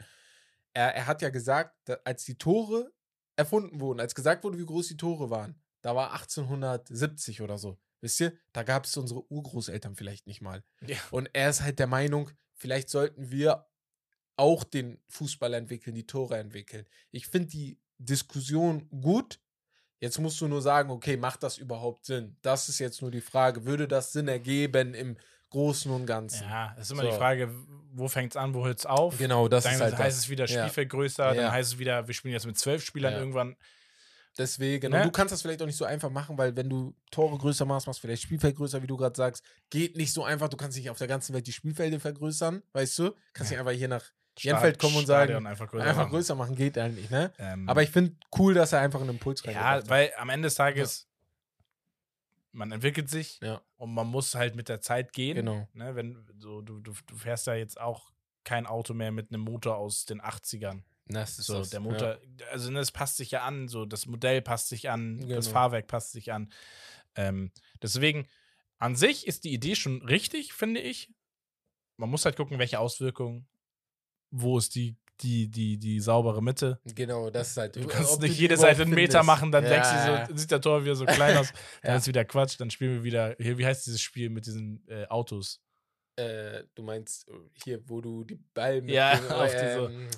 Er, 0.75 0.95
er 0.95 1.07
hat 1.07 1.23
ja 1.23 1.31
gesagt, 1.31 1.75
als 2.05 2.25
die 2.25 2.37
Tore 2.37 2.93
erfunden 3.37 3.81
wurden, 3.81 4.01
als 4.01 4.15
gesagt 4.15 4.45
wurde, 4.45 4.59
wie 4.59 4.67
groß 4.67 4.89
die 4.89 4.97
Tore 4.97 5.31
waren, 5.31 5.59
da 5.81 5.95
war 5.95 6.13
1870 6.13 7.41
oder 7.41 7.57
so. 7.57 7.79
Wisst 8.01 8.21
ihr, 8.21 8.35
da 8.53 8.63
gab 8.63 8.85
es 8.85 8.97
unsere 8.97 9.31
Urgroßeltern 9.31 9.97
vielleicht 9.97 10.27
nicht 10.27 10.43
mal. 10.43 10.63
Ja. 10.87 10.99
Und 11.11 11.31
er 11.33 11.49
ist 11.49 11.63
halt 11.63 11.79
der 11.79 11.87
Meinung, 11.87 12.31
vielleicht 12.55 12.91
sollten 12.91 13.31
wir 13.31 13.67
auch 14.37 14.65
den 14.65 15.01
Fußball 15.09 15.55
entwickeln, 15.55 15.95
die 15.95 16.07
Tore 16.07 16.37
entwickeln. 16.37 16.87
Ich 17.11 17.27
finde 17.27 17.49
die 17.49 17.81
Diskussion 17.99 18.89
gut. 18.91 19.41
Jetzt 19.99 20.19
musst 20.19 20.41
du 20.41 20.49
nur 20.49 20.61
sagen, 20.63 20.91
okay, 20.91 21.17
macht 21.17 21.43
das 21.43 21.59
überhaupt 21.59 22.05
Sinn? 22.05 22.37
Das 22.43 22.69
ist 22.69 22.79
jetzt 22.79 23.01
nur 23.03 23.11
die 23.11 23.21
Frage. 23.23 23.65
Würde 23.65 23.89
das 23.89 24.13
Sinn 24.13 24.29
ergeben 24.29 24.93
im 24.95 25.17
Großen 25.51 25.91
und 25.91 26.05
Ganzen? 26.07 26.43
Ja, 26.45 26.75
es 26.77 26.83
ist 26.85 26.91
immer 26.93 27.03
So. 27.05 27.11
die 27.11 27.17
Frage, 27.17 27.51
wo 27.93 28.09
fängt 28.09 28.33
es 28.33 28.37
an, 28.37 28.53
wo 28.53 28.65
hört 28.67 28.79
es 28.79 28.85
auf? 28.87 29.17
Genau, 29.17 29.49
das 29.49 29.65
dann 29.65 29.75
ist 29.75 29.81
halt 29.81 29.97
heißt 29.97 30.19
das. 30.19 30.25
es 30.25 30.29
wieder 30.29 30.45
Ja. 30.47 30.59
Spielfeld 30.65 30.91
größer, 30.91 31.35
Ja. 31.35 31.43
dann 31.45 31.53
heißt 31.53 31.73
es 31.75 31.79
wieder, 31.79 32.07
wir 32.07 32.15
spielen 32.15 32.35
jetzt 32.35 32.47
mit 32.47 32.59
zwölf 32.59 32.85
Spielern 32.85 33.15
Ja. 33.15 33.19
irgendwann. 33.21 33.57
Deswegen, 34.39 34.91
Ne? 34.91 34.99
und 34.99 35.05
du 35.07 35.11
kannst 35.13 35.33
das 35.33 35.41
vielleicht 35.41 35.63
auch 35.63 35.67
nicht 35.67 35.79
so 35.79 35.87
einfach 35.87 36.11
machen, 36.11 36.37
weil 36.37 36.55
wenn 36.57 36.69
du 36.69 36.95
Tore 37.11 37.39
größer 37.39 37.65
machst, 37.65 37.87
machst 37.87 38.01
vielleicht 38.01 38.23
Spielfeld 38.23 38.55
größer, 38.57 38.83
wie 38.83 38.87
du 38.87 38.99
gerade 38.99 39.17
sagst, 39.17 39.43
geht 39.71 39.97
nicht 39.97 40.13
so 40.13 40.25
einfach. 40.25 40.51
Du 40.51 40.59
kannst 40.59 40.77
nicht 40.77 40.91
auf 40.91 40.99
der 40.99 41.07
ganzen 41.07 41.33
Welt 41.35 41.47
die 41.47 41.53
Spielfelder 41.53 41.99
vergrößern, 42.01 42.63
weißt 42.75 42.99
du? 42.99 43.15
Kannst 43.33 43.51
nicht 43.51 43.59
einfach 43.59 43.73
hier 43.73 43.89
nach 43.89 44.05
Jenfeld 44.39 44.79
kommen 44.79 44.97
und 44.97 45.07
sagen, 45.07 45.25
Stadion 45.29 45.47
einfach 45.47 45.69
größer. 45.69 45.85
einfach 45.85 46.03
machen. 46.03 46.11
größer 46.11 46.35
machen, 46.35 46.55
geht 46.57 46.77
eigentlich, 46.79 47.09
ne? 47.11 47.33
Ähm, 47.39 47.69
Aber 47.69 47.83
ich 47.83 47.91
finde 47.91 48.17
cool, 48.39 48.55
dass 48.55 48.73
er 48.73 48.81
einfach 48.81 49.01
einen 49.01 49.11
Impuls 49.11 49.43
ja, 49.43 49.51
reingebracht 49.53 49.75
hat. 49.85 49.89
weil 49.89 50.13
am 50.19 50.29
Ende 50.29 50.47
des 50.47 50.55
Tages, 50.57 51.09
man 52.53 52.73
entwickelt 52.73 53.09
sich 53.11 53.39
Ja. 53.43 53.61
und 53.77 53.93
man 53.93 54.07
muss 54.07 54.35
halt 54.35 54.57
mit 54.57 54.69
der 54.69 54.81
Zeit 54.81 55.13
gehen. 55.13 55.37
Genau. 55.37 55.69
Ne, 55.75 55.95
wenn 55.95 56.27
so, 56.39 56.61
du, 56.63 56.81
du, 56.81 56.93
du 57.07 57.17
fährst 57.17 57.47
ja 57.47 57.55
jetzt 57.55 57.81
auch 57.81 58.11
kein 58.45 58.67
Auto 58.67 58.95
mehr 58.95 59.13
mit 59.13 59.31
einem 59.31 59.43
Motor 59.43 59.77
aus 59.77 60.05
den 60.07 60.21
80ern. 60.23 60.83
Das 61.09 61.39
ist 61.39 61.47
So, 61.47 61.59
das. 61.59 61.71
der 61.71 61.81
Motor, 61.81 62.19
also 62.51 62.71
ne, 62.71 62.81
es 62.81 62.91
passt 62.93 63.17
sich 63.17 63.31
ja 63.31 63.43
an, 63.43 63.69
so 63.69 63.85
das 63.85 64.07
Modell 64.07 64.43
passt 64.43 64.69
sich 64.69 64.91
an, 64.91 65.19
das 65.21 65.47
Genau. 65.47 65.53
Fahrwerk 65.53 65.87
passt 65.87 66.13
sich 66.13 66.33
an. 66.33 66.53
Ähm, 67.15 67.53
deswegen, 67.83 68.27
an 68.79 68.97
sich 68.97 69.27
ist 69.27 69.45
die 69.45 69.53
Idee 69.53 69.75
schon 69.77 70.03
richtig, 70.03 70.53
finde 70.53 70.81
ich. 70.81 71.13
Man 71.97 72.11
muss 72.11 72.25
halt 72.25 72.37
gucken, 72.37 72.59
welche 72.59 72.79
Auswirkungen, 72.79 73.47
wo 74.31 74.59
ist 74.59 74.75
die, 74.75 74.97
die, 75.21 75.49
die, 75.51 75.79
die 75.79 76.01
saubere 76.01 76.43
Mitte. 76.43 76.79
Genau, 76.95 77.31
das 77.31 77.51
ist 77.51 77.57
halt. 77.57 77.77
Du 77.77 77.87
kannst 77.87 78.21
nicht 78.21 78.39
jede 78.39 78.57
Seite 78.57 78.83
einen 78.83 78.91
Meter 78.93 79.21
findest. 79.21 79.27
machen, 79.27 79.53
dann 79.53 79.65
ja, 79.65 79.71
denkst 79.71 79.89
du 80.29 80.33
so, 80.35 80.39
sieht 80.39 80.51
der 80.51 80.61
Tor 80.61 80.85
wieder 80.85 80.95
so 80.95 81.05
klein 81.07 81.37
aus, 81.39 81.53
dann 81.83 81.93
Ja. 81.93 81.97
ist 81.97 82.07
wieder 82.07 82.25
Quatsch, 82.25 82.61
dann 82.61 82.71
spielen 82.71 82.95
wir 82.97 83.05
wieder, 83.05 83.35
hier, 83.39 83.57
wie 83.59 83.65
heißt 83.67 83.87
dieses 83.87 84.01
Spiel 84.01 84.29
mit 84.31 84.47
diesen 84.47 84.87
äh, 84.89 85.07
Autos? 85.07 85.61
Äh, 86.17 86.65
du 86.75 86.83
meinst 86.83 87.29
äh, 87.29 87.33
hier, 87.65 87.81
wo 87.89 88.01
du 88.01 88.25
die 88.25 88.37
Ball 88.55 88.81
mit 88.83 88.91
Ja, 88.95 89.17
den- 89.17 89.29
auf 89.33 89.51
diese- 89.51 89.91
ähm, 89.93 90.09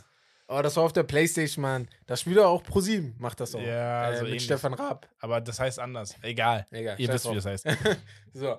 Oh, 0.51 0.63
das 0.63 0.75
war 0.77 0.85
auf 0.85 0.95
der 0.95 1.03
Playstation, 1.03 1.61
Mann. 1.61 1.87
Das 2.07 2.23
Spiel 2.23 2.39
auch 2.39 2.63
ProSieben 2.63 3.15
macht 3.19 3.39
das 3.39 3.55
auch. 3.55 3.61
Ja, 3.61 4.11
äh, 4.11 4.15
so 4.17 4.23
mit 4.23 4.29
ähnlich. 4.31 4.45
Stefan 4.45 4.73
Raab. 4.73 5.07
Aber 5.19 5.43
das 5.43 5.61
heißt 5.61 5.79
anders. 5.79 6.17
Egal. 6.23 6.67
Egal. 6.71 6.99
Ihr 6.99 7.13
wisst, 7.13 7.29
wie 7.31 7.35
das 7.35 7.45
heißt. 7.45 7.67
so. 8.33 8.57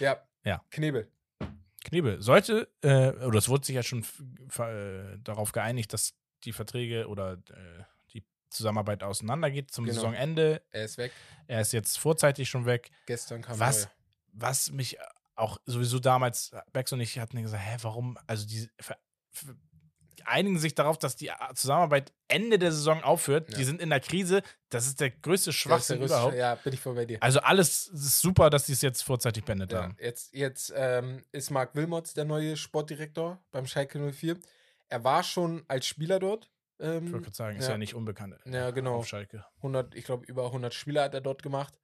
Ja. 0.00 0.20
Ja. 0.44 0.60
Knebel. 0.72 1.08
Knebel, 1.88 2.20
sollte, 2.22 2.68
äh, 2.82 3.10
oder 3.24 3.38
es 3.38 3.48
wurde 3.48 3.64
sich 3.66 3.74
ja 3.74 3.82
schon 3.82 4.04
äh, 4.58 5.18
darauf 5.22 5.52
geeinigt, 5.52 5.92
dass 5.92 6.14
die 6.44 6.52
Verträge 6.52 7.08
oder 7.08 7.32
äh, 7.34 7.82
die 8.12 8.24
Zusammenarbeit 8.50 9.02
auseinandergeht 9.02 9.70
zum 9.70 9.84
Genau. 9.84 9.96
Saisonende. 9.96 10.62
Er 10.70 10.84
ist 10.84 10.98
weg. 10.98 11.12
Er 11.46 11.60
ist 11.60 11.72
jetzt 11.72 11.98
vorzeitig 11.98 12.48
schon 12.48 12.66
weg. 12.66 12.90
Gestern 13.06 13.42
kam 13.42 13.58
Was, 13.58 13.84
neuer. 13.84 13.92
was 14.32 14.70
mich 14.70 14.98
auch 15.34 15.58
sowieso 15.66 15.98
damals, 15.98 16.50
Bex 16.72 16.92
und 16.92 17.00
ich 17.00 17.18
hatten 17.18 17.40
gesagt, 17.40 17.62
hä, 17.64 17.76
warum, 17.82 18.18
also 18.26 18.46
die 18.46 18.68
einigen 20.26 20.58
sich 20.58 20.74
darauf, 20.74 20.98
dass 20.98 21.16
die 21.16 21.30
Zusammenarbeit 21.54 22.12
Ende 22.28 22.58
der 22.58 22.72
Saison 22.72 23.02
aufhört. 23.02 23.50
Ja. 23.52 23.58
Die 23.58 23.64
sind 23.64 23.80
in 23.80 23.90
der 23.90 24.00
Krise. 24.00 24.42
Das 24.70 24.86
ist 24.86 25.00
der 25.00 25.10
größte 25.10 25.52
Schwachsinn 25.52 25.98
der 25.98 26.06
überhaupt. 26.08 26.34
Ja, 26.34 26.54
bin 26.56 26.72
ich 26.72 26.80
voll 26.80 26.94
bei 26.94 27.04
dir. 27.04 27.22
Also 27.22 27.40
alles 27.40 27.86
ist 27.88 28.20
super, 28.20 28.50
dass 28.50 28.66
die 28.66 28.72
es 28.72 28.82
jetzt 28.82 29.02
vorzeitig 29.02 29.44
beendet 29.44 29.72
Ja, 29.72 29.82
haben. 29.82 29.96
jetzt 30.00 30.34
jetzt 30.34 30.72
ähm, 30.76 31.22
ist 31.32 31.50
Marc 31.50 31.74
Wilmots 31.74 32.14
der 32.14 32.24
neue 32.24 32.56
Sportdirektor 32.56 33.40
beim 33.50 33.66
Schalke 33.66 33.98
04. 34.12 34.36
Er 34.88 35.04
war 35.04 35.22
schon 35.22 35.64
als 35.68 35.86
Spieler 35.86 36.18
dort. 36.18 36.50
Ich 36.80 36.86
Ähm, 36.86 37.12
wollte 37.12 37.24
gerade 37.24 37.36
sagen, 37.36 37.56
ist 37.58 37.64
ja. 37.66 37.72
ja, 37.72 37.78
nicht 37.78 37.94
unbekannt. 37.94 38.36
Ja, 38.44 38.70
genau. 38.70 38.96
Auf 38.96 39.08
Schalke. 39.08 39.44
100, 39.58 39.94
ich 39.94 40.04
glaube, 40.04 40.24
über 40.26 40.46
100 40.46 40.72
Spieler 40.74 41.02
hat 41.04 41.14
er 41.14 41.20
dort 41.20 41.42
gemacht. 41.42 41.78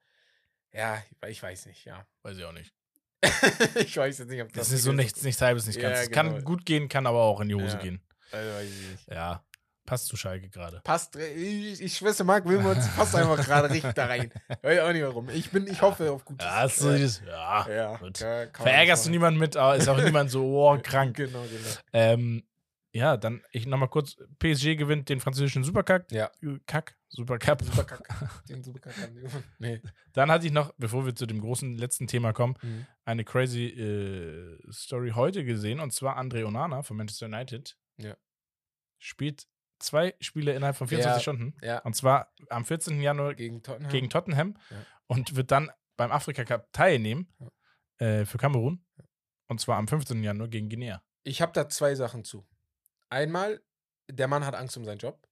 Ja, 0.73 1.03
ich 1.29 1.43
weiß 1.43 1.67
nicht, 1.67 1.85
ja. 1.85 2.07
Weiß 2.23 2.37
ich 2.37 2.45
auch 2.45 2.53
nicht. 2.53 2.73
ich 3.77 3.97
weiß 3.97 4.19
jetzt 4.19 4.29
nicht, 4.29 4.43
ob 4.43 4.53
das. 4.53 4.69
Das 4.69 4.73
ist 4.73 4.83
so 4.83 4.93
nichts, 4.93 5.23
nichts 5.23 5.41
halbes, 5.41 5.67
nicht 5.67 5.81
Ja, 5.81 5.89
ganz. 5.89 6.01
Es 6.03 6.11
genau. 6.11 6.33
kann 6.35 6.45
gut 6.45 6.67
gehen, 6.67 6.89
kann 6.89 7.07
aber 7.07 7.23
auch 7.23 7.41
in 7.41 7.49
die 7.49 7.55
Hose 7.55 7.77
Ja. 7.77 7.83
gehen. 7.83 8.03
Also, 8.35 8.51
ich. 8.61 9.07
Ja, 9.15 9.45
passt 9.87 10.07
zu 10.07 10.17
Schalke 10.17 10.49
gerade. 10.49 10.81
Passt, 10.85 11.17
ich, 11.17 11.81
ich 11.81 11.97
schwöre, 11.97 12.25
Marc 12.25 12.47
Wilmots 12.47 12.89
passt 12.97 13.15
einfach 13.15 13.37
gerade 13.45 13.71
richtig 13.71 13.93
da 13.93 14.07
rein. 14.07 14.33
Weiß 14.63 14.81
auch 14.81 14.93
nicht 14.93 15.03
warum. 15.03 15.29
Ich, 15.31 15.51
bin, 15.51 15.67
ich 15.67 15.81
hoffe 15.83 16.11
auf 16.11 16.25
Gutes. 16.25 16.47
Ja, 16.47 16.69
so 16.69 16.91
ja. 16.91 16.97
dieses, 16.97 17.23
ja. 17.27 17.69
ja, 17.71 17.97
gut. 17.97 18.19
kann 18.19 18.49
Verärgerst 18.53 19.07
du 19.07 19.11
niemanden 19.11 19.39
mit, 19.39 19.57
aber 19.57 19.77
ist 19.77 19.89
auch 19.89 20.03
niemand 20.03 20.31
so, 20.31 20.45
oh, 20.45 20.79
krank. 20.83 21.17
Genau, 21.17 21.43
genau. 21.43 21.69
Ähm, 21.93 22.43
ja, 22.93 23.17
dann 23.17 23.43
ich 23.51 23.67
nochmal 23.67 23.89
kurz. 23.89 24.17
PSG 24.39 24.77
gewinnt 24.77 25.09
den 25.09 25.19
französischen 25.21 25.65
Supercup. 25.65 26.13
Ja. 26.13 26.31
Kack, 26.67 26.97
Supercup. 27.09 27.61
Superkack. 27.63 28.09
Den 28.49 28.63
Superkack 28.63 28.97
haben 28.97 29.15
die- 29.17 29.27
Nee. 29.59 29.83
Dann 30.13 30.31
hatte 30.31 30.47
ich 30.47 30.53
noch, 30.53 30.73
bevor 30.79 31.05
wir 31.05 31.15
zu 31.17 31.27
dem 31.27 31.41
großen 31.41 31.77
letzten 31.77 32.07
Thema 32.07 32.33
kommen, 32.33 32.55
Mhm. 32.63 32.87
eine 33.05 33.25
crazy 33.25 33.67
äh, 33.67 34.59
Story 34.73 35.11
heute 35.17 35.45
gesehen. 35.45 35.81
Und 35.81 35.93
zwar 35.93 36.19
André 36.19 36.45
Onana 36.45 36.83
von 36.85 36.97
Manchester 36.97 37.27
United. 37.27 37.77
Ja. 37.97 38.15
Spielt 39.05 39.47
zwei 39.81 40.15
Spiele 40.21 40.55
innerhalb 40.55 40.77
von 40.77 40.89
24 40.89 41.17
Ja. 41.19 41.21
Stunden. 41.21 41.55
Ja, 41.63 41.79
Und 41.81 41.95
zwar 41.95 42.33
am 42.49 42.65
14. 42.65 43.03
Januar 43.03 43.35
gegen 43.35 43.63
Tottenham. 43.63 43.91
gegen 43.91 44.09
Tottenham 44.09 44.57
Ja. 44.71 44.77
und 45.09 45.37
wird 45.37 45.51
dann 45.51 45.71
beim 45.99 46.11
Afrika 46.11 46.45
Cup 46.45 46.73
teilnehmen 46.73 47.29
äh, 47.99 48.25
für 48.25 48.39
Kamerun. 48.39 48.83
Und 49.49 49.61
zwar 49.61 49.77
am 49.77 49.87
15. 49.89 50.23
Januar 50.25 50.49
gegen 50.49 50.71
Guinea. 50.71 51.03
Ich 51.23 51.43
habe 51.43 51.53
da 51.53 51.69
zwei 51.69 51.95
Sachen 51.95 52.25
zu. 52.25 52.47
Einmal, 53.11 53.63
der 54.11 54.27
Mann 54.27 54.47
hat 54.47 54.55
Angst 54.55 54.77
um 54.79 54.85
seinen 54.87 54.99
Job. 54.99 55.29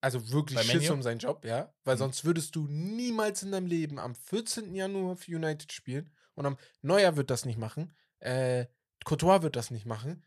Also 0.00 0.30
wirklich 0.32 0.58
Bei 0.58 0.64
Schiss 0.64 0.82
Menu? 0.82 0.94
um 0.94 1.02
seinen 1.02 1.18
Job, 1.20 1.44
ja. 1.44 1.72
Weil 1.84 1.94
Mhm. 1.94 1.98
sonst 2.00 2.24
würdest 2.24 2.56
du 2.56 2.66
niemals 2.66 3.44
in 3.44 3.52
deinem 3.52 3.66
Leben 3.68 4.00
am 4.00 4.16
14. 4.16 4.74
Januar 4.74 5.16
für 5.16 5.36
United 5.36 5.72
spielen. 5.72 6.10
Und 6.34 6.46
am 6.46 6.56
Neujahr 6.80 7.16
wird 7.16 7.30
das 7.30 7.44
nicht 7.44 7.58
machen. 7.58 7.94
Äh, 8.18 8.66
Courtois 9.04 9.42
wird 9.42 9.54
das 9.54 9.70
nicht 9.70 9.86
machen. 9.86 10.24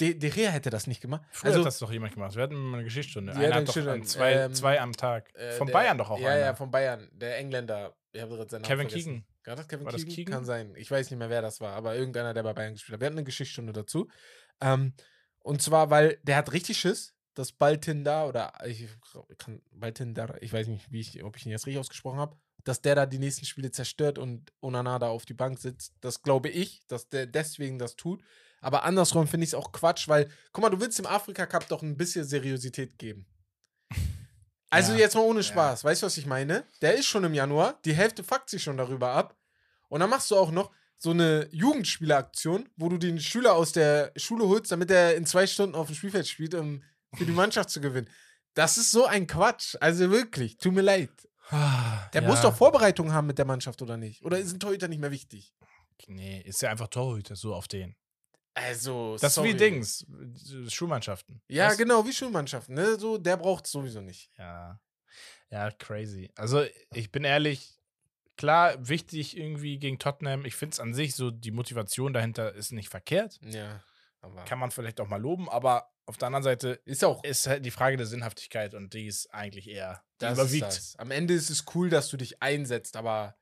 De, 0.00 0.14
De 0.14 0.30
Gea 0.30 0.50
hätte 0.50 0.70
das 0.70 0.86
nicht 0.86 1.00
gemacht. 1.00 1.22
Früher 1.30 1.48
also, 1.48 1.60
hat 1.60 1.66
das 1.66 1.78
doch 1.78 1.90
jemand 1.90 2.14
gemacht. 2.14 2.34
Wir 2.36 2.42
hatten 2.44 2.54
mal 2.56 2.76
eine 2.76 2.84
Geschichtsstunde. 2.84 3.32
Ja, 3.32 3.38
Einer 3.38 3.54
hat 3.56 3.68
doch 3.68 3.76
an 3.86 4.04
zwei, 4.04 4.32
ähm, 4.32 4.54
zwei 4.54 4.80
am 4.80 4.92
Tag. 4.92 5.34
äh, 5.34 5.52
Von 5.52 5.66
der- 5.66 5.74
Bayern 5.74 5.98
doch 5.98 6.10
auch 6.10 6.20
Ja, 6.20 6.28
einer. 6.30 6.38
ja, 6.40 6.54
von 6.54 6.70
Bayern. 6.70 7.08
Der 7.12 7.38
Engländer. 7.38 7.96
Ich 8.12 8.20
habe 8.20 8.36
gerade 8.36 8.50
seinen 8.50 8.62
Namen 8.62 8.68
Kevin 8.70 8.88
vergessen. 8.88 9.12
Keegan. 9.12 9.24
War 9.44 9.56
das 9.56 9.68
Kevin 9.68 9.84
War 9.86 9.92
das 9.92 10.00
Keegan? 10.02 10.14
Keegan? 10.16 10.34
Kann 10.34 10.44
sein. 10.44 10.74
Ich 10.76 10.90
weiß 10.90 11.10
nicht 11.10 11.18
mehr, 11.18 11.30
wer 11.30 11.42
das 11.42 11.60
war, 11.60 11.72
aber 11.74 11.96
irgendeiner, 11.96 12.34
der 12.34 12.42
bei 12.42 12.52
Bayern 12.52 12.74
gespielt 12.74 12.94
hat. 12.94 13.00
Wir 13.00 13.06
hatten 13.06 13.16
eine 13.18 13.24
Geschichtsstunde 13.24 13.72
dazu. 13.72 14.08
Ähm, 14.60 14.92
und 15.40 15.62
zwar, 15.62 15.90
weil 15.90 16.18
der 16.22 16.36
hat 16.36 16.52
richtig 16.52 16.78
Schiss, 16.78 17.14
dass 17.34 17.52
Baltindar 17.52 18.28
oder 18.28 18.52
ich 18.66 18.88
kann 19.38 19.62
Baltindar, 19.70 20.42
ich 20.42 20.52
weiß 20.52 20.66
nicht, 20.68 20.90
wie 20.90 21.00
ich, 21.00 21.22
ob 21.22 21.36
ich 21.36 21.46
ihn 21.46 21.52
jetzt 21.52 21.66
richtig 21.66 21.80
ausgesprochen 21.80 22.18
habe, 22.18 22.36
dass 22.64 22.82
der 22.82 22.94
da 22.94 23.06
die 23.06 23.18
nächsten 23.18 23.46
Spiele 23.46 23.70
zerstört 23.70 24.18
und 24.18 24.52
Onana 24.60 24.98
da 24.98 25.08
auf 25.08 25.24
die 25.24 25.34
Bank 25.34 25.58
sitzt. 25.58 25.94
Das 26.00 26.22
glaube 26.22 26.48
ich, 26.48 26.82
dass 26.88 27.08
der 27.08 27.26
deswegen 27.26 27.78
das 27.78 27.96
tut. 27.96 28.22
Aber 28.60 28.84
andersrum 28.84 29.26
finde 29.28 29.44
ich 29.44 29.50
es 29.50 29.54
auch 29.54 29.72
Quatsch, 29.72 30.08
weil, 30.08 30.30
guck 30.52 30.62
mal, 30.62 30.70
du 30.70 30.80
willst 30.80 30.98
dem 30.98 31.06
Afrika 31.06 31.46
Cup 31.46 31.68
doch 31.68 31.82
ein 31.82 31.96
bisschen 31.96 32.24
Seriosität 32.24 32.98
geben. 32.98 33.26
Also 34.70 34.92
Ja. 34.92 34.98
jetzt 34.98 35.14
mal 35.14 35.22
ohne 35.22 35.42
Spaß, 35.42 35.82
weißt 35.84 36.02
du, 36.02 36.06
was 36.06 36.18
ich 36.18 36.26
meine? 36.26 36.62
Der 36.82 36.94
ist 36.94 37.06
schon 37.06 37.24
im 37.24 37.32
Januar, 37.32 37.78
die 37.86 37.94
Hälfte 37.94 38.22
fuckt 38.22 38.50
sich 38.50 38.62
schon 38.62 38.76
darüber 38.76 39.12
ab. 39.12 39.34
Und 39.88 40.00
dann 40.00 40.10
machst 40.10 40.30
du 40.30 40.36
auch 40.36 40.50
noch 40.50 40.70
so 40.98 41.12
eine 41.12 41.48
Jugendspieleraktion, 41.52 42.68
wo 42.76 42.90
du 42.90 42.98
den 42.98 43.18
Schüler 43.18 43.54
aus 43.54 43.72
der 43.72 44.12
Schule 44.16 44.46
holst, 44.46 44.70
damit 44.70 44.90
er 44.90 45.16
in 45.16 45.24
zwei 45.24 45.46
Stunden 45.46 45.74
auf 45.74 45.86
dem 45.86 45.96
Spielfeld 45.96 46.28
spielt, 46.28 46.54
um 46.54 46.82
für 47.14 47.24
die 47.24 47.32
Mannschaft 47.32 47.70
zu 47.70 47.80
gewinnen. 47.80 48.10
Das 48.52 48.76
ist 48.76 48.90
so 48.90 49.06
ein 49.06 49.26
Quatsch. 49.26 49.74
Also 49.80 50.10
wirklich, 50.10 50.58
tut 50.58 50.74
mir 50.74 50.82
leid. 50.82 51.08
Der 52.12 52.20
muss 52.20 52.42
doch 52.42 52.54
Vorbereitungen 52.54 53.14
haben 53.14 53.26
mit 53.26 53.38
der 53.38 53.46
Mannschaft, 53.46 53.80
oder 53.80 53.96
nicht? 53.96 54.22
Oder 54.22 54.42
sind 54.44 54.60
Torhüter 54.60 54.88
nicht 54.88 55.00
mehr 55.00 55.10
wichtig? 55.10 55.54
Nee, 56.08 56.42
ist 56.44 56.60
ja 56.60 56.70
einfach 56.70 56.88
Torhüter, 56.88 57.36
so 57.36 57.54
auf 57.54 57.68
den. 57.68 57.96
Also, 58.54 59.16
Das 59.20 59.34
sorry. 59.34 59.50
ist 59.50 59.54
wie 59.54 59.58
Dings, 59.58 60.06
äh, 60.66 60.70
Schulmannschaften. 60.70 61.40
Ja, 61.48 61.68
Weißt- 61.68 61.76
genau, 61.78 62.04
wie 62.06 62.12
Schulmannschaften. 62.12 62.74
Ne? 62.74 62.98
So, 62.98 63.16
der 63.18 63.36
braucht 63.36 63.66
es 63.66 63.72
sowieso 63.72 64.00
nicht. 64.00 64.30
Ja. 64.36 64.80
Ja, 65.50 65.70
crazy. 65.70 66.30
Also, 66.36 66.64
ich 66.92 67.10
bin 67.12 67.24
ehrlich, 67.24 67.78
klar, 68.36 68.74
wichtig 68.88 69.36
irgendwie 69.36 69.78
gegen 69.78 69.98
Tottenham. 69.98 70.44
Ich 70.44 70.56
finde 70.56 70.72
es 70.74 70.80
an 70.80 70.92
sich 70.92 71.14
so, 71.14 71.30
die 71.30 71.50
Motivation 71.52 72.12
dahinter 72.12 72.52
ist 72.54 72.72
nicht 72.72 72.88
verkehrt. 72.88 73.38
Ja, 73.42 73.82
aber. 74.20 74.44
Kann 74.44 74.58
man 74.58 74.70
vielleicht 74.70 75.00
auch 75.00 75.08
mal 75.08 75.20
loben, 75.20 75.48
aber 75.48 75.90
Auf 76.06 76.16
der 76.16 76.28
anderen 76.28 76.42
Seite 76.42 76.80
Ist 76.86 77.04
auch. 77.04 77.22
ist 77.22 77.46
halt 77.46 77.66
die 77.66 77.70
Frage 77.70 77.98
der 77.98 78.06
Sinnhaftigkeit 78.06 78.72
und 78.74 78.94
die 78.94 79.06
ist 79.06 79.26
eigentlich 79.34 79.68
eher, 79.68 80.02
überwiegt. 80.22 80.94
Am 80.96 81.10
Ende 81.10 81.34
ist 81.34 81.50
es 81.50 81.66
cool, 81.74 81.90
dass 81.90 82.08
du 82.08 82.16
dich 82.16 82.42
einsetzt, 82.42 82.96
aber 82.96 83.36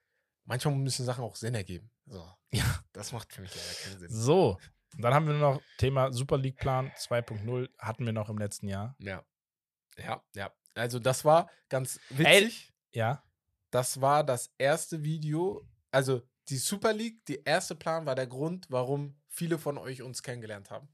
manchmal 0.46 0.74
müssen 0.74 1.06
Sachen 1.06 1.22
auch 1.22 1.36
Sinn 1.36 1.54
ergeben. 1.54 1.92
So. 2.06 2.28
Ja. 2.52 2.64
Das 2.92 3.12
macht 3.12 3.32
für 3.32 3.42
mich 3.42 3.54
leider 3.54 3.74
keinen 3.84 3.98
Sinn. 4.00 4.08
So, 4.10 4.58
und 4.96 5.02
dann 5.02 5.14
haben 5.14 5.26
wir 5.26 5.34
noch 5.34 5.60
Thema 5.76 6.12
Super 6.12 6.38
League 6.38 6.56
Plan 6.56 6.90
2.0 6.92 7.68
hatten 7.78 8.06
wir 8.06 8.12
noch 8.12 8.28
im 8.28 8.38
letzten 8.38 8.68
Jahr. 8.68 8.96
Ja. 8.98 9.24
Ja, 9.98 10.22
ja. 10.34 10.52
Also 10.74 10.98
das 10.98 11.24
war 11.24 11.50
ganz 11.68 12.00
witzig. 12.10 12.72
Ja, 12.92 13.22
Das 13.70 14.00
war 14.00 14.24
das 14.24 14.52
erste 14.58 15.02
Video. 15.02 15.66
Also 15.90 16.22
die 16.48 16.56
Super 16.56 16.92
League, 16.92 17.24
die 17.26 17.42
erste 17.44 17.74
Plan 17.74 18.06
war 18.06 18.14
der 18.14 18.26
Grund, 18.26 18.66
warum 18.70 19.18
viele 19.28 19.58
von 19.58 19.78
euch 19.78 20.02
uns 20.02 20.22
kennengelernt 20.22 20.70
haben. 20.70 20.88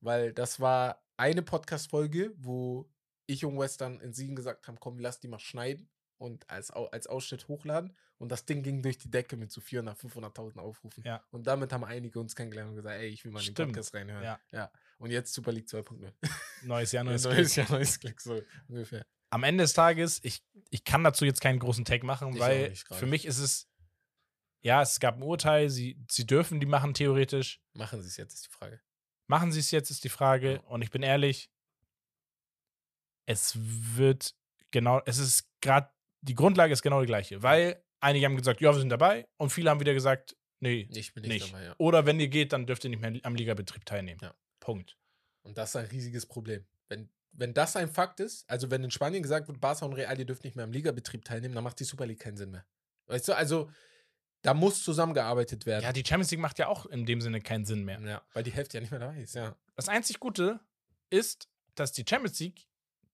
Weil 0.00 0.32
das 0.32 0.60
war 0.60 1.02
eine 1.16 1.42
Podcast-Folge, 1.42 2.32
wo 2.36 2.90
ich 3.26 3.44
und 3.44 3.58
Western 3.58 4.00
in 4.00 4.12
Siegen 4.12 4.36
gesagt 4.36 4.66
haben, 4.68 4.78
komm, 4.80 4.98
lass 4.98 5.20
die 5.20 5.28
mal 5.28 5.38
schneiden 5.38 5.90
und 6.16 6.48
als, 6.50 6.70
als 6.70 7.06
Ausschnitt 7.06 7.48
hochladen. 7.48 7.96
Und 8.18 8.30
das 8.30 8.44
Ding 8.44 8.62
ging 8.62 8.82
durch 8.82 8.98
die 8.98 9.10
Decke 9.10 9.36
mit 9.36 9.52
so 9.52 9.60
400, 9.60 9.96
500.000 9.96 10.58
Aufrufen. 10.58 11.04
Ja. 11.04 11.22
Und 11.30 11.46
damit 11.46 11.72
haben 11.72 11.84
einige 11.84 12.18
uns 12.18 12.34
kennengelernt 12.34 12.70
und 12.70 12.76
gesagt, 12.76 12.96
ey, 12.96 13.08
ich 13.08 13.24
will 13.24 13.30
mal 13.30 13.46
in 13.46 13.54
den. 13.54 13.66
Podcast 13.68 13.94
reinhören. 13.94 14.24
Ja. 14.24 14.40
ja. 14.50 14.70
Und 14.98 15.10
jetzt 15.10 15.32
Super 15.32 15.52
League 15.52 15.68
2.0. 15.68 16.12
neues 16.64 16.92
Jahr, 16.92 17.04
neues, 17.04 17.24
Neues 17.24 17.54
Glück. 17.54 17.68
Jahr, 17.68 17.78
neues 17.78 18.00
Glück, 18.00 18.20
so 18.20 18.42
ungefähr. 18.66 19.06
Am 19.30 19.44
Ende 19.44 19.62
des 19.62 19.72
Tages, 19.72 20.20
ich, 20.24 20.42
ich 20.70 20.84
kann 20.84 21.04
dazu 21.04 21.24
jetzt 21.24 21.40
keinen 21.40 21.58
großen 21.60 21.84
Tag 21.84 22.02
machen, 22.02 22.34
Ich 22.34 22.40
weil 22.40 22.74
für 22.74 23.06
mich 23.06 23.24
ist 23.24 23.38
es, 23.38 23.68
ja, 24.62 24.82
es 24.82 24.98
gab 24.98 25.16
ein 25.16 25.22
Urteil, 25.22 25.70
sie, 25.70 26.02
sie 26.10 26.26
dürfen 26.26 26.58
die 26.60 26.66
machen 26.66 26.94
theoretisch. 26.94 27.60
Machen 27.74 28.02
Sie 28.02 28.08
es 28.08 28.16
jetzt, 28.16 28.34
ist 28.34 28.46
die 28.46 28.50
Frage. 28.50 28.80
Machen 29.28 29.52
sie 29.52 29.60
es 29.60 29.70
jetzt, 29.70 29.90
ist 29.90 30.02
die 30.04 30.08
Frage. 30.08 30.54
Ja. 30.54 30.60
Und 30.60 30.82
ich 30.82 30.90
bin 30.90 31.02
ehrlich, 31.02 31.50
es 33.26 33.52
wird 33.60 34.34
genau, 34.70 35.02
es 35.04 35.18
ist 35.18 35.46
gerade, 35.60 35.90
die 36.22 36.34
Grundlage 36.34 36.72
ist 36.72 36.82
genau 36.82 37.00
die 37.02 37.06
gleiche, 37.06 37.42
weil 37.42 37.84
einige 38.00 38.26
haben 38.26 38.36
gesagt, 38.36 38.60
ja, 38.60 38.72
wir 38.72 38.78
sind 38.78 38.90
dabei 38.90 39.26
und 39.36 39.50
viele 39.50 39.70
haben 39.70 39.80
wieder 39.80 39.94
gesagt, 39.94 40.36
nee, 40.60 40.88
Ich 40.92 41.14
bin 41.14 41.22
nicht, 41.24 41.32
nicht. 41.42 41.52
dabei, 41.52 41.64
ja. 41.64 41.74
Oder 41.78 42.06
wenn 42.06 42.18
ihr 42.20 42.28
geht, 42.28 42.52
dann 42.52 42.66
dürft 42.66 42.84
ihr 42.84 42.90
nicht 42.90 43.00
mehr 43.00 43.12
am 43.22 43.34
Ligabetrieb 43.34 43.84
teilnehmen. 43.84 44.20
Ja. 44.22 44.34
Punkt. 44.60 44.96
Und 45.42 45.56
das 45.58 45.70
ist 45.70 45.76
ein 45.76 45.86
riesiges 45.86 46.26
Problem. 46.26 46.66
Wenn, 46.88 47.10
wenn 47.32 47.54
das 47.54 47.76
ein 47.76 47.90
Fakt 47.90 48.20
ist, 48.20 48.48
also 48.50 48.70
wenn 48.70 48.84
in 48.84 48.90
Spanien 48.90 49.22
gesagt 49.22 49.48
wird, 49.48 49.60
Barca 49.60 49.86
und 49.86 49.92
Real, 49.94 50.18
ihr 50.18 50.24
dürft 50.26 50.44
nicht 50.44 50.56
mehr 50.56 50.64
am 50.64 50.72
Ligabetrieb 50.72 51.24
teilnehmen, 51.24 51.54
dann 51.54 51.64
macht 51.64 51.80
die 51.80 51.84
Super 51.84 52.06
League 52.06 52.20
keinen 52.20 52.36
Sinn 52.36 52.50
mehr. 52.50 52.66
Weißt 53.06 53.28
du, 53.28 53.32
also 53.34 53.70
da 54.42 54.54
muss 54.54 54.82
zusammengearbeitet 54.84 55.66
werden. 55.66 55.82
Ja, 55.84 55.92
die 55.92 56.04
Champions 56.06 56.30
League 56.30 56.40
macht 56.40 56.58
ja 56.58 56.68
auch 56.68 56.86
in 56.86 57.06
dem 57.06 57.20
Sinne 57.20 57.40
keinen 57.40 57.64
Sinn 57.64 57.84
mehr. 57.84 58.00
Ja, 58.00 58.22
weil 58.34 58.42
die 58.42 58.52
Hälfte 58.52 58.76
ja 58.76 58.80
nicht 58.80 58.90
mehr 58.90 59.00
dabei 59.00 59.20
ist, 59.20 59.34
ja. 59.34 59.56
Das 59.74 59.88
einzig 59.88 60.20
Gute 60.20 60.60
ist, 61.10 61.48
dass 61.74 61.92
die 61.92 62.04
Champions 62.08 62.38
League, 62.40 62.66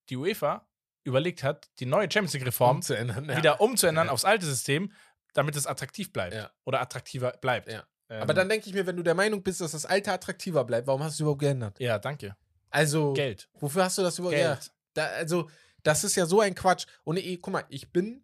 die 0.08 0.16
UEFA, 0.16 0.68
überlegt 1.04 1.42
hat, 1.42 1.68
die 1.78 1.86
neue 1.86 2.10
Champions 2.10 2.32
League-Reform 2.34 2.82
zu 2.82 2.94
ändern. 2.94 3.28
Ja. 3.28 3.36
wieder 3.36 3.60
umzuändern 3.60 4.06
Ja. 4.08 4.12
aufs 4.12 4.24
alte 4.24 4.46
System, 4.46 4.92
damit 5.34 5.56
es 5.56 5.66
attraktiv 5.66 6.12
bleibt. 6.12 6.34
Ja. 6.34 6.50
Oder 6.64 6.80
attraktiver 6.80 7.32
bleibt. 7.40 7.68
Ähm, 7.68 7.82
Aber 8.08 8.34
dann 8.34 8.48
denke 8.48 8.68
ich 8.68 8.74
mir, 8.74 8.86
wenn 8.86 8.96
du 8.96 9.02
der 9.02 9.14
Meinung 9.14 9.42
bist, 9.42 9.60
dass 9.60 9.72
das 9.72 9.86
Alte 9.86 10.12
attraktiver 10.12 10.64
bleibt, 10.64 10.86
warum 10.86 11.02
hast 11.02 11.12
du 11.12 11.16
es 11.16 11.20
überhaupt 11.20 11.40
geändert? 11.40 11.78
Ja, 11.80 11.98
danke. 11.98 12.36
Also, 12.70 13.12
Geld. 13.12 13.48
wofür 13.54 13.84
hast 13.84 13.98
du 13.98 14.02
das 14.02 14.18
überhaupt? 14.18 14.36
Geld. 14.36 14.72
da, 14.94 15.06
also, 15.06 15.48
das 15.82 16.04
ist 16.04 16.14
ja 16.16 16.26
so 16.26 16.40
ein 16.40 16.54
Quatsch. 16.54 16.86
Und 17.04 17.18
eh, 17.18 17.36
guck 17.36 17.52
mal, 17.52 17.64
ich 17.68 17.92
bin, 17.92 18.22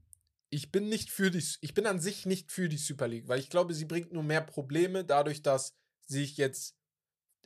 ich 0.50 0.70
bin 0.72 0.88
nicht 0.88 1.10
für 1.10 1.30
die, 1.30 1.44
ich 1.60 1.74
bin 1.74 1.86
an 1.86 2.00
sich 2.00 2.26
nicht 2.26 2.50
für 2.52 2.68
die 2.68 2.76
Super 2.78 3.08
League, 3.08 3.28
weil 3.28 3.38
ich 3.38 3.50
glaube, 3.50 3.74
sie 3.74 3.84
bringt 3.84 4.12
nur 4.12 4.22
mehr 4.22 4.40
Probleme 4.40 5.04
dadurch, 5.04 5.42
dass 5.42 5.74
sich 6.06 6.36
jetzt 6.36 6.76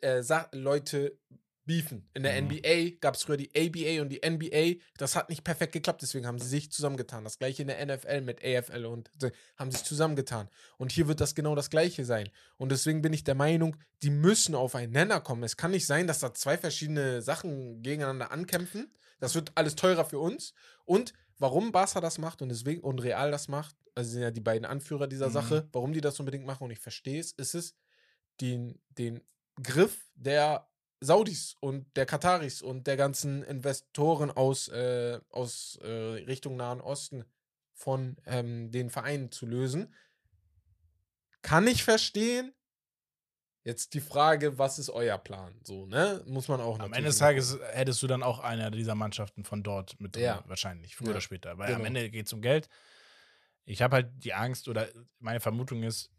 äh, 0.03 0.23
Leute 0.53 1.19
beefen. 1.67 2.09
In 2.15 2.23
der 2.23 2.41
Mhm. 2.41 2.49
NBA 2.51 2.99
gab 3.01 3.15
es 3.15 3.23
früher 3.23 3.37
die 3.37 3.51
ABA 3.57 4.03
und 4.03 4.11
die 4.11 4.21
NBA. 4.23 4.81
Das 4.99 5.17
hat 5.17 5.29
nicht 5.31 5.45
perfekt 5.45 5.73
geklappt, 5.73 6.03
deswegen 6.03 6.27
haben 6.27 6.39
sie 6.39 6.49
sich 6.49 6.71
zusammengetan. 6.71 7.25
Das 7.25 7.39
gleiche 7.39 7.63
in 7.63 7.69
der 7.69 7.81
NFL 7.85 8.21
mit 8.21 8.45
AFL 8.45 8.85
und 8.85 9.11
haben 9.57 9.71
sich 9.71 9.83
zusammengetan. 9.85 10.49
Und 10.77 10.93
hier 10.93 11.09
wird 11.09 11.21
das 11.21 11.35
genau 11.35 11.55
das 11.55 11.71
gleiche 11.71 12.05
sein. 12.05 12.29
Und 12.57 12.71
deswegen 12.71 13.01
bin 13.03 13.13
ich 13.13 13.25
der 13.25 13.35
Meinung, 13.35 13.77
die 14.03 14.11
müssen 14.11 14.55
auf 14.55 14.75
einen 14.75 14.93
Nenner 14.93 15.21
kommen. 15.21 15.43
Es 15.43 15.57
kann 15.57 15.71
nicht 15.71 15.87
sein, 15.87 16.07
dass 16.07 16.19
da 16.21 16.35
zwei 16.35 16.59
verschiedene 16.59 17.23
Sachen 17.23 17.83
gegeneinander 17.83 18.31
ankämpfen. 18.31 18.93
Das 19.21 19.35
wird 19.35 19.53
alles 19.55 19.75
teurer 19.75 20.05
für 20.05 20.19
uns. 20.19 20.53
Und 20.85 21.15
warum 21.39 21.73
Barca 21.73 22.01
das 22.01 22.19
macht 22.19 22.43
und 22.43 22.51
deswegen 22.51 22.83
und 22.83 22.99
Real 23.03 23.31
das 23.31 23.49
macht, 23.49 23.75
also 23.95 24.11
sind 24.11 24.23
ja 24.23 24.31
die 24.31 24.41
beiden 24.41 24.67
Anführer 24.67 25.07
dieser 25.07 25.29
Mhm. 25.29 25.33
Sache, 25.33 25.69
warum 25.73 25.93
die 25.93 26.01
das 26.01 26.19
unbedingt 26.21 26.45
machen 26.45 26.65
und 26.65 26.71
ich 26.73 26.79
verstehe 26.81 27.21
es, 27.21 27.33
ist 27.33 27.55
es 27.55 27.75
den, 28.41 28.79
den 28.99 29.23
Griff 29.63 30.05
der 30.15 30.69
Saudis 31.05 31.57
und 31.61 31.87
der 31.97 32.07
Kataris 32.07 32.63
und 32.63 32.87
der 32.87 32.97
ganzen 32.97 33.43
Investoren 33.43 34.31
aus, 34.31 34.69
äh, 34.69 35.21
aus 35.31 35.79
äh, 35.83 35.89
Richtung 35.89 36.57
Nahen 36.57 36.81
Osten 36.81 37.25
von 37.73 38.17
ähm, 38.27 38.71
den 38.71 38.91
Vereinen 38.91 39.31
zu 39.31 39.47
lösen. 39.47 39.95
Kann 41.43 41.67
ich 41.67 41.85
verstehen. 41.85 42.53
Jetzt 43.65 43.95
die 43.95 44.01
Frage, 44.01 44.59
was 44.59 44.79
ist 44.79 44.91
euer 44.91 45.17
Plan? 45.17 45.59
So, 45.65 45.87
ne? 45.87 46.23
Muss 46.27 46.49
man 46.49 46.61
auch 46.61 46.79
Am 46.79 46.93
Ende 46.93 47.09
des 47.09 47.19
Tages 47.19 47.59
hättest 47.73 48.03
du 48.03 48.07
dann 48.07 48.23
auch 48.23 48.41
einer 48.41 48.71
dieser 48.71 48.95
Mannschaften 48.95 49.43
von 49.45 49.63
dort 49.63 49.99
mit 50.01 50.17
drin, 50.17 50.25
Ja. 50.25 50.45
wahrscheinlich, 50.47 50.97
früher 50.97 51.09
Ja, 51.09 51.13
oder 51.13 51.21
später. 51.23 51.57
Weil 51.57 51.69
am 51.71 51.77
genau. 51.77 51.87
Ende 51.87 52.11
geht 52.11 52.27
es 52.27 52.33
um 52.35 52.43
Geld. 52.43 52.69
Ich 53.65 53.81
habe 53.81 53.97
halt 53.97 54.11
die 54.23 54.35
Angst 54.35 54.69
oder 54.69 54.87
meine 55.19 55.41
Vermutung 55.41 55.83
ist, 55.83 56.11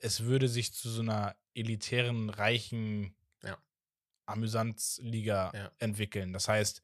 es 0.00 0.24
würde 0.24 0.48
sich 0.48 0.74
zu 0.74 0.90
so 0.90 1.00
einer 1.00 1.34
elitären, 1.54 2.28
reichen. 2.28 3.14
Amüsanzliga 4.30 5.52
Ja. 5.54 5.70
entwickeln. 5.78 6.32
Das 6.32 6.48
heißt, 6.48 6.82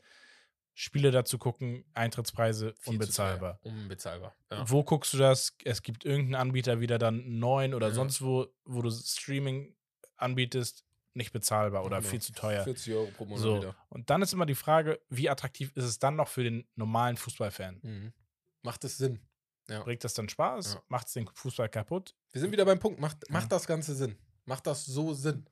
Spiele 0.75 1.11
dazu 1.11 1.39
gucken, 1.39 1.85
Eintrittspreise 1.95 2.75
Viel 2.81 2.93
unbezahlbar. 2.95 3.59
Unbezahlbar. 3.63 4.37
Ja. 4.51 4.69
Wo 4.69 4.85
guckst 4.85 5.13
du 5.15 5.19
das? 5.19 5.57
Es 5.65 5.83
gibt 5.83 6.05
irgendeinen 6.05 6.35
Anbieter 6.35 6.81
wieder 6.81 6.99
dann 6.99 7.39
neun 7.39 7.73
oder 7.73 7.89
Ja. 7.89 7.95
sonst 7.95 8.21
wo, 8.21 8.47
wo 8.65 8.83
du 8.83 8.91
Streaming 8.91 9.75
anbietest, 10.17 10.85
nicht 11.15 11.33
bezahlbar 11.33 11.85
oder 11.87 12.03
viel 12.03 12.21
zu 12.21 12.33
teuer. 12.33 12.63
40 12.65 12.93
Euro 12.93 13.07
pro 13.11 13.25
Monat 13.25 13.43
So. 13.43 13.57
wieder. 13.57 13.77
Und 13.89 14.11
dann 14.11 14.21
ist 14.21 14.35
immer 14.35 14.45
die 14.45 14.55
Frage, 14.55 15.01
wie 15.09 15.31
attraktiv 15.31 15.73
ist 15.75 15.85
es 15.85 15.99
dann 15.99 16.15
noch 16.15 16.29
für 16.29 16.45
den 16.45 16.69
normalen 16.75 17.17
Fußballfan? 17.17 17.79
Mhm. 17.83 18.13
Macht 18.61 18.85
es 18.85 18.99
Sinn? 18.99 19.21
Ja. 19.69 19.83
Bringt 19.83 20.05
das 20.05 20.13
dann 20.13 20.29
Spaß? 20.29 20.79
Macht 20.89 21.07
es 21.07 21.15
den 21.15 21.27
Fußball 21.27 21.71
kaputt? 21.71 22.15
Wir 22.33 22.41
sind 22.43 22.53
wieder 22.53 22.67
beim 22.67 22.79
Punkt. 22.79 23.01
Macht, 23.01 23.31
macht 23.31 23.51
das 23.51 23.67
Ganze 23.67 23.95
Sinn? 23.95 24.19
Macht 24.45 24.67
das 24.67 24.85
so 24.85 25.15
Sinn? 25.15 25.49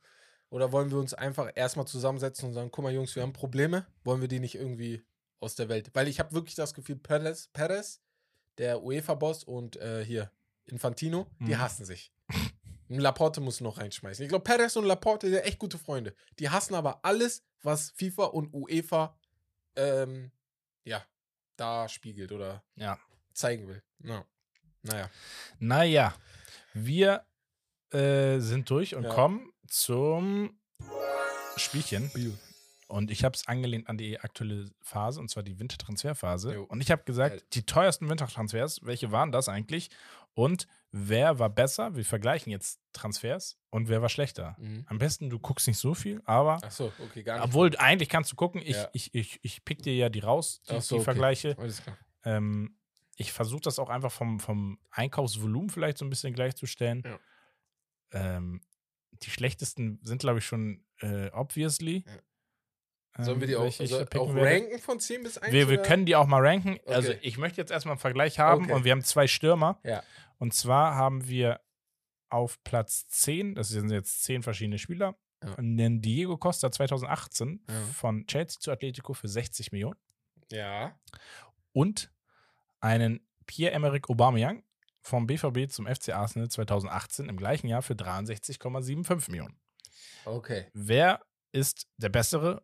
Oder 0.54 0.70
wollen 0.70 0.92
wir 0.92 0.98
uns 0.98 1.14
einfach 1.14 1.50
erstmal 1.56 1.84
zusammensetzen 1.88 2.46
und 2.46 2.54
sagen, 2.54 2.70
guck 2.70 2.84
mal, 2.84 2.92
Jungs, 2.94 3.16
wir 3.16 3.24
haben 3.24 3.32
Probleme. 3.32 3.86
Wollen 4.04 4.20
wir 4.20 4.28
die 4.28 4.38
nicht 4.38 4.54
irgendwie 4.54 5.04
aus 5.40 5.56
der 5.56 5.68
Welt? 5.68 5.90
Weil 5.94 6.06
ich 6.06 6.20
habe 6.20 6.32
wirklich 6.32 6.54
das 6.54 6.74
Gefühl, 6.74 6.94
Perez, 6.94 7.48
Perez 7.48 8.00
der 8.58 8.84
UEFA-Boss 8.84 9.42
und 9.42 9.74
äh, 9.78 10.04
hier 10.04 10.30
Infantino, 10.66 11.26
die 11.40 11.54
Mhm. 11.54 11.58
hassen 11.58 11.84
sich. 11.84 12.12
Laporte 12.88 13.40
muss 13.40 13.60
noch 13.60 13.78
reinschmeißen. 13.78 14.22
Ich 14.22 14.28
glaube, 14.28 14.44
Perez 14.44 14.76
und 14.76 14.84
Laporte 14.84 15.28
sind 15.28 15.40
echt 15.40 15.58
gute 15.58 15.76
Freunde. 15.76 16.14
Die 16.38 16.48
hassen 16.48 16.76
aber 16.76 17.04
alles, 17.04 17.42
was 17.62 17.90
FIFA 17.90 18.26
und 18.26 18.54
UEFA 18.54 19.18
ähm, 19.74 20.30
ja, 20.84 21.04
da 21.56 21.88
spiegelt 21.88 22.30
oder 22.30 22.62
Ja. 22.76 22.96
zeigen 23.32 23.66
will. 23.66 23.82
Ja. 24.04 24.24
Naja. 24.82 25.10
Naja, 25.58 26.14
wir 26.74 27.26
äh, 27.90 28.38
sind 28.38 28.70
durch 28.70 28.94
und 28.94 29.02
Ja. 29.02 29.10
kommen 29.12 29.50
zum 29.68 30.58
Spielchen. 31.56 32.10
Und 32.86 33.10
ich 33.10 33.24
habe 33.24 33.34
es 33.34 33.48
angelehnt 33.48 33.88
an 33.88 33.96
die 33.96 34.20
aktuelle 34.20 34.70
Phase, 34.82 35.20
und 35.20 35.28
zwar 35.30 35.42
die 35.42 35.58
Wintertransferphase. 35.58 36.54
Jo. 36.54 36.64
Und 36.64 36.80
ich 36.80 36.90
habe 36.90 37.02
gesagt, 37.04 37.54
die 37.54 37.64
teuersten 37.64 38.08
Wintertransfers, 38.08 38.80
welche 38.84 39.10
waren 39.10 39.32
das 39.32 39.48
eigentlich? 39.48 39.90
Und 40.34 40.66
wer 40.90 41.38
war 41.38 41.48
besser? 41.48 41.96
Wir 41.96 42.04
vergleichen 42.04 42.50
jetzt 42.50 42.80
Transfers 42.92 43.56
und 43.70 43.88
wer 43.88 44.02
war 44.02 44.08
schlechter. 44.08 44.56
Mhm. 44.58 44.84
Am 44.88 44.98
besten, 44.98 45.30
du 45.30 45.38
guckst 45.38 45.66
nicht 45.66 45.78
so 45.78 45.94
viel, 45.94 46.20
aber 46.24 46.58
Ach 46.62 46.70
so, 46.70 46.92
okay, 47.04 47.22
gar 47.22 47.36
nicht. 47.36 47.44
obwohl 47.44 47.76
eigentlich 47.78 48.08
kannst 48.08 48.32
du 48.32 48.36
gucken, 48.36 48.60
ich, 48.60 48.76
Ja. 48.76 48.88
ich, 48.92 49.14
ich, 49.14 49.38
ich 49.42 49.64
pick 49.64 49.82
dir 49.82 49.94
ja 49.94 50.08
die 50.08 50.20
raus, 50.20 50.60
die, 50.68 50.80
so, 50.80 50.96
die 50.96 51.00
okay. 51.00 51.04
Vergleiche. 51.04 51.56
Alles 51.58 51.82
klar. 51.82 51.96
Ähm, 52.24 52.76
ich 53.16 53.32
versuche 53.32 53.60
das 53.62 53.78
auch 53.78 53.90
einfach 53.90 54.10
vom, 54.12 54.40
vom 54.40 54.78
Einkaufsvolumen 54.90 55.70
vielleicht 55.70 55.98
so 55.98 56.04
ein 56.04 56.10
bisschen 56.10 56.34
gleichzustellen. 56.34 57.02
Ja. 57.04 57.18
Ähm, 58.36 58.60
die 59.24 59.30
schlechtesten 59.30 59.98
sind, 60.02 60.20
glaube 60.20 60.38
ich, 60.38 60.46
schon 60.46 60.84
äh, 61.00 61.30
obviously. 61.32 62.04
Sollen 63.18 63.40
wir 63.40 63.46
die 63.46 63.52
Ähm, 63.52 63.60
auch, 63.60 63.66
ich 63.66 63.76
soll, 63.76 63.98
verpicken 64.00 64.18
auch 64.28 64.34
werde. 64.34 64.50
ranken 64.64 64.78
von 64.80 64.98
10 64.98 65.22
bis 65.22 65.38
1? 65.38 65.52
Wir, 65.52 65.68
wir 65.68 65.80
können 65.82 66.04
die 66.04 66.16
auch 66.16 66.26
mal 66.26 66.44
ranken. 66.44 66.78
Also 66.86 67.10
Okay. 67.10 67.20
ich 67.22 67.38
möchte 67.38 67.60
jetzt 67.60 67.70
erstmal 67.70 67.92
einen 67.92 68.00
Vergleich 68.00 68.38
haben 68.40 68.64
Okay. 68.64 68.72
und 68.72 68.84
wir 68.84 68.90
haben 68.92 69.04
zwei 69.04 69.26
Stürmer. 69.28 69.78
Ja. 69.84 70.02
Und 70.38 70.52
zwar 70.52 70.96
haben 70.96 71.28
wir 71.28 71.60
auf 72.28 72.60
Platz 72.64 73.06
10, 73.06 73.54
das 73.54 73.68
sind 73.68 73.90
jetzt 73.90 74.24
10 74.24 74.42
verschiedene 74.42 74.78
Spieler, 74.78 75.16
Ja. 75.44 75.54
einen 75.54 76.00
Diego 76.00 76.36
Costa 76.36 76.72
2018 76.72 77.64
Ja. 77.68 77.82
von 77.92 78.26
Chelsea 78.26 78.58
zu 78.60 78.72
Atletico 78.72 79.12
für 79.14 79.28
60 79.28 79.70
Millionen 79.70 79.98
Ja. 80.50 80.98
und 81.72 82.10
einen 82.80 83.24
Pierre-Emerick 83.46 84.10
Aubameyang 84.10 84.64
vom 85.04 85.26
BVB 85.26 85.70
zum 85.70 85.86
FC 85.86 86.08
Arsenal 86.14 86.48
2018 86.48 87.28
im 87.28 87.36
gleichen 87.36 87.68
Jahr 87.68 87.82
für 87.82 87.94
63,75 87.94 89.30
Millionen. 89.30 89.56
Okay. 90.24 90.66
Wer 90.72 91.20
ist 91.52 91.86
der 91.98 92.08
bessere 92.08 92.62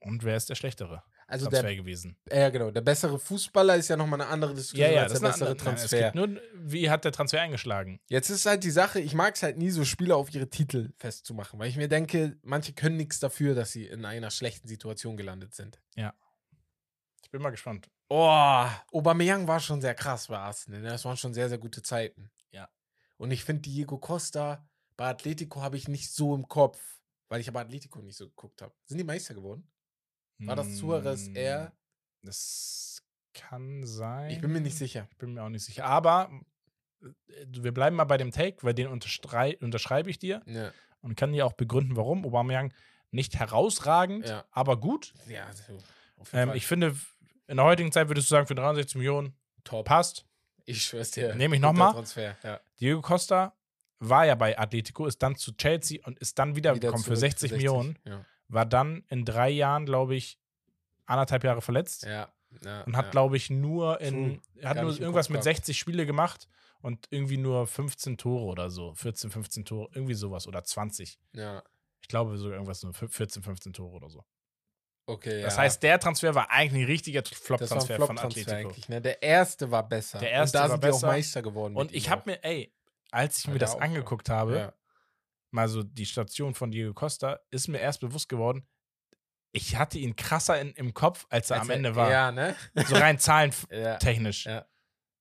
Und 0.00 0.22
wer 0.24 0.36
ist 0.36 0.48
der 0.50 0.54
schlechtere 0.54 1.02
Also 1.26 1.46
Transfer 1.46 1.62
der, 1.68 1.76
gewesen? 1.76 2.16
ja 2.30 2.50
genau, 2.50 2.70
der 2.70 2.82
bessere 2.82 3.18
Fußballer 3.18 3.76
ist 3.76 3.88
ja 3.88 3.96
nochmal 3.96 4.20
eine 4.20 4.30
andere 4.30 4.54
Diskussion 4.54 4.86
als 4.86 4.94
der 4.94 5.04
ist 5.06 5.10
bessere 5.12 5.24
eine 5.24 5.32
andere- 5.34 5.48
nein, 5.54 5.76
Transfer. 5.76 5.98
Geht 6.02 6.14
nur, 6.14 6.40
wie 6.54 6.90
hat 6.90 7.04
der 7.04 7.12
Transfer 7.12 7.40
eingeschlagen? 7.40 8.00
Jetzt 8.08 8.28
ist 8.28 8.44
halt 8.46 8.64
die 8.64 8.70
Sache, 8.70 9.00
ich 9.00 9.14
mag 9.14 9.34
es 9.36 9.42
halt 9.42 9.56
nie, 9.56 9.70
so 9.70 9.84
Spieler 9.84 10.16
auf 10.16 10.32
ihre 10.34 10.50
Titel 10.50 10.92
festzumachen, 10.98 11.58
weil 11.58 11.68
ich 11.68 11.76
mir 11.76 11.88
denke, 11.88 12.36
manche 12.42 12.74
können 12.74 12.96
nichts 12.98 13.18
dafür, 13.18 13.54
dass 13.54 13.72
sie 13.72 13.86
in 13.86 14.04
einer 14.04 14.30
schlechten 14.30 14.68
Situation 14.68 15.16
gelandet 15.16 15.54
sind. 15.54 15.80
Ich 15.94 16.04
bin 17.32 17.42
mal 17.42 17.50
gespannt. 17.50 17.90
Oh, 18.08 18.66
Aubameyang 18.92 19.48
war 19.48 19.58
schon 19.58 19.80
sehr 19.80 19.94
krass 19.94 20.28
bei 20.28 20.38
Arsenal. 20.38 20.80
ne? 20.82 20.88
Das 20.90 21.04
waren 21.04 21.16
schon 21.16 21.34
sehr, 21.34 21.48
sehr 21.48 21.58
gute 21.58 21.82
Zeiten. 21.82 22.30
Ja. 22.52 22.68
Und 23.16 23.30
ich 23.30 23.44
finde, 23.44 23.62
Diego 23.62 23.98
Costa 23.98 24.64
bei 24.96 25.08
Atletico 25.08 25.62
habe 25.62 25.76
ich 25.76 25.88
nicht 25.88 26.12
so 26.12 26.34
im 26.34 26.46
Kopf, 26.46 26.78
weil 27.28 27.40
ich 27.40 27.48
aber 27.48 27.60
Atletico 27.60 28.00
nicht 28.02 28.16
so 28.16 28.28
geguckt 28.28 28.60
habe. 28.62 28.74
Sind 28.84 28.98
die 28.98 29.04
Meister 29.04 29.34
geworden? 29.34 29.66
War 30.38 30.56
das 30.56 30.76
Suarez 30.76 31.28
Mm, 31.28 31.36
eher? 31.36 31.72
Das 32.22 33.02
kann 33.32 33.84
sein. 33.86 34.30
Ich 34.30 34.40
bin 34.40 34.52
mir 34.52 34.60
nicht 34.60 34.76
sicher. 34.76 35.08
Ich 35.10 35.16
bin 35.16 35.32
mir 35.34 35.42
auch 35.42 35.48
nicht 35.48 35.64
sicher. 35.64 35.84
Aber 35.86 36.30
äh, 37.02 37.06
wir 37.48 37.72
bleiben 37.72 37.96
mal 37.96 38.04
bei 38.04 38.18
dem 38.18 38.30
Take, 38.30 38.62
weil 38.62 38.74
den 38.74 38.88
unterschreibe 38.88 40.10
ich 40.10 40.18
dir 40.18 40.42
Ja, 40.46 40.72
und 41.00 41.16
kann 41.16 41.32
dir 41.32 41.46
auch 41.46 41.54
begründen, 41.54 41.96
warum 41.96 42.24
Aubameyang 42.26 42.74
nicht 43.10 43.36
herausragend, 43.38 44.26
Ja. 44.28 44.44
aber 44.50 44.78
gut. 44.78 45.14
ja 45.26 45.46
also, 45.46 45.78
Ähm, 46.32 46.52
ich 46.54 46.66
finde, 46.66 46.96
in 47.52 47.58
der 47.58 47.66
heutigen 47.66 47.92
Zeit 47.92 48.08
würdest 48.08 48.30
du 48.30 48.34
sagen, 48.34 48.46
für 48.46 48.54
63 48.54 48.96
Millionen 48.96 49.36
top. 49.62 49.84
passt. 49.84 50.24
Ich 50.64 50.84
schwör's 50.84 51.10
dir. 51.10 51.34
Nehm 51.34 51.52
ich 51.52 51.60
guter 51.60 51.72
noch 51.72 51.78
mal? 51.78 51.92
Transfer, 51.92 52.34
ja. 52.42 52.60
Diego 52.80 53.02
Costa 53.02 53.54
war 53.98 54.24
ja 54.24 54.34
bei 54.34 54.58
Atletico, 54.58 55.06
ist 55.06 55.22
dann 55.22 55.36
zu 55.36 55.52
Chelsea 55.52 56.00
und 56.06 56.18
ist 56.18 56.38
dann 56.38 56.56
Wieder 56.56 56.74
wiedergekommen 56.74 57.04
für 57.04 57.14
zurück 57.14 57.18
60, 57.18 57.52
Millionen. 57.52 57.98
Ja. 58.06 58.24
War 58.48 58.64
dann 58.64 59.04
in 59.10 59.26
drei 59.26 59.50
Jahren, 59.50 59.84
glaube 59.84 60.14
ich, 60.14 60.38
anderthalb 61.04 61.44
Jahre 61.44 61.60
verletzt. 61.60 62.04
Ja. 62.04 62.32
ja 62.64 62.84
und 62.84 62.96
hat, 62.96 63.04
ja. 63.06 63.10
glaube 63.10 63.36
ich, 63.36 63.50
nur 63.50 64.00
in 64.00 64.40
hat 64.64 64.76
Gar 64.76 64.84
nur 64.84 64.98
irgendwas 64.98 65.28
mit 65.28 65.42
gehabt. 65.42 65.56
60 65.56 65.78
Spiele 65.78 66.06
gemacht 66.06 66.48
und 66.80 67.06
irgendwie 67.10 67.36
nur 67.36 67.66
15 67.66 68.16
Tore 68.16 68.44
oder 68.44 68.70
so. 68.70 68.94
14, 68.94 69.30
15 69.30 69.66
Tore, 69.66 69.90
irgendwie 69.92 70.14
sowas 70.14 70.46
oder 70.46 70.64
20. 70.64 71.20
ja. 71.34 71.62
Ich 72.00 72.08
glaube 72.08 72.36
sogar 72.36 72.54
irgendwas 72.54 72.82
nur 72.82 72.94
14, 72.94 73.42
15 73.42 73.72
Tore 73.74 73.94
oder 73.94 74.08
so. 74.08 74.24
Okay, 75.06 75.42
Das 75.42 75.56
ja. 75.56 75.62
heißt, 75.62 75.82
der 75.82 75.98
Transfer 75.98 76.34
war 76.34 76.50
eigentlich 76.50 76.82
ein 76.84 76.86
richtiger 76.86 77.22
Flop-Transfer 77.24 77.96
von 77.96 78.16
Flop-Transfer 78.16 78.56
Atletico. 78.56 78.74
Ne? 78.88 79.00
Der 79.00 79.22
erste 79.22 79.70
war 79.70 79.88
besser. 79.88 80.18
Der 80.20 80.30
erste 80.30 80.58
und 80.58 80.62
da 80.64 80.68
war 80.68 80.70
sind 80.76 80.84
die 80.84 80.88
auch 80.88 80.92
besser. 80.92 81.06
Meister 81.08 81.42
geworden. 81.42 81.76
Und 81.76 81.92
ich 81.94 82.08
habe 82.08 82.22
auch. 82.22 82.26
mir, 82.26 82.44
ey, 82.44 82.72
als 83.10 83.38
ich 83.38 83.48
mir 83.48 83.58
das 83.58 83.74
auch, 83.74 83.80
angeguckt 83.80 84.28
habe, 84.30 84.56
Ja. 84.56 84.72
mal 85.50 85.68
so 85.68 85.82
die 85.82 86.06
Station 86.06 86.54
von 86.54 86.70
Diego 86.70 86.94
Costa, 86.94 87.40
ist 87.50 87.68
mir 87.68 87.78
erst 87.78 88.00
bewusst 88.00 88.28
geworden, 88.28 88.66
ich 89.54 89.76
hatte 89.76 89.98
ihn 89.98 90.16
krasser 90.16 90.58
in, 90.60 90.72
im 90.74 90.94
Kopf, 90.94 91.26
als 91.28 91.50
er 91.50 91.56
Als 91.60 91.68
am 91.68 91.70
Ende 91.70 91.94
war. 91.94 92.10
Ja, 92.10 92.32
ne? 92.32 92.56
So 92.86 92.94
rein 92.94 93.18
zahlentechnisch. 93.18 94.46
Ja. 94.46 94.52
Ja. 94.52 94.66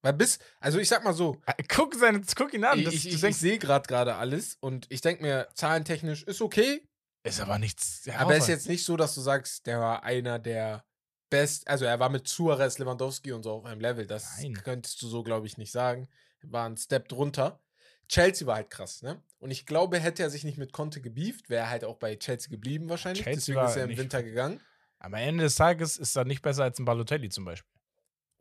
Weil 0.03 0.13
bis, 0.13 0.39
also 0.59 0.79
ich 0.79 0.87
sag 0.87 1.03
mal 1.03 1.13
so, 1.13 1.41
Äh, 1.45 1.63
Guck, 1.67 1.95
seine, 1.95 2.21
guck 2.35 2.53
ihn 2.53 2.63
an. 2.63 2.79
ich, 2.79 2.85
Das, 2.85 2.93
ich, 2.93 3.23
ich, 3.23 3.37
sehe 3.37 3.59
gerade 3.59 3.85
gerade 3.87 4.15
alles 4.15 4.55
und 4.61 4.85
ich 4.89 5.01
denke 5.01 5.21
mir, 5.23 5.47
zahlentechnisch 5.53 6.23
ist 6.23 6.41
okay, 6.41 6.87
ist 7.23 7.39
aber 7.39 7.59
nichts. 7.59 8.07
aber 8.17 8.35
es 8.35 8.43
ist 8.43 8.49
jetzt 8.49 8.67
nicht 8.67 8.83
so, 8.83 8.97
dass 8.97 9.15
du 9.15 9.21
sagst, 9.21 9.65
der 9.67 9.79
war 9.79 10.03
einer 10.03 10.39
der 10.39 10.83
best, 11.29 11.67
also 11.67 11.85
er 11.85 11.99
war 11.99 12.09
mit 12.09 12.27
Suarez, 12.27 12.77
Lewandowski 12.77 13.31
und 13.31 13.43
so 13.43 13.53
auf 13.53 13.65
einem 13.65 13.81
Level. 13.81 14.05
Das 14.05 14.37
Nein. 14.39 14.53
könntest 14.53 15.01
du 15.01 15.07
so, 15.07 15.23
glaube 15.23 15.47
ich, 15.47 15.57
nicht 15.57 15.71
sagen. 15.71 16.07
War 16.43 16.67
ein 16.67 16.77
Step 16.77 17.07
drunter. 17.07 17.59
Chelsea 18.07 18.45
war 18.45 18.55
halt 18.55 18.69
krass, 18.69 19.01
ne? 19.03 19.23
Und 19.39 19.51
ich 19.51 19.65
glaube, 19.65 19.97
hätte 19.99 20.21
er 20.21 20.29
sich 20.29 20.43
nicht 20.43 20.57
mit 20.57 20.73
Conte 20.73 20.99
gebieft, 21.01 21.49
wäre 21.49 21.63
er 21.63 21.69
halt 21.69 21.85
auch 21.85 21.95
bei 21.95 22.15
Chelsea 22.17 22.49
geblieben 22.49 22.89
wahrscheinlich. 22.89 23.23
Chelsea 23.23 23.39
Deswegen 23.39 23.57
war 23.57 23.69
ist 23.69 23.77
er 23.77 23.85
im 23.85 23.97
Winter 23.97 24.21
gegangen. 24.21 24.59
Am 24.99 25.13
Ende 25.13 25.45
des 25.45 25.55
Tages 25.55 25.97
ist 25.97 26.15
er 26.15 26.25
nicht 26.25 26.41
besser 26.41 26.63
als 26.63 26.77
ein 26.77 26.85
Balotelli 26.85 27.29
zum 27.29 27.45
Beispiel. 27.45 27.70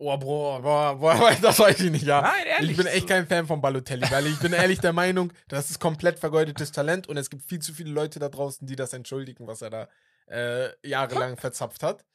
Oh, 0.02 0.16
boah, 0.16 0.62
boah, 0.62 0.98
boah, 0.98 1.36
das 1.42 1.58
weiß 1.58 1.78
ich 1.80 1.90
nicht, 1.90 2.06
ja. 2.06 2.22
Nein, 2.22 2.46
ehrlich. 2.46 2.70
Ich 2.70 2.76
bin 2.78 2.86
echt 2.86 3.06
kein 3.06 3.26
Fan 3.26 3.46
von 3.46 3.60
Balotelli, 3.60 4.10
weil 4.10 4.26
ich 4.28 4.38
bin 4.38 4.54
ehrlich 4.54 4.80
der 4.80 4.94
Meinung, 4.94 5.30
das 5.48 5.68
ist 5.70 5.78
komplett 5.78 6.18
vergeudetes 6.18 6.72
Talent 6.72 7.06
und 7.06 7.18
es 7.18 7.28
gibt 7.28 7.42
viel 7.42 7.58
zu 7.58 7.74
viele 7.74 7.90
Leute 7.90 8.18
da 8.18 8.30
draußen, 8.30 8.66
die 8.66 8.76
das 8.76 8.94
entschuldigen, 8.94 9.46
was 9.46 9.60
er 9.60 9.68
da 9.68 9.88
äh, 10.28 10.88
jahrelang 10.88 11.36
verzapft 11.36 11.82
hat. 11.82 12.06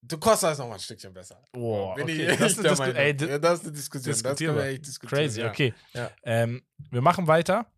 Du 0.00 0.16
Costa 0.16 0.52
ist 0.52 0.58
noch 0.58 0.68
mal 0.68 0.74
ein 0.74 0.80
Stückchen 0.80 1.12
besser. 1.12 1.42
Oh, 1.52 1.92
bin 1.96 2.04
okay. 2.04 2.30
ich 2.30 2.38
Das 2.38 2.52
ist 2.52 2.58
eine 2.60 2.68
der 2.68 2.78
Meinung. 2.78 2.96
ey, 2.96 3.16
ja, 3.28 3.38
das 3.38 3.58
ist 3.58 3.66
eine 3.66 3.72
Diskussion. 3.72 4.22
Das 4.22 4.38
können 4.38 4.56
wir 4.56 4.64
echt 4.64 4.86
diskutieren. 4.86 5.22
Crazy, 5.22 5.40
ja. 5.42 5.50
okay. 5.50 5.74
Ja. 5.92 6.10
Ähm, 6.22 6.62
wir 6.90 7.02
machen 7.02 7.26
weiter. 7.26 7.70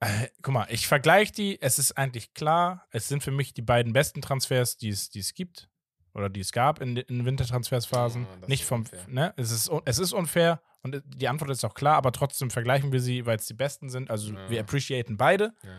Äh, 0.00 0.26
guck 0.42 0.52
mal, 0.52 0.66
ich 0.68 0.88
vergleiche 0.88 1.32
die. 1.32 1.62
Es 1.62 1.78
ist 1.78 1.96
eigentlich 1.96 2.34
klar, 2.34 2.88
es 2.90 3.06
sind 3.06 3.22
für 3.22 3.30
mich 3.30 3.54
die 3.54 3.62
beiden 3.62 3.92
besten 3.92 4.20
Transfers, 4.20 4.76
die 4.76 4.88
es, 4.88 5.08
die 5.08 5.20
es 5.20 5.32
gibt. 5.32 5.68
Oder 6.14 6.28
die 6.28 6.40
es 6.40 6.52
gab 6.52 6.80
in, 6.80 6.96
in 6.96 7.24
Wintertransfersphasen. 7.24 8.26
Ah, 8.30 8.36
das 8.40 8.48
Nicht 8.48 8.64
vom. 8.64 8.80
unfair. 8.80 9.04
Ne? 9.08 9.32
Es, 9.36 9.50
ist, 9.50 9.70
es 9.86 9.98
ist 9.98 10.12
unfair 10.12 10.60
und 10.82 11.02
die 11.06 11.28
Antwort 11.28 11.50
ist 11.50 11.64
auch 11.64 11.74
klar, 11.74 11.96
aber 11.96 12.12
trotzdem 12.12 12.50
vergleichen 12.50 12.92
wir 12.92 13.00
sie, 13.00 13.24
weil 13.24 13.36
es 13.36 13.46
die 13.46 13.54
besten 13.54 13.88
sind. 13.88 14.10
Also 14.10 14.32
Ja. 14.32 14.50
wir 14.50 14.60
appreciaten 14.60 15.16
beide. 15.16 15.54
Ja. 15.62 15.70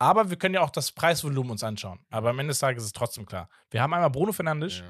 Aber 0.00 0.30
wir 0.30 0.36
können 0.36 0.54
ja 0.54 0.60
auch 0.62 0.70
das 0.70 0.92
Preisvolumen 0.92 1.50
uns 1.52 1.62
anschauen. 1.64 2.00
Aber 2.10 2.30
am 2.30 2.38
Ende 2.38 2.50
des 2.52 2.58
Tages 2.60 2.82
ist 2.82 2.88
es 2.88 2.92
trotzdem 2.92 3.26
klar. 3.26 3.48
Wir 3.70 3.82
haben 3.82 3.92
einmal 3.94 4.10
Bruno 4.10 4.32
Fernandes 4.32 4.78
Ja. 4.78 4.84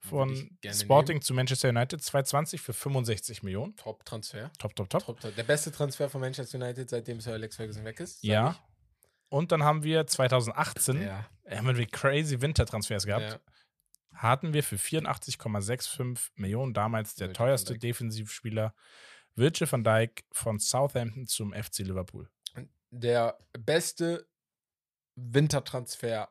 Von 0.00 0.50
Sporting 0.72 1.20
zu 1.20 1.34
Manchester 1.34 1.70
United 1.70 2.00
220 2.00 2.60
für 2.60 2.72
65 2.72 3.42
Millionen. 3.42 3.74
Top-Transfer. 3.76 4.50
Top, 4.58 4.74
top, 4.76 4.88
top. 4.88 5.04
Top, 5.04 5.20
top. 5.20 5.34
Der 5.34 5.42
beste 5.42 5.72
Transfer 5.72 6.08
von 6.08 6.20
Manchester 6.20 6.56
United, 6.58 6.88
seitdem 6.88 7.20
Sir 7.20 7.32
Alex 7.32 7.56
Ferguson 7.56 7.84
weg 7.84 7.98
ist. 7.98 8.22
Ja. 8.22 8.50
ich. 8.52 8.56
Und 9.30 9.50
dann 9.52 9.64
haben 9.64 9.82
wir 9.82 10.06
2018, 10.06 11.02
Ja. 11.02 11.26
haben 11.50 11.76
wir 11.76 11.86
crazy 11.86 12.40
Wintertransfers 12.40 13.06
gehabt, 13.06 13.22
ja. 13.32 13.38
Hatten 14.18 14.52
wir 14.52 14.62
für 14.62 14.76
84,65 14.76 16.30
Millionen 16.36 16.74
damals 16.74 17.14
der 17.14 17.28
Virgil 17.28 17.36
teuerste. 17.36 17.78
Defensivspieler 17.78 18.74
Virgil 19.34 19.70
van 19.70 19.84
Dijk 19.84 20.24
von 20.32 20.58
Southampton 20.58 21.26
zum 21.26 21.52
FC 21.52 21.78
Liverpool. 21.78 22.28
Der 22.90 23.38
beste 23.52 24.26
Wintertransfer 25.14 26.28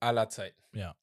aller 0.00 0.28
Zeiten. 0.28 0.62
Ja. 0.72 0.96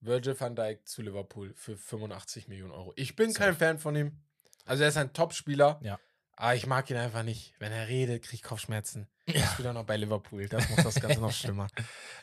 Virgil 0.00 0.38
van 0.38 0.54
Dijk 0.54 0.86
zu 0.86 1.02
Liverpool 1.02 1.54
für 1.56 1.76
85 1.76 2.48
Millionen 2.48 2.72
Euro. 2.72 2.92
Ich 2.96 3.16
bin 3.16 3.32
kein 3.32 3.56
Fan 3.56 3.78
von 3.78 3.96
ihm. 3.96 4.22
Also 4.64 4.82
er 4.82 4.90
ist 4.90 4.96
ein 4.96 5.12
Top-Spieler. 5.12 5.80
Ja. 5.82 5.98
Aber 6.36 6.54
ich 6.54 6.66
mag 6.66 6.90
ihn 6.90 6.96
einfach 6.96 7.22
nicht. 7.22 7.54
Wenn 7.58 7.72
er 7.72 7.88
redet, 7.88 8.22
kriege 8.22 8.36
ich 8.36 8.42
Kopfschmerzen. 8.42 9.08
Ja. 9.26 9.36
Ich 9.36 9.44
spiele 9.46 9.70
auch 9.70 9.74
noch 9.74 9.84
bei 9.86 9.96
Liverpool. 9.96 10.46
Das 10.48 10.68
macht 10.68 10.84
das 10.84 11.00
Ganze 11.00 11.20
noch 11.20 11.32
schlimmer. 11.32 11.66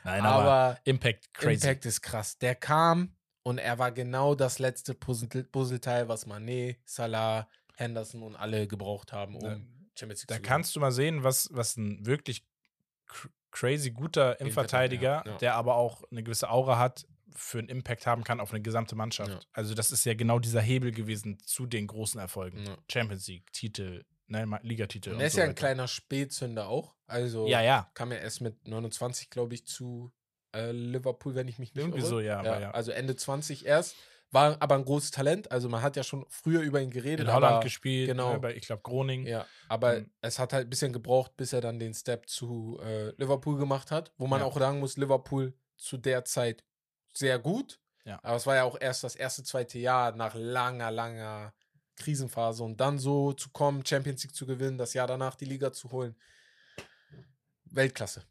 Nein, 0.04 0.22
aber, 0.22 0.52
aber 0.52 0.80
Impact 0.84 1.34
crazy. 1.34 1.54
Impact 1.68 1.86
ist 1.86 2.02
krass. 2.02 2.38
Der 2.38 2.56
kam 2.56 3.16
und 3.44 3.58
er 3.58 3.80
war 3.80 3.92
genau 3.92 4.36
das 4.36 4.60
letzte 4.60 4.94
Puzzle 4.94 5.44
Puzzleteil, 5.46 6.08
was 6.08 6.28
Mané, 6.28 6.78
Salah, 6.86 7.48
Henderson 7.76 8.22
und 8.22 8.36
alle 8.36 8.68
gebraucht 8.68 9.14
haben, 9.14 9.36
um 9.36 9.42
Da- 9.42 9.60
Champions 9.98 10.22
League 10.22 10.28
Da 10.28 10.36
zu 10.36 10.42
kannst 10.42 10.76
du 10.76 10.80
mal 10.80 10.92
sehen, 10.92 11.24
was, 11.24 11.50
was 11.52 11.78
ein 11.78 12.06
wirklich 12.06 12.46
cr 13.08 13.30
crazy 13.54 13.92
guter 13.92 14.40
Innenverteidiger, 14.40 15.24
ja, 15.26 15.32
ja. 15.32 15.38
der 15.40 15.56
aber 15.56 15.76
auch 15.76 16.04
eine 16.10 16.24
gewisse 16.24 16.50
Aura 16.50 16.80
hat, 16.80 17.06
für 17.36 17.60
einen 17.60 17.68
Impact 17.68 18.08
haben 18.08 18.24
kann 18.24 18.40
auf 18.40 18.52
eine 18.52 18.62
gesamte 18.62 18.96
Mannschaft. 18.96 19.30
Ja. 19.32 19.40
Also 19.52 19.74
das 19.74 19.92
ist 19.92 20.06
ja 20.06 20.14
genau 20.14 20.40
dieser 20.40 20.62
Hebel 20.62 20.92
gewesen 20.92 21.38
zu 21.40 21.66
den 21.66 21.88
großen 21.88 22.20
Erfolgen. 22.20 22.66
Ja. 22.66 22.78
Champions 22.90 23.28
League, 23.28 23.52
Titel, 23.52 24.06
ne, 24.32 24.46
Ma- 24.46 24.60
Ligatitel. 24.64 25.14
Und 25.14 25.20
er 25.20 25.28
ist 25.28 25.34
so 25.34 25.40
ja 25.40 25.44
ein 25.46 25.50
weiter. 25.52 25.60
kleiner 25.60 25.88
Spätzünder 25.88 26.68
auch. 26.68 26.96
Also 27.08 27.48
Ja, 27.48 27.62
ja. 27.62 27.90
kam 27.94 28.12
er 28.12 28.22
erst 28.22 28.42
mit 28.42 28.68
29, 28.68 29.30
glaube 29.30 29.54
ich, 29.54 29.66
zu 29.68 30.12
äh, 30.56 30.72
Liverpool, 30.72 31.36
wenn 31.36 31.48
ich 31.48 31.60
mich 31.60 31.74
nicht 31.76 31.82
Irgendwie 31.84 32.00
irre. 32.00 32.08
so, 32.10 32.20
ja, 32.20 32.44
ja. 32.60 32.72
Also 32.72 32.92
Ende 32.92 33.16
20 33.16 33.66
erst. 33.66 33.96
War 34.34 34.56
aber 34.62 34.76
ein 34.76 34.86
großes 34.86 35.12
Talent. 35.12 35.52
Also 35.52 35.68
man 35.68 35.82
hat 35.82 35.98
ja 35.98 36.04
schon 36.04 36.26
früher 36.30 36.62
über 36.62 36.80
ihn 36.82 36.90
geredet. 36.90 37.28
In 37.28 37.34
Holland 37.34 37.56
aber, 37.56 37.64
gespielt, 37.64 38.08
genau. 38.08 38.32
ne, 38.34 38.40
bei, 38.40 38.56
ich 38.56 38.66
glaube, 38.66 38.82
Groningen. 38.82 39.28
Ja, 39.28 39.46
aber 39.68 39.98
Ähm, 39.98 40.12
es 40.22 40.40
hat 40.40 40.54
halt 40.54 40.68
ein 40.68 40.70
bisschen 40.70 40.94
gebraucht, 40.94 41.36
bis 41.36 41.52
er 41.52 41.60
dann 41.60 41.80
den 41.80 41.94
Step 41.94 42.30
zu 42.30 42.80
äh, 42.82 43.10
Liverpool 43.18 43.58
gemacht 43.58 43.92
hat. 43.92 44.14
Wo 44.18 44.28
man 44.28 44.42
auch 44.42 44.58
sagen 44.58 44.80
muss, 44.80 44.96
Liverpool 44.96 45.54
zu 45.78 45.98
der 45.98 46.24
Zeit 46.24 46.64
sehr 47.14 47.40
gut. 47.40 47.82
Ja. 48.06 48.20
Aber 48.24 48.38
es 48.38 48.48
war 48.48 48.56
ja 48.56 48.64
auch 48.64 48.78
erst 48.80 49.04
das 49.04 49.16
erste, 49.18 49.44
zweite 49.44 49.78
Jahr 49.80 50.16
nach 50.16 50.34
langer, 50.34 50.92
langer 50.92 51.54
Krisenphase. 52.02 52.64
Und 52.64 52.80
dann 52.80 53.00
so 53.00 53.34
zu 53.34 53.50
kommen, 53.50 53.86
Champions 53.86 54.24
League 54.24 54.36
zu 54.36 54.46
gewinnen, 54.46 54.78
das 54.78 54.94
Jahr 54.94 55.08
danach 55.08 55.36
die 55.36 55.46
Liga 55.46 55.72
zu 55.72 55.92
holen. 55.92 56.16
Weltklasse. 57.66 58.24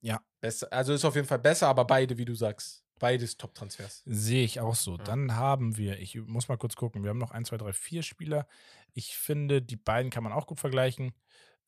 Ja. 0.00 0.20
Besser, 0.40 0.72
also 0.72 0.92
ist 0.92 1.04
auf 1.04 1.14
jeden 1.14 1.26
Fall 1.26 1.38
besser, 1.38 1.68
aber 1.68 1.84
beide, 1.84 2.16
wie 2.16 2.24
du 2.24 2.34
sagst, 2.34 2.82
beides 2.98 3.36
Top-Transfers. 3.36 4.02
Sehe 4.06 4.44
ich 4.44 4.60
auch 4.60 4.74
so. 4.74 4.96
Ja. 4.96 5.04
Dann 5.04 5.36
haben 5.36 5.76
wir, 5.76 5.98
ich 5.98 6.16
muss 6.16 6.48
mal 6.48 6.56
kurz 6.56 6.76
gucken, 6.76 7.02
wir 7.02 7.10
haben 7.10 7.18
noch 7.18 7.30
1, 7.30 7.48
2, 7.48 7.58
3, 7.58 7.72
4 7.72 8.02
Spieler. 8.02 8.48
Ich 8.94 9.16
finde, 9.16 9.60
die 9.60 9.76
beiden 9.76 10.10
kann 10.10 10.24
man 10.24 10.32
auch 10.32 10.46
gut 10.46 10.58
vergleichen. 10.58 11.12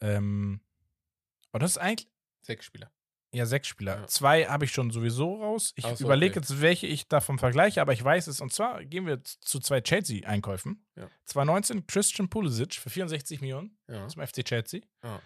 Ähm, 0.01 0.61
und 1.53 1.63
das 1.63 1.73
ist 1.73 1.79
eigentlich, 1.79 2.09
Sechs 2.43 2.67
Spieler. 2.67 2.91
Ja, 3.35 3.47
sechs 3.47 3.67
Spieler. 3.69 4.01
Ja. 4.01 4.07
Zwei 4.07 4.45
habe 4.47 4.65
ich 4.67 4.73
schon 4.73 4.91
sowieso 4.91 5.37
raus. 5.43 5.73
Ich 5.77 5.85
so, 5.87 6.05
überlege 6.05 6.33
okay. 6.39 6.41
jetzt, 6.41 6.61
welche 6.61 6.87
ich 6.87 7.09
davon 7.09 7.39
vergleiche, 7.39 7.81
aber 7.81 7.93
ich 7.93 8.03
weiß 8.05 8.27
es. 8.27 8.41
Und 8.41 8.53
zwar 8.53 8.85
gehen 8.85 9.07
wir 9.07 9.23
zu 9.25 9.59
zwei 9.61 9.81
Chelsea-Einkäufen. 9.81 10.85
Ja. 10.97 11.09
2019 11.27 11.87
Christian 11.87 12.29
Pulisic 12.29 12.75
für 12.75 12.91
64 12.91 13.41
Millionen 13.41 13.79
Ja. 13.89 14.07
zum 14.09 14.21
FC 14.27 14.45
Chelsea. 14.45 14.81
Ja. 15.03 15.21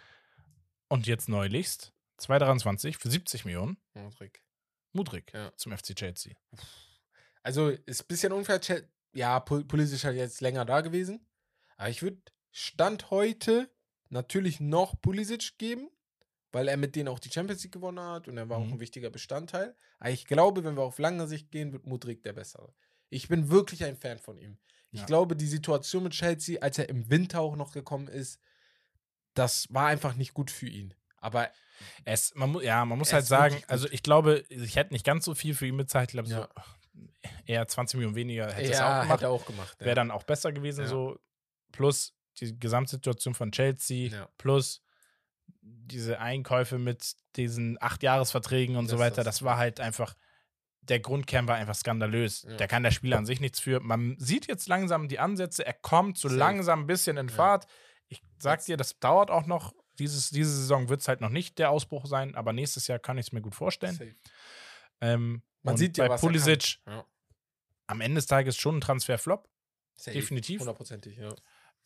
Und 0.89 1.07
jetzt 1.07 1.29
neulichst 1.29 1.93
223 2.19 2.97
für 2.97 3.11
70 3.11 3.45
Millionen. 3.45 3.77
Mudrik 4.93 5.33
Ja. 5.35 5.53
zum 5.57 5.73
FC 5.77 5.95
Chelsea. 5.95 6.35
Also 7.43 7.69
ist 7.71 8.03
ein 8.03 8.07
bisschen 8.09 8.33
unfair. 8.33 8.61
Ja, 9.13 9.39
Pul- 9.41 9.65
Pulisic 9.65 10.05
halt 10.05 10.17
jetzt 10.17 10.41
länger 10.41 10.65
da 10.65 10.81
gewesen. 10.81 11.27
Aber 11.77 11.89
ich 11.91 12.03
würde 12.03 12.19
Stand 12.53 13.11
heute 13.11 13.71
natürlich 14.09 14.61
noch 14.61 15.01
Pulisic 15.01 15.59
geben, 15.59 15.91
weil 16.53 16.69
er 16.69 16.77
mit 16.77 16.97
denen 16.97 17.09
auch 17.09 17.19
die 17.19 17.31
Champions 17.31 17.63
League 17.63 17.73
gewonnen 17.73 18.01
hat 18.01 18.29
und 18.29 18.37
er 18.39 18.49
war 18.49 18.59
auch 18.59 18.65
Mhm. 18.65 18.75
ein 18.75 18.81
wichtiger 18.81 19.11
Bestandteil. 19.11 19.75
Aber 19.99 20.11
ich 20.11 20.27
glaube, 20.27 20.65
wenn 20.65 20.77
wir 20.77 20.83
auf 20.83 20.99
lange 20.99 21.27
Sicht 21.27 21.51
gehen, 21.51 21.73
wird 21.73 21.87
Mudrik 21.87 22.23
der 22.23 22.33
Bessere. 22.33 22.73
Ich 23.11 23.29
bin 23.29 23.51
wirklich 23.51 23.85
ein 23.85 23.97
Fan 23.97 24.19
von 24.19 24.39
ihm. 24.39 24.59
Ich 24.91 25.01
Ja. 25.01 25.07
glaube, 25.07 25.37
die 25.37 25.47
Situation 25.47 26.05
mit 26.05 26.13
Chelsea, 26.13 26.61
als 26.63 26.79
er 26.79 26.89
im 26.89 27.11
Winter 27.11 27.41
auch 27.41 27.57
noch 27.57 27.73
gekommen 27.73 28.09
ist, 28.09 28.41
das 29.35 29.67
war 29.73 29.87
einfach 29.89 30.15
nicht 30.15 30.35
gut 30.35 30.51
für 30.51 30.69
ihn. 30.69 30.95
Aber 31.19 31.51
Es, 32.07 32.35
man, 32.35 32.55
ja, 32.63 32.85
man 32.87 32.97
muss 32.97 33.13
halt 33.13 33.27
sagen, 33.27 33.63
also 33.69 33.87
ich 33.91 34.03
glaube, 34.03 34.45
ich 34.49 34.77
hätte 34.77 34.95
nicht 34.95 35.05
ganz 35.05 35.27
so 35.27 35.35
viel 35.35 35.55
für 35.55 35.67
ihn 35.67 35.77
bezahlt. 35.77 36.09
Ich 36.09 36.13
glaube, 36.13 36.29
Ja. 36.31 36.49
so 36.95 37.01
eher 37.45 37.69
20 37.69 37.99
Millionen 37.99 38.17
weniger 38.17 38.51
hätte 38.51 38.71
es 38.71 38.77
auch 38.79 38.81
ja, 38.81 39.03
gemacht. 39.03 39.23
er 39.23 39.31
auch 39.31 39.45
gemacht. 39.45 39.77
Wäre 39.81 39.95
dann 39.95 40.11
auch 40.11 40.23
besser 40.23 40.53
gewesen, 40.53 40.83
Ja. 40.83 40.87
so. 40.87 41.19
Plus 41.73 42.15
die 42.41 42.59
Gesamtsituation 42.59 43.35
von 43.35 43.53
Chelsea, 43.53 44.11
Ja. 44.11 44.29
plus 44.39 44.81
diese 45.61 46.19
Einkäufe 46.21 46.79
mit 46.79 47.15
diesen 47.37 47.81
Acht-Jahres-Verträgen 47.81 48.77
und 48.77 48.87
so 48.89 48.97
Das- 48.97 49.01
weiter. 49.01 49.25
das- 49.25 49.43
war 49.43 49.57
halt 49.57 49.81
einfach, 49.81 50.15
der 50.83 51.01
Grundkern 51.01 51.47
war 51.49 51.57
einfach 51.57 51.75
skandalös. 51.75 52.43
Ja. 52.43 52.57
Da 52.57 52.67
kann 52.67 52.83
der 52.83 52.91
Spieler 52.93 53.19
an 53.19 53.27
sich 53.27 53.41
nichts 53.41 53.61
für. 53.61 53.81
Man 53.81 54.17
sieht 54.19 54.47
jetzt 54.47 54.69
langsam 54.69 55.09
die 55.09 55.19
Ansätze, 55.19 55.65
er 55.67 55.73
kommt 55.75 56.19
so 56.19 56.29
Safe. 56.29 56.39
langsam 56.39 56.81
ein 56.83 56.87
bisschen 56.87 57.17
in 57.17 57.29
Ja. 57.29 57.35
Fahrt. 57.35 57.67
Ich 58.09 58.23
sag 58.39 58.59
Jetzt- 58.59 58.69
dir, 58.69 58.77
das 58.77 58.99
dauert 58.99 59.31
auch 59.31 59.47
noch. 59.47 59.75
Dieses, 59.99 60.31
diese 60.31 60.51
Saison 60.55 60.89
wird 60.89 61.01
es 61.01 61.09
halt 61.09 61.21
noch 61.23 61.31
nicht 61.31 61.59
der 61.59 61.71
Ausbruch 61.71 62.07
sein, 62.07 62.35
aber 62.35 62.53
nächstes 62.53 62.87
Jahr 62.87 62.99
kann 62.99 63.17
ich 63.19 63.27
es 63.29 63.33
mir 63.33 63.41
gut 63.41 63.55
vorstellen. 63.55 64.15
Ähm, 65.01 65.43
Man 65.63 65.77
sieht 65.77 65.97
ja, 65.97 66.07
bei. 66.09 66.17
Pulisic 66.17 66.79
Ja. 66.87 67.05
am 67.87 68.01
Ende 68.01 68.17
des 68.17 68.27
Tages 68.27 68.57
schon 68.57 68.77
ein 68.79 68.81
Transferflop. 68.81 69.49
Definitiv. 70.07 70.61
Hundertprozentig, 70.61 71.17
ja. 71.17 71.35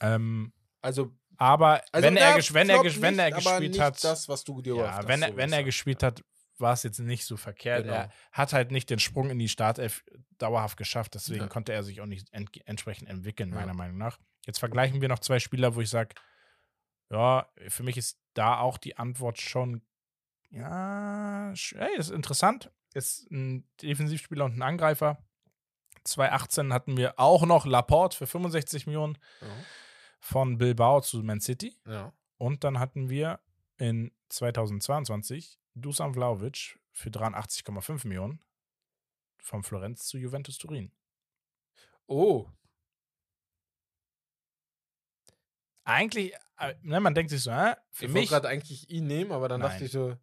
Ähm, 0.01 0.53
Also, 0.83 1.13
aber 1.37 1.83
also 1.93 2.07
wenn 2.07 2.17
er, 2.17 2.39
ja, 2.39 2.55
wenn 2.55 2.69
er, 2.71 2.81
ges- 2.81 3.01
wenn 3.01 3.15
nicht, 3.17 3.23
er 3.25 3.31
gespielt 3.33 3.61
nicht 3.73 3.81
hat, 3.81 4.03
das, 4.05 4.29
was 4.29 4.45
du 4.45 4.61
dir 4.63 4.77
ja, 4.77 4.95
hast, 4.97 5.09
wenn 5.09 5.23
er, 5.23 5.31
so 5.31 5.37
wenn 5.37 5.53
er 5.53 5.65
gespielt 5.65 6.03
hat, 6.03 6.23
war 6.59 6.73
es 6.75 6.83
jetzt 6.83 6.99
nicht 6.99 7.25
so 7.25 7.37
verkehrt. 7.39 7.85
Genau. 7.85 7.95
Er 7.95 8.11
hat 8.33 8.53
halt 8.53 8.71
nicht 8.71 8.91
den 8.91 8.99
Sprung 8.99 9.31
in 9.31 9.39
die 9.39 9.49
Startelf 9.49 10.05
dauerhaft 10.39 10.77
geschafft, 10.77 11.15
deswegen 11.15 11.41
Ja. 11.43 11.49
konnte 11.49 11.73
er 11.73 11.83
sich 11.83 12.01
auch 12.03 12.07
nicht 12.07 12.31
ent 12.33 12.51
entsprechend 12.67 13.09
entwickeln, 13.09 13.51
Ja. 13.51 13.57
meiner 13.57 13.75
Meinung 13.75 13.97
nach. 13.97 14.19
Jetzt 14.47 14.59
vergleichen 14.59 15.01
wir 15.01 15.09
noch 15.09 15.21
zwei 15.21 15.39
Spieler, 15.39 15.75
wo 15.75 15.81
ich 15.81 15.89
sage, 15.91 16.15
ja, 17.11 17.49
für 17.69 17.83
mich 17.83 17.97
ist 17.97 18.19
da 18.35 18.59
auch 18.59 18.77
die 18.79 18.97
Antwort 18.99 19.41
schon, 19.41 19.83
ja, 20.51 21.51
ey, 21.53 21.97
ist 21.97 22.11
interessant. 22.11 22.71
Ist 22.93 23.31
ein 23.31 23.69
Defensivspieler 23.83 24.45
und 24.45 24.57
ein 24.59 24.63
Angreifer. 24.63 25.23
2018 26.05 26.73
hatten 26.73 26.97
wir 26.97 27.19
auch 27.19 27.45
noch 27.47 27.67
Laporte 27.67 28.17
für 28.17 28.27
65 28.27 28.87
Millionen 28.87 29.19
von 30.21 30.59
Bilbao 30.59 31.01
zu 31.01 31.23
Man 31.23 31.41
City. 31.41 31.77
Ja. 31.87 32.13
Und 32.37 32.65
dann 32.65 32.79
hatten 32.79 33.11
wir 33.11 33.41
in 33.77 34.13
2022 34.29 35.59
Dusan 35.75 36.15
Vlaovic 36.15 36.79
für 36.93 37.11
83,5 37.11 38.07
Millionen 38.07 38.45
von 39.39 39.63
Florenz 39.63 40.07
zu 40.07 40.19
Juventus 40.19 40.59
Turin. 40.59 40.93
Oh, 42.07 42.49
Eigentlich, 45.91 46.35
äh, 46.59 46.75
ne, 46.83 47.01
man 47.01 47.15
denkt 47.15 47.31
sich 47.31 47.43
so, 47.43 47.51
äh, 47.51 47.75
für 47.91 48.05
ich 48.05 48.11
wollte 48.11 48.21
mich, 48.21 48.29
gerade 48.29 48.49
eigentlich 48.49 48.89
ihn 48.91 49.09
nehmen, 49.09 49.33
aber 49.33 49.49
dann 49.49 49.61
dachte 49.61 49.77
Nein. 49.77 49.87
ich 49.87 49.93
so, 49.93 50.17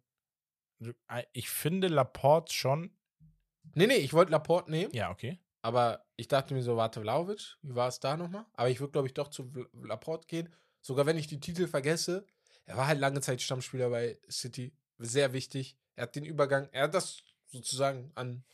äh, 1.08 1.24
ich 1.32 1.50
finde 1.50 1.88
Laporte 1.88 2.54
schon, 2.54 2.96
nee, 3.74 3.86
nee, 3.86 3.96
ich 3.96 4.14
wollte 4.14 4.32
Laporte 4.32 4.70
nehmen, 4.70 4.94
ja, 4.94 5.10
okay. 5.10 5.38
Aber 5.62 6.04
ich 6.16 6.28
dachte 6.28 6.54
mir 6.54 6.62
so, 6.62 6.76
warte, 6.76 7.00
Vlaovic, 7.00 7.56
wie 7.62 7.74
war 7.74 7.88
es 7.88 8.00
da 8.00 8.16
nochmal? 8.16 8.46
Aber 8.54 8.70
ich 8.70 8.80
würde, 8.80 8.92
glaube 8.92 9.08
ich, 9.08 9.14
doch 9.14 9.28
zu 9.28 9.50
Laporte 9.82 10.26
gehen, 10.26 10.48
sogar 10.80 11.06
wenn 11.06 11.18
ich 11.18 11.26
die 11.26 11.40
Titel 11.40 11.66
vergesse. 11.66 12.24
Er 12.66 12.76
war 12.76 12.86
halt 12.86 13.00
lange 13.00 13.20
Zeit 13.20 13.40
Stammspieler 13.40 13.90
bei 13.90 14.18
City, 14.30 14.72
sehr 14.98 15.32
wichtig. 15.32 15.76
Er 15.96 16.04
hat 16.04 16.16
den 16.16 16.24
Übergang, 16.24 16.68
er 16.72 16.84
hat 16.84 16.94
das 16.94 17.22
sozusagen 17.46 18.12
an 18.14 18.44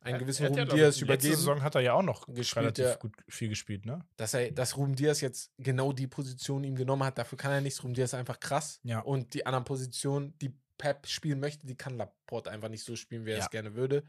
einen 0.00 0.18
gewissen 0.18 0.42
ja, 0.44 0.48
Ruben 0.48 0.68
Diaz 0.68 0.78
Letzte 0.78 1.04
übergeben. 1.04 1.36
Saison 1.36 1.62
hat 1.62 1.74
er 1.74 1.82
ja 1.82 1.92
auch 1.92 2.02
noch 2.02 2.26
Gespielt, 2.26 2.64
relativ 2.64 2.84
ja. 2.86 2.96
gut 2.96 3.12
viel 3.28 3.48
gespielt, 3.50 3.84
ne? 3.84 4.04
dass 4.16 4.34
er, 4.34 4.50
dass 4.50 4.76
Ruben 4.76 4.96
Diaz 4.96 5.20
jetzt 5.20 5.52
genau 5.58 5.92
die 5.92 6.06
Position 6.06 6.64
ihm 6.64 6.74
genommen 6.74 7.04
hat, 7.04 7.18
dafür 7.18 7.36
kann 7.36 7.52
er 7.52 7.60
nichts. 7.60 7.82
Ruben 7.82 7.94
Diaz 7.94 8.10
ist 8.10 8.14
einfach 8.14 8.40
krass. 8.40 8.80
Ja. 8.82 9.00
Und 9.00 9.34
die 9.34 9.44
anderen 9.44 9.64
Positionen, 9.64 10.36
die 10.38 10.54
Pep 10.78 11.06
spielen 11.06 11.40
möchte, 11.40 11.66
die 11.66 11.76
kann 11.76 11.96
Laporte 11.98 12.50
einfach 12.50 12.70
nicht 12.70 12.84
so 12.84 12.96
spielen, 12.96 13.26
wie 13.26 13.30
er 13.32 13.38
Ja. 13.38 13.44
es 13.44 13.50
gerne 13.50 13.74
würde. 13.74 14.04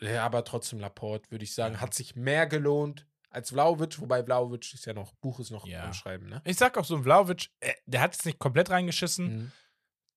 Ja, 0.00 0.24
aber 0.24 0.44
trotzdem 0.44 0.78
Laporte, 0.80 1.30
würde 1.30 1.44
ich 1.44 1.54
sagen, 1.54 1.74
Ja. 1.74 1.80
hat 1.80 1.94
sich 1.94 2.16
mehr 2.16 2.46
gelohnt 2.46 3.06
als 3.30 3.50
Vlaovic, 3.50 3.98
wobei 4.00 4.22
Vlaovic 4.24 4.74
ist 4.74 4.84
ja 4.84 4.92
noch, 4.92 5.12
Buch 5.14 5.40
ist 5.40 5.50
noch 5.50 5.66
Ja. 5.66 5.84
am 5.84 5.92
Schreiben, 5.94 6.26
ne? 6.28 6.42
Ich 6.44 6.56
sag 6.56 6.76
auch 6.76 6.84
so, 6.84 7.02
Vlaovic, 7.02 7.48
äh, 7.60 7.72
der 7.86 8.00
hat 8.02 8.14
es 8.14 8.24
nicht 8.24 8.38
komplett 8.38 8.70
reingeschissen. 8.70 9.36
Mhm. 9.44 9.52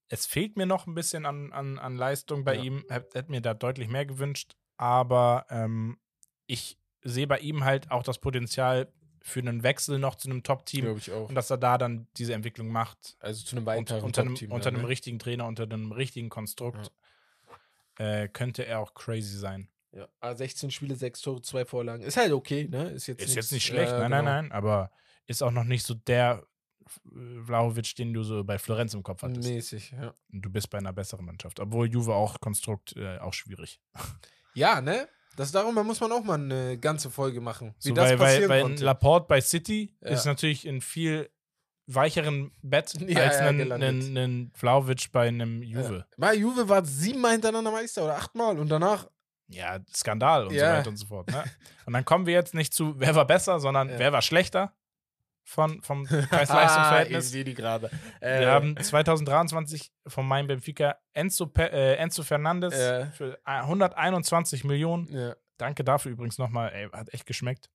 es 0.07 0.27
fehlt 0.27 0.55
mir 0.55 0.67
noch 0.67 0.85
ein 0.85 0.93
bisschen 0.93 1.25
an, 1.25 1.51
an, 1.51 1.79
an 1.79 1.97
Leistung 1.97 2.43
bei 2.43 2.53
Ja. 2.55 2.61
ihm. 2.63 2.85
Hätte 2.89 3.17
hätt 3.17 3.29
mir 3.29 3.41
da 3.41 3.55
deutlich 3.55 3.87
mehr 3.89 4.05
gewünscht. 4.05 4.55
Aber 4.77 5.47
ähm, 5.49 5.97
ich 6.45 6.77
sehe 7.01 7.25
bei 7.25 7.39
ihm 7.39 7.63
halt 7.63 7.89
auch 7.89 8.03
das 8.03 8.19
Potenzial 8.19 8.91
für 9.23 9.39
einen 9.39 9.63
Wechsel 9.63 9.97
noch 9.97 10.13
zu 10.13 10.29
einem 10.29 10.43
Top-Team 10.43 10.81
Glaube 10.85 10.99
ich 10.99 11.11
auch. 11.11 11.29
und 11.29 11.33
dass 11.33 11.49
er 11.49 11.57
da 11.57 11.79
dann 11.79 12.07
diese 12.17 12.35
Entwicklung 12.35 12.67
macht. 12.67 13.17
Also 13.19 13.43
zu 13.45 13.55
einem 13.55 13.65
weiteren 13.65 14.03
unter 14.03 14.21
einem, 14.21 14.35
Top-Team 14.35 14.51
unter 14.51 14.67
einem 14.69 14.81
ne? 14.83 14.87
richtigen 14.87 15.17
Trainer, 15.17 15.47
unter 15.47 15.63
einem 15.63 15.91
richtigen 15.91 16.29
Konstrukt 16.29 16.91
äh, 17.97 18.27
könnte 18.27 18.65
er 18.65 18.79
auch 18.79 18.93
crazy 18.93 19.37
sein. 19.37 19.69
Ja. 19.91 20.07
Aber 20.19 20.35
16 20.35 20.71
Spiele, 20.71 20.95
6 20.95 21.21
Tore, 21.21 21.41
2 21.41 21.65
Vorlagen. 21.65 22.03
Ist 22.03 22.17
halt 22.17 22.31
okay, 22.33 22.67
ne? 22.69 22.89
Ist 22.89 23.07
jetzt, 23.07 23.21
Ist 23.21 23.27
nichts, 23.27 23.35
jetzt 23.35 23.51
nicht 23.53 23.65
schlecht, 23.65 23.91
äh, 23.93 23.99
nein, 23.99 24.11
genau. 24.11 24.23
nein, 24.23 24.25
nein, 24.25 24.51
aber 24.51 24.91
ist 25.27 25.41
auch 25.41 25.51
noch 25.51 25.63
nicht 25.63 25.85
so 25.85 25.93
der 25.93 26.45
äh, 27.05 27.41
Vlahovic, 27.43 27.95
den 27.95 28.13
du 28.13 28.23
so 28.23 28.43
bei 28.43 28.59
Florenz 28.59 28.93
im 28.93 29.03
Kopf 29.03 29.23
hattest. 29.23 29.47
Mäßig, 29.47 29.91
ja. 29.91 30.13
Und 30.33 30.41
du 30.41 30.49
bist 30.49 30.69
bei 30.69 30.77
einer 30.79 30.91
besseren 30.93 31.25
Mannschaft. 31.25 31.59
Obwohl 31.59 31.89
Juve 31.89 32.13
auch 32.13 32.39
Konstrukt 32.41 32.95
äh, 32.97 33.17
auch 33.19 33.33
schwierig. 33.33 33.79
Ja, 34.57 34.79
ne? 34.79 35.09
Das 35.35 35.51
darüber 35.51 35.83
muss 35.83 35.99
man 35.99 36.13
auch 36.13 36.23
mal 36.23 36.35
eine 36.35 36.77
ganze 36.77 37.09
Folge 37.11 37.41
machen. 37.41 37.75
Wie 37.81 37.89
So, 37.89 37.93
das 37.93 38.11
weil, 38.11 38.19
weil, 38.19 38.25
passieren 38.27 38.49
weil 38.49 38.59
ein 38.59 38.63
konnte. 38.67 38.85
Laporte 38.85 39.27
bei 39.27 39.41
City 39.41 39.93
Ja. 40.01 40.11
ist 40.11 40.23
natürlich 40.25 40.65
in 40.65 40.79
viel 40.79 41.29
weicheren 41.87 42.51
Bett 42.61 42.93
Ja, 43.07 43.23
als 43.23 43.39
ja, 43.39 43.47
ein, 43.47 43.57
gelandet. 43.57 43.89
ein, 43.89 44.17
ein 44.17 44.51
Vlaovic 44.55 45.11
bei 45.11 45.27
einem 45.27 45.61
Juve. 45.61 45.97
Ja. 45.99 46.05
Bei 46.17 46.33
Juve 46.35 46.67
war 46.69 46.83
siebenmal 46.85 47.33
hintereinander 47.33 47.71
Meister 47.71 48.03
oder 48.05 48.15
achtmal 48.17 48.57
und 48.59 48.69
danach. 48.69 49.07
Ja, 49.47 49.77
Skandal 49.93 50.47
und 50.47 50.53
so 50.53 50.59
weiter 50.59 50.89
und 50.89 50.97
so 50.97 51.05
fort. 51.05 51.29
Ne? 51.29 51.43
Und 51.85 51.93
dann 51.93 52.03
kommen 52.03 52.25
wir 52.25 52.33
jetzt 52.33 52.55
nicht 52.55 52.73
zu, 52.73 52.99
wer 52.99 53.13
war 53.13 53.25
besser, 53.27 53.59
sondern 53.59 53.89
wer 53.89 54.11
war 54.11 54.23
schlechter 54.23 54.73
von, 55.43 55.83
vom 55.83 56.07
Ah, 56.09 56.25
Preis-Leistungs-Verhältnis. 56.25 57.25
ich 57.25 57.31
sehe 57.31 57.43
die 57.43 57.53
gerade. 57.53 57.91
wir 58.21 58.27
Äh, 58.27 58.45
haben 58.47 58.75
2023 58.75 59.91
von 60.07 60.27
meinem 60.27 60.47
Benfica 60.47 60.95
Enzo, 61.13 61.45
Pe 61.45 61.71
äh, 61.71 61.95
Enzo 61.97 62.23
Fernandes 62.23 62.73
Ja. 62.75 63.05
für 63.11 63.37
121 63.43 64.63
Millionen. 64.63 65.35
Danke 65.57 65.83
dafür 65.83 66.11
übrigens 66.13 66.39
nochmal. 66.39 66.71
Ey, 66.73 66.89
hat 66.89 67.13
echt 67.13 67.27
geschmeckt. 67.27 67.69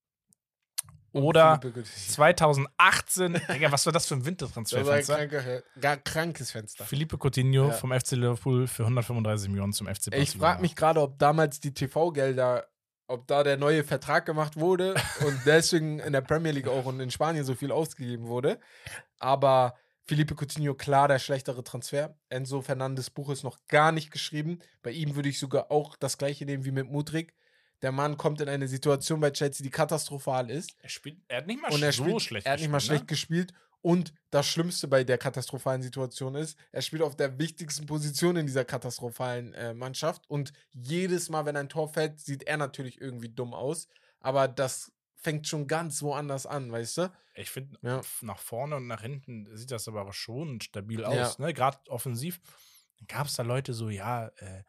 Oder 1.12 1.58
Philippe 1.60 1.80
Coutinho. 1.80 2.12
2018, 2.12 3.40
Digga, 3.52 3.72
was 3.72 3.86
war 3.86 3.92
das 3.92 4.06
für 4.06 4.14
ein 4.14 4.18
Das 4.20 4.24
war 4.24 4.26
ein 4.26 4.26
Wintertransferfenster? 4.26 5.62
gar 5.80 5.96
krankes 5.98 6.50
Fenster. 6.50 6.84
Felipe 6.84 7.16
Coutinho 7.18 7.68
Ja. 7.68 7.72
vom 7.72 7.92
FC 7.92 8.12
Liverpool 8.12 8.66
für 8.66 8.84
135 8.84 9.48
Millionen 9.48 9.72
zum 9.72 9.86
FC 9.86 10.10
Barcelona. 10.10 10.22
Ich 10.22 10.36
frage 10.36 10.62
mich 10.62 10.76
gerade, 10.76 11.00
ob 11.00 11.18
damals 11.18 11.60
die 11.60 11.72
TV-Gelder, 11.74 12.66
ob 13.08 13.26
da 13.26 13.42
der 13.42 13.56
neue 13.56 13.82
Vertrag 13.84 14.24
gemacht 14.26 14.56
wurde 14.56 14.94
und 15.26 15.40
deswegen 15.46 15.98
in 15.98 16.12
der 16.12 16.20
Premier 16.20 16.52
League 16.52 16.68
auch 16.68 16.84
und 16.86 17.00
in 17.00 17.10
Spanien 17.10 17.44
so 17.44 17.54
viel 17.54 17.72
ausgegeben 17.72 18.26
wurde. 18.28 18.60
Aber 19.18 19.74
Felipe 20.04 20.34
Coutinho, 20.34 20.74
klar, 20.74 21.08
der 21.08 21.18
schlechtere 21.18 21.62
Transfer. 21.62 22.16
Enzo 22.30 22.62
Fernandes 22.62 23.10
Buch 23.10 23.30
ist 23.30 23.44
noch 23.44 23.58
gar 23.68 23.92
nicht 23.92 24.10
geschrieben. 24.10 24.58
Bei 24.82 24.90
ihm 24.90 25.14
würde 25.14 25.28
ich 25.28 25.38
sogar 25.38 25.70
auch 25.70 25.96
das 25.96 26.18
gleiche 26.18 26.44
nehmen 26.46 26.64
wie 26.64 26.72
mit 26.72 26.90
Mudrik. 26.90 27.34
Der 27.82 27.92
Mann 27.92 28.16
kommt 28.16 28.40
in 28.40 28.48
eine 28.48 28.68
Situation 28.68 29.20
bei 29.20 29.30
Chelsea, 29.30 29.64
die 29.64 29.70
katastrophal 29.70 30.50
ist. 30.50 30.74
Er, 30.82 30.88
spielt, 30.88 31.18
er 31.28 31.38
hat 31.38 31.46
nicht 31.46 31.60
mal 31.62 31.72
Und 31.72 31.82
er, 31.82 31.92
so 31.92 32.04
spielt, 32.04 32.22
schlecht 32.22 32.46
er 32.46 32.52
hat 32.52 32.60
nicht 32.60 32.68
mal 32.70 32.78
gespielt, 32.78 32.98
schlecht 32.98 33.08
gespielt. 33.08 33.54
Und 33.82 34.12
das 34.30 34.46
Schlimmste 34.46 34.88
bei 34.88 35.04
der 35.04 35.16
katastrophalen 35.16 35.80
Situation 35.80 36.34
ist, 36.34 36.58
er 36.70 36.82
spielt 36.82 37.00
auf 37.00 37.16
der 37.16 37.38
wichtigsten 37.38 37.86
Position 37.86 38.36
in 38.36 38.44
dieser 38.46 38.64
katastrophalen 38.66 39.54
äh, 39.54 39.72
Mannschaft. 39.72 40.28
Und 40.28 40.52
jedes 40.72 41.30
Mal, 41.30 41.46
wenn 41.46 41.56
ein 41.56 41.70
Tor 41.70 41.88
fällt, 41.88 42.20
sieht 42.20 42.42
er 42.42 42.58
natürlich 42.58 43.00
irgendwie 43.00 43.30
dumm 43.30 43.54
aus. 43.54 43.88
Aber 44.20 44.48
das 44.48 44.92
fängt 45.16 45.48
schon 45.48 45.66
ganz 45.66 46.02
woanders 46.02 46.44
an, 46.44 46.70
weißt 46.70 46.98
du? 46.98 47.02
Ne? 47.02 47.12
Ich 47.34 47.50
finde, 47.50 47.78
Ja. 47.82 48.02
nach 48.20 48.38
vorne 48.38 48.76
und 48.76 48.86
nach 48.86 49.00
hinten 49.00 49.48
sieht 49.56 49.70
das 49.70 49.88
aber 49.88 50.12
schon 50.12 50.60
stabil 50.60 51.00
Ja. 51.00 51.08
aus. 51.08 51.38
Ne? 51.38 51.54
Gerade 51.54 51.78
offensiv 51.88 52.38
gab 53.08 53.28
es 53.28 53.34
da 53.34 53.42
Leute 53.42 53.72
so, 53.72 53.88
ja, 53.88 54.26
äh, 54.36 54.62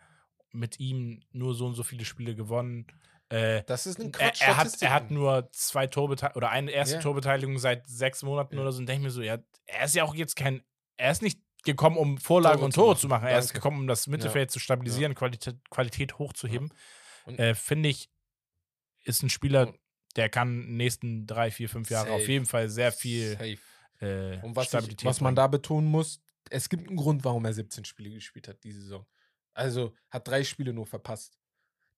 mit 0.54 0.80
ihm 0.80 1.22
nur 1.32 1.54
so 1.54 1.66
und 1.66 1.76
so 1.76 1.84
viele 1.84 2.06
Spiele 2.06 2.36
gewonnen. 2.36 2.88
Äh, 3.30 3.64
Das 3.64 3.86
ist 3.88 4.00
ein 4.00 4.08
er, 4.08 4.12
Quatsch. 4.12 4.42
er, 4.42 4.58
hat, 4.58 4.82
er 4.82 4.94
hat 4.94 5.12
nur 5.12 5.50
zwei 5.52 5.88
Torbeteiligungen 5.88 6.38
oder 6.38 6.50
eine 6.50 6.72
erste 6.72 6.96
Ja. 6.96 7.02
Torbeteiligung 7.02 7.58
seit 7.60 7.88
sechs 7.88 8.24
Monaten 8.24 8.56
Ja. 8.56 8.62
oder 8.62 8.72
so 8.72 8.80
und 8.80 8.88
denke 8.88 9.04
mir 9.04 9.12
so, 9.12 9.22
ja, 9.22 9.38
er 9.66 9.86
ist 9.86 9.96
ja 9.96 10.04
auch 10.04 10.14
jetzt 10.16 10.36
kein, 10.36 10.62
er 10.98 11.12
ist 11.12 11.22
nicht 11.22 11.40
gekommen, 11.64 11.96
um 11.98 12.18
Vorlagen 12.18 12.56
Tore 12.58 12.66
und 12.66 12.72
zu 12.74 12.80
Tore 12.80 12.90
machen. 12.92 13.00
zu 13.02 13.08
machen. 13.08 13.28
Er 13.28 13.40
ist 13.40 13.54
gekommen, 13.54 13.80
um 13.82 13.88
das 13.88 14.08
Mittelfeld 14.08 14.52
zu 14.52 14.60
stabilisieren, 14.60 15.16
Qualität, 15.16 15.58
Qualität 15.70 16.18
hochzuheben. 16.20 16.74
Und- 17.26 17.40
Äh, 17.40 17.56
Finde 17.56 17.88
ich, 17.90 18.10
ist 19.04 19.24
ein 19.24 19.30
Spieler, 19.30 19.74
der 20.16 20.28
kann 20.30 20.50
in 20.50 20.68
den 20.68 20.78
nächsten 20.78 21.26
drei, 21.28 21.52
vier, 21.52 21.70
fünf 21.70 21.90
Jahre 21.90 22.12
auf 22.12 22.28
jeden 22.28 22.46
Fall 22.46 22.68
sehr 22.70 22.92
viel 22.92 23.38
äh, 24.00 24.40
Und 24.42 24.56
was, 24.56 24.68
Stabilität 24.68 25.02
ich, 25.04 25.06
was 25.06 25.22
man 25.22 25.36
da 25.36 25.48
betonen 25.48 25.88
muss, 25.88 26.22
es 26.50 26.68
gibt 26.68 26.88
einen 26.88 26.98
Grund, 26.98 27.24
warum 27.24 27.46
er 27.46 27.54
17 27.54 27.86
Spiele 27.86 28.10
gespielt 28.10 28.48
hat 28.48 28.62
diese 28.64 28.82
Saison. 28.82 29.06
Also 29.54 29.94
hat 30.10 30.28
drei 30.28 30.44
Spiele 30.44 30.74
nur 30.74 30.86
verpasst. 30.86 31.38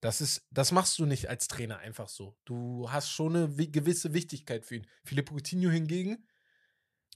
Das 0.00 0.20
ist, 0.20 0.46
das 0.50 0.70
machst 0.72 0.98
du 0.98 1.06
nicht 1.06 1.28
als 1.28 1.48
Trainer 1.48 1.78
einfach 1.78 2.08
so. 2.08 2.36
Du 2.44 2.90
hast 2.90 3.10
schon 3.10 3.36
eine 3.36 3.56
wi- 3.56 3.68
gewisse 3.70 4.12
Wichtigkeit 4.12 4.64
für 4.64 4.76
ihn. 4.76 4.86
Philipp 5.04 5.30
Coutinho 5.30 5.70
hingegen, 5.70 6.26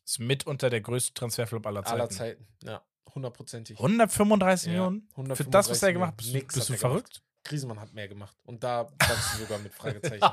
ist 0.06 0.20
mitunter 0.20 0.70
der 0.70 0.80
größte 0.80 1.12
Transferflop 1.12 1.66
aller 1.66 1.82
Zeiten. 1.84 2.00
aller 2.00 2.08
Zeiten. 2.10 2.48
Ja, 2.62 2.82
hundertprozentig. 3.14 3.76
135 3.78 4.66
Ja, 4.68 4.72
Millionen? 4.72 5.02
Für 5.10 5.16
135 5.16 5.50
das, 5.52 5.68
was 5.70 5.82
er 5.82 5.92
gemacht 5.92 6.08
hat, 6.12 6.16
bist, 6.16 6.32
Nix 6.32 6.54
bist 6.54 6.68
du 6.68 6.72
er 6.72 6.78
gemacht. 6.78 6.90
verrückt? 6.92 7.22
Griezmann 7.44 7.78
hat 7.80 7.92
mehr 7.92 8.08
gemacht. 8.08 8.36
Und 8.44 8.64
da 8.64 8.88
sagst 9.06 9.34
du 9.34 9.38
sogar 9.40 9.58
mit 9.58 9.74
Fragezeichen. 9.74 10.26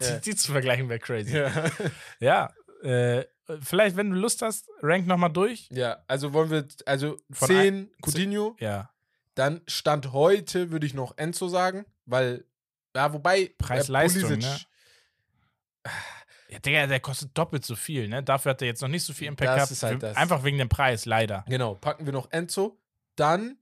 Die, 0.00 0.20
die 0.20 0.36
zu 0.36 0.52
vergleichen 0.52 0.88
wäre 0.90 0.98
crazy. 1.00 1.36
ja. 1.36 1.70
Ja, 2.20 2.54
äh, 2.82 3.24
vielleicht, 3.62 3.96
wenn 3.96 4.10
du 4.10 4.16
Lust 4.16 4.42
hast, 4.42 4.68
rank 4.82 5.06
nochmal 5.06 5.32
durch. 5.32 5.68
ja, 5.70 6.02
also 6.08 6.32
wollen 6.34 6.50
wir, 6.50 6.68
also 6.84 7.16
Von 7.30 7.48
10 7.48 7.90
Coutinho, 8.02 8.54
Ja. 8.60 8.91
Dann 9.34 9.62
Stand 9.66 10.12
heute 10.12 10.70
würde 10.70 10.86
ich 10.86 10.94
noch 10.94 11.16
Enzo 11.16 11.48
sagen, 11.48 11.86
weil, 12.04 12.44
ja, 12.94 13.12
wobei. 13.12 13.40
äh, 13.42 13.48
Preis-Leistung, 13.58 14.38
ne? 14.38 14.56
Ja, 16.48 16.58
Digga, 16.58 16.86
der 16.86 17.00
kostet 17.00 17.36
doppelt 17.36 17.64
so 17.64 17.74
viel, 17.74 18.08
ne? 18.08 18.22
Dafür 18.22 18.50
hat 18.50 18.60
er 18.60 18.66
jetzt 18.68 18.82
noch 18.82 18.88
nicht 18.88 19.04
so 19.04 19.14
viel 19.14 19.28
Impact 19.28 19.48
Das 19.48 19.56
gehabt. 19.56 19.70
ist 19.70 19.82
halt 19.82 20.02
das. 20.02 20.16
Einfach 20.16 20.44
wegen 20.44 20.58
dem 20.58 20.68
Preis, 20.68 21.06
leider. 21.06 21.44
Genau, 21.48 21.74
packen 21.74 22.04
wir 22.04 22.12
noch 22.12 22.30
Enzo. 22.30 22.78
Dann 23.16 23.56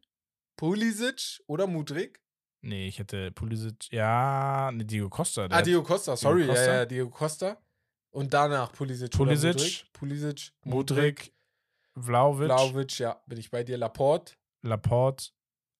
Pulisic 0.56 1.40
oder 1.46 1.66
Mudrik. 1.68 2.20
Nee, 2.62 2.88
ich 2.88 2.98
hätte 2.98 3.30
Pulisic, 3.30 3.90
ja, 3.92 4.70
ne, 4.72 4.84
Diego 4.84 5.08
Costa. 5.08 5.46
Ah, 5.50 5.62
Diego 5.62 5.82
Costa, 5.82 6.16
sorry. 6.16 6.46
Costa. 6.46 6.64
Ja, 6.66 6.74
ja, 6.74 6.84
Diego 6.86 7.08
Costa. 7.10 7.56
Und 8.10 8.34
danach 8.34 8.72
Pulisic. 8.72 9.12
Pulisic, 9.12 9.54
Mudrik. 9.54 9.92
Pulisic, 9.92 10.52
Mudrik, 10.64 11.32
Vlaovic, 11.94 12.46
Vlaovic, 12.46 12.98
ja, 12.98 13.22
bin 13.26 13.38
ich 13.38 13.50
bei 13.50 13.62
dir. 13.62 13.78
Laporte, 13.78 14.34
Laporte, 14.62 15.30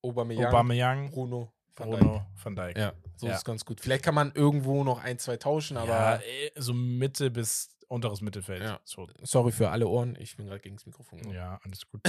Aubameyang, 0.02 0.46
Aubameyang, 0.46 1.10
Bruno, 1.10 1.52
Van 1.76 1.90
Dijk. 1.90 2.00
Bruno, 2.00 2.26
Van 2.42 2.56
Dijk. 2.56 2.78
Ja, 2.78 2.92
so 3.16 3.26
Ja. 3.26 3.34
ist 3.34 3.44
ganz 3.44 3.64
gut. 3.64 3.80
Vielleicht 3.80 4.04
kann 4.04 4.14
man 4.14 4.32
irgendwo 4.34 4.82
noch 4.84 5.02
ein, 5.02 5.18
zwei 5.18 5.36
tauschen, 5.36 5.76
ja, 5.76 5.82
aber 5.82 6.24
äh, 6.24 6.50
so 6.56 6.72
Mitte 6.74 7.30
bis 7.30 7.68
unteres 7.88 8.20
Mittelfeld. 8.20 8.62
Ja. 8.62 8.80
So, 8.84 9.08
sorry 9.22 9.50
für 9.52 9.70
alle 9.70 9.88
Ohren. 9.88 10.16
Ich 10.20 10.36
bin 10.36 10.46
gerade 10.46 10.60
gegen 10.60 10.76
das 10.76 10.86
Mikrofon. 10.86 11.18
gegangen. 11.18 11.36
ja, 11.36 11.60
alles 11.64 11.86
gut. 11.88 12.00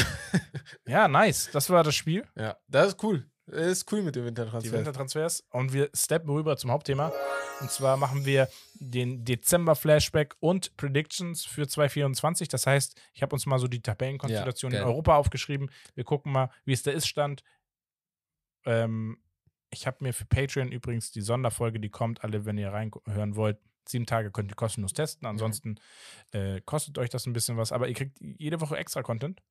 ja, 0.87 1.07
nice. 1.07 1.49
Das 1.51 1.69
war 1.69 1.83
das 1.83 1.95
Spiel. 1.95 2.23
Ja, 2.35 2.57
das 2.67 2.89
ist 2.89 3.03
cool. 3.03 3.25
Das 3.47 3.65
ist 3.67 3.91
cool 3.91 4.03
mit 4.03 4.15
dem 4.15 4.21
die 4.21 4.27
Wintertransfer. 4.27 4.71
Wintertransfers. 4.73 5.43
Und 5.49 5.73
wir 5.73 5.89
steppen 5.93 6.29
rüber 6.29 6.55
zum 6.55 6.71
Hauptthema. 6.71 7.11
Und 7.59 7.71
zwar 7.71 7.97
machen 7.97 8.25
wir 8.25 8.47
den 8.75 9.25
Dezember-Flashback 9.25 10.35
und 10.39 10.77
Predictions 10.77 11.45
für 11.45 11.67
2024. 11.67 12.47
Das 12.47 12.67
heißt, 12.67 12.95
ich 13.13 13.21
habe 13.23 13.33
uns 13.35 13.45
mal 13.47 13.59
so 13.59 13.67
die 13.67 13.81
Tabellenkonstellation 13.81 14.71
Ja, 14.71 14.81
in. 14.81 14.85
Europa 14.87 15.15
aufgeschrieben. 15.17 15.69
Wir 15.95 16.03
gucken 16.03 16.31
mal, 16.31 16.49
wie 16.63 16.73
es 16.73 16.83
da 16.83 16.91
ist 16.91 17.07
stand. 17.07 17.41
Ähm, 18.65 19.17
ich 19.69 19.87
habe 19.87 19.97
mir 20.01 20.13
für 20.13 20.25
Patreon 20.25 20.71
übrigens 20.71 21.11
die 21.11 21.21
Sonderfolge, 21.21 21.79
die 21.79 21.89
kommt, 21.89 22.23
alle, 22.23 22.45
wenn 22.45 22.57
ihr 22.57 22.71
reinhören 22.71 23.35
wollt. 23.35 23.57
Sieben 23.87 24.05
Tage 24.05 24.31
könnt 24.31 24.51
ihr 24.51 24.55
kostenlos 24.55 24.93
testen. 24.93 25.25
Ansonsten 25.27 25.79
äh, 26.31 26.61
kostet 26.61 26.97
euch 26.97 27.09
das 27.09 27.25
ein 27.25 27.33
bisschen 27.33 27.57
was, 27.57 27.71
aber 27.71 27.87
ihr 27.87 27.95
kriegt 27.95 28.17
jede 28.21 28.61
Woche 28.61 28.77
extra 28.77 29.01
Content. 29.01 29.41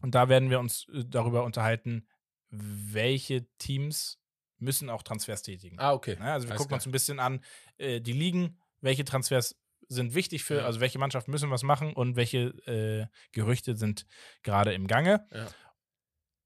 Und 0.00 0.14
da 0.14 0.28
werden 0.28 0.48
wir 0.50 0.58
uns 0.60 0.86
äh, 0.92 1.04
darüber 1.06 1.44
unterhalten, 1.44 2.06
welche 2.50 3.46
Teams 3.58 4.18
müssen 4.58 4.88
auch 4.90 5.02
Transfers 5.02 5.42
tätigen. 5.42 5.78
Ah, 5.78 5.92
okay. 5.92 6.16
Ja, 6.18 6.34
also 6.34 6.46
wir 6.46 6.52
Alles 6.52 6.58
gucken 6.58 6.68
klar. 6.68 6.76
uns 6.78 6.86
ein 6.86 6.92
bisschen 6.92 7.18
an, 7.18 7.44
äh, 7.78 8.00
die 8.00 8.12
Ligen, 8.12 8.58
welche 8.80 9.04
Transfers 9.04 9.56
sind 9.88 10.14
wichtig 10.14 10.44
für, 10.44 10.58
Ja. 10.58 10.64
also 10.64 10.80
welche 10.80 10.98
Mannschaften 10.98 11.30
müssen 11.30 11.50
was 11.50 11.62
machen 11.62 11.92
und 11.92 12.16
welche 12.16 12.48
äh, 12.66 13.06
Gerüchte 13.32 13.76
sind 13.76 14.06
gerade 14.42 14.72
im 14.72 14.86
Gange. 14.86 15.26
Ja. 15.32 15.48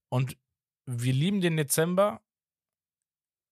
Und 0.08 0.36
wir 0.86 1.12
lieben 1.12 1.40
den 1.40 1.56
Dezember 1.56 2.22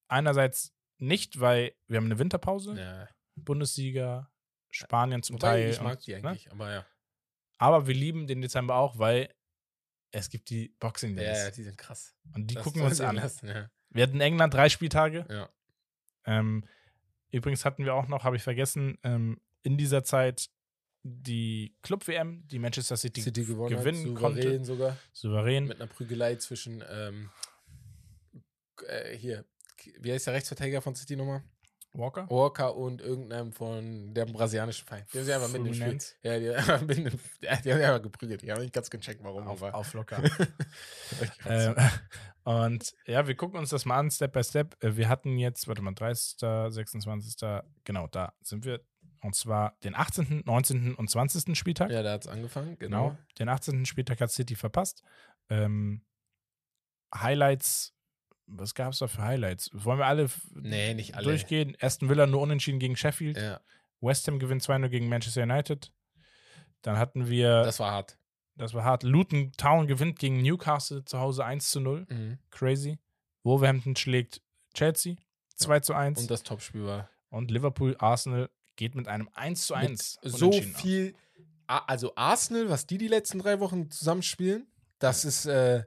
einerseits 0.09 0.73
nicht, 0.99 1.41
weil 1.41 1.75
wir 1.87 1.97
haben 1.99 2.05
eine 2.07 2.19
Winterpause, 2.19 2.75
Ja. 2.79 3.09
Bundesliga, 3.37 4.31
Spanien 4.71 5.23
zum 5.23 5.35
Wobei, 5.35 5.49
Teil. 5.63 5.71
ich 5.71 5.81
mag 5.81 5.97
und, 5.99 6.07
die 6.07 6.13
ne? 6.13 6.29
eigentlich, 6.29 6.51
aber 6.51 6.73
ja. 6.73 6.87
Aber 7.59 7.87
wir 7.87 7.95
lieben 7.95 8.27
den 8.27 8.41
Dezember 8.41 8.77
auch, 8.77 8.99
weil 8.99 9.33
es 10.13 10.29
gibt 10.29 10.51
die 10.51 10.69
Boxing 10.79 11.17
Ja, 11.17 11.23
Days. 11.25 11.39
ja, 11.45 11.51
die 11.51 11.63
sind 11.65 11.79
krass. 11.79 12.15
und 12.35 12.49
die 12.51 12.55
Das 12.55 12.65
gucken 12.65 12.81
wir 12.83 12.87
uns 12.89 13.01
an. 13.01 13.17
lassen, 13.17 13.49
Ja. 13.49 13.71
Wir 13.91 14.03
hatten 14.05 14.15
in 14.17 14.21
England 14.21 14.53
drei 14.55 14.69
Spieltage. 14.69 15.27
Ja. 15.29 15.49
Ähm, 16.27 16.67
übrigens 17.31 17.65
hatten 17.65 17.85
wir 17.85 17.95
auch 17.95 18.09
noch, 18.09 18.25
habe 18.25 18.37
ich 18.37 18.43
vergessen, 18.43 18.99
ähm, 19.05 19.41
in 19.63 19.77
dieser 19.79 20.03
Zeit 20.05 20.51
die 21.07 21.77
Club-WM, 21.83 22.49
die 22.49 22.59
Manchester 22.59 22.97
City, 22.97 23.21
City 23.21 23.45
gewonnen 23.45 23.77
gewinnen 23.77 24.15
hat, 24.15 24.21
konnte. 24.21 24.43
souverän 24.43 24.65
sogar. 24.65 24.97
Souverän. 25.13 25.67
Mit 25.67 25.81
einer 25.81 25.87
Prügelei 25.87 26.37
zwischen, 26.37 26.83
ähm, 26.91 27.31
äh, 28.89 29.15
hier, 29.17 29.45
wie 30.01 30.13
heißt 30.13 30.27
der 30.27 30.35
Rechtsverteidiger 30.35 30.81
von 30.81 30.95
City 30.95 31.15
nochmal? 31.15 31.43
Walker? 31.93 32.29
Walker 32.29 32.75
und 32.75 33.01
irgendeinem 33.01 33.53
von 33.53 34.13
dem 34.15 34.33
brasianischen 34.33 34.85
Verein. 34.85 35.05
Die 35.13 35.19
haben 35.19 35.25
sich 35.27 35.35
einfach 35.35 35.49
mitten 35.53 35.67
im 35.67 35.75
Spiel. 35.75 35.99
Ja, 36.23 36.41
die, 36.41 36.57
haben 36.57 36.89
sich 36.89 37.73
einfach 37.73 38.03
geprügelt. 38.03 38.43
Ich 38.43 38.51
habe 38.51 38.63
nicht 38.63 38.73
ganz 38.73 38.91
gecheckt, 38.91 39.23
warum. 39.23 39.47
Auf, 39.47 39.63
aber. 39.63 39.77
auf 39.77 39.93
locker. 39.95 40.23
Ähm, 41.47 41.77
und 42.43 42.95
ja, 43.07 43.27
wir 43.27 43.37
gucken 43.37 43.61
uns 43.61 43.71
das 43.71 43.85
mal 43.85 43.99
an, 43.99 44.11
Step 44.11 44.33
by 44.33 44.43
Step. 44.43 44.83
Äh, 44.83 44.97
Wir 44.97 45.09
hatten 45.09 45.39
jetzt, 45.39 45.69
warte 45.69 45.83
mal, 45.83 45.93
30., 45.95 46.37
26., 46.73 47.37
genau, 47.85 48.09
da 48.09 48.33
sind 48.43 48.65
wir. 48.65 48.81
Und 49.25 49.35
zwar 49.35 49.79
den 49.85 49.95
18., 49.95 50.43
19. 50.45 50.95
und 50.97 51.09
20. 51.09 51.57
Spieltag. 51.57 51.91
ja, 51.91 52.03
da 52.03 52.13
hat 52.13 52.23
es 52.23 52.29
angefangen, 52.29 52.79
Genau. 52.79 53.11
genau. 53.11 53.19
Den 53.39 53.49
18. 53.49 53.87
Spieltag 53.87 54.21
hat 54.21 54.31
City 54.31 54.55
verpasst. 54.55 55.03
Ähm, 55.49 56.05
Highlights, 57.15 57.95
was 58.47 58.75
gab 58.75 58.93
es 58.93 58.99
da 58.99 59.07
für 59.09 59.23
Highlights? 59.23 59.71
Wollen 59.73 59.99
wir 59.99 60.07
alle, 60.07 60.29
Nee, 60.53 60.93
nicht 60.95 61.15
alle. 61.15 61.25
durchgehen? 61.25 61.77
Aston 61.81 62.09
Villa 62.09 62.27
nur 62.27 62.43
unentschieden 62.43 62.79
gegen 62.79 62.97
Sheffield. 62.97 63.37
Ja, 63.39 63.61
West 64.01 64.29
Ham 64.29 64.39
gewinnt 64.39 64.63
2-0 64.63 64.89
gegen 64.91 65.09
Manchester 65.09 65.45
United. 65.45 65.91
Dann 66.83 66.99
hatten 66.99 67.29
wir, 67.29 67.49
das, 67.59 67.67
das 67.67 67.81
war 67.81 67.93
hart. 67.93 68.19
war 68.57 68.85
hart, 68.85 69.03
Luton 69.05 69.53
Town 69.53 69.87
gewinnt 69.87 70.19
gegen 70.19 70.43
Newcastle 70.43 71.05
zu 71.05 71.19
Hause 71.19 71.47
1-0. 71.47 72.13
Mhm. 72.13 72.39
Crazy. 72.51 72.99
Wolverhampton 73.43 73.97
schlägt 73.97 74.43
Chelsea 74.75 75.17
2-1. 75.59 76.09
Und 76.09 76.19
Und, 76.19 76.31
das 76.31 76.43
Topspiel 76.43 76.85
war 76.85 77.09
Liverpool, 77.51 77.97
Arsenal 77.99 78.51
geht 78.77 78.95
mit 78.95 79.09
einem 79.09 79.29
1-1. 79.31 80.19
mit 80.23 80.33
so 80.33 80.47
unentschieden 80.47 80.75
aus. 80.75 80.81
viel. 80.83 81.15
Also 81.67 82.13
Arsenal, 82.17 82.69
was 82.69 82.87
die 82.87 82.99
die 82.99 83.09
letzten 83.09 83.39
drei 83.39 83.59
Wochen 83.61 83.91
zusammenspielen, 83.91 84.67
das 84.99 85.25
ist 85.25 85.47
äh, 85.47 85.85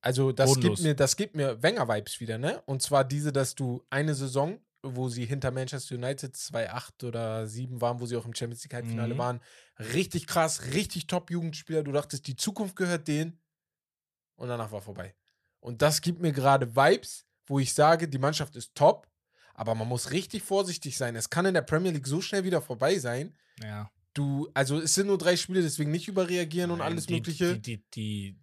also 0.00 0.32
das 0.32 0.50
Bodenlos. 0.54 0.78
gibt 0.78 0.86
mir 0.86 0.94
das 0.94 1.16
gibt 1.16 1.36
mir 1.36 1.62
Wenger-Vibes 1.62 2.20
wieder, 2.20 2.38
ne? 2.38 2.62
Und 2.66 2.82
zwar 2.82 3.04
diese, 3.04 3.32
dass 3.32 3.54
du 3.54 3.84
eine 3.90 4.14
Saison, 4.14 4.60
wo 4.82 5.08
sie 5.08 5.24
hinter 5.24 5.50
Manchester 5.50 5.94
United 5.96 6.34
2-8 6.34 7.04
oder 7.06 7.46
7 7.46 7.80
waren, 7.80 8.00
wo 8.00 8.06
sie 8.06 8.16
auch 8.16 8.24
im 8.24 8.34
Champions 8.34 8.62
League 8.64 8.74
Halbfinale 8.74 9.14
Mhm. 9.14 9.18
waren, 9.18 9.40
richtig 9.78 10.26
krass, 10.26 10.72
richtig 10.72 11.06
top 11.08 11.30
Jugendspieler. 11.30 11.82
Du 11.82 11.92
dachtest, 11.92 12.26
die 12.26 12.36
Zukunft 12.36 12.76
gehört 12.76 13.06
denen. 13.08 13.40
Und 14.36 14.48
danach 14.48 14.70
war 14.70 14.80
vorbei. 14.80 15.14
Und 15.60 15.82
das 15.82 16.00
gibt 16.00 16.20
mir 16.20 16.32
gerade 16.32 16.76
Vibes, 16.76 17.26
wo 17.46 17.58
ich 17.58 17.74
sage, 17.74 18.08
die 18.08 18.18
Mannschaft 18.18 18.54
ist 18.54 18.74
top, 18.76 19.08
aber 19.58 19.74
man 19.74 19.88
muss 19.88 20.12
richtig 20.12 20.42
vorsichtig 20.44 20.96
sein. 20.96 21.16
Es 21.16 21.30
kann 21.30 21.44
in 21.44 21.52
der 21.54 21.62
Premier 21.62 21.90
League 21.90 22.06
so 22.06 22.20
schnell 22.20 22.44
wieder 22.44 22.62
vorbei 22.62 22.98
sein. 22.98 23.34
Ja. 23.62 23.90
Du, 24.14 24.48
also 24.54 24.78
es 24.80 24.94
sind 24.94 25.08
nur 25.08 25.18
drei 25.18 25.36
Spiele, 25.36 25.62
deswegen 25.62 25.90
nicht 25.90 26.06
überreagieren 26.06 26.70
und 26.70 26.78
Nein, 26.78 26.92
alles 26.92 27.06
die, 27.06 27.14
Mögliche. 27.14 27.58
Die, 27.58 27.78
die, 27.78 27.84
die 27.94 28.40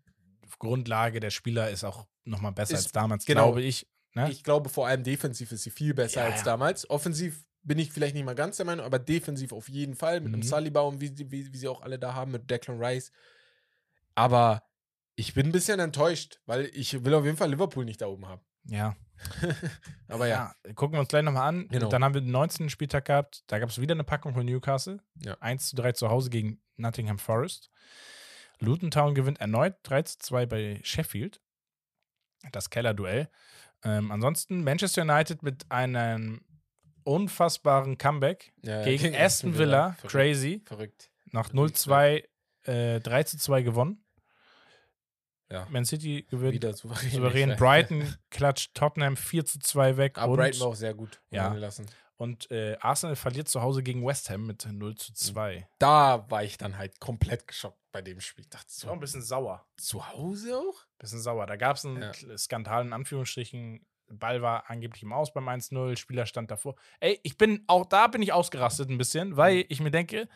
Grundlage 0.60 1.20
der 1.22 1.30
Spieler 1.32 1.70
ist 1.70 1.84
auch 1.84 2.06
nochmal 2.26 2.52
besser 2.52 2.74
Ist- 2.74 2.84
als 2.86 2.92
damals, 2.92 3.26
genau. 3.26 3.46
glaube 3.46 3.62
ich. 3.62 3.88
Ne? 4.14 4.30
Ich 4.30 4.44
glaube, 4.44 4.70
vor 4.70 4.88
allem 4.88 5.04
defensiv 5.04 5.52
ist 5.52 5.64
sie 5.64 5.70
viel 5.72 5.94
besser 5.94 6.22
Ja, 6.22 6.28
als 6.28 6.40
ja. 6.40 6.44
damals. 6.46 6.90
Offensiv 6.90 7.46
bin 7.64 7.80
ich 7.80 7.92
vielleicht 7.92 8.14
nicht 8.16 8.26
mal 8.26 8.36
ganz 8.36 8.58
der 8.58 8.66
Meinung, 8.66 8.86
aber 8.86 9.00
defensiv 9.00 9.52
auf 9.54 9.68
jeden 9.70 9.96
Fall. 9.96 10.20
Mit 10.20 10.30
Mhm. 10.30 10.34
einem 10.36 10.44
Saliba 10.44 10.82
und 10.82 11.00
wie, 11.02 11.08
sie- 11.16 11.32
wie, 11.32 11.52
wie 11.52 11.58
sie 11.58 11.68
auch 11.68 11.82
alle 11.82 11.98
da 11.98 12.14
haben, 12.14 12.32
mit 12.32 12.50
Declan 12.50 12.78
Rice. 12.84 13.12
Aber 14.16 14.64
ich 15.16 15.34
bin 15.34 15.48
ein 15.48 15.52
bisschen 15.52 15.80
enttäuscht, 15.80 16.40
weil 16.46 16.70
ich 16.74 17.04
will 17.04 17.14
auf 17.14 17.26
jeden 17.26 17.38
Fall 17.38 17.50
Liverpool 17.50 17.86
nicht 17.86 18.02
da 18.02 18.08
oben 18.08 18.28
haben. 18.28 18.42
Ja. 18.66 18.96
Aber 20.08 20.28
ja. 20.28 20.54
ja. 20.66 20.74
Gucken 20.74 20.96
wir 20.96 21.00
uns 21.00 21.10
gleich 21.10 21.24
nochmal 21.24 21.50
an. 21.50 21.68
Genau. 21.70 21.90
Dann 21.90 22.04
haben 22.04 22.14
wir 22.14 22.22
den 22.22 22.32
19. 22.32 22.70
Spieltag 22.70 23.06
gehabt. 23.06 23.44
Da 23.48 23.60
gab 23.60 23.70
es 23.70 23.80
wieder 23.80 23.94
eine 23.94 24.04
Packung 24.04 24.34
von 24.34 24.46
Newcastle. 24.46 25.00
Ja. 25.24 25.36
1 25.40 25.70
zu 25.70 25.76
3 25.76 25.94
zu 25.94 26.10
Hause 26.10 26.30
gegen 26.30 26.62
Nottingham 26.78 27.20
Forest. 27.20 27.70
Luton 28.60 28.92
Town 28.92 29.16
gewinnt 29.16 29.40
erneut 29.40 29.76
3 29.84 30.04
zu 30.04 30.18
2 30.20 30.46
bei 30.46 30.80
Sheffield. 30.84 31.42
Das 32.52 32.70
Keller-Duell. 32.70 33.30
Ähm, 33.84 34.12
ansonsten 34.12 34.64
Manchester 34.64 35.02
United 35.02 35.44
mit 35.44 35.70
einem 35.70 36.42
unfassbaren 37.04 37.98
Comeback 37.98 38.54
ja 38.62 38.84
gegen 38.84 39.16
Aston 39.20 39.58
Villa. 39.58 39.94
Verrückt. 39.94 40.12
Crazy. 40.12 40.62
Verrückt. 40.66 41.12
Nach 41.32 41.54
Wirklich 41.54 41.82
0-2 41.82 42.24
äh, 42.64 43.00
3 43.00 43.24
zu 43.24 43.38
2 43.38 43.62
gewonnen. 43.62 44.05
Ja. 45.52 45.68
Man 45.70 45.86
City 45.86 46.26
gewinnt 46.30 46.54
Wieder 46.54 46.74
souverän. 46.74 47.12
souverän. 47.12 47.56
Brighton 47.58 48.16
klatscht 48.32 48.74
Tottenham 48.74 49.16
4 49.16 49.46
zu 49.46 49.60
2 49.60 49.98
weg. 49.98 50.18
Aber 50.18 50.32
und 50.34 50.38
Brighton 50.40 50.62
war 50.62 50.68
auch 50.70 50.76
sehr 50.76 50.94
gut. 50.94 51.22
Ja. 51.30 51.54
Lassen. 51.54 51.86
und 52.18 52.50
äh, 52.50 52.78
Arsenal 52.80 53.16
verliert 53.16 53.48
zu 53.48 53.62
Hause 53.62 53.84
gegen 53.84 54.06
West 54.06 54.30
Ham 54.30 54.48
mit 54.48 54.66
0 54.66 54.96
zu 54.96 55.14
2. 55.14 55.68
Da 55.80 56.26
war 56.30 56.44
ich 56.44 56.58
dann 56.58 56.78
halt 56.78 57.00
komplett 57.00 57.48
geschockt 57.48 57.78
bei 57.92 58.02
dem 58.02 58.20
Spiel. 58.22 58.44
Ich 58.46 58.50
dachte 58.50 58.68
war 58.86 58.94
ein 58.94 58.98
so, 58.98 59.00
bisschen 59.02 59.22
sauer. 59.22 59.66
zu 59.78 60.08
Hause 60.10 60.58
auch? 60.58 60.86
Bisschen 60.98 61.20
sauer. 61.20 61.46
Da 61.46 61.56
gab 61.58 61.76
es 61.78 61.86
einen 61.86 62.02
Ja. 62.02 62.38
Skandal 62.38 62.86
in 62.86 62.94
Anführungsstrichen. 62.94 63.86
Ball 64.08 64.42
war 64.42 64.70
angeblich 64.70 65.02
im 65.04 65.14
Aus 65.14 65.34
beim 65.34 65.48
1-0, 65.50 65.98
Spieler 65.98 66.26
stand 66.28 66.52
davor. 66.52 66.76
Ey, 67.00 67.20
ich 67.24 67.38
bin, 67.38 67.64
auch 67.68 67.86
da 67.88 68.08
bin 68.08 68.22
ich 68.22 68.34
ausgerastet 68.34 68.90
ein 68.90 68.98
bisschen, 69.00 69.36
weil 69.36 69.58
Mhm. 69.58 69.66
ich 69.70 69.80
mir 69.82 69.92
denke, 69.92 70.28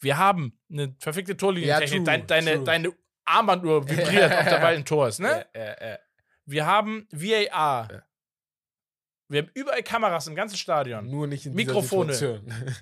wir 0.00 0.18
haben 0.18 0.58
eine 0.70 0.94
verfickte 0.98 1.36
Torlinientechnik. 1.36 2.06
Ja, 2.06 2.16
true, 2.18 2.26
deine, 2.26 2.54
true. 2.56 2.64
deine 2.64 2.92
Armbanduhr 3.24 3.88
vibriert, 3.88 4.32
ob 4.32 4.44
der 4.48 4.58
Ball 4.60 4.74
ein 4.76 4.84
Tor 4.84 5.08
ist, 5.08 5.20
ne? 5.20 5.46
Wir 6.44 6.66
haben 6.66 7.06
VAR. 7.10 8.04
Wir 9.28 9.42
haben 9.42 9.50
überall 9.54 9.82
Kameras 9.82 10.26
im 10.26 10.34
ganzen 10.34 10.56
Stadion. 10.56 11.08
Nur 11.08 11.26
nicht 11.26 11.46
in 11.46 11.54
Mikrofone. 11.54 12.12
Situation. 12.14 12.52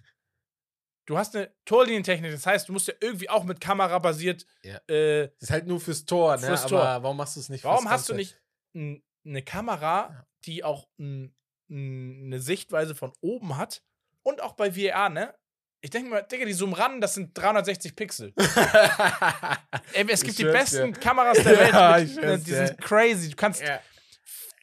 Du 1.06 1.18
hast 1.18 1.34
eine 1.34 1.52
Torlinientechnik, 1.64 2.30
das 2.30 2.46
heißt, 2.46 2.68
du 2.68 2.72
musst 2.72 2.86
ja 2.86 2.94
irgendwie 3.00 3.28
auch 3.28 3.42
mit 3.42 3.60
Kamera 3.60 3.98
basiert. 3.98 4.46
Ja. 4.62 4.76
Äh, 4.86 5.26
Das 5.40 5.42
ist 5.48 5.50
halt 5.50 5.66
nur 5.66 5.80
fürs 5.80 6.04
Tor, 6.04 6.36
ne? 6.36 6.46
Fürs 6.46 6.60
Aber 6.66 6.68
Tor. 6.70 7.02
warum 7.02 7.16
machst 7.16 7.34
du 7.34 7.40
es 7.40 7.48
nicht 7.48 7.64
warum 7.64 7.88
hast 7.90 8.08
du 8.08 8.12
Ganze? 8.14 8.36
nicht 8.76 9.02
eine 9.26 9.42
Kamera, 9.42 10.24
die 10.44 10.62
auch 10.62 10.86
eine 10.98 12.40
Sichtweise 12.40 12.94
von 12.94 13.12
oben 13.22 13.56
hat? 13.56 13.82
Und 14.22 14.40
auch 14.40 14.52
bei 14.52 14.76
VAR, 14.76 15.08
ne? 15.08 15.34
Ich 15.82 15.88
denke 15.88 16.10
mal, 16.10 16.22
Digga, 16.22 16.44
die 16.44 16.54
zoomen 16.54 16.74
ran, 16.74 17.00
das 17.00 17.14
sind 17.14 17.36
360 17.36 17.96
Pixel. 17.96 18.34
Ey, 19.92 20.06
es 20.08 20.22
gibt 20.22 20.38
die 20.38 20.44
besten 20.44 20.92
dir. 20.92 21.00
Kameras 21.00 21.38
der 21.42 21.58
Welt. 21.58 21.72
Ja, 21.72 21.98
mit, 21.98 22.16
ne, 22.16 22.38
die 22.38 22.50
sind 22.50 22.78
crazy. 22.82 23.30
Du 23.30 23.36
kannst 23.36 23.62
ja. 23.62 23.80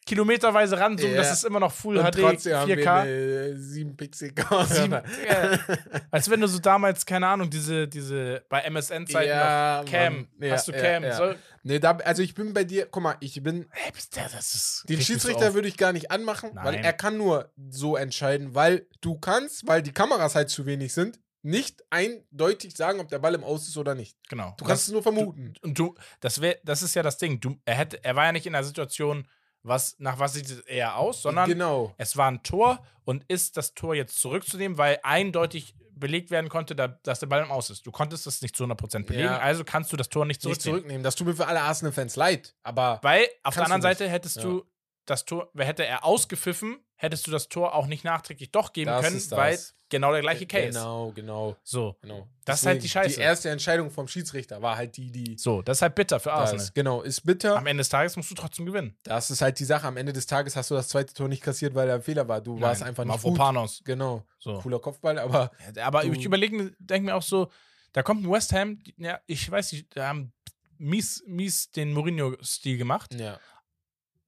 Kilometerweise 0.07 0.79
ranzoomen, 0.79 1.15
Ja. 1.15 1.21
das 1.21 1.31
ist 1.33 1.43
immer 1.45 1.59
noch 1.59 1.71
Full 1.71 1.97
Und 1.97 2.05
HD, 2.05 2.19
trotzdem 2.21 2.55
haben 2.55 2.67
wir 2.69 2.77
4K. 2.77 3.01
eine 3.01 3.57
7 3.57 3.95
Pixel 3.95 4.29
Sieben- 4.29 4.35
Kamera. 4.35 5.03
Als 6.11 6.29
wenn 6.29 6.41
du 6.41 6.47
so 6.47 6.59
damals, 6.59 7.05
keine 7.05 7.27
Ahnung, 7.27 7.49
diese, 7.49 7.87
diese 7.87 8.43
bei 8.49 8.61
MSN-Zeiten 8.61 9.29
Ja, 9.29 9.81
noch 9.83 9.91
Cam. 9.91 10.27
Ja, 10.39 10.51
Hast 10.53 10.67
du 10.67 10.71
Cam? 10.71 11.03
ja. 11.03 11.15
So, 11.15 11.33
Nee, 11.63 11.79
da, 11.79 11.97
also 11.97 12.21
ich 12.23 12.33
bin 12.33 12.53
bei 12.53 12.63
dir, 12.63 12.85
guck 12.89 13.03
mal, 13.03 13.17
ich 13.19 13.43
bin, 13.43 13.63
Ey, 13.85 13.91
bist 13.91 14.15
der, 14.15 14.29
das 14.29 14.53
ist. 14.55 14.85
den 14.87 15.01
Schiedsrichter 15.01 15.53
würde 15.53 15.67
ich 15.67 15.75
gar 15.75 15.91
nicht 15.91 16.11
anmachen, 16.11 16.51
weil 16.55 16.75
Nein. 16.75 16.83
er 16.85 16.93
kann 16.93 17.17
nur 17.17 17.51
so 17.69 17.97
entscheiden, 17.97 18.55
weil 18.55 18.87
du 19.01 19.19
kannst, 19.19 19.67
weil 19.67 19.81
die 19.81 19.91
Kameras 19.91 20.35
halt 20.35 20.49
zu 20.49 20.65
wenig 20.65 20.93
sind, 20.93 21.19
nicht 21.43 21.83
eindeutig 21.89 22.75
sagen, 22.75 22.99
ob 23.01 23.09
der 23.09 23.19
Ball 23.19 23.33
im 23.35 23.43
Aus 23.43 23.67
ist 23.67 23.77
oder 23.77 23.95
nicht. 23.95 24.17
Genau. 24.29 24.53
Du 24.57 24.65
kannst 24.65 24.87
es 24.87 24.93
nur 24.93 25.03
vermuten. 25.03 25.53
Und 25.61 25.77
du, 25.77 25.93
das 26.21 26.41
wär, 26.41 26.57
das 26.63 26.81
ist 26.81 26.95
ja 26.95 27.03
das 27.03 27.17
Ding. 27.17 27.39
Du, 27.39 27.57
er, 27.65 27.75
hätte, 27.75 28.03
er 28.03 28.15
war 28.15 28.25
ja 28.25 28.31
nicht 28.31 28.45
in 28.47 28.53
der 28.53 28.63
Situation, 28.63 29.27
was, 29.67 29.95
nach 29.99 30.19
was 30.19 30.33
sieht 30.33 30.45
es 30.49 30.59
eher 30.61 30.97
aus, 30.97 31.21
sondern 31.21 31.49
genau. 31.49 31.93
es 31.97 32.15
war 32.17 32.29
ein 32.31 32.43
Tor 32.43 32.79
und 33.05 33.23
ist 33.27 33.57
das 33.57 33.73
Tor 33.73 33.95
jetzt 33.95 34.19
zurückzunehmen, 34.19 34.77
weil 34.77 34.99
eindeutig 35.03 35.75
belegt 35.95 36.29
werden 36.29 36.49
konnte, 36.49 36.75
da, 36.75 36.87
dass 36.89 37.19
der 37.19 37.27
Ball 37.27 37.41
im 37.43 37.49
Aus 37.51 37.69
ist. 37.71 37.85
Du 37.87 37.91
konntest 37.91 38.27
das 38.27 38.41
nicht 38.43 38.55
zu 38.55 38.63
100% 38.65 39.05
belegen, 39.05 39.25
Ja. 39.25 39.39
also 39.39 39.63
kannst 39.63 39.91
du 39.91 39.97
das 39.97 40.09
Tor 40.09 40.25
nicht 40.25 40.37
Nicht 40.37 40.41
zurücknehmen. 40.61 40.79
zurücknehmen. 40.81 41.03
Das 41.03 41.15
tut 41.15 41.25
mir 41.27 41.33
für 41.35 41.47
alle 41.47 41.61
Arsenal-Fans 41.61 42.15
leid, 42.15 42.55
aber 42.63 42.99
Weil 43.01 43.27
auf 43.43 43.55
der 43.55 43.63
anderen. 43.63 43.81
Seite 43.81 44.07
hättest 44.07 44.35
Ja. 44.37 44.43
du 44.43 44.63
das 45.05 45.25
Tor, 45.25 45.49
wer 45.53 45.65
hätte 45.65 45.85
er 45.85 46.03
ausgepfiffen, 46.05 46.77
hättest 46.95 47.25
du 47.27 47.31
das 47.31 47.49
Tor 47.49 47.73
auch 47.73 47.87
nicht 47.87 48.03
nachträglich 48.03 48.51
doch 48.51 48.73
geben 48.73 48.91
Das 48.91 49.03
können, 49.05 49.31
weil 49.31 49.57
genau 49.89 50.11
der 50.11 50.21
gleiche 50.21 50.45
Case. 50.45 50.69
genau, 50.69 51.11
genau, 51.13 51.55
So. 51.63 51.95
genau. 52.01 52.27
Das 52.45 52.61
ist 52.61 52.65
halt 52.65 52.81
die 52.83 52.87
Scheiße. 52.89 53.15
Die 53.15 53.21
erste 53.21 53.49
Entscheidung 53.49 53.91
vom 53.91 54.07
Schiedsrichter 54.07 54.61
war 54.61 54.77
halt 54.77 54.95
die, 54.97 55.11
die 55.11 55.37
So, 55.37 55.61
das 55.61 55.79
ist 55.79 55.81
halt 55.81 55.95
bitter 55.95 56.19
für 56.19 56.29
da 56.29 56.35
Arsenal. 56.35 56.63
ist. 56.63 56.73
Genau, 56.75 57.01
ist 57.01 57.25
bitter. 57.25 57.57
Am 57.57 57.67
Ende 57.67 57.81
des 57.81 57.89
Tages 57.89 58.15
musst 58.15 58.31
du 58.31 58.35
trotzdem 58.35 58.65
gewinnen. 58.65 58.97
Das 59.03 59.29
ist 59.29 59.41
halt 59.41 59.59
die 59.59 59.65
Sache. 59.65 59.85
Am 59.87 59.97
Ende 59.97 60.13
des 60.13 60.25
Tages 60.27 60.55
hast 60.55 60.71
du 60.71 60.75
das 60.75 60.87
zweite 60.87 61.13
Tor 61.13 61.27
nicht 61.27 61.43
kassiert, 61.43 61.75
weil 61.75 61.87
da 61.87 61.95
ein 61.95 62.01
Fehler 62.01 62.27
war. 62.27 62.39
Du 62.41 62.59
warst 62.61 62.81
Nein, 62.81 62.89
einfach 62.89 63.03
nicht 63.03 63.21
gut. 63.21 63.83
Genau. 63.85 64.23
So. 64.39 64.59
Cooler 64.59 64.79
Kopfball, 64.79 65.19
aber 65.19 65.51
Ja, 65.75 65.85
Aber 65.87 66.03
ich 66.05 66.23
überlege, 66.23 66.73
denke 66.79 67.07
mir 67.07 67.15
auch 67.15 67.21
so, 67.21 67.49
da 67.93 68.01
kommt 68.03 68.23
ein 68.23 68.31
West 68.31 68.53
Ham, 68.53 68.79
ja, 68.97 69.19
ich 69.25 69.49
weiß 69.49 69.71
nicht, 69.73 69.95
die 69.95 69.99
haben 70.01 70.31
mies, 70.77 71.23
mies 71.27 71.71
den 71.71 71.91
Mourinho-Stil 71.93 72.77
gemacht. 72.77 73.13
ja. 73.13 73.39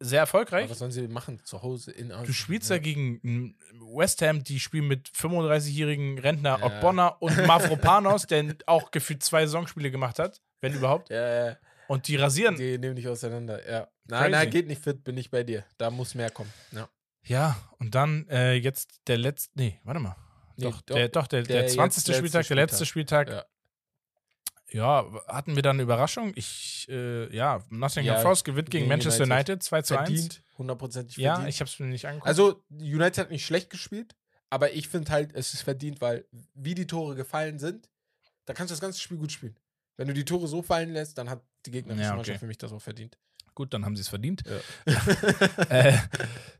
Sehr 0.02 0.22
Aber 0.22 0.28
erfolgreich. 0.28 0.70
was 0.70 0.80
sollen 0.80 0.92
sie 0.92 1.08
machen 1.08 1.44
zu 1.44 1.62
Hause 1.62 1.92
in 1.92 2.10
Du 2.10 2.32
spielst 2.32 2.70
ja 2.70 2.78
gegen 2.78 3.20
mm, 3.22 3.56
West 3.96 4.22
Ham, 4.22 4.44
die 4.44 4.60
spielen 4.60 4.88
mit 4.88 5.10
35-jährigen 5.10 6.20
Rentner 6.20 6.58
Ja. 6.60 6.66
Ogbonna 6.66 7.08
und 7.20 7.46
Mavropanos, 7.46 8.26
der 8.28 8.56
auch 8.66 8.92
gefühlt 8.92 9.24
zwei 9.24 9.46
Saisonspiele 9.46 9.92
gemacht 9.92 10.20
hat, 10.20 10.42
wenn 10.62 10.74
überhaupt. 10.74 11.10
Ja, 11.10 11.48
ja. 11.50 11.58
Und 11.88 12.08
die 12.08 12.16
rasieren. 12.16 12.56
Die 12.56 12.78
nehmen 12.78 12.96
dich 12.96 13.08
auseinander. 13.08 13.68
Ja. 13.70 13.88
Nein, 14.06 14.32
nein, 14.32 14.50
geht 14.50 14.68
nicht 14.68 14.82
fit, 14.82 15.04
bin 15.04 15.18
ich 15.18 15.30
bei 15.32 15.44
dir. 15.44 15.66
Da 15.78 15.90
muss 15.90 16.16
mehr 16.16 16.30
kommen. 16.30 16.52
Ja. 16.72 16.88
Ja, 17.24 17.58
und 17.80 17.94
dann 17.96 18.28
äh, 18.30 18.54
jetzt 18.54 19.02
der 19.08 19.18
letzte, 19.18 19.52
nee, 19.56 19.80
warte 19.84 20.00
mal. 20.00 20.16
Nee, 20.56 20.66
doch, 20.66 20.82
doch. 20.82 20.96
der, 20.96 21.10
doch, 21.10 21.28
der, 21.28 21.44
der, 21.44 21.62
Der 21.64 21.68
20. 21.68 21.76
jetzt 21.78 22.08
letzte 22.08 22.14
Spieltag, 22.14 22.48
der 22.48 22.56
letzte 22.56 22.86
Spieltag. 22.86 23.30
Ja. 23.30 23.46
Ja. 24.72 25.06
hatten 25.28 25.56
wir 25.56 25.64
dann 25.64 25.78
eine 25.78 25.84
Überraschung? 25.84 26.32
Ich, 26.36 26.88
äh, 26.90 27.34
ja, 27.36 27.64
Nottingham 27.70 28.16
Ja, 28.16 28.22
Forest 28.22 28.46
gewinnt 28.46 28.70
gegen 28.70 28.84
gegen 28.84 28.90
Manchester 28.90 29.24
United. 29.24 29.50
United 29.50 29.64
2 29.64 29.82
zu 29.82 29.98
1. 29.98 30.10
Verdient, 30.10 30.44
hundertprozentig 30.58 31.18
Ja, 31.18 31.36
verdient. 31.36 31.54
ich 31.54 31.60
habe 31.62 31.70
es 31.70 31.80
mir 31.80 31.88
nicht 31.88 32.06
angeguckt. 32.06 32.28
Also, 32.28 32.64
United 32.72 33.18
hat 33.18 33.32
nicht 33.32 33.46
schlecht 33.46 33.70
gespielt, 33.70 34.16
aber 34.50 34.74
ich 34.74 34.88
finde 34.88 35.12
halt, 35.12 35.34
es 35.34 35.54
ist 35.54 35.62
verdient, 35.62 36.02
weil 36.02 36.26
wie 36.54 36.76
die 36.76 36.88
Tore 36.88 37.16
gefallen 37.16 37.60
sind, 37.60 37.90
da 38.46 38.54
kannst 38.54 38.72
du 38.72 38.74
das 38.74 38.82
ganze 38.82 39.00
Spiel 39.00 39.18
gut 39.18 39.32
spielen. 39.32 39.56
Wenn 39.98 40.08
du 40.08 40.14
die 40.14 40.26
Tore 40.26 40.48
so 40.48 40.62
fallen 40.62 40.92
lässt, 40.92 41.18
dann 41.18 41.30
hat 41.30 41.42
die 41.66 41.72
gegnerische 41.72 42.04
Ja, 42.04 42.10
okay. 42.10 42.16
Mannschaft 42.18 42.40
für 42.40 42.48
mich 42.48 42.58
das 42.58 42.72
auch 42.72 42.82
verdient. 42.82 43.18
Gut, 43.54 43.74
dann 43.74 43.84
haben 43.86 43.96
sie 43.96 44.02
es 44.02 44.08
verdient. 44.08 44.44
Ja. 44.86 44.94
äh, 45.70 45.98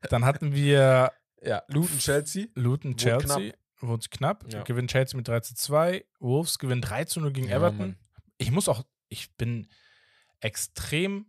dann 0.10 0.26
hatten 0.26 0.54
wir 0.54 1.12
ja, 1.42 1.64
Luton 1.68 1.98
Chelsea. 2.00 2.48
Luton 2.56 2.98
Chelsea. 2.98 3.54
Wurde 3.82 4.08
knapp. 4.10 4.46
Ja. 4.52 4.64
Gewinnt 4.64 4.92
Chelsea 4.92 5.16
mit 5.18 5.28
3 5.28 5.40
zu 5.42 5.56
2. 5.56 6.06
Wolves 6.20 6.60
gewinnt 6.60 6.90
3 6.90 7.06
zu 7.06 7.20
0 7.22 7.32
gegen 7.32 7.48
Ja, 7.50 7.58
Everton. 7.58 7.78
Mann. 7.78 7.96
Ich 8.38 8.52
muss 8.52 8.68
auch, 8.68 8.84
ich 9.10 9.32
bin 9.38 9.68
extrem 10.42 11.26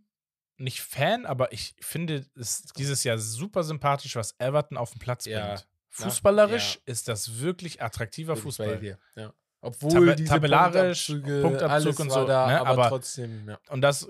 nicht 0.57 0.81
Fan, 0.81 1.25
aber 1.25 1.51
ich 1.53 1.75
finde 1.79 2.25
es 2.35 2.63
dieses 2.77 3.03
Jahr 3.03 3.17
super 3.17 3.63
sympathisch, 3.63 4.15
was 4.15 4.35
Everton 4.39 4.77
auf 4.77 4.91
den 4.91 4.99
Platz 4.99 5.25
Ja. 5.25 5.47
bringt. 5.55 5.67
Fußballerisch 5.89 6.75
ja. 6.75 6.81
ist 6.85 7.07
das 7.07 7.39
wirklich 7.39 7.81
attraktiver 7.81 8.33
Bin 8.35 8.43
Fußball. 8.43 8.97
Ja. 9.15 9.33
Obwohl 9.59 10.07
Tab- 10.07 10.15
diese 10.17 10.29
tabellarisch, 10.29 11.07
Punktabzüge, 11.07 11.41
Punktabzug 11.41 11.99
und 11.99 12.09
so, 12.11 12.25
da, 12.25 12.47
ne, 12.47 12.59
aber, 12.61 12.69
aber- 12.69 12.89
trotzdem, 12.89 13.47
ja. 13.49 13.59
Und 13.69 13.81
das 13.81 14.03
äh, 14.03 14.09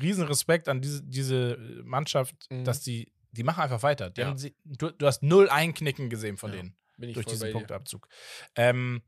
Riesenrespekt 0.00 0.68
an 0.68 0.80
diese, 0.80 1.02
diese 1.02 1.56
Mannschaft, 1.84 2.34
Mhm. 2.50 2.64
dass 2.64 2.80
die, 2.82 3.12
die 3.30 3.42
machen 3.44 3.62
einfach 3.62 3.82
weiter. 3.82 4.10
Die 4.10 4.24
haben 4.24 4.36
sie, 4.38 4.54
du, 4.64 4.90
du 4.90 5.06
hast 5.06 5.22
null 5.22 5.48
Einknicken 5.48 6.10
gesehen 6.10 6.36
von 6.36 6.50
denen 6.52 6.74
Bin 7.00 7.08
ich 7.10 7.14
durch 7.14 7.26
diesen. 7.26 7.52
Punktabzug. 7.52 8.08
Ähm, 8.54 9.02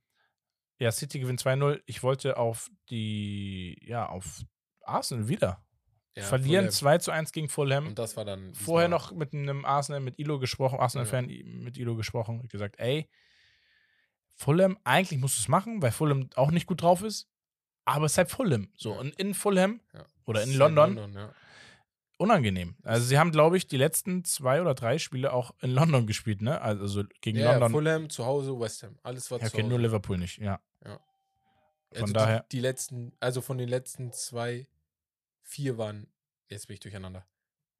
ja, 0.79 0.91
City 0.91 1.21
gewinnt 1.21 1.41
2-0. 1.41 1.81
Ich 1.87 2.03
wollte 2.03 2.37
auf 2.37 2.71
die, 2.91 3.79
ja, 3.87 4.09
auf 4.09 4.41
Arsenal 4.83 5.29
wieder. 5.29 5.65
Ja, 6.17 6.25
Verlieren 6.25 6.65
Fulham. 6.67 6.71
2 6.73 6.99
zu 6.99 7.11
1 7.11 7.33
gegen 7.33 7.49
Fulham. 7.49 7.87
Und 7.87 7.99
das 7.99 8.17
war 8.17 8.25
dann 8.25 8.55
Vorher 8.55 8.89
noch 8.89 9.13
mit 9.13 9.33
einem 9.33 9.65
Arsenal, 9.65 10.01
mit 10.01 10.19
Ilo 10.19 10.39
gesprochen, 10.39 10.79
Arsenal-Fan 10.79 11.27
mit 11.27 11.79
Ilo 11.79 11.97
gesprochen, 11.97 12.47
gesagt, 12.49 12.79
ey, 12.79 13.09
Fulham, 14.35 14.79
eigentlich 14.85 15.21
musst 15.21 15.39
du 15.39 15.41
es 15.43 15.49
machen, 15.49 15.81
weil 15.83 15.93
Fulham 15.93 16.29
auch 16.35 16.51
nicht 16.51 16.67
gut 16.67 16.83
drauf 16.83 17.03
ist, 17.03 17.31
aber 17.85 18.07
es 18.07 18.13
ist 18.13 18.19
halt 18.19 18.31
Fulham. 18.31 18.71
So, 18.77 18.93
Ja. 18.93 19.01
und 19.01 19.15
in 19.21 19.35
Fulham 19.35 19.81
Ja. 19.95 20.05
oder 20.27 20.43
in 20.43 20.51
ist 20.51 20.57
London, 20.57 21.13
ja. 21.15 21.35
Unangenehm. 22.23 22.77
Also 22.83 23.07
sie 23.07 23.19
haben, 23.19 23.31
glaube 23.33 23.57
ich, 23.57 23.67
die 23.67 23.77
letzten 23.77 24.25
zwei 24.25 24.61
oder 24.61 24.75
drei 24.75 24.99
Spiele 24.99 25.33
auch 25.33 25.53
in 25.61 25.71
London 25.73 26.07
gespielt, 26.07 26.41
ne? 26.43 26.61
Also 26.61 27.05
gegen 27.21 27.39
Ja, 27.39 27.53
London. 27.53 27.73
Fulham, 27.73 28.11
zu 28.11 28.25
Hause, 28.25 28.59
West 28.59 28.83
Ham. 28.83 28.99
Alles 29.03 29.31
war 29.31 29.39
Ja, 29.41 29.47
zu 29.47 29.55
okay, 29.55 29.63
Hause. 29.63 29.71
nur 29.71 29.79
Liverpool 29.81 30.19
nicht, 30.19 30.39
ja. 30.39 30.61
also 30.85 32.07
von 32.07 32.13
daher- 32.15 32.41
Die, 32.51 32.57
die 32.57 32.61
letzten, 32.61 33.13
also 33.21 33.41
von 33.43 33.59
den 33.59 33.69
letzten 33.69 34.13
zwei, 34.13 34.67
vier 35.43 35.77
waren, 35.77 36.07
jetzt 36.49 36.67
bin 36.69 36.75
ich 36.75 36.81
durcheinander. 36.81 37.27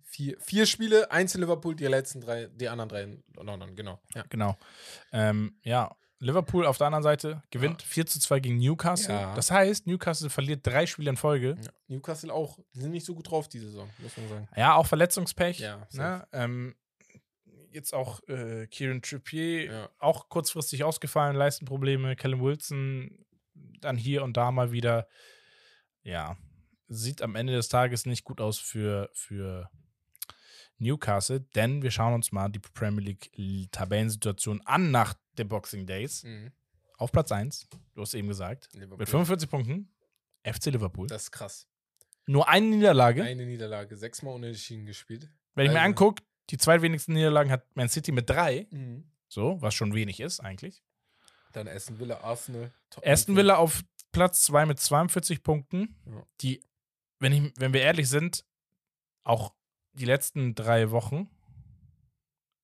Vier, 0.05 0.39
vier 0.41 0.67
Spiele, 0.67 1.11
eins 1.11 1.35
in 1.35 1.41
Liverpool, 1.41 1.75
die 1.75 1.87
letzten 1.87 2.21
drei, 2.21 2.47
die 2.49 2.69
anderen 2.69 2.89
drei 2.91 3.03
in 3.05 3.25
London, 3.37 3.75
genau. 3.75 3.99
Ja. 4.15 4.25
Genau. 4.29 4.59
Ähm, 5.13 5.57
ja, 5.63 5.97
Liverpool 6.23 6.67
auf 6.67 6.79
der 6.79 6.87
anderen 6.87 7.03
Seite 7.03 7.43
gewinnt 7.51 7.83
4 7.83 8.07
zu 8.07 8.21
2 8.21 8.41
gegen 8.41 8.59
Newcastle. 8.59 9.13
Ja. 9.15 9.35
Das 9.35 9.51
heißt, 9.51 9.87
Newcastle 9.87 10.31
verliert 10.31 10.61
drei 10.65 10.87
Spiele 10.87 11.11
in 11.11 11.17
Folge. 11.17 11.57
Ja. 11.61 11.71
Newcastle 11.89 12.33
auch, 12.33 12.59
die 12.75 12.81
sind 12.81 12.93
nicht 12.93 13.05
so 13.05 13.15
gut 13.15 13.31
drauf 13.31 13.49
diese 13.49 13.67
Saison, 13.67 13.91
muss 13.99 14.17
man 14.17 14.29
sagen. 14.29 14.49
Ja, 14.57 14.77
auch 14.77 14.87
Verletzungspech. 14.87 15.59
Ja, 15.59 15.87
ne? 15.93 16.27
ähm, 16.33 16.77
jetzt 17.73 17.93
auch 17.93 18.21
äh, 18.29 18.67
Kieran 18.69 19.03
Trippier, 19.03 19.65
Ja. 19.65 19.91
auch 19.99 20.29
kurzfristig 20.29 20.85
ausgefallen, 20.85 21.35
Leistenprobleme. 21.37 22.15
Callum 22.17 22.41
Wilson 22.43 23.25
dann 23.81 23.97
hier 23.97 24.23
und 24.23 24.37
da 24.37 24.53
mal 24.53 24.71
wieder. 24.73 25.09
Ja, 26.05 26.37
sieht 26.89 27.21
am 27.23 27.35
Ende 27.35 27.53
des 27.55 27.69
Tages 27.69 28.07
nicht 28.07 28.25
gut 28.25 28.41
aus 28.41 28.59
für, 28.59 29.11
für 29.13 29.71
Newcastle, 30.79 31.41
denn 31.55 31.83
wir 31.83 31.91
schauen 31.91 32.15
uns 32.15 32.33
mal 32.33 32.49
die 32.49 32.59
Premier 32.59 33.05
League 33.05 33.71
Tabellensituation 33.73 34.61
an 34.65 34.91
nach 34.91 35.15
den 35.39 35.49
Boxing 35.49 35.87
Days. 35.87 36.25
Mhm. 36.25 36.53
Auf 36.99 37.11
Platz 37.13 37.33
1, 37.33 37.69
du 37.95 38.01
hast 38.03 38.15
eben 38.15 38.29
gesagt, 38.29 38.69
Liverpool. 38.75 38.99
mit 38.99 39.09
45 39.09 39.49
Punkten, 39.51 39.89
FC 40.45 40.67
Liverpool. 40.67 41.07
Das 41.09 41.25
ist 41.25 41.31
krass. 41.33 41.67
Nur 42.27 42.49
eine 42.49 42.67
Niederlage. 42.67 43.23
Eine 43.25 43.45
Niederlage, 43.47 43.97
sechsmal 43.97 44.35
unentschieden 44.35 44.87
gespielt. 44.87 45.29
Wenn 45.55 45.67
ich 45.67 45.73
mir 45.73 45.79
Also- 45.81 45.89
angucke, 45.89 46.23
die 46.51 46.59
zweitwenigsten 46.59 47.15
Niederlagen 47.15 47.51
hat 47.51 47.65
Man 47.77 47.89
City 47.89 48.13
mit 48.13 48.29
drei. 48.31 48.67
So, 49.29 49.61
was 49.61 49.75
schon 49.75 49.95
wenig 49.95 50.21
ist 50.21 50.41
eigentlich. 50.41 50.83
Dann 51.53 51.67
Aston 51.69 51.99
Villa, 51.99 52.21
Arsenal. 52.21 52.73
Aston 53.05 53.37
Villa 53.37 53.57
auf 53.57 53.83
Platz 54.13 54.43
2 54.45 54.67
mit 54.67 54.79
42 54.79 55.43
Punkten. 55.43 55.97
Ja. 56.07 56.27
Die, 56.41 56.63
wenn, 57.19 57.33
ich, 57.33 57.53
wenn 57.57 57.73
wir 57.73 57.81
ehrlich 57.83 58.09
sind, 58.09 58.45
auch 59.25 59.55
die 59.93 60.05
letzten 60.05 60.55
drei 60.55 60.91
Wochen, 60.91 61.29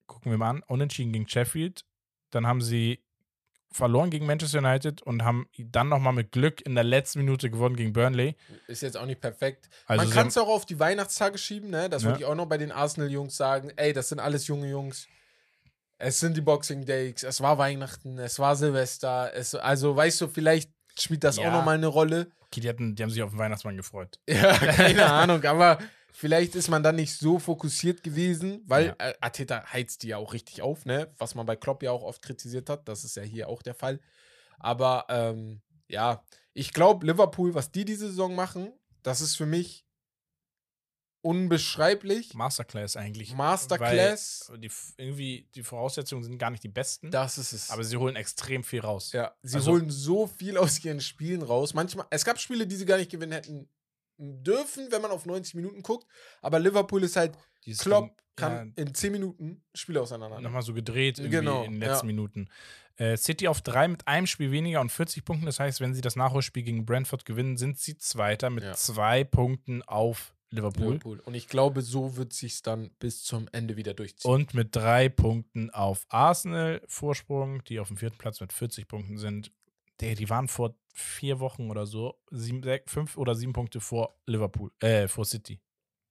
gucken 0.06 0.30
wir 0.30 0.38
mal 0.38 0.50
an, 0.50 0.62
unentschieden 0.66 1.12
gegen 1.12 1.28
Sheffield, 1.28 1.84
dann 2.30 2.46
haben 2.46 2.60
sie 2.60 3.02
verloren 3.70 4.08
gegen 4.08 4.24
Manchester 4.24 4.58
United 4.60 5.02
und 5.02 5.24
haben 5.24 5.46
dann 5.58 5.90
nochmal 5.90 6.14
mit 6.14 6.32
Glück 6.32 6.62
in 6.62 6.74
der 6.74 6.84
letzten 6.84 7.18
Minute 7.18 7.50
gewonnen 7.50 7.76
gegen 7.76 7.92
Burnley. 7.92 8.34
Ist 8.66 8.80
jetzt 8.80 8.96
auch 8.96 9.04
nicht 9.04 9.20
perfekt. 9.20 9.68
Also 9.86 10.04
Man 10.04 10.10
kann 10.12 10.28
es 10.28 10.38
auch 10.38 10.48
auf 10.48 10.64
die 10.64 10.80
Weihnachtstage 10.80 11.36
schieben, 11.36 11.68
ne? 11.68 11.90
Das 11.90 12.02
Ja. 12.02 12.08
würde 12.08 12.18
ich 12.20 12.24
auch 12.24 12.34
noch 12.34 12.46
bei 12.46 12.56
den 12.56 12.72
Arsenal-Jungs 12.72 13.36
sagen. 13.36 13.70
Ey, 13.76 13.92
das 13.92 14.08
sind 14.08 14.20
alles 14.20 14.46
junge 14.46 14.70
Jungs. 14.70 15.06
Es 15.98 16.18
sind 16.20 16.36
die 16.36 16.40
Boxing 16.40 16.86
Days, 16.86 17.24
es 17.24 17.40
war 17.40 17.58
Weihnachten, 17.58 18.18
es 18.18 18.38
war 18.38 18.56
Silvester. 18.56 19.32
Es, 19.34 19.54
also, 19.54 19.94
weißt 19.96 20.20
du, 20.22 20.28
vielleicht 20.28 20.72
spielt 20.98 21.24
das 21.24 21.36
Ja. 21.36 21.48
auch 21.48 21.52
nochmal 21.52 21.74
eine 21.74 21.88
Rolle. 21.88 22.30
Okay, 22.40 22.60
die, 22.60 22.68
hatten, 22.68 22.94
die 22.94 23.02
haben 23.02 23.10
sich 23.10 23.22
auf 23.22 23.30
den 23.30 23.38
Weihnachtsmann 23.38 23.76
gefreut. 23.76 24.18
Ja, 24.28 24.56
keine 24.56 25.04
Ahnung, 25.12 25.44
aber 25.44 25.78
vielleicht 26.18 26.54
ist 26.56 26.68
man 26.68 26.82
dann 26.82 26.96
nicht 26.96 27.14
so 27.16 27.38
fokussiert 27.38 28.02
gewesen, 28.02 28.62
weil 28.66 28.86
Ja. 28.86 28.94
äh, 28.98 29.14
Arteta 29.20 29.64
heizt 29.72 30.02
die 30.02 30.08
ja 30.08 30.16
auch 30.16 30.32
richtig 30.32 30.62
auf, 30.62 30.84
ne? 30.84 31.12
Was 31.18 31.34
man 31.36 31.46
bei 31.46 31.54
Klopp 31.54 31.82
ja 31.84 31.92
auch 31.92 32.02
oft 32.02 32.20
kritisiert 32.22 32.68
hat. 32.68 32.88
Das 32.88 33.04
ist 33.04 33.14
ja 33.16 33.22
hier 33.22 33.48
auch 33.48 33.62
der 33.62 33.74
Fall. 33.74 34.00
Aber 34.58 35.06
ähm, 35.08 35.62
ja, 35.86 36.24
ich 36.54 36.72
glaube, 36.72 37.06
Liverpool, 37.06 37.54
was 37.54 37.70
die 37.70 37.84
diese 37.84 38.08
Saison 38.08 38.34
machen, 38.34 38.72
das 39.04 39.20
ist 39.20 39.36
für 39.36 39.46
mich 39.46 39.84
unbeschreiblich. 41.22 42.34
Masterclass 42.34 42.96
eigentlich. 42.96 43.34
Masterclass. 43.34 44.52
Die, 44.56 44.70
irgendwie, 44.96 45.48
die 45.54 45.62
Voraussetzungen 45.62 46.22
sind 46.24 46.38
gar 46.38 46.50
nicht 46.50 46.62
die 46.62 46.68
besten, 46.68 47.10
Das 47.10 47.38
ist 47.38 47.52
es. 47.52 47.70
aber 47.70 47.84
sie 47.84 47.96
holen 47.96 48.16
extrem 48.16 48.62
viel 48.64 48.80
raus. 48.80 49.12
ja, 49.12 49.34
sie 49.42 49.56
also- 49.56 49.72
holen 49.72 49.90
so 49.90 50.26
viel 50.26 50.56
aus 50.56 50.82
ihren 50.84 51.00
Spielen 51.00 51.42
raus. 51.42 51.74
Manchmal, 51.74 52.06
es 52.10 52.24
gab 52.24 52.38
Spiele, 52.40 52.66
die 52.66 52.76
sie 52.76 52.86
gar 52.86 52.96
nicht 52.98 53.10
gewinnen 53.10 53.32
hätten 53.32 53.68
dürfen, 54.18 54.90
wenn 54.90 55.00
man 55.02 55.10
auf 55.10 55.26
90 55.26 55.54
Minuten 55.54 55.82
guckt. 55.82 56.06
Aber 56.42 56.58
Liverpool 56.58 57.02
ist 57.04 57.16
halt 57.16 57.36
Dieses 57.64 57.82
Klopp 57.82 58.10
kann 58.36 58.72
in 58.76 58.94
10 58.94 59.10
Minuten 59.12 59.62
Spiele 59.74 60.00
auseinander. 60.00 60.40
nochmal 60.40 60.62
so 60.62 60.72
gedreht 60.74 61.18
irgendwie 61.18 61.38
Genau, 61.38 61.64
in 61.64 61.72
den 61.72 61.80
letzten 61.80 62.06
ja. 62.06 62.12
Minuten. 62.14 62.48
Äh, 62.96 63.16
City 63.16 63.48
auf 63.48 63.60
drei 63.62 63.86
mit 63.88 64.06
einem 64.06 64.26
Spiel 64.26 64.50
weniger 64.52 64.80
und 64.80 64.90
40 64.92 65.24
Punkten. 65.24 65.46
Das 65.46 65.58
heißt, 65.60 65.80
wenn 65.80 65.94
sie 65.94 66.00
das 66.00 66.16
Nachholspiel 66.16 66.62
gegen 66.62 66.84
Brentford 66.86 67.24
gewinnen, 67.24 67.56
sind 67.56 67.78
sie 67.78 67.96
Zweiter 67.96 68.50
mit 68.50 68.64
Ja. 68.64 68.74
zwei 68.74 69.24
Punkten 69.24 69.82
auf 69.82 70.34
Liverpool, 70.50 70.86
Liverpool. 70.94 71.20
Und 71.20 71.34
ich 71.34 71.46
glaube, 71.48 71.82
so 71.82 72.16
wird 72.16 72.32
sich 72.32 72.62
dann 72.62 72.90
bis 72.98 73.22
zum 73.22 73.48
Ende 73.52 73.76
wieder 73.76 73.92
durchziehen. 73.94 74.30
und 74.30 74.54
mit 74.54 74.74
drei 74.74 75.08
Punkten 75.08 75.70
auf 75.70 76.06
Arsenal 76.08 76.80
Vorsprung, 76.88 77.62
die 77.64 77.78
auf 77.80 77.88
dem 77.88 77.96
vierten 77.98 78.18
Platz 78.18 78.40
mit 78.40 78.52
40 78.52 78.88
Punkten 78.88 79.18
sind. 79.18 79.52
Die, 80.00 80.14
die 80.14 80.28
waren 80.30 80.48
vor 80.48 80.76
vier 80.94 81.40
Wochen 81.40 81.70
oder 81.70 81.86
so 81.86 82.20
sieben, 82.30 82.62
fünf 82.86 83.16
oder 83.16 83.34
sieben 83.34 83.52
Punkte 83.52 83.80
vor 83.80 84.18
Liverpool, 84.26 84.70
äh, 84.80 85.08
vor 85.08 85.24
City. 85.24 85.60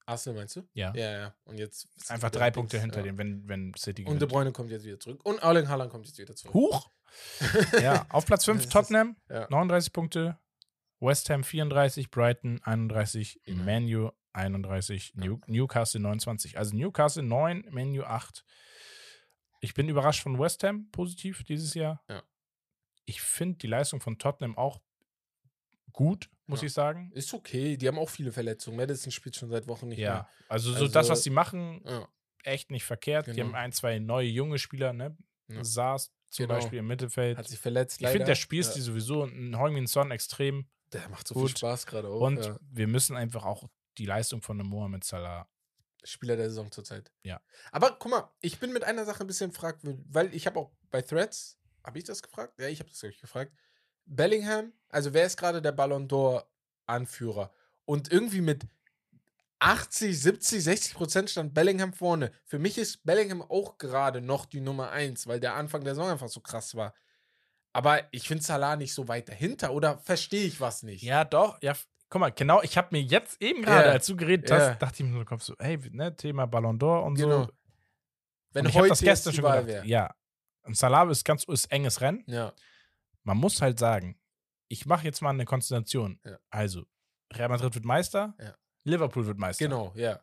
Arsenal 0.06 0.40
meinst 0.40 0.56
du? 0.56 0.62
Ja. 0.74 0.94
Ja, 0.96 1.12
ja. 1.12 1.36
Und 1.44 1.58
jetzt 1.58 1.88
Einfach 2.10 2.30
drei 2.30 2.50
Punkte 2.50 2.80
hinter 2.80 3.00
ja. 3.00 3.04
dem, 3.04 3.18
wenn, 3.18 3.48
wenn 3.48 3.74
City 3.78 4.04
Und 4.04 4.08
De 4.12 4.16
gewinnt. 4.20 4.32
Bruyne 4.32 4.52
kommt 4.54 4.72
jetzt 4.72 4.86
wieder 4.86 5.00
zurück. 5.00 5.20
Und 5.26 5.40
Erling 5.40 5.68
Haaland 5.68 5.92
kommt 5.92 6.06
jetzt 6.08 6.18
wieder 6.18 6.34
zurück. 6.36 6.54
Huch! 6.54 6.90
ja, 7.82 8.06
auf 8.10 8.26
Platz 8.26 8.46
5 8.46 8.58
Das 8.60 8.66
ist- 8.68 8.72
Tottenham, 8.72 9.18
ja. 9.30 9.48
39 9.50 9.92
Punkte. 9.92 10.38
West 11.00 11.30
Ham 11.30 11.44
34, 11.44 12.10
Brighton 12.10 12.60
31, 12.64 13.42
Mhm. 13.46 13.66
Manu 13.66 14.12
31, 14.34 15.14
New, 15.16 15.40
Newcastle 15.48 16.00
29. 16.00 16.58
Also 16.58 16.76
Newcastle 16.76 17.24
9, 17.24 17.66
Manu 17.72 18.04
8. 18.04 18.46
Ich 19.60 19.74
bin 19.74 19.90
überrascht 19.90 20.22
von 20.24 20.40
West 20.40 20.64
Ham 20.64 20.90
positiv 20.92 21.44
dieses 21.44 21.74
Jahr. 21.74 22.02
Ja. 22.10 22.24
Ich 23.10 23.22
finde 23.22 23.58
die 23.58 23.68
Leistung 23.68 24.01
von 24.01 24.18
Tottenham 24.20 24.58
auch 24.58 24.82
gut, 25.93 26.30
muss 26.45 26.62
Ja. 26.62 26.68
ich 26.68 26.74
sagen. 26.74 27.12
Ist 27.14 27.34
okay. 27.34 27.78
Die 27.78 27.88
haben 27.88 27.97
auch 27.97 28.10
viele 28.10 28.32
Verletzungen. 28.32 28.78
Madison 28.78 29.12
spielt 29.12 29.36
schon 29.36 29.49
seit 29.49 29.68
Wochen 29.68 29.88
nicht 29.88 29.99
Ja, 29.99 30.28
also 30.49 30.72
so 30.72 30.76
Also- 30.82 30.93
das, 30.93 31.10
was 31.10 31.24
sie 31.24 31.30
machen, 31.30 31.82
mehr. 31.84 31.91
Ja. 32.01 32.08
echt 32.43 32.70
nicht 32.70 32.84
verkehrt. 32.84 33.28
Die 33.28 33.32
Genau. 33.32 33.47
haben 33.47 33.55
ein, 33.55 33.72
zwei 33.72 33.99
neue 33.99 34.28
junge 34.28 34.60
Spieler, 34.60 34.93
ne? 34.93 35.18
Ja. 35.47 35.64
Saas 35.64 36.12
zum 36.30 36.43
Genau. 36.47 36.60
Beispiel 36.60 36.80
im 36.80 36.88
Mittelfeld. 36.88 37.38
Hat 37.38 37.47
sich 37.47 37.60
verletzt. 37.60 38.01
Ich 38.01 38.08
finde, 38.10 38.26
der 38.26 38.36
spielt 38.36 38.74
die 38.76 38.80
ja. 38.80 38.86
sowieso 38.86 39.24
ein 39.24 39.58
Heung-Min 39.58 39.88
Son 39.88 40.12
extrem. 40.12 40.68
Der 40.91 41.08
macht 41.10 41.28
so 41.28 41.34
gut. 41.34 41.47
viel 41.49 41.58
Spaß 41.58 41.86
gerade 41.86 42.10
auch. 42.10 42.20
Und 42.22 42.53
wir 42.70 42.88
müssen 42.88 43.16
einfach 43.16 43.45
auch 43.45 43.70
die 43.97 44.05
Leistung 44.05 44.41
von 44.41 44.60
einem 44.60 44.70
Mohamed 44.70 45.03
Salah. 45.03 45.49
Spieler 46.03 46.36
der 46.38 46.49
Saison 46.49 46.72
zurzeit. 46.72 47.12
Ja. 47.24 47.41
Aber 47.72 47.97
guck 47.99 48.12
mal, 48.12 48.30
ich 48.39 48.60
bin 48.60 48.72
mit 48.72 48.84
einer 48.84 49.03
Sache 49.05 49.22
ein 49.22 49.28
bisschen 49.28 49.51
fragwürdig, 49.51 50.05
weil 50.10 50.34
ich 50.34 50.45
habe 50.45 50.60
auch 50.60 50.72
bei 50.91 51.01
Threads, 51.01 51.57
habe 51.88 51.98
ich 51.98 52.04
das 52.04 52.22
gefragt? 52.22 52.60
Ja, 52.60 52.68
ich 52.68 52.80
habe 52.80 52.90
das, 52.90 53.02
ich, 53.02 53.20
gefragt. 53.20 53.52
Bellingham, 54.06 54.72
also 54.90 55.14
wer 55.14 55.26
ist 55.26 55.38
gerade 55.38 55.62
der 55.62 55.72
Ballon 55.72 56.08
d'Or-Anführer? 56.08 57.52
Und 57.86 58.12
irgendwie 58.12 58.42
mit 58.42 58.68
80, 59.60 60.22
70, 60.22 60.64
60 60.64 60.94
Prozent 60.94 61.30
stand 61.32 61.54
Bellingham 61.54 61.92
vorne. 61.94 62.32
Für 62.46 62.60
mich 62.60 62.78
ist 62.78 63.04
Bellingham 63.06 63.42
auch 63.42 63.78
gerade 63.78 64.22
noch 64.22 64.46
die 64.46 64.62
Nummer 64.62 64.92
1, 64.92 65.26
weil 65.28 65.40
der 65.40 65.56
Anfang 65.56 65.84
der 65.84 65.96
Saison 65.96 66.12
einfach 66.12 66.30
so 66.30 66.42
krass 66.42 66.76
war. 66.76 66.94
Aber 67.74 68.02
ich 68.12 68.28
finde 68.28 68.44
Salah 68.44 68.76
nicht 68.76 68.94
so 68.94 69.08
weit 69.08 69.30
dahinter 69.30 69.72
oder 69.74 69.98
verstehe 70.00 70.46
ich 70.46 70.62
was 70.62 70.84
nicht? 70.84 71.02
Ja, 71.04 71.26
doch. 71.26 71.58
Ja, 71.62 71.74
guck 72.10 72.20
mal, 72.22 72.30
genau. 72.32 72.62
Ich 72.62 72.78
habe 72.78 72.90
mir 72.92 73.02
jetzt 73.02 73.42
eben 73.42 73.64
gerade, 73.64 73.88
Ja. 73.88 73.92
als 73.94 74.06
du 74.08 74.16
geredet 74.16 74.52
hast, 74.52 74.80
dachte 74.82 75.04
ich 75.04 75.10
mir 75.10 75.18
so, 75.18 75.26
Kopf 75.26 75.44
so, 75.44 75.56
hey, 75.60 75.78
ne, 75.92 76.16
Thema 76.16 76.46
Ballon 76.46 76.78
d'Or 76.80 77.04
und 77.04 77.16
Genau. 77.16 77.46
so. 77.46 77.52
Wenn 78.52 78.66
und 78.68 78.74
heute 78.76 78.90
das 78.90 79.00
gestern 79.02 79.34
schon 79.34 79.44
gedacht. 79.44 79.68
wäre. 79.68 79.86
Ja. 79.86 80.14
Und 80.68 80.78
Salah 80.78 81.09
ist 81.09 81.24
ganz 81.24 81.43
ist 81.45 81.72
enges 81.72 82.01
Rennen. 82.01 82.24
Ja. 82.28 82.53
Man 83.24 83.38
muss 83.38 83.61
halt 83.61 83.80
sagen, 83.80 84.20
ich 84.68 84.86
mache 84.86 85.05
jetzt 85.05 85.22
mal 85.22 85.30
eine 85.32 85.45
Konstellation. 85.45 86.20
Ja. 86.26 86.38
Also, 86.49 86.86
Real 87.34 87.49
Madrid 87.49 87.74
wird 87.76 87.86
Meister, 87.86 88.36
Ja. 88.39 88.55
Liverpool 88.84 89.26
wird 89.26 89.38
Meister. 89.38 89.65
Genau, 89.65 89.93
ja. 89.95 90.22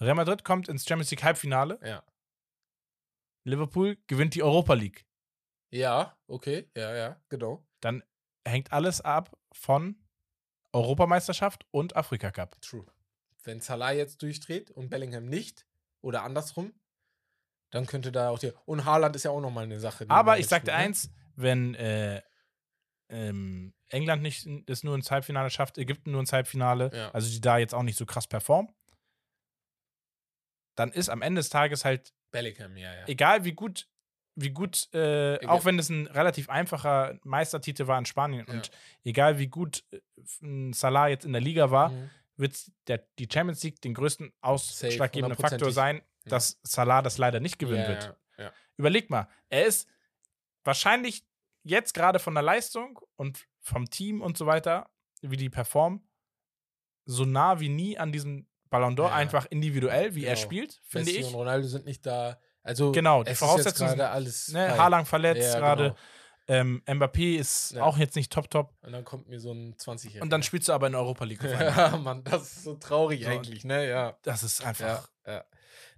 Real 0.00 0.14
Madrid 0.14 0.44
kommt 0.44 0.68
ins 0.68 0.84
Champions 0.86 1.10
League 1.10 1.22
Halbfinale, 1.22 1.78
Ja. 1.84 2.04
Liverpool 3.44 3.96
gewinnt 4.06 4.34
die 4.34 4.42
Europa 4.42 4.74
League. 4.74 5.06
Ja, 5.70 6.16
okay, 6.26 6.70
ja, 6.76 6.94
ja, 6.94 7.22
genau. 7.28 7.66
Dann 7.80 8.02
hängt 8.46 8.72
alles 8.72 9.00
ab 9.00 9.36
von 9.52 9.96
Europameisterschaft 10.72 11.66
und 11.70 11.96
Afrika 11.96 12.30
Cup. 12.30 12.60
True. 12.60 12.86
Wenn 13.42 13.60
Salah 13.60 13.92
jetzt 13.92 14.22
durchdreht 14.22 14.70
und 14.70 14.88
Bellingham 14.90 15.26
nicht 15.26 15.66
oder 16.00 16.22
andersrum, 16.22 16.72
dann 17.70 17.86
könnte 17.86 18.10
da 18.12 18.30
auch 18.30 18.38
die. 18.38 18.52
Und 18.66 18.84
Haaland 18.84 19.14
ist 19.16 19.24
ja 19.24 19.30
auch 19.30 19.40
nochmal 19.40 19.64
eine 19.64 19.78
Sache. 19.80 20.06
Aber 20.08 20.38
ich 20.38 20.46
sagte 20.46 20.70
ne? 20.70 20.76
eins, 20.76 21.10
wenn 21.36 21.74
äh, 21.74 22.22
ähm, 23.10 23.72
England 23.88 24.22
nicht 24.22 24.46
es 24.66 24.82
nur 24.84 24.94
ins 24.94 25.10
Halbfinale 25.10 25.50
schafft, 25.50 25.78
Ägypten 25.78 26.10
nur 26.12 26.20
ins 26.20 26.32
Halbfinale, 26.32 26.90
Ja. 26.94 27.10
also 27.12 27.30
die 27.30 27.40
da 27.40 27.58
jetzt 27.58 27.74
auch 27.74 27.82
nicht 27.82 27.96
so 27.98 28.06
krass 28.06 28.26
performen, 28.26 28.72
dann 30.76 30.92
ist 30.92 31.08
am 31.08 31.22
Ende 31.22 31.40
des 31.40 31.48
Tages 31.48 31.84
halt 31.84 32.12
Bellingham, 32.30 32.76
ja, 32.76 32.94
ja. 32.94 33.06
egal 33.08 33.44
wie 33.44 33.52
gut, 33.52 33.88
wie 34.36 34.50
gut, 34.50 34.88
äh, 34.94 35.44
auch 35.46 35.64
wenn 35.64 35.78
es 35.78 35.88
ein 35.88 36.06
relativ 36.06 36.48
einfacher 36.48 37.18
Meistertitel 37.24 37.86
war 37.86 37.98
in 37.98 38.04
Spanien 38.06 38.44
Ja. 38.46 38.54
und 38.54 38.70
egal 39.04 39.38
wie 39.38 39.48
gut 39.48 39.84
äh, 39.90 40.72
Salah 40.72 41.08
jetzt 41.08 41.24
in 41.24 41.32
der 41.32 41.42
Liga 41.42 41.70
war, 41.70 41.90
Mhm. 41.90 42.10
wird 42.36 42.70
der, 42.86 42.98
die 43.18 43.28
Champions 43.32 43.62
League 43.64 43.80
den 43.80 43.94
größten 43.94 44.32
ausschlaggebenden 44.40 45.36
Faktor 45.38 45.72
sein, 45.72 46.02
Ja. 46.30 46.36
dass 46.36 46.58
Salah 46.62 47.02
das 47.02 47.18
leider 47.18 47.40
nicht 47.40 47.58
gewinnen 47.58 47.82
ja, 47.82 47.88
wird. 47.88 48.16
Ja. 48.38 48.52
Überleg 48.76 49.10
mal, 49.10 49.28
er 49.48 49.66
ist 49.66 49.88
wahrscheinlich 50.64 51.24
jetzt 51.62 51.94
gerade 51.94 52.18
von 52.18 52.34
der 52.34 52.42
Leistung 52.42 52.98
und 53.16 53.46
vom 53.60 53.88
Team 53.90 54.20
und 54.22 54.38
so 54.38 54.46
weiter, 54.46 54.88
wie 55.20 55.36
die 55.36 55.50
performen, 55.50 56.08
so 57.04 57.24
nah 57.24 57.60
wie 57.60 57.68
nie 57.68 57.98
an 57.98 58.12
diesem 58.12 58.46
Ballon 58.70 58.96
d'Or, 58.96 59.10
einfach 59.12 59.46
individuell, 59.46 60.14
wie 60.14 60.24
er 60.24 60.34
Genau. 60.34 60.44
spielt, 60.44 60.80
finde 60.86 61.10
ich. 61.10 61.26
und 61.26 61.34
Ronaldo 61.34 61.66
sind 61.66 61.86
nicht 61.86 62.04
da. 62.06 62.38
Also, 62.62 62.92
Genau, 62.92 63.22
die 63.24 63.34
Voraussetzungen 63.34 63.90
sind- 63.90 64.00
alles. 64.02 64.48
Ne. 64.48 64.76
Haaland 64.76 65.08
verletzt 65.08 65.56
gerade. 65.56 65.82
genau. 65.84 65.96
Ähm, 66.50 66.82
Mbappé 66.86 67.36
ist 67.38 67.72
Ja. 67.72 67.82
auch 67.82 67.98
jetzt 67.98 68.16
nicht 68.16 68.32
top 68.32 68.50
top. 68.50 68.74
Und 68.82 68.92
dann 68.92 69.04
kommt 69.04 69.28
mir 69.28 69.38
so 69.38 69.52
ein 69.52 69.74
20-Jähriger. 69.76 70.22
Und 70.22 70.30
dann 70.30 70.42
spielst 70.42 70.68
du 70.68 70.72
aber 70.72 70.86
in 70.86 70.92
der 70.92 71.00
Europa 71.02 71.24
League. 71.24 71.40
Ja, 71.92 71.96
Mann, 71.98 72.24
das 72.24 72.42
ist 72.42 72.64
so 72.64 72.74
traurig 72.74 73.24
So. 73.24 73.30
eigentlich, 73.30 73.64
ne? 73.64 73.86
Ja. 73.88 74.16
Das 74.22 74.42
ist 74.42 74.64
einfach. 74.64 75.08
Ja, 75.26 75.32
ja. 75.32 75.44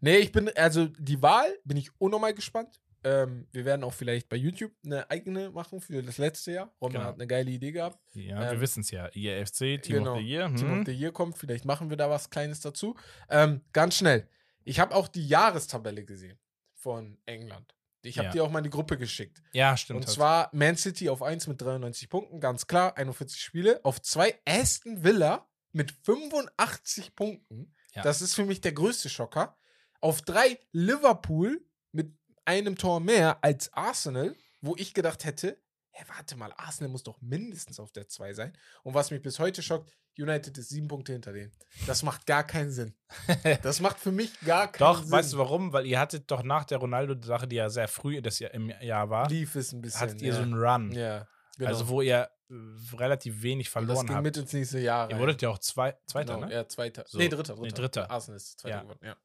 Nee, 0.01 0.17
ich 0.19 0.33
bin, 0.33 0.51
also 0.57 0.87
die 0.99 1.21
Wahl 1.23 1.59
bin 1.65 1.77
ich 1.77 1.91
unnormal 1.99 2.35
gespannt. 2.35 2.81
Ähm, 3.03 3.47
wir 3.53 3.65
werden 3.65 3.83
auch 3.83 3.95
vielleicht 3.95 4.29
bei 4.29 4.37
YouTube 4.37 4.73
eine 4.85 5.11
eigene 5.11 5.51
machen 5.51 5.81
für 5.81 6.03
das 6.03 6.19
letzte 6.19 6.53
Jahr. 6.53 6.75
Roman 6.83 6.93
Genau. 6.93 7.05
hat 7.07 7.15
eine 7.15 7.27
geile 7.27 7.51
Idee 7.51 7.73
gehabt. 7.73 7.99
Ja, 8.15 8.43
Ähm, 8.45 8.51
wir 8.53 8.61
wissen 8.61 8.81
es 8.81 8.91
ja. 8.91 9.09
IFC, 9.15 9.81
Team 9.81 9.97
genau. 9.99 10.13
of 10.13 10.19
the 10.19 10.25
Year. 10.27 10.47
Team 10.55 10.71
Hm. 10.71 10.81
of 10.81 10.87
the 10.87 10.93
Year 10.93 11.11
kommt, 11.13 11.39
vielleicht 11.39 11.65
machen 11.65 11.89
wir 11.89 11.97
da 11.97 12.11
was 12.11 12.29
Kleines 12.29 12.61
dazu. 12.61 12.95
Ähm, 13.31 13.63
ganz 13.73 13.97
schnell. 13.97 14.29
Ich 14.65 14.81
habe 14.81 14.95
auch 14.95 15.09
die 15.09 15.27
Jahrestabelle 15.27 16.05
gesehen 16.05 16.39
von 16.75 17.17
England. 17.25 17.75
Ich 18.03 18.19
habe 18.19 18.27
Ja. 18.29 18.33
die 18.33 18.41
auch 18.43 18.51
mal 18.51 18.59
in 18.59 18.65
die 18.65 18.71
Gruppe 18.71 18.99
geschickt. 18.99 19.43
Ja, 19.53 19.77
stimmt. 19.79 20.01
Und 20.05 20.09
zwar 20.09 20.51
Man 20.53 20.77
City 20.77 21.09
auf 21.09 21.23
1 21.23 21.47
mit 21.47 21.61
93 21.61 22.09
Punkten, 22.11 22.39
ganz 22.41 22.67
klar, 22.67 22.97
41 22.99 23.41
Spiele. 23.41 23.81
Auf 23.83 24.01
2 24.03 24.39
Aston 24.47 25.03
Villa 25.05 25.47
mit 25.73 25.91
85 26.05 27.15
Punkten. 27.15 27.75
Ja. 27.95 28.03
Das 28.03 28.23
ist 28.23 28.35
für 28.35 28.45
mich 28.45 28.61
der 28.61 28.73
größte 28.73 29.09
Schocker. 29.09 29.57
Auf 30.01 30.23
drei 30.23 30.59
Liverpool 30.73 31.61
mit 31.93 32.13
einem 32.45 32.77
Tor 32.77 33.01
mehr 33.01 33.43
als 33.45 33.73
Arsenal, 33.73 34.35
wo 34.61 34.75
ich 34.77 34.95
gedacht 34.95 35.25
hätte, 35.25 35.59
hä, 35.93 36.05
warte 36.17 36.37
mal, 36.37 36.53
Arsenal 36.57 36.91
muss 36.91 37.03
doch 37.03 37.21
mindestens 37.21 37.79
auf 37.81 37.93
der 37.93 38.09
2 38.09 38.33
sein. 38.35 38.53
Und 38.83 38.95
was 38.95 39.11
mich 39.11 39.23
bis 39.23 39.39
heute 39.39 39.63
schockt, 39.63 39.91
United 40.19 40.57
ist 40.59 40.69
sieben 40.71 40.89
Punkte 40.89 41.13
hinter 41.13 41.33
denen. 41.33 41.53
Das 41.87 42.03
macht 42.03 42.27
gar 42.27 42.45
keinen 42.45 42.71
Sinn. 42.71 42.95
Das 43.63 43.81
macht 43.81 43.99
für 43.99 44.13
mich 44.13 44.39
gar 44.41 44.71
keinen 44.71 44.79
Doch, 44.87 45.03
Sinn. 45.03 45.13
weißt 45.13 45.33
du 45.33 45.39
warum? 45.39 45.73
Weil 45.73 45.87
ihr 45.87 45.99
hattet 46.01 46.31
doch 46.31 46.43
nach 46.43 46.65
der 46.65 46.79
Ronaldo-Sache, 46.79 47.47
die 47.49 47.57
ja 47.57 47.69
sehr 47.71 47.89
früh 47.89 48.21
das 48.21 48.39
Jahr, 48.39 48.53
im 48.53 48.71
Jahr 48.81 49.09
war, 49.11 49.29
Lief 49.29 49.55
es 49.55 49.73
ein 49.73 49.81
bisschen. 49.81 50.01
hattet 50.01 50.21
ihr 50.23 50.29
ja. 50.29 50.35
so 50.35 50.43
einen 50.43 50.55
Run. 50.55 50.93
Ja, 50.93 51.27
genau. 51.57 51.69
Also 51.71 51.89
wo 51.89 52.03
ihr 52.03 52.29
äh, 52.51 52.55
relativ 52.97 53.43
wenig 53.43 53.69
Und 53.69 53.87
das 53.87 53.87
verloren 53.87 54.07
ging 54.07 54.17
habt. 54.17 54.25
mit 54.25 54.37
ins 54.37 54.53
nächste 54.53 54.81
Jahr 54.81 55.09
Ihr 55.09 55.15
rein. 55.15 55.21
wurdet 55.21 55.43
ja 55.43 55.49
auch 55.51 55.59
zwei, 55.59 55.97
Zweiter, 56.07 56.35
genau, 56.35 56.47
ne? 56.49 56.53
Ja, 56.55 56.69
Zweiter. 56.69 57.05
So. 57.07 57.17
Nee, 57.19 57.29
Dritter. 57.29 57.55
Nee, 57.55 57.69
Dritter. 57.69 57.83
Dritter. 57.83 58.11
Arsenal 58.11 58.37
ist 58.37 58.59
Zweiter 58.61 58.77
Ja. 58.77 58.83
geworden, 58.83 58.99
ja. 59.05 59.17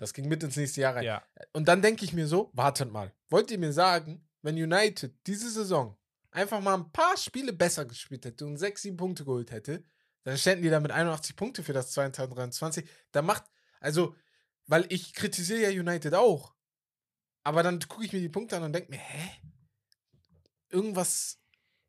Das 0.00 0.14
ging 0.14 0.28
mit 0.28 0.42
ins 0.42 0.56
nächste 0.56 0.80
Jahr 0.80 0.96
rein. 0.96 1.04
Ja. 1.04 1.22
Und 1.52 1.68
dann 1.68 1.82
denke 1.82 2.06
ich 2.06 2.14
mir 2.14 2.26
so, 2.26 2.50
wartet 2.54 2.90
mal. 2.90 3.12
Wollt 3.28 3.50
ihr 3.50 3.58
mir 3.58 3.72
sagen, 3.72 4.26
wenn 4.40 4.54
United 4.54 5.14
diese 5.26 5.50
Saison 5.50 5.94
einfach 6.30 6.60
mal 6.60 6.74
ein 6.74 6.90
paar 6.90 7.18
Spiele 7.18 7.52
besser 7.52 7.84
gespielt 7.84 8.24
hätte 8.24 8.46
und 8.46 8.56
sechs, 8.56 8.80
sieben 8.82 8.96
Punkte 8.96 9.26
geholt 9.26 9.50
hätte, 9.50 9.84
dann 10.22 10.38
ständen 10.38 10.62
die 10.62 10.70
da 10.70 10.80
mit 10.80 10.90
81 10.90 11.36
Punkte 11.36 11.62
für 11.62 11.74
das 11.74 11.90
2023. 11.92 12.88
Da 13.12 13.20
macht, 13.20 13.44
also, 13.78 14.14
weil 14.66 14.86
ich 14.88 15.12
kritisiere 15.12 15.70
ja 15.70 15.80
United 15.80 16.14
auch. 16.14 16.54
Aber 17.42 17.62
dann 17.62 17.78
gucke 17.80 18.06
ich 18.06 18.12
mir 18.12 18.20
die 18.20 18.28
Punkte 18.30 18.56
an 18.56 18.62
und 18.62 18.72
denke 18.72 18.90
mir, 18.90 18.98
hä? 18.98 19.30
Irgendwas, 20.70 21.38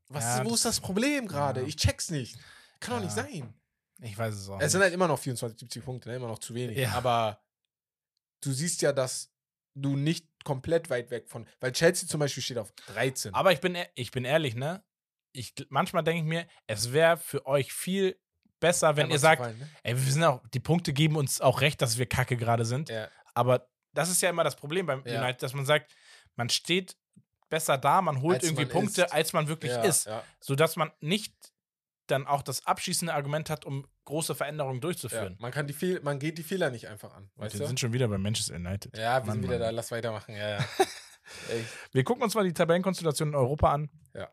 was, 0.09 0.23
Ja, 0.23 0.45
wo 0.45 0.53
ist 0.53 0.65
das 0.65 0.81
Problem 0.81 1.27
gerade? 1.27 1.61
ja. 1.61 1.67
Ich 1.67 1.77
check's 1.77 2.09
nicht. 2.09 2.37
Kann 2.81 2.95
doch 2.95 3.03
nicht 3.03 3.15
sein. 3.15 3.53
Ich 4.01 4.17
weiß 4.17 4.33
es 4.35 4.49
auch. 4.49 4.59
Es 4.59 4.73
sind 4.73 4.81
halt 4.81 4.93
immer 4.93 5.07
noch 5.07 5.19
24, 5.19 5.59
70 5.59 5.85
Punkte, 5.85 6.09
ne? 6.09 6.15
immer 6.15 6.27
noch 6.27 6.39
zu 6.39 6.53
wenig. 6.55 6.77
Ja. 6.77 6.91
Aber 6.93 7.39
du 8.41 8.51
siehst 8.51 8.81
ja, 8.81 8.91
dass 8.93 9.31
du 9.75 9.95
nicht 9.95 10.27
komplett 10.43 10.89
weit 10.89 11.11
weg 11.11 11.29
von. 11.29 11.47
Weil 11.59 11.71
Chelsea 11.71 12.07
zum 12.07 12.19
Beispiel 12.19 12.43
steht 12.43 12.57
auf 12.57 12.71
13. 12.87 13.33
Aber 13.33 13.51
ich 13.51 13.61
bin, 13.61 13.75
e- 13.75 13.87
ich 13.95 14.11
bin 14.11 14.25
ehrlich, 14.25 14.55
ne? 14.55 14.83
Ich, 15.33 15.53
manchmal 15.69 16.03
denke 16.03 16.19
ich 16.23 16.27
mir, 16.27 16.45
es 16.67 16.91
wäre 16.91 17.15
für 17.17 17.45
euch 17.45 17.71
viel 17.71 18.19
besser, 18.59 18.95
wenn 18.97 19.03
Einmal 19.03 19.15
ihr 19.15 19.19
sagt, 19.19 19.41
fallen, 19.41 19.57
ne? 19.59 19.69
ey, 19.83 19.95
wir 19.95 20.11
sind 20.11 20.23
auch, 20.23 20.41
die 20.53 20.59
Punkte 20.59 20.91
geben 20.93 21.15
uns 21.15 21.39
auch 21.39 21.61
recht, 21.61 21.81
dass 21.81 21.97
wir 21.97 22.05
kacke 22.05 22.35
gerade 22.35 22.65
sind. 22.65 22.89
Ja. 22.89 23.07
Aber 23.33 23.69
das 23.93 24.09
ist 24.09 24.21
ja 24.21 24.29
immer 24.29 24.43
das 24.43 24.55
Problem 24.55 24.85
beim 24.85 25.05
Ja. 25.05 25.21
United, 25.21 25.41
dass 25.41 25.53
man 25.53 25.65
sagt, 25.65 25.93
man 26.35 26.49
steht 26.49 26.97
besser 27.49 27.77
da, 27.77 28.01
man 28.01 28.21
holt 28.21 28.35
Als 28.37 28.43
irgendwie 28.45 28.65
Punkte, 28.65 29.03
ist. 29.03 29.11
als 29.13 29.33
man 29.33 29.47
wirklich 29.47 29.71
ja, 29.71 29.83
ist. 29.83 30.05
Ja, 30.05 30.23
Sodass 30.39 30.75
man 30.75 30.91
nicht 30.99 31.33
dann 32.11 32.27
auch 32.27 32.41
das 32.41 32.65
abschließende 32.67 33.13
Argument 33.13 33.49
hat, 33.49 33.65
um 33.65 33.87
große 34.05 34.35
Veränderungen 34.35 34.75
ja. 34.77 34.81
durchzuführen. 34.81 35.37
Man, 35.39 35.51
kann 35.51 35.67
die 35.67 35.73
Fehl 35.73 35.99
man 36.01 36.19
geht 36.19 36.37
die 36.37 36.43
Fehler 36.43 36.69
nicht 36.69 36.87
einfach 36.87 37.13
an. 37.13 37.31
Weißt 37.35 37.57
wir 37.57 37.67
sind 37.67 37.79
schon 37.79 37.93
wieder 37.93 38.07
bei 38.07 38.17
Manchester 38.17 38.55
United. 38.55 38.97
Ja, 38.97 39.21
wir 39.23 39.27
Mann, 39.27 39.33
sind 39.35 39.43
wieder 39.43 39.53
Mann. 39.53 39.61
da. 39.61 39.69
Lass 39.71 39.91
weitermachen. 39.91 40.35
Ja, 40.35 40.59
ja. 40.59 40.65
Wir 41.93 42.03
gucken 42.03 42.23
uns 42.23 42.35
mal 42.35 42.43
die 42.43 42.51
Tabellenkonstellation 42.51 43.29
in 43.29 43.35
Europa 43.35 43.71
an. 43.71 43.89
Ja. 44.13 44.27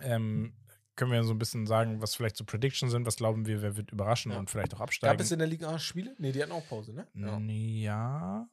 Ähm, 0.00 0.54
können 0.96 1.12
wir 1.12 1.22
so 1.24 1.32
ein 1.34 1.38
bisschen 1.38 1.66
sagen, 1.66 2.00
was 2.00 2.14
vielleicht 2.14 2.36
so 2.36 2.44
Predictions 2.44 2.92
sind, 2.92 3.04
was 3.06 3.16
glauben 3.16 3.46
wir, 3.46 3.60
wer 3.62 3.76
wird 3.76 3.90
überraschen 3.90 4.32
Ja. 4.32 4.38
und 4.38 4.48
vielleicht 4.50 4.74
auch 4.74 4.80
absteigen. 4.80 5.12
gab 5.16 5.20
es 5.24 5.30
in 5.32 5.38
der 5.38 5.48
Liga 5.48 5.78
Spiele? 5.78 6.14
Nee, 6.18 6.32
die 6.32 6.42
hatten 6.42 6.52
auch 6.52 6.66
Pause, 6.68 6.94
ne? 6.94 7.06
ja. 7.14 8.48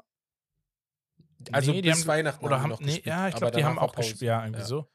Also 1.52 1.72
Nee, 1.72 1.82
die 1.82 1.90
bis 1.90 2.00
haben- 2.02 2.08
Weihnachten 2.08 2.44
Oder 2.46 2.62
haben, 2.62 2.70
noch 2.70 2.80
nee, 2.80 3.02
ja, 3.06 3.28
ich 3.28 3.36
glaube, 3.36 3.56
die 3.56 3.64
haben 3.64 3.78
auch 3.78 3.96
gespielt. 3.96 4.22
Ja, 4.22 4.44
irgendwie 4.44 4.62
Ja. 4.62 4.68
so. 4.68 4.90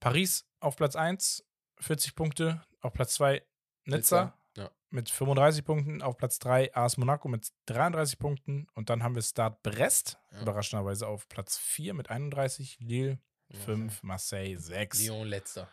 Paris 0.00 0.44
auf 0.60 0.76
Platz 0.76 0.96
1, 0.96 1.44
40 1.78 2.14
Punkte. 2.14 2.62
Auf 2.82 2.92
Platz 2.92 3.14
2 3.14 3.42
Nizza, 3.84 4.36
Ja. 4.56 4.70
mit 4.90 5.08
35 5.10 5.64
Punkten. 5.64 6.02
Auf 6.02 6.16
Platz 6.16 6.38
3 6.38 6.74
AS 6.74 6.96
Monaco 6.98 7.28
mit 7.28 7.48
33 7.66 8.18
Punkten. 8.18 8.66
Und 8.74 8.90
dann 8.90 9.02
haben 9.02 9.14
wir 9.14 9.22
Start 9.22 9.62
Brest, 9.62 10.18
Ja. 10.32 10.42
überraschenderweise 10.42 11.06
auf 11.08 11.28
Platz 11.28 11.56
4 11.58 11.94
mit 11.94 12.10
31. 12.10 12.78
Lille 12.80 13.18
Ja. 13.48 13.58
5, 13.60 14.02
Marseille 14.02 14.56
6. 14.58 15.04
Lyon 15.06 15.26
letzter. 15.28 15.68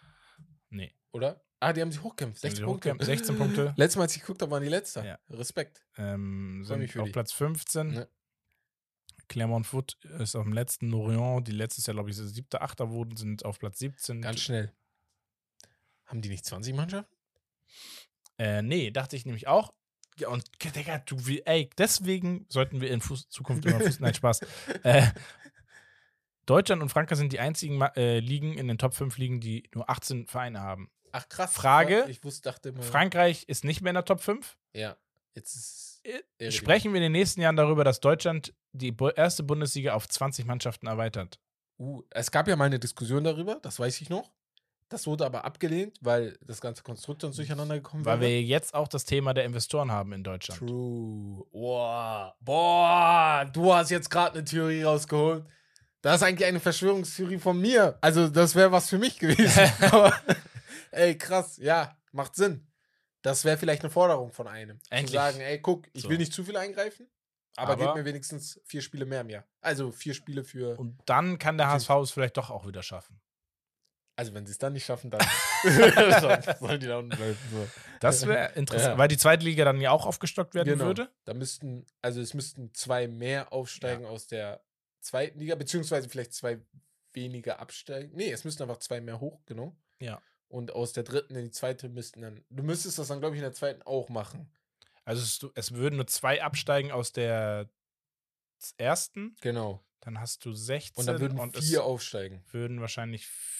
Nee. 0.70 0.93
Oder? 1.12 1.43
Ah, 1.62 1.74
die 1.74 1.82
haben 1.82 1.91
sich 1.91 2.01
haben 2.01 2.39
16 2.41 2.57
sich 2.57 2.66
Punkte. 2.66 2.89
hochgekämpft, 2.91 3.05
16 3.05 3.38
Punkte. 3.38 3.74
Letztes 3.78 3.97
Mal, 3.97 4.03
als 4.03 4.16
ich 4.16 4.22
geguckt 4.22 4.41
habe, 4.41 4.51
waren 4.51 4.64
die 4.64 4.70
letzter. 4.70 5.03
Ja. 5.05 5.20
Respekt. 5.30 5.84
Ähm, 5.97 6.60
mich 6.60 6.68
sind 6.93 7.01
auf 7.01 7.05
die. 7.07 7.12
Platz 7.12 7.32
15. 7.34 7.88
Ne. 7.91 8.10
Clermont 9.28 9.68
Foot 9.68 9.97
ist 10.20 10.36
auf 10.36 10.43
dem 10.43 10.53
letzten. 10.53 10.89
Lorient, 10.89 11.47
die 11.47 11.51
letztes 11.51 11.86
Jahr, 11.86 11.95
glaube 11.95 12.10
ich, 12.10 12.16
siebter, 12.16 12.62
achter 12.62 12.89
wurden, 12.91 13.16
sind 13.18 13.43
auf 13.45 13.60
Platz 13.60 13.80
17. 13.80 14.22
Ganz 14.22 14.39
schnell. 14.39 14.74
Haben 16.10 16.22
die 16.22 16.30
nicht 16.30 16.43
20 16.43 16.76
Mannschaften? 16.76 17.16
Äh, 18.39 18.64
nee, 18.64 18.89
dachte 18.89 19.16
ich 19.16 19.26
nämlich 19.26 19.47
auch. 19.47 19.74
Ja, 20.18 20.30
und 20.30 20.43
Digga, 20.76 20.97
du, 20.99 21.28
wie, 21.28 21.43
ey, 21.45 21.70
deswegen 21.78 22.47
sollten 22.49 22.82
wir 22.82 22.89
in 22.89 22.99
Fuß, 22.99 23.30
Zukunft 23.30 23.64
immer 23.66 23.80
Fuß, 23.80 23.99
nein, 23.99 24.14
Spaß. 24.14 24.41
Äh, 24.84 25.07
Deutschland 26.45 26.82
und 26.82 26.89
Frankreich 26.89 27.20
sind 27.20 27.32
die 27.32 27.39
einzigen 27.39 27.80
äh, 27.80 28.20
Ligen 28.20 28.57
in 28.57 28.68
den 28.68 28.80
Top 28.80 28.95
5 28.95 29.20
Ligen, 29.20 29.39
die 29.39 29.70
nur 29.76 29.88
18 29.88 30.26
Vereine 30.26 30.62
haben. 30.62 30.89
Ach 31.12 31.30
krass. 31.30 31.53
Frage. 31.53 32.05
Ich 32.10 32.24
wusste, 32.24 32.49
dachte 32.49 32.70
immer. 32.70 32.82
Frankreich 32.82 33.43
ist 33.47 33.64
nicht 33.64 33.82
mehr 33.82 33.91
in 33.91 33.95
der 33.95 34.05
Top 34.05 34.22
5. 34.22 34.57
Ja. 34.74 34.97
Jetzt 35.36 35.55
ist. 35.55 36.01
Äh, 36.03 36.22
Irre, 36.39 36.51
Sprechen 36.51 36.91
wir 36.91 36.97
in 36.97 37.03
den 37.03 37.12
nächsten 37.12 37.41
Jahren 37.41 37.55
darüber, 37.55 37.84
dass 37.84 37.99
Deutschland 37.99 38.55
die 38.72 38.95
erste 39.16 39.43
Bundesliga 39.43 39.93
auf 39.93 40.10
20 40.10 40.45
Mannschaften 40.45 40.88
erweitert. 40.88 41.39
Uh, 41.78 42.01
es 42.10 42.32
gab 42.32 42.47
ja 42.47 42.55
mal 42.55 42.66
eine 42.66 42.80
Diskussion 42.80 43.24
darüber, 43.24 43.60
das 43.62 43.80
weiß 43.80 44.01
ich 44.01 44.10
noch. 44.10 44.32
Das 44.90 45.06
wurde 45.06 45.26
aber 45.26 45.46
abgelehnt, 45.46 45.98
weil 46.02 46.38
das 46.46 46.62
ganze 46.62 46.82
Konstrukt 46.82 47.24
uns 47.24 47.36
durcheinander 47.36 47.76
gekommen 47.76 48.04
Weil 48.06 48.20
wäre. 48.20 48.32
wir 48.32 48.42
jetzt 48.42 48.74
auch 48.74 48.88
das 48.88 49.06
Thema 49.06 49.34
der 49.36 49.46
Investoren 49.46 49.92
haben 49.92 50.14
in 50.14 50.24
Deutschland. 50.24 50.60
True. 50.60 51.46
Boah. 51.52 52.36
Boah. 52.40 53.46
Du 53.54 53.72
hast 53.74 53.92
jetzt 53.92 54.10
gerade 54.10 54.40
eine 54.40 54.46
Theorie 54.46 54.82
rausgeholt. 54.84 55.46
Das 56.02 56.16
ist 56.18 56.24
eigentlich 56.24 56.48
eine 56.48 56.60
Verschwörungstheorie 56.60 57.38
von 57.38 57.60
mir. 57.60 57.98
Also, 58.02 58.30
das 58.30 58.56
wäre 58.56 58.72
was 58.72 58.90
für 58.90 58.98
mich 58.98 59.20
gewesen. 59.20 59.72
aber, 59.92 60.14
ey, 60.92 61.18
krass. 61.18 61.58
Ja, 61.58 61.96
macht 62.12 62.36
Sinn. 62.36 62.66
Das 63.22 63.44
wäre 63.46 63.58
vielleicht 63.58 63.84
eine 63.84 63.92
Forderung 63.92 64.32
von 64.32 64.48
einem. 64.48 64.80
Endlich. 64.90 65.08
Zu 65.12 65.14
sagen, 65.18 65.42
ey, 65.42 65.60
guck, 65.60 65.88
ich 65.94 66.04
So. 66.04 66.10
will 66.10 66.18
nicht 66.18 66.34
zu 66.34 66.44
viel 66.44 66.56
eingreifen, 66.58 67.08
aber, 67.58 67.74
Aber- 67.74 67.86
gib 67.88 67.96
mir 67.96 68.06
wenigstens 68.06 68.60
vier 68.66 68.82
Spiele 68.82 69.06
mehr 69.06 69.22
im 69.22 69.30
Jahr. 69.30 69.44
Also 69.62 69.92
vier 69.92 70.14
Spiele 70.14 70.44
für. 70.46 70.80
Und 70.80 70.98
dann 71.06 71.38
kann 71.38 71.58
der. 71.58 71.68
HSV 71.70 71.90
es 72.02 72.12
vielleicht 72.12 72.38
doch 72.38 72.50
auch 72.50 72.66
wieder 72.66 72.82
schaffen. 72.82 73.20
Also, 74.20 74.34
wenn 74.34 74.46
sie 74.46 74.52
es 74.52 74.58
dann 74.58 74.74
nicht 74.74 74.84
schaffen, 74.86 75.10
dann 75.12 75.22
sollen 76.60 76.80
die 76.82 76.88
da 76.88 76.98
unten 76.98 77.16
bleiben. 77.16 77.38
So. 77.52 77.68
Das 78.02 78.28
wäre 78.28 78.52
interessant, 78.54 78.94
Ja. 78.94 78.98
weil 78.98 79.08
die 79.08 79.18
zweite 79.18 79.46
Liga 79.46 79.64
dann 79.64 79.80
ja 79.80 79.92
auch 79.92 80.06
aufgestockt 80.06 80.56
werden 80.56 80.68
Genau. 80.74 80.86
würde. 80.86 81.10
Da 81.24 81.34
müssten, 81.34 81.86
also 82.02 82.20
es 82.20 82.34
müssten 82.34 82.74
zwei 82.74 83.08
mehr 83.08 83.54
aufsteigen 83.54 84.06
aus 84.06 84.28
der 84.28 84.62
zweiten 85.00 85.40
Liga, 85.40 85.56
beziehungsweise 85.56 86.10
vielleicht 86.10 86.34
zwei 86.34 86.60
weniger 87.14 87.60
absteigen. 87.60 88.12
Nee, 88.14 88.32
es 88.32 88.44
müssten 88.44 88.64
einfach 88.64 88.80
zwei 88.80 89.00
mehr 89.00 89.22
hoch, 89.22 89.40
genau. 89.46 89.76
Ja. 90.02 90.22
Und 90.50 90.72
aus 90.74 90.92
der 90.94 91.04
dritten 91.04 91.36
in 91.36 91.46
die 91.46 91.52
zweite 91.52 91.88
müssten 91.88 92.22
dann, 92.22 92.44
du 92.50 92.64
müsstest 92.64 93.00
das 93.00 93.08
dann, 93.08 93.20
glaube 93.22 93.36
ich, 93.36 93.40
in 93.40 93.44
der 93.46 93.54
zweiten 93.54 93.82
auch 93.84 94.10
machen. 94.10 94.52
Also 95.06 95.22
es, 95.24 95.52
es 95.56 95.74
würden 95.76 95.96
nur 95.96 96.08
zwei 96.08 96.44
absteigen 96.44 96.92
aus 96.92 97.14
der 97.14 97.70
ersten. 98.78 99.36
Genau. 99.42 99.84
Dann 100.02 100.20
hast 100.20 100.46
du 100.46 100.54
16 100.54 101.00
Und 101.00 101.06
dann 101.08 101.20
würden 101.20 101.40
und 101.40 101.58
vier 101.58 101.84
aufsteigen. 101.84 102.44
würden 102.52 102.80
wahrscheinlich, 102.82 103.24
f- 103.24 103.59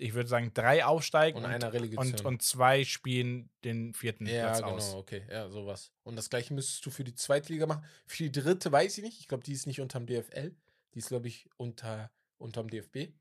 ich 0.00 0.14
würde 0.14 0.28
sagen, 0.28 0.52
drei 0.54 0.84
aufsteigen 0.84 1.38
Und 1.38 1.44
und, 1.44 1.50
einer 1.50 1.72
Relegation. 1.72 2.12
und, 2.14 2.24
und 2.24 2.42
zwei 2.42 2.84
spielen 2.84 3.50
den 3.64 3.94
vierten 3.94 4.26
ja, 4.26 4.46
Platz 4.48 4.58
genau, 4.58 4.70
aus. 4.74 4.94
okay, 4.94 5.24
ja, 5.30 5.48
sowas. 5.48 5.92
Und 6.02 6.16
das 6.16 6.30
gleiche 6.30 6.52
müsstest 6.54 6.84
du 6.84 6.90
für 6.90 7.04
die 7.04 7.14
zweite 7.14 7.52
Liga 7.52 7.66
machen. 7.66 7.84
Für 8.06 8.24
die 8.24 8.32
dritte 8.32 8.70
weiß 8.72 8.98
ich 8.98 9.04
nicht. 9.04 9.20
Ich 9.20 9.28
glaube, 9.28 9.44
die 9.44 9.52
ist 9.52 9.66
nicht 9.66 9.80
unterm 9.80 10.06
DFL. 10.06 10.54
Die 10.94 10.98
ist, 10.98 11.08
glaube 11.08 11.28
ich, 11.28 11.48
unter, 11.56 12.10
unterm 12.38 12.68
DFB. 12.68 13.12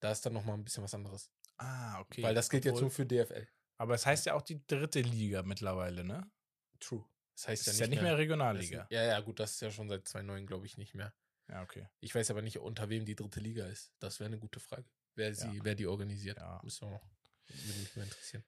Da 0.00 0.12
ist 0.12 0.24
dann 0.26 0.32
nochmal 0.32 0.56
ein 0.56 0.64
bisschen 0.64 0.82
was 0.84 0.94
anderes. 0.94 1.30
Ah, 1.58 2.00
okay. 2.00 2.22
Weil 2.22 2.34
das 2.34 2.50
gilt 2.50 2.64
jetzt 2.64 2.80
nur 2.80 2.90
für 2.90 3.06
DFL. 3.06 3.48
Aber 3.78 3.94
es 3.94 4.04
heißt 4.06 4.26
ja 4.26 4.34
auch 4.34 4.42
die 4.42 4.66
dritte 4.66 5.00
Liga 5.00 5.42
mittlerweile, 5.42 6.04
ne? 6.04 6.30
True. 6.80 7.04
Das 7.34 7.42
Das 7.42 7.48
heißt 7.48 7.68
ist 7.68 7.80
ja 7.80 7.86
nicht 7.86 8.00
mehr 8.02 8.12
das- 8.12 8.20
Regionalliga. 8.20 8.86
Ja, 8.90 9.04
ja, 9.04 9.20
gut, 9.20 9.40
das 9.40 9.52
ist 9.52 9.60
ja 9.60 9.70
schon 9.70 9.88
seit 9.88 10.06
2009, 10.08 10.46
glaube 10.46 10.66
ich, 10.66 10.76
nicht 10.78 10.94
mehr. 10.94 11.12
Ja, 11.48 11.62
okay. 11.62 11.86
Ich 12.00 12.14
weiß 12.14 12.30
aber 12.30 12.42
nicht, 12.42 12.58
unter 12.58 12.88
wem 12.88 13.04
die 13.04 13.14
dritte 13.14 13.40
Liga 13.40 13.66
ist. 13.66 13.92
Das 14.00 14.18
wäre 14.20 14.26
eine 14.28 14.38
gute 14.38 14.58
Frage. 14.60 14.84
Wer, 15.16 15.34
sie, 15.34 15.46
Ja. 15.48 15.64
wer 15.64 15.74
die 15.74 15.86
organisiert. 15.86 16.38
Ja. 16.38 16.60
Müssen 16.62 16.86
wir 16.88 16.92
noch. 16.92 17.02
Würde 17.48 17.78
mich 17.80 17.96
mal 17.96 18.02
interessieren. 18.04 18.44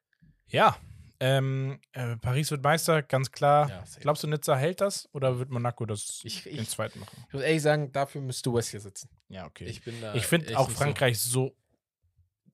Ja, 0.47 0.79
ähm, 1.21 1.81
äh, 1.93 2.17
Paris 2.17 2.51
wird 2.51 2.63
Meister, 2.63 3.03
ganz 3.03 3.33
klar. 3.33 3.69
Ja. 3.69 3.85
Glaubst 4.01 4.23
du, 4.23 4.29
Nizza 4.29 4.57
hält 4.57 4.81
das 4.81 5.09
oder 5.13 5.39
wird 5.39 5.51
Monaco 5.51 5.85
das 5.85 6.21
Ich- 6.25 6.45
den 6.45 6.61
ich- 6.61 6.69
zweiten 6.71 7.01
machen? 7.01 7.25
Ich 7.29 7.35
muss 7.35 7.43
ehrlich 7.43 7.63
sagen, 7.63 7.91
dafür 7.93 8.21
müsste 8.21 8.53
West 8.55 8.71
hier 8.71 8.81
sitzen. 8.81 9.11
Ja, 9.29 9.47
okay. 9.47 9.65
Ich 9.65 9.83
bin 9.83 10.01
da. 10.01 10.15
Ich 10.15 10.27
finde 10.27 10.57
auch 10.59 10.71
Frankreich 10.71 11.19
so. 11.21 11.57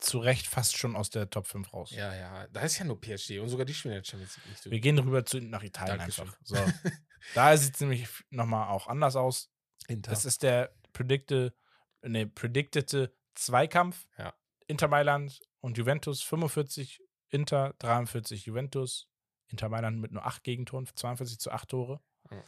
zu 0.01 0.19
Recht 0.19 0.47
fast 0.47 0.77
schon 0.77 0.97
aus 0.97 1.09
der 1.09 1.31
Top 1.31 1.47
5 1.47 1.73
raus. 1.73 1.91
So. 1.91 1.97
Ja, 1.97 2.15
ja. 2.15 2.47
Da 2.49 2.61
ist 2.63 2.79
ja 2.79 2.85
nur 2.85 3.01
PSG 3.01 3.39
und 3.39 3.49
sogar 3.49 3.65
die 3.65 3.73
spielen 3.73 3.95
der 3.95 4.05
Champions 4.05 4.37
League 4.37 4.47
nicht 4.49 4.63
so 4.63 4.71
Wir 4.71 4.81
gehen 4.81 4.99
rüber 4.99 5.25
zu, 5.25 5.39
nach 5.41 5.63
Italien 5.63 5.99
Dankeschön. 5.99 6.25
einfach. 6.27 6.39
So. 6.43 6.57
da 7.35 7.57
sieht 7.57 7.75
es 7.75 7.81
nämlich 7.81 8.07
nochmal 8.31 8.69
auch 8.69 8.87
anders 8.89 9.17
aus. 9.17 9.51
Inter. 9.89 10.11
Das 10.11 10.25
ist 10.27 10.43
der 10.43 10.75
predicte, 10.93 11.55
nee, 12.03 12.27
predictete 12.27 13.15
Zweikampf. 13.35 14.07
Ja. 14.19 14.35
Inter 14.67 14.89
Mailand 14.89 15.41
und 15.61 15.77
Juventus 15.79 16.23
45 16.23 17.03
Inter 17.29 17.75
43 17.79 18.47
Juventus. 18.47 19.09
Inter 19.49 19.69
Mailand 19.69 20.01
mit 20.01 20.13
nur 20.13 20.25
8 20.25 20.43
Gegentoren, 20.43 20.87
42 20.95 21.39
zu 21.39 21.51
8 21.51 21.69
Tore. 21.69 22.01
Ja. 22.31 22.45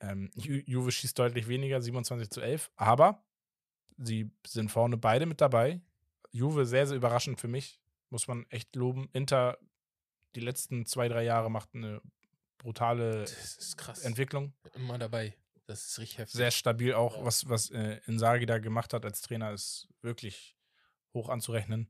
Ähm, 0.00 0.30
Ju 0.34 0.60
Juve 0.66 0.90
schießt 0.90 1.18
deutlich 1.18 1.48
weniger, 1.48 1.80
27 1.80 2.30
zu 2.30 2.40
11. 2.40 2.70
Aber 2.76 3.24
sie 3.98 4.30
sind 4.46 4.70
vorne 4.70 4.96
beide 4.96 5.26
mit 5.26 5.40
dabei. 5.40 5.80
Juve 6.32 6.66
sehr, 6.66 6.86
sehr 6.86 6.96
überraschend 6.96 7.40
für 7.40 7.48
mich. 7.48 7.80
Muss 8.10 8.26
man 8.26 8.46
echt 8.50 8.74
loben. 8.76 9.08
Inter 9.12 9.58
die 10.34 10.40
letzten 10.40 10.84
zwei, 10.86 11.08
drei 11.08 11.22
Jahre 11.22 11.50
macht 11.50 11.74
eine 11.74 12.00
brutale. 12.58 13.24
Entwicklung. 14.02 14.52
Immer 14.74 14.98
dabei. 14.98 15.36
Das 15.66 15.86
ist 15.86 15.98
richtig 15.98 16.18
heftig. 16.18 16.34
Sehr 16.36 16.50
stabil 16.50 16.92
auch, 16.94 17.18
Ja. 17.18 17.24
was, 17.24 17.48
was 17.48 17.70
äh, 17.70 18.00
Inzaghi 18.06 18.46
da 18.46 18.58
gemacht 18.58 18.92
hat 18.92 19.04
als 19.04 19.22
Trainer, 19.22 19.52
ist 19.52 19.88
wirklich 20.02 20.56
hoch 21.14 21.28
anzurechnen. 21.28 21.88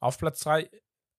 Auf 0.00 0.16
Platz 0.18 0.40
3 0.40 0.70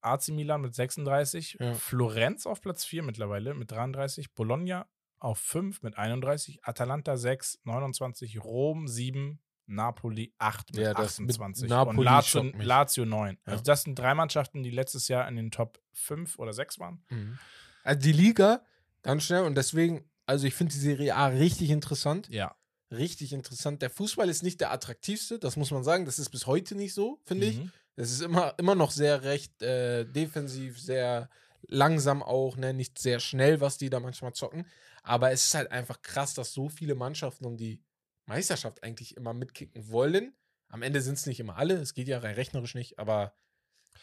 AC 0.01 0.29
Milan 0.29 0.61
mit 0.61 0.73
36, 0.73 1.57
Ja. 1.59 1.73
Florenz 1.75 2.45
auf 2.45 2.61
Platz 2.61 2.85
4 2.85 3.03
mittlerweile 3.03 3.53
mit 3.53 3.69
33, 3.71 4.33
Bologna 4.33 4.87
auf 5.19 5.37
5 5.39 5.81
mit 5.81 5.97
31, 5.97 6.63
Atalanta 6.63 7.17
6, 7.17 7.59
29, 7.65 8.41
Rom 8.43 8.87
7, 8.87 9.41
Napoli 9.65 10.33
8 10.39 10.73
mit 10.73 10.81
Ja, 10.81 10.93
das 10.93 11.19
mit 11.19 11.29
28 11.29 11.69
Napoli 11.69 11.97
und 11.99 12.03
Lazio. 12.05 12.41
Lazio 12.57 13.05
9. 13.05 13.37
Ja. 13.45 13.51
Also 13.51 13.63
das 13.63 13.83
sind 13.83 13.99
drei 13.99 14.15
Mannschaften, 14.15 14.63
die 14.63 14.71
letztes 14.71 15.07
Jahr 15.09 15.27
in 15.27 15.35
den 15.35 15.51
Top 15.51 15.79
5 15.93 16.39
oder 16.39 16.53
6 16.53 16.79
waren. 16.79 17.03
Mhm. 17.09 17.37
Also 17.83 17.99
die 18.01 18.13
Liga, 18.13 18.63
ganz 19.03 19.25
schnell, 19.25 19.43
und 19.43 19.55
deswegen, 19.55 20.09
also 20.30 20.45
ich 20.47 20.53
finde 20.53 20.73
die 20.73 20.80
Serie 20.80 21.15
A 21.15 21.27
richtig 21.27 21.72
interessant. 21.72 22.30
Ja. 22.30 22.56
Richtig 22.91 23.34
interessant. 23.34 23.81
Der 23.81 23.89
Fußball 23.89 24.30
ist 24.30 24.43
nicht 24.43 24.61
der 24.61 24.72
attraktivste, 24.72 25.39
das 25.39 25.56
muss 25.57 25.72
man 25.72 25.84
sagen. 25.84 26.06
Das 26.06 26.19
ist 26.19 26.30
bis 26.30 26.45
heute 26.47 26.76
nicht 26.76 26.93
so, 26.93 27.19
finde 27.26 27.47
ich. 27.47 27.57
Mhm. 27.57 27.72
Es 27.95 28.11
ist 28.11 28.22
immer, 28.22 28.53
immer 28.57 28.76
noch 28.76 28.91
sehr 28.91 29.23
recht 29.23 29.61
äh, 29.61 30.06
defensiv, 30.06 30.80
sehr 30.80 31.30
langsam 31.68 32.23
auch, 32.23 32.56
ne? 32.57 32.73
nicht 32.73 32.97
sehr 32.97 33.19
schnell, 33.19 33.60
was 33.60 33.77
die 33.77 33.89
da 33.89 33.99
manchmal 33.99 34.34
zocken. 34.34 34.65
Aber 35.03 35.31
es 35.31 35.45
ist 35.47 35.53
halt 35.56 35.72
einfach 35.72 36.01
krass, 36.01 36.34
dass 36.34 36.53
so 36.53 36.69
viele 36.69 36.95
Mannschaften 36.95 37.45
um 37.45 37.57
die 37.57 37.84
Meisterschaft 38.26 38.84
eigentlich 38.84 39.18
immer 39.18 39.34
mitkicken 39.34 39.89
wollen. 39.89 40.34
Am 40.69 40.81
Ende 40.84 41.01
sind 41.01 41.15
es 41.15 41.26
nicht 41.26 41.39
immer 41.39 41.57
alle, 41.57 41.76
es 41.76 41.93
geht 41.93 42.07
ja 42.07 42.19
rein 42.19 42.35
rechnerisch 42.35 42.76
nicht, 42.76 42.99
aber 42.99 43.34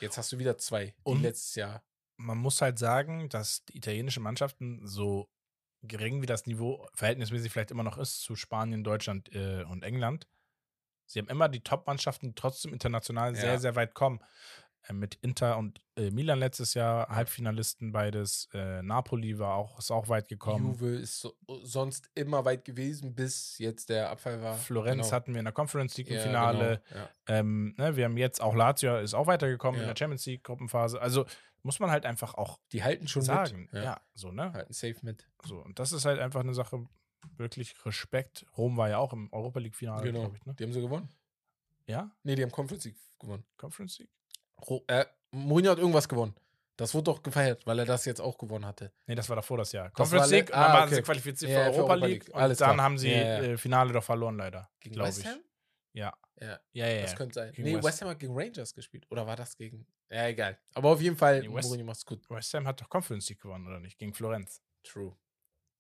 jetzt 0.01 0.19
hast 0.19 0.33
du 0.33 0.39
wieder 0.39 0.59
zwei, 0.59 0.95
Und- 1.05 1.23
letztes 1.23 1.55
Jahr. 1.55 1.83
man 2.17 2.39
muss 2.39 2.61
halt 2.61 2.79
sagen, 2.79 3.29
dass 3.29 3.65
die 3.67 3.77
italienischen 3.77 4.23
Mannschaften 4.23 4.87
so 4.87 5.29
gering 5.87 6.23
wie 6.23 6.27
das 6.27 6.47
Niveau 6.47 6.87
verhältnismäßig 6.95 7.53
vielleicht 7.53 7.71
immer 7.71 7.83
noch 7.85 7.99
ist 7.99 8.21
zu 8.21 8.37
Spanien, 8.37 8.85
Deutschland 8.85 9.35
äh, 9.35 9.65
und 9.65 9.83
England, 9.85 10.27
sie 11.07 11.19
haben 11.21 11.29
immer 11.29 11.49
die 11.49 11.61
Top-Mannschaften, 11.61 12.29
die 12.29 12.35
trotzdem 12.35 12.73
international 12.73 13.35
Ja. 13.35 13.41
sehr, 13.41 13.59
sehr 13.59 13.77
weit 13.77 13.95
kommen. 13.95 14.21
Äh, 14.89 14.93
mit 14.93 15.17
Inter 15.17 15.57
und 15.59 15.81
äh, 15.97 16.11
Milan 16.11 16.39
letztes 16.39 16.75
Jahr, 16.75 17.09
Halbfinalisten 17.09 17.91
beides. 17.93 18.49
Äh, 18.53 18.83
Napoli 18.83 19.39
war 19.39 19.55
auch, 19.55 19.79
ist 19.79 19.91
auch 19.91 20.09
weit 20.09 20.29
gekommen. 20.29 20.65
Juve 20.65 20.97
ist 20.97 21.21
so, 21.21 21.35
sonst 21.63 22.09
immer 22.15 22.45
weit 22.45 22.65
gewesen, 22.65 23.15
bis 23.15 23.59
jetzt 23.59 23.89
der 23.89 24.11
Abfall 24.11 24.43
war. 24.43 24.55
Florenz 24.55 25.07
Genau. 25.07 25.13
hatten 25.13 25.33
wir 25.35 25.41
in 25.41 25.45
der 25.45 25.53
Conference 25.55 25.97
League 25.97 26.09
im 26.09 26.17
Ja, 26.17 26.23
Finale. 26.23 26.83
Genau. 26.89 27.01
Ja. 27.01 27.11
Ähm, 27.27 27.75
ne, 27.79 27.97
wir 27.97 28.05
haben 28.05 28.17
jetzt 28.17 28.41
auch 28.41 28.55
Lazio 28.55 28.99
ist 28.99 29.15
auch 29.15 29.27
weitergekommen 29.27 29.81
in 29.81 29.87
der 29.87 29.97
Champions 29.97 30.25
League 30.27 30.45
Gruppenphase. 30.45 31.01
Also 31.01 31.27
muss 31.67 31.81
man 31.81 31.91
halt 31.91 32.07
einfach 32.07 32.35
auch 32.35 32.61
Die 32.73 32.83
halten 32.83 33.09
schon 33.09 33.23
sagen. 33.23 33.69
mit. 33.73 33.85
Ja. 33.85 34.01
so, 34.15 34.31
ne? 34.31 34.53
Halten 34.53 34.73
safe 34.73 34.97
mit. 35.03 35.29
So, 35.45 35.59
und 35.59 35.79
das 35.79 35.93
ist 35.93 36.05
halt 36.05 36.21
einfach 36.21 36.41
eine 36.41 36.55
Sache, 36.55 36.87
wirklich 37.37 37.75
Respekt. 37.85 38.47
Rom 38.57 38.77
war 38.77 38.89
ja 38.89 38.99
auch 38.99 39.13
im 39.13 39.31
Europa 39.33 39.59
League-Finale, 39.59 40.03
genau. 40.05 40.21
glaube 40.21 40.37
ich, 40.37 40.47
ne? 40.47 40.55
Die 40.55 40.65
haben 40.65 40.73
sie 40.73 40.81
gewonnen. 40.81 41.09
Ja? 41.87 42.11
Nee, 42.23 42.37
die 42.37 42.43
haben 42.43 42.53
Conference 42.53 42.85
League 42.85 42.97
gewonnen. 43.19 43.45
Conference 43.57 43.99
League? 43.99 44.11
Ro 44.69 44.85
äh, 44.87 45.05
Mourinho 45.33 45.73
hat 45.73 45.79
irgendwas 45.79 46.09
gewonnen. 46.09 46.35
Das 46.77 46.95
wurde 46.95 47.05
doch 47.05 47.23
gefeiert, 47.23 47.67
weil 47.67 47.79
er 47.79 47.85
das 47.87 48.05
jetzt 48.05 48.21
auch 48.21 48.37
gewonnen 48.37 48.67
hatte. 48.67 48.93
Nee, 49.07 49.15
das 49.15 49.29
war 49.29 49.37
davor 49.37 49.59
das 49.59 49.73
Jahr. 49.73 49.91
Conference 49.91 50.31
League, 50.31 50.51
und 50.51 50.57
dann 50.57 50.71
ah, 50.71 50.75
waren 50.75 50.85
okay. 50.85 50.97
sie 50.97 51.03
qualifiziert 51.03 51.51
Ja, 51.51 51.59
für 51.59 51.65
Europa 51.71 51.79
Europa 51.81 51.95
League, 51.95 52.25
League. 52.25 52.35
und 52.35 52.41
Alles 52.41 52.59
dann 52.59 52.75
klar. 52.75 52.85
haben 52.85 52.99
sie 52.99 53.11
Ja, 53.11 53.17
ja. 53.17 53.43
Äh, 53.43 53.57
Finale 53.57 53.93
doch 53.93 54.05
verloren, 54.05 54.37
leider. 54.37 54.71
Gegen 54.81 54.95
glaube 54.95 55.09
West 55.09 55.21
ich. 55.21 55.27
Ham? 55.27 55.41
Ja. 55.95 56.15
Ja, 56.39 56.61
Ja, 56.73 56.87
ja, 56.87 57.03
das 57.03 57.13
ja. 57.13 57.17
könnte 57.17 57.35
sein. 57.35 57.53
Gegen 57.53 57.69
nee, 57.69 57.83
West 57.83 58.03
Ham 58.03 58.11
hat 58.11 58.19
gegen 58.19 58.39
Rangers 58.39 58.75
gespielt. 58.75 59.07
Oder 59.11 59.27
war 59.27 59.37
das 59.37 59.57
gegen. 59.57 59.87
Ja, 60.11 60.27
egal. 60.29 60.59
Aber 60.75 60.91
auf 60.91 61.01
jeden 61.01 61.17
Fall, 61.17 61.41
Nee, 61.41 61.53
West- 61.55 61.69
Mourinho 61.69 61.85
macht's 61.87 62.05
gut. 62.07 62.29
West 62.31 62.53
Ham 62.55 62.67
hat 62.67 62.81
doch 62.81 62.89
Conference 62.89 63.29
League 63.29 63.41
gewonnen, 63.41 63.67
oder 63.67 63.81
nicht? 63.81 63.99
Gegen 63.99 64.15
Florenz. 64.15 64.63
True. 64.85 65.17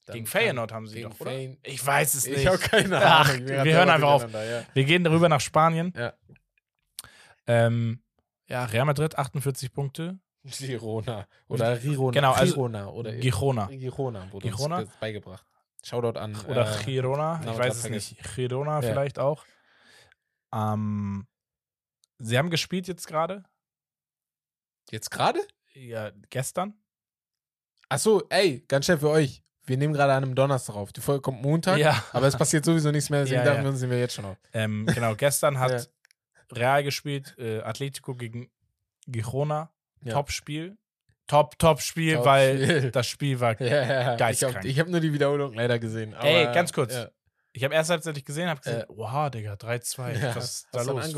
Dann 0.06 0.14
gegen 0.14 0.26
Feyenoord 0.26 0.72
haben 0.72 0.86
sie 0.86 1.02
doch, 1.02 1.18
oder? 1.20 1.32
Ich 1.64 1.84
weiß 1.84 2.14
es 2.14 2.26
nicht. 2.26 2.38
Ich 2.38 2.46
habe 2.46 2.58
keine 2.58 3.04
Ach, 3.04 3.28
Ahnung. 3.30 3.46
wir 3.46 3.64
hören 3.64 3.90
einfach 3.90 4.08
auf. 4.08 4.32
Ja. 4.32 4.64
Wir 4.72 4.84
gehen 4.84 5.02
darüber 5.04 5.28
nach 5.28 5.40
Spanien. 5.40 5.92
Ja. 5.96 6.12
Ähm, 7.46 8.02
ja, 8.48 8.64
Real 8.66 8.84
Madrid 8.84 9.16
48 9.18 9.72
Punkte. 9.72 10.18
Girona. 10.44 11.26
Oder 11.48 11.82
Rirona. 11.82 12.12
Genau, 12.12 12.32
also 12.32 12.54
Girona. 12.54 12.86
Oder 12.88 13.12
Girona. 13.16 13.66
Girona 13.66 14.30
wurde 14.32 14.48
Girona? 14.48 14.78
uns 14.78 14.88
ge- 14.90 14.96
beigebracht. 15.00 15.44
Shoutout 15.84 16.18
an. 16.18 16.36
Oder 16.46 16.80
äh, 16.80 16.84
Girona, 16.84 17.40
ich 17.44 17.58
weiß 17.58 17.76
es 17.76 17.88
nicht. 17.90 18.16
Girona 18.36 18.76
Ja. 18.80 18.82
vielleicht 18.82 19.18
auch. 19.18 19.44
Ähm, 20.54 21.26
sie 22.18 22.38
haben 22.38 22.50
gespielt 22.50 22.86
jetzt 22.86 23.06
gerade. 23.08 23.44
Jetzt 24.90 25.10
gerade? 25.10 25.40
Ja, 25.74 26.10
gestern. 26.30 26.74
Achso, 27.88 28.22
ey, 28.30 28.64
ganz 28.68 28.86
schnell 28.86 28.98
für 28.98 29.10
euch. 29.10 29.42
Wir 29.64 29.76
nehmen 29.76 29.92
gerade 29.94 30.12
an 30.12 30.22
einem 30.22 30.34
Donnerstag 30.34 30.76
auf. 30.76 30.92
Die 30.92 31.00
Folge 31.00 31.22
kommt 31.22 31.42
Montag. 31.42 31.78
Ja. 31.78 32.04
Aber 32.12 32.26
es 32.26 32.36
passiert 32.36 32.64
sowieso 32.64 32.90
nichts 32.92 33.10
mehr, 33.10 33.20
deswegen 33.22 33.40
Ja, 33.40 33.44
dachten 33.44 33.64
ja. 33.64 33.70
wir, 33.72 33.76
sind 33.76 33.90
wir 33.90 33.98
jetzt 33.98 34.14
schon 34.14 34.24
auf. 34.24 34.36
Ähm, 34.52 34.86
genau, 34.86 35.14
gestern 35.16 35.58
hat 35.58 35.72
Ja. 35.72 35.82
Real 36.52 36.84
gespielt, 36.84 37.34
äh, 37.38 37.60
Atletico 37.62 38.14
gegen 38.14 38.48
Girona. 39.08 39.72
Ja. 40.04 40.12
Top-Spiel. 40.12 40.76
Top, 41.26 41.58
Top-Spiel, 41.58 42.16
Top 42.16 42.24
weil 42.26 42.62
Spiel. 42.62 42.90
das 42.92 43.06
Spiel 43.08 43.40
war. 43.40 43.60
Ja, 43.60 43.66
ja, 43.66 44.16
ja. 44.16 44.30
Ich 44.30 44.44
habe 44.44 44.60
hab 44.60 44.88
nur 44.88 45.00
die 45.00 45.12
Wiederholung 45.12 45.54
leider 45.54 45.80
gesehen. 45.80 46.14
Aber, 46.14 46.24
Ey, 46.28 46.44
ganz 46.54 46.72
kurz. 46.72 46.94
Ich 47.56 47.64
habe 47.64 47.74
erst 47.74 47.90
als 47.90 48.04
ich 48.06 48.24
gesehen 48.24 48.48
habe, 48.50 48.60
gesehen, 48.60 48.82
Äh. 48.82 48.86
wow, 48.88 49.30
Digga, 49.30 49.54
3-2. 49.54 50.12
Ja, 50.20 50.36
Was 50.36 50.44
ist 50.44 50.66
da 50.72 50.82
los? 50.82 51.08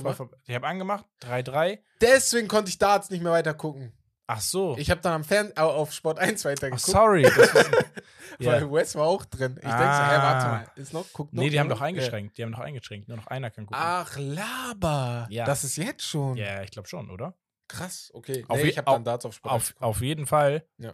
Ich 0.46 0.54
habe 0.54 0.66
angemacht, 0.68 1.04
3-3. 1.22 1.80
Deswegen 2.00 2.46
konnte 2.46 2.68
ich 2.70 2.78
Darts 2.78 3.10
nicht 3.10 3.22
mehr 3.22 3.32
weiter 3.32 3.54
gucken. 3.54 3.92
Ach 4.28 4.40
so. 4.40 4.76
Ich 4.78 4.88
habe 4.90 5.00
dann 5.00 5.14
am 5.14 5.24
Fern 5.24 5.52
au- 5.56 5.62
auf 5.70 5.92
Sport 5.92 6.18
1 6.20 6.42
Ach, 6.46 6.50
weitergeguckt. 6.50 6.86
sorry. 6.86 7.22
Das 7.22 7.54
war, 7.54 7.64
Weil 8.38 8.60
ja. 8.62 8.70
Wes 8.72 8.94
war 8.94 9.06
auch 9.06 9.24
drin. 9.24 9.54
Ich 9.56 9.62
denke 9.62 9.76
so, 9.78 9.82
Ah. 9.82 10.10
hä, 10.10 10.16
warte 10.18 10.46
mal. 10.46 10.66
Ist 10.76 10.92
noch, 10.92 11.06
guck 11.12 11.32
noch. 11.32 11.42
Nee, 11.42 11.50
die 11.50 11.58
haben 11.58 11.68
doch 11.68 11.80
eingeschränkt. 11.80 12.38
Die 12.38 12.44
haben 12.44 12.52
doch 12.52 12.58
eingeschränkt. 12.60 13.08
Nur 13.08 13.16
noch 13.16 13.26
einer 13.26 13.50
kann 13.50 13.66
gucken. 13.66 13.82
Ach, 13.82 14.16
Laber. 14.16 15.26
Ja. 15.30 15.44
Das 15.44 15.64
ist 15.64 15.76
jetzt 15.76 16.04
schon. 16.04 16.36
Ja, 16.36 16.62
ich 16.62 16.70
glaube 16.70 16.86
schon, 16.88 17.10
oder? 17.10 17.34
Krass, 17.68 18.10
okay. 18.14 18.44
Auf 18.48 18.58
nee, 18.58 18.68
ich 18.68 18.78
habe 18.78 18.90
dann 18.92 19.02
Darts 19.02 19.24
auf 19.26 19.34
Sport 19.34 19.54
1 19.54 19.74
Auf, 19.80 19.82
auf 19.82 20.00
jeden 20.02 20.26
Fall. 20.26 20.64
Ja. 20.78 20.92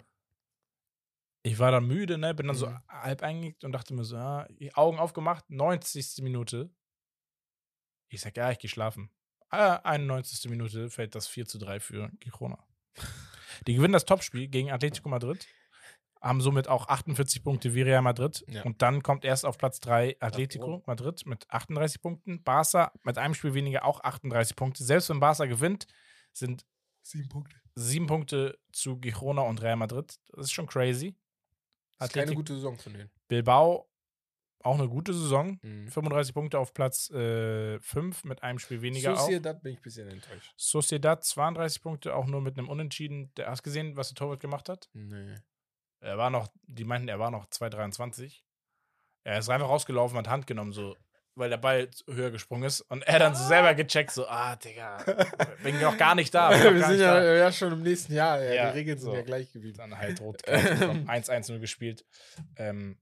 Ich 1.47 1.59
war 1.59 1.71
dann 1.71 1.87
müde, 1.87 2.17
ne? 2.17 2.35
Bin 2.35 2.47
dann 2.47 2.57
so 2.57 2.69
Mhm. 2.69 2.79
halb 2.89 3.23
eingenickt 3.23 3.65
und 3.65 3.73
dachte 3.73 3.93
mir 3.95 4.05
so, 4.05 4.17
die 4.59 4.75
Augen 4.75 4.99
aufgemacht, 4.99 5.49
90. 5.51 6.23
Minute. 6.23 6.71
Ich 8.09 8.23
sag, 8.23 8.37
ja, 8.37 8.51
ich 8.51 8.59
gehe 8.59 8.71
schlafen. 8.71 9.11
Ah, 9.51 9.77
91. 9.85 10.49
Minute 10.49 10.89
fällt 10.91 11.15
das 11.15 11.29
4 11.29 11.47
zu 11.47 11.59
3 11.59 11.81
für 11.81 12.11
Girona. 12.21 12.65
Die 13.67 13.75
gewinnen 13.75 13.93
das 13.93 14.07
Topspiel 14.07 14.49
gegen 14.49 14.71
Atletico 14.73 15.09
Madrid, 15.09 15.47
haben 16.23 16.41
somit 16.41 16.67
auch 16.67 16.89
48 16.89 17.45
Punkte 17.45 17.75
wie 17.75 17.83
Real 17.83 18.01
Madrid. 18.03 18.43
Ja. 18.49 18.63
Und 18.63 18.81
dann 18.81 19.03
kommt 19.03 19.25
erst 19.27 19.45
auf 19.45 19.59
Platz 19.59 19.81
3 19.81 20.17
Atletico. 20.21 20.83
Madrid 20.87 21.27
mit 21.27 21.49
38 21.51 22.01
Punkten. 22.01 22.43
Barca 22.43 22.91
mit 23.03 23.19
einem 23.19 23.35
Spiel 23.35 23.53
weniger 23.53 23.85
auch 23.85 24.01
38 24.03 24.57
Punkte. 24.57 24.83
Selbst 24.83 25.11
wenn 25.11 25.21
Barca 25.21 25.45
gewinnt, 25.45 25.87
sind 26.33 26.65
Sieben 27.03 27.29
Punkte. 27.29 27.55
sieben 27.75 28.07
Punkte 28.07 28.59
zu 28.73 28.99
Girona 28.99 29.43
und 29.43 29.61
Real 29.61 29.77
Madrid. 29.77 30.19
Das 30.33 30.47
ist 30.47 30.53
schon 30.53 30.67
crazy. 30.67 31.15
Das 32.05 32.17
ist 32.17 32.27
keine 32.27 32.35
gute 32.35 32.55
Saison 32.55 32.79
von 32.79 32.93
denen. 32.93 33.11
Bilbao, 33.29 33.89
auch 34.61 34.79
eine 34.79 34.89
gute 34.89 35.13
Saison. 35.13 35.59
Mhm. 35.63 35.89
35 35.89 36.35
Punkte 36.35 36.59
auf 36.59 36.73
Platz 36.73 37.09
5 37.09 38.25
mit 38.25 38.43
einem 38.43 38.59
Spiel 38.59 38.83
weniger 38.83 39.15
auch. 39.15 39.21
Sociedad 39.21 39.63
bin 39.63 39.73
ich 39.73 39.79
ein 39.79 39.83
bisschen 39.83 40.09
enttäuscht. 40.09 40.53
Sociedad 40.57 41.23
32 41.25 41.83
Punkte, 41.83 42.15
auch 42.15 42.27
nur 42.27 42.41
mit 42.41 42.59
einem 42.59 42.69
Unentschieden. 42.69 43.33
Der, 43.35 43.49
hast 43.49 43.61
du 43.61 43.65
gesehen, 43.65 43.97
was 43.97 44.09
der 44.09 44.17
Torwart 44.17 44.41
gemacht 44.41 44.69
hat? 44.69 44.89
Nee. 44.93 45.37
Er 46.01 46.19
war 46.19 46.31
noch, 46.31 46.49
die 46.63 46.85
meinten, 46.85 47.09
er 47.09 47.19
war 47.19 47.31
noch 47.31 47.47
2,23. 47.47 48.43
Er 49.25 49.39
ist 49.39 49.49
einfach 49.49 49.69
rausgelaufen, 49.69 50.19
hat 50.19 50.29
Hand 50.29 50.47
genommen, 50.47 50.73
so, 50.73 50.97
weil 51.37 51.51
der 51.51 51.57
Ball 51.57 51.89
höher 52.09 52.31
gesprungen 52.31 52.65
ist. 52.65 52.81
Und 52.83 53.03
er 53.03 53.19
dann 53.19 53.35
so 53.35 53.45
selber 53.47 53.75
gecheckt, 53.75 54.11
so, 54.13 54.27
ah, 54.27 54.57
Digga, 54.57 54.99
bin 55.63 55.81
noch 55.81 55.97
gar 55.97 56.15
nicht 56.15 56.35
da. 56.35 56.51
wir 56.75 56.85
sind 56.87 57.01
ja, 57.01 57.15
da. 57.15 57.35
ja 57.35 57.53
schon 57.53 57.73
im 57.73 57.83
nächsten 57.83 58.15
Jahr. 58.15 58.43
Ja, 58.43 58.53
Ja, 58.53 58.71
die 58.73 58.79
Regeln 58.79 58.99
sind 58.99 59.11
so. 59.11 59.17
ja 59.17 59.23
gleich 59.23 59.53
geblieben. 59.53 59.77
dann 59.79 59.99
halt 59.99 60.21
rot 60.21 60.43
bekommen. 60.45 61.07
1-1 61.09 61.51
nur 61.51 61.61
gespielt. 61.61 62.05
Ähm, 62.57 62.99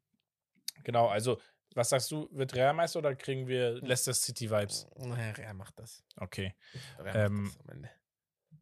genau, 0.84 1.08
also, 1.08 1.40
was 1.74 1.88
sagst 1.88 2.10
du, 2.10 2.28
wird 2.32 2.54
Real 2.54 2.74
Meister 2.74 2.98
oder 2.98 3.14
kriegen 3.14 3.46
wir 3.46 3.80
Leicester 3.80 4.12
City 4.14 4.50
Vibes? 4.50 4.86
Naja, 4.96 5.32
Real 5.32 5.54
macht 5.54 5.78
das. 5.78 6.02
Okay. 6.16 6.54
Real 6.98 7.26
Ähm, 7.26 7.42
macht 7.44 7.54
das 7.54 7.60
am 7.60 7.74
Ende. 7.74 7.90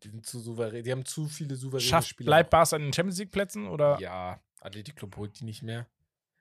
Die 0.02 0.08
sind 0.08 0.26
zu 0.26 0.40
souverän. 0.40 0.82
Die 0.84 0.92
haben 0.92 1.04
zu 1.04 1.26
viele 1.26 1.56
souveräne 1.56 1.86
Schafft, 1.88 2.08
Spieler. 2.08 2.28
bleibt 2.28 2.50
Barca 2.50 2.76
in 2.76 2.82
den 2.82 2.92
Champions 2.92 3.18
League 3.18 3.32
Plätzen 3.32 3.66
oder? 3.68 3.98
Ja, 4.00 4.40
Athletic 4.60 4.96
Club 4.96 5.16
holt 5.16 5.38
die 5.40 5.44
nicht 5.44 5.62
mehr. 5.62 5.86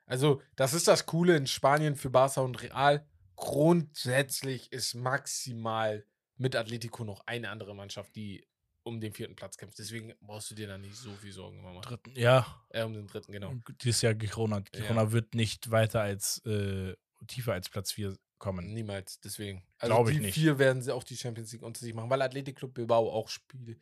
Also, 0.06 0.42
das 0.56 0.74
ist 0.74 0.88
das 0.88 1.06
Coole 1.06 1.36
in 1.36 1.46
Spanien 1.46 1.96
für 1.96 2.10
Barca 2.10 2.42
und 2.42 2.62
Real. 2.64 3.06
Grundsätzlich 3.40 4.72
ist 4.72 4.96
maximal 4.96 6.06
mit 6.38 6.56
Atletico 6.56 7.04
noch 7.04 7.26
eine 7.26 7.50
andere 7.50 7.74
Mannschaft, 7.76 8.16
die 8.16 8.46
um 8.84 9.00
den 9.00 9.14
vierten 9.14 9.36
Platz 9.36 9.58
kämpft. 9.58 9.78
Deswegen 9.80 10.14
brauchst 10.22 10.52
du 10.52 10.56
dir 10.56 10.68
da 10.68 10.78
nicht 10.78 10.96
so 10.96 11.12
viel 11.16 11.32
Sorgen 11.32 11.62
machen. 11.62 11.82
Dritten, 11.82 12.14
ja, 12.16 12.46
Äh, 12.70 12.84
um 12.84 12.94
den 12.94 13.08
dritten, 13.08 13.32
genau. 13.32 13.54
dieses 13.82 14.02
Jahr 14.02 14.14
Girona. 14.14 14.58
Ja. 14.58 14.64
Girona 14.82 15.12
wird 15.12 15.36
nicht 15.36 15.72
weiter 15.72 16.02
als, 16.02 16.40
äh, 16.46 16.96
tiefer 17.28 17.54
als 17.54 17.70
Platz 17.70 17.92
4 17.92 18.18
kommen. 18.40 18.74
Niemals, 18.74 19.20
deswegen. 19.20 19.64
Also 19.78 19.96
Glaub 19.96 20.10
ich 20.10 20.16
die 20.18 20.22
nicht. 20.24 20.34
vier 20.34 20.60
werden 20.60 20.82
sie 20.82 20.94
auch 20.94 21.04
die 21.04 21.18
Champions 21.18 21.52
League 21.52 21.64
unter 21.64 21.80
sich 21.80 21.94
machen, 21.94 22.10
weil 22.10 22.22
Athletic 22.22 22.56
Club 22.56 22.74
Bilbao 22.74 23.10
auch 23.12 23.30
Spiele, 23.30 23.78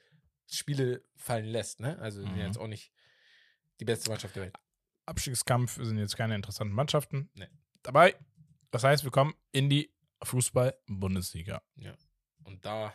Spiele 0.51 1.03
fallen 1.15 1.45
lässt, 1.45 1.79
ne? 1.79 1.97
Also 1.99 2.21
sind 2.21 2.33
Mhm. 2.33 2.39
jetzt 2.41 2.57
auch 2.57 2.67
nicht 2.67 2.91
die 3.79 3.85
beste 3.85 4.09
Mannschaft 4.09 4.35
der 4.35 4.43
Welt. 4.43 4.55
Abstiegskampf 5.05 5.75
sind 5.81 5.97
jetzt 5.97 6.15
keine 6.17 6.35
interessanten 6.35 6.73
Mannschaften 6.73 7.29
Nee. 7.35 7.47
dabei. 7.83 8.15
Das 8.71 8.83
heißt, 8.83 9.03
wir 9.03 9.11
kommen 9.11 9.33
in 9.51 9.69
die 9.69 9.93
Fußball-Bundesliga. 10.23 11.61
Und 12.43 12.65
da, 12.65 12.93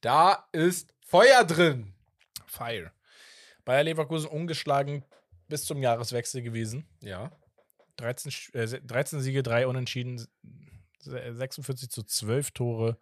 da 0.00 0.48
ist 0.52 0.94
Feuer 1.00 1.44
drin. 1.44 1.94
Fire. 2.46 2.92
Bayer 3.64 3.82
Leverkusen 3.84 4.28
ungeschlagen 4.30 5.04
bis 5.48 5.64
zum 5.64 5.82
Jahreswechsel 5.82 6.42
gewesen. 6.42 6.86
Ja. 7.00 7.30
13, 7.96 8.30
Sch- 8.30 8.54
äh, 8.54 8.66
se- 8.66 8.80
13 8.82 9.20
Siege, 9.20 9.42
3 9.42 9.66
Unentschieden, 9.66 10.18
se- 10.98 11.34
46 11.34 11.90
zu 11.90 12.02
12 12.02 12.50
Tore, 12.52 12.98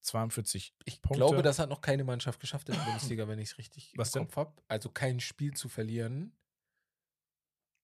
42 0.00 0.74
Ich 0.84 1.00
Punkte. 1.02 1.18
glaube, 1.18 1.42
das 1.42 1.58
hat 1.58 1.68
noch 1.70 1.80
keine 1.80 2.04
Mannschaft 2.04 2.40
geschafft 2.40 2.68
in 2.68 2.74
der 2.74 2.82
Bundesliga, 2.82 3.28
wenn 3.28 3.38
ich 3.38 3.50
es 3.52 3.58
richtig 3.58 3.92
Was 3.96 4.14
im? 4.16 4.24
Kopf 4.24 4.36
habe. 4.36 4.62
Also 4.68 4.90
kein 4.90 5.20
Spiel 5.20 5.54
zu 5.54 5.68
verlieren 5.68 6.32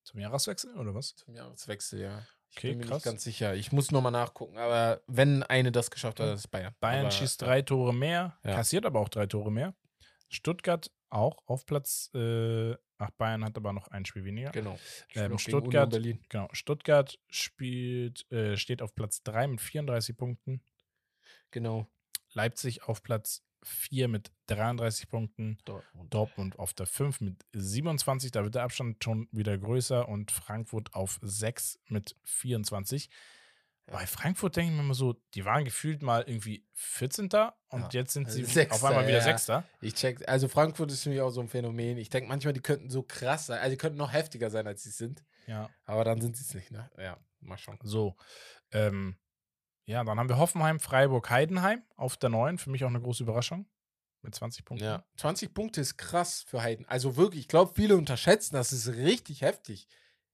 Zum 0.02 0.20
Jahreswechsel 0.20 0.76
oder 0.76 0.94
was? 0.94 1.14
zum 1.16 1.34
Jahreswechsel, 1.34 2.00
ja. 2.00 2.26
Ich 2.56 2.60
Okay, 2.64 2.68
bin 2.70 2.78
mir 2.78 2.84
krass. 2.86 2.96
nicht 2.96 3.04
ganz 3.04 3.24
sicher. 3.24 3.54
Ich 3.54 3.70
muss 3.72 3.90
nochmal 3.90 4.12
nachgucken, 4.12 4.56
aber 4.56 5.02
wenn 5.06 5.42
eine 5.42 5.72
das 5.72 5.90
geschafft 5.90 6.20
hat, 6.20 6.28
das 6.28 6.40
ist 6.40 6.48
Bayern. 6.48 6.74
Bayern 6.80 7.00
aber, 7.02 7.10
schießt 7.10 7.42
drei 7.42 7.60
Tore 7.62 7.92
mehr, 7.92 8.38
Ja. 8.44 8.54
kassiert 8.54 8.86
aber 8.86 9.00
auch 9.00 9.10
drei 9.10 9.26
Tore 9.26 9.52
mehr. 9.52 9.74
Stuttgart 10.30 10.90
auch 11.10 11.36
auf 11.46 11.66
Platz, 11.66 12.10
äh, 12.14 12.74
ach, 12.98 13.10
Bayern 13.18 13.44
hat 13.44 13.56
aber 13.58 13.72
noch 13.74 13.88
ein 13.88 14.04
Spiel 14.06 14.24
weniger. 14.24 14.50
Genau. 14.52 14.78
Ähm, 15.14 15.38
Stuttgart- 15.38 15.90
Berlin. 15.90 16.18
Genau, 16.30 16.48
Stuttgart 16.52 17.18
spielt, 17.28 18.30
äh, 18.32 18.56
steht 18.56 18.80
auf 18.82 18.94
Platz 18.94 19.22
3 19.22 19.46
mit 19.48 19.60
34 19.60 20.16
Punkten. 20.16 20.62
Genau. 21.50 21.86
Leipzig 22.32 22.82
auf 22.84 23.02
Platz 23.02 23.42
4 23.66 24.08
mit 24.08 24.30
33 24.46 25.08
Punkten. 25.08 25.58
Dortmund. 25.64 26.14
Dortmund 26.14 26.58
auf 26.58 26.72
der 26.74 26.86
5 26.86 27.20
mit 27.20 27.44
27, 27.52 28.30
da 28.30 28.44
wird 28.44 28.54
der 28.54 28.62
Abstand 28.62 29.02
schon 29.02 29.28
wieder 29.32 29.56
größer 29.58 30.08
und 30.08 30.30
Frankfurt 30.30 30.94
auf 30.94 31.18
6 31.22 31.78
mit 31.88 32.16
24. 32.24 33.08
Ja. 33.88 33.92
Bei 33.94 34.06
Frankfurt 34.06 34.56
denke 34.56 34.70
ich 34.72 34.76
mir 34.76 34.82
immer 34.84 34.94
so, 34.94 35.14
die 35.34 35.44
waren 35.44 35.64
gefühlt 35.64 36.02
mal 36.02 36.24
irgendwie 36.26 36.64
14. 36.74 37.26
und 37.68 37.80
Ja. 37.82 37.88
jetzt 37.92 38.12
sind 38.14 38.30
sie 38.30 38.40
Also 38.40 38.52
Sechster, 38.52 38.74
auf 38.74 38.84
einmal 38.84 39.06
wieder 39.06 39.18
ja. 39.18 39.38
6. 39.38 39.64
Ich 39.80 39.94
check, 39.94 40.28
also 40.28 40.48
Frankfurt 40.48 40.90
ist 40.90 41.04
für 41.04 41.10
mich 41.10 41.20
auch 41.20 41.30
so 41.30 41.40
ein 41.40 41.48
Phänomen. 41.48 41.96
Ich 41.98 42.08
denke 42.10 42.28
manchmal, 42.28 42.52
die 42.52 42.60
könnten 42.60 42.90
so 42.90 43.02
krass 43.02 43.46
sein, 43.46 43.58
also 43.60 43.70
die 43.70 43.76
könnten 43.76 43.98
noch 43.98 44.12
heftiger 44.12 44.50
sein, 44.50 44.66
als 44.66 44.82
sie 44.82 44.90
sind. 44.90 45.24
Ja, 45.46 45.70
Aber 45.84 46.02
dann 46.04 46.20
sind 46.20 46.36
sie 46.36 46.42
es 46.42 46.54
nicht, 46.54 46.72
ne? 46.72 46.90
Ja, 46.98 47.16
mal 47.40 47.56
schauen. 47.58 47.78
so. 47.84 48.16
Ähm, 48.72 49.16
ja, 49.86 50.04
dann 50.04 50.18
haben 50.18 50.28
wir 50.28 50.36
Hoffenheim, 50.38 50.78
Freiburg, 50.80 51.30
Heidenheim 51.30 51.82
auf 51.96 52.16
der 52.16 52.28
9. 52.30 52.58
Für 52.58 52.70
mich 52.70 52.84
auch 52.84 52.88
eine 52.88 53.00
große 53.00 53.22
Überraschung 53.22 53.66
mit 54.22 54.34
20 54.34 54.64
Punkten. 54.64 54.84
Ja, 54.84 55.04
20 55.16 55.54
Punkte 55.54 55.80
ist 55.80 55.96
krass 55.96 56.42
für 56.46 56.62
Heiden. 56.62 56.84
Also 56.86 57.16
wirklich, 57.16 57.40
ich 57.42 57.48
glaube, 57.48 57.72
viele 57.74 57.96
unterschätzen, 57.96 58.54
das 58.54 58.72
ist 58.72 58.88
richtig 58.88 59.42
heftig. 59.42 59.88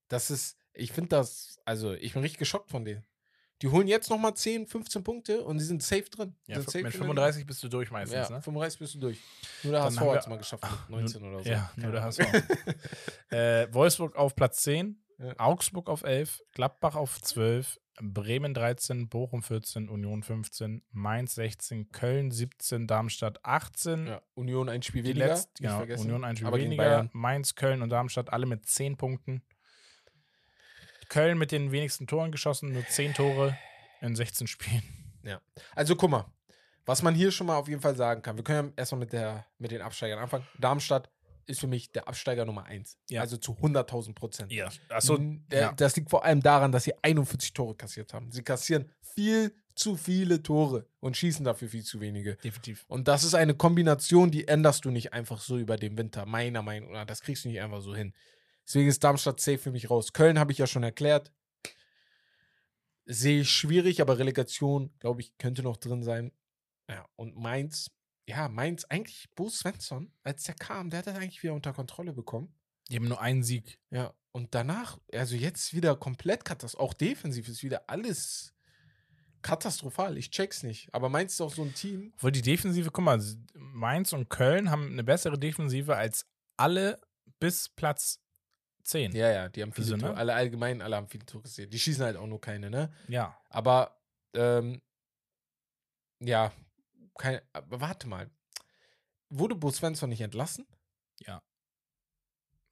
Das 0.07 0.29
ist, 0.31 0.57
ich 0.73 0.91
finde 0.91 1.09
das, 1.09 1.59
also 1.65 1.93
ich 1.93 2.13
bin 2.13 2.21
richtig 2.23 2.39
geschockt 2.39 2.69
von 2.71 2.83
denen. 2.85 3.05
Die 3.61 3.69
holen 3.69 3.87
jetzt 3.87 4.09
nochmal 4.09 4.33
10, 4.33 4.67
15 4.67 5.03
Punkte 5.05 5.43
und 5.43 5.57
die 5.57 5.63
sind 5.63 5.81
safe 5.81 6.03
drin. 6.09 6.35
Ja, 6.47 6.55
sind 6.55 6.65
safe 6.65 6.83
mit 6.83 6.93
in 6.95 6.99
der 6.99 7.07
35 7.07 7.45
bist 7.45 7.63
du 7.63 7.69
durch 7.69 7.91
meistens, 7.91 8.27
Ja, 8.29 8.35
ne? 8.35 8.41
35 8.41 8.79
bist 8.79 8.95
du 8.95 8.99
durch. 8.99 9.19
Nur 9.63 9.71
der 9.71 9.83
Dann 9.83 9.95
HSV 9.95 10.09
hat 10.11 10.19
es 10.19 10.27
mal 10.27 10.37
geschafft 10.37 10.63
mit 10.63 10.89
19 10.89 11.23
oder 11.23 11.43
so. 11.43 11.49
Ja, 11.49 11.71
nur 11.77 11.91
der 11.93 12.03
HSV. 12.03 12.19
Äh, 13.29 13.73
Wolfsburg 13.73 14.15
auf 14.15 14.35
Platz 14.35 14.63
10, 14.63 15.01
Ja. 15.19 15.33
Augsburg 15.37 15.87
auf 15.89 16.03
11, 16.03 16.41
Gladbach 16.51 16.95
auf 16.95 17.21
12, 17.21 17.79
Bremen 18.01 18.53
13, 18.53 19.07
Bochum 19.09 19.43
14, 19.43 19.87
Union 19.89 20.23
15, 20.23 20.83
Mainz 20.91 21.35
16, 21.35 21.91
Köln 21.91 22.31
17, 22.31 22.87
Darmstadt 22.87 23.43
18. 23.43 24.07
ja, 24.07 24.21
Union 24.33 24.69
ein 24.69 24.81
Spiel 24.81 25.03
weniger. 25.03 25.33
nicht 25.35 25.49
genau, 25.55 25.77
vergessen. 25.77 26.05
Union 26.05 26.23
ein 26.23 26.35
Spiel 26.35 26.47
Aber 26.47 26.57
weniger. 26.57 27.09
Mainz, 27.13 27.55
Köln 27.55 27.81
und 27.81 27.89
Darmstadt 27.89 28.33
alle 28.33 28.45
mit 28.45 28.65
10 28.65 28.97
Punkten. 28.97 29.43
Köln 31.09 31.37
mit 31.37 31.51
den 31.51 31.71
wenigsten 31.71 32.07
Toren 32.07 32.31
geschossen, 32.31 32.71
nur 32.71 32.85
10 32.85 33.13
Tore 33.13 33.57
in 34.01 34.15
16 34.15 34.47
Spielen. 34.47 34.83
Also 35.75 35.95
guck 35.95 36.09
mal, 36.09 36.25
was 36.85 37.01
man 37.01 37.15
hier 37.15 37.31
schon 37.31 37.47
mal 37.47 37.57
auf 37.57 37.67
jeden 37.67 37.81
Fall 37.81 37.95
sagen 37.95 38.21
kann. 38.21 38.35
Wir 38.35 38.43
können 38.43 38.69
ja 38.69 38.73
erstmal 38.75 38.99
mit, 38.99 39.13
der, 39.13 39.45
mit 39.57 39.71
den 39.71 39.81
Absteigern 39.81 40.19
anfangen. 40.19 40.47
Darmstadt 40.59 41.09
ist 41.45 41.59
für 41.59 41.67
mich 41.67 41.91
der 41.91 42.07
Absteiger 42.07 42.45
Nummer 42.45 42.65
1. 42.65 42.97
Ja. 43.09 43.21
Also 43.21 43.37
zu 43.37 43.53
100.000 43.53 44.15
Prozent. 44.15 44.51
Ja, 44.51 44.69
der, 45.51 45.61
ja. 45.61 45.71
Das 45.73 45.95
liegt 45.95 46.09
vor 46.09 46.23
allem 46.23 46.41
daran, 46.41 46.71
dass 46.71 46.83
sie 46.85 46.93
41 47.01 47.53
Tore 47.53 47.75
kassiert 47.75 48.13
haben. 48.13 48.31
Sie 48.31 48.43
kassieren 48.43 48.89
viel 49.01 49.53
zu 49.75 49.95
viele 49.95 50.41
Tore 50.43 50.87
und 50.99 51.17
schießen 51.17 51.43
dafür 51.43 51.69
viel 51.69 51.83
zu 51.83 51.99
wenige. 51.99 52.35
definitiv. 52.37 52.85
Und 52.87 53.07
das 53.07 53.23
ist 53.23 53.33
eine 53.33 53.55
Kombination, 53.55 54.31
die 54.31 54.47
änderst 54.47 54.85
du 54.85 54.91
nicht 54.91 55.13
einfach 55.13 55.39
so 55.39 55.57
über 55.57 55.77
den 55.77 55.97
Winter, 55.97 56.25
meiner 56.25 56.61
Meinung 56.61 56.91
nach. 56.91 57.05
Das 57.05 57.21
kriegst 57.21 57.45
du 57.45 57.49
nicht 57.49 57.61
einfach 57.61 57.81
so 57.81 57.95
hin. 57.95 58.13
Deswegen 58.65 58.87
ist 58.87 59.03
Darmstadt 59.03 59.39
safe 59.39 59.57
für 59.57 59.71
mich 59.71 59.89
raus. 59.89 60.13
Köln 60.13 60.39
habe 60.39 60.51
ich 60.51 60.57
ja 60.57 60.67
schon 60.67 60.83
erklärt. 60.83 61.31
Sehe 63.05 63.41
ich 63.41 63.49
schwierig, 63.49 63.99
aber 64.01 64.17
Relegation, 64.17 64.93
glaube 64.99 65.21
ich, 65.21 65.37
könnte 65.37 65.63
noch 65.63 65.77
drin 65.77 66.03
sein. 66.03 66.31
Ja, 66.89 67.05
und 67.15 67.35
Mainz, 67.35 67.91
ja, 68.27 68.47
Mainz, 68.47 68.85
eigentlich 68.85 69.29
Bo 69.35 69.49
Svensson, 69.49 70.11
als 70.23 70.43
der 70.43 70.55
kam, 70.55 70.89
der 70.89 70.99
hat 70.99 71.07
das 71.07 71.15
eigentlich 71.15 71.43
wieder 71.43 71.53
unter 71.53 71.73
Kontrolle 71.73 72.13
bekommen. 72.13 72.53
Die 72.89 72.95
haben 72.95 73.07
nur 73.07 73.21
einen 73.21 73.43
Sieg. 73.43 73.79
Ja, 73.89 74.13
und 74.31 74.55
danach, 74.55 74.99
also 75.13 75.35
jetzt 75.35 75.73
wieder 75.73 75.95
komplett 75.95 76.43
katastrophal. 76.43 76.87
Auch 76.87 76.93
defensiv 76.93 77.47
ist 77.47 77.63
wieder 77.63 77.83
alles 77.87 78.53
katastrophal. 79.41 80.17
Ich 80.17 80.31
check's 80.31 80.63
nicht. 80.63 80.93
Aber 80.93 81.09
Mainz 81.09 81.33
ist 81.33 81.41
auch 81.41 81.53
so 81.53 81.61
ein 81.63 81.73
Team. 81.73 82.11
Obwohl 82.15 82.31
die 82.31 82.41
Defensive, 82.41 82.89
guck 82.91 83.03
mal, 83.03 83.21
Mainz 83.53 84.13
und 84.13 84.29
Köln 84.29 84.71
haben 84.71 84.87
eine 84.87 85.03
bessere 85.03 85.37
Defensive 85.37 85.95
als 85.95 86.25
alle 86.57 86.99
bis 87.39 87.69
Platz 87.69 88.21
10. 88.83 89.13
Ja, 89.13 89.31
ja, 89.31 89.49
die 89.49 89.61
haben 89.61 89.71
viele 89.71 89.85
Wieso, 89.85 89.95
ne? 89.97 90.01
Tore. 90.03 90.17
Alle 90.17 90.33
allgemein, 90.33 90.81
alle 90.81 90.95
haben 90.95 91.07
viele 91.07 91.25
Tore 91.25 91.43
gesehen. 91.43 91.69
Die 91.69 91.79
schießen 91.79 92.03
halt 92.03 92.17
auch 92.17 92.27
nur 92.27 92.41
keine, 92.41 92.69
ne? 92.69 92.91
ja. 93.07 93.37
Aber, 93.49 93.99
ähm, 94.33 94.81
ja, 96.19 96.51
kein, 97.17 97.41
aber 97.53 97.81
warte 97.81 98.07
mal. 98.07 98.29
Wurde 99.29 99.55
Bo 99.55 99.71
Svensson 99.71 100.09
nicht 100.09 100.21
entlassen? 100.21 100.67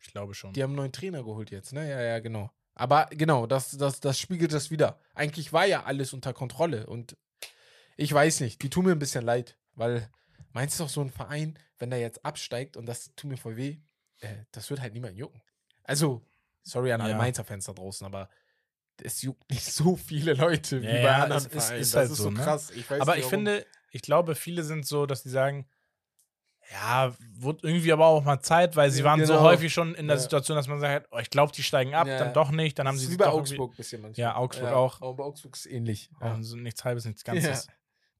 Ich 0.04 0.12
glaube 0.12 0.34
schon. 0.34 0.54
Die 0.54 0.64
haben 0.64 0.72
einen 0.72 0.78
neuen 0.78 0.92
Trainer 0.92 1.24
geholt 1.24 1.52
jetzt, 1.52 1.74
ne? 1.74 1.88
Ja, 1.90 2.02
ja, 2.02 2.20
genau. 2.20 2.50
Aber 2.74 3.06
genau, 3.12 3.46
das, 3.46 3.72
das, 3.78 4.00
das 4.00 4.18
spiegelt 4.20 4.52
das 4.54 4.72
wieder. 4.72 5.00
Eigentlich 5.14 5.54
war 5.54 5.66
ja 5.66 5.84
alles 5.84 6.14
unter 6.14 6.34
Kontrolle 6.34 6.88
und 6.88 7.18
ich 7.98 8.12
weiß 8.12 8.40
nicht, 8.40 8.64
die 8.64 8.70
tun 8.70 8.86
mir 8.86 8.94
ein 8.94 9.00
bisschen 9.00 9.24
leid, 9.24 9.60
weil 9.74 10.10
meinst 10.54 10.80
du 10.80 10.84
doch 10.84 10.90
so 10.90 11.02
ein 11.02 11.12
Verein, 11.12 11.60
wenn 11.78 11.92
der 11.92 12.00
jetzt 12.00 12.26
absteigt 12.26 12.78
und 12.78 12.88
das 12.88 13.14
tut 13.16 13.30
mir 13.30 13.38
voll 13.38 13.58
weh, 13.58 13.78
äh, 14.22 14.46
das 14.52 14.70
wird 14.70 14.82
halt 14.82 14.94
niemand 14.94 15.18
jucken. 15.18 15.42
Also, 15.84 16.26
sorry 16.64 16.92
an 16.94 17.02
alle 17.02 17.12
Ja. 17.12 17.18
Mainzer 17.18 17.44
Fans 17.44 17.66
da 17.66 17.74
draußen, 17.74 18.06
aber 18.08 18.30
es 19.04 19.22
juckt 19.22 19.50
nicht 19.52 19.66
so 19.72 19.96
viele 19.98 20.34
Leute 20.34 20.82
wie 20.82 20.86
Ja, 20.88 20.94
bei 20.94 21.02
ja, 21.02 21.24
anderen 21.24 21.46
es 21.46 21.54
ist- 21.54 21.66
Vereinen. 21.66 21.82
ist 21.82 21.94
das 21.94 22.00
halt 22.00 22.12
ist 22.12 22.18
so, 22.18 22.24
so 22.24 22.32
ne? 22.32 22.42
krass. 22.42 22.72
Ich 22.72 22.90
aber 22.90 23.16
nicht, 23.16 23.24
ich 23.26 23.30
finde, 23.30 23.66
ich 23.92 24.02
glaube, 24.02 24.36
viele 24.36 24.64
sind 24.64 24.86
so, 24.88 25.06
dass 25.06 25.24
die 25.24 25.30
sagen, 25.30 25.68
ja, 26.72 27.14
wurde 27.34 27.68
irgendwie 27.68 27.92
aber 27.92 28.06
auch 28.06 28.24
mal 28.24 28.40
Zeit, 28.40 28.76
weil 28.76 28.90
sie 28.92 29.00
Ja, 29.00 29.06
waren 29.06 29.26
so 29.26 29.34
genau. 29.34 29.44
häufig 29.46 29.74
schon 29.74 29.94
in 29.96 30.08
der 30.08 30.16
Ja. 30.18 30.22
Situation, 30.22 30.56
dass 30.56 30.68
man 30.68 30.80
sagt, 30.80 31.08
oh, 31.12 31.18
ich 31.18 31.30
glaube, 31.30 31.52
die 31.52 31.64
steigen 31.64 31.94
ab, 31.94 32.08
Ja. 32.08 32.18
dann 32.18 32.34
doch 32.34 32.52
nicht, 32.52 32.80
dann 32.80 32.88
haben 32.88 32.96
das 32.96 33.06
sie 33.06 33.12
wie 33.12 33.18
bei 33.18 33.28
Augsburg 33.28 33.74
ein 33.74 33.76
bisschen 33.76 34.02
manchmal. 34.02 34.22
Ja, 34.22 34.36
Augsburg 34.38 34.72
auch. 34.72 35.02
Aber 35.02 35.14
bei 35.16 35.24
Augsburg 35.24 35.56
ist 35.56 35.66
ähnlich. 35.66 36.10
Oh, 36.22 36.26
Ja. 36.26 36.42
so 36.42 36.56
nichts 36.56 36.84
halbes, 36.86 37.06
nichts 37.06 37.24
Ganzes. 37.26 37.68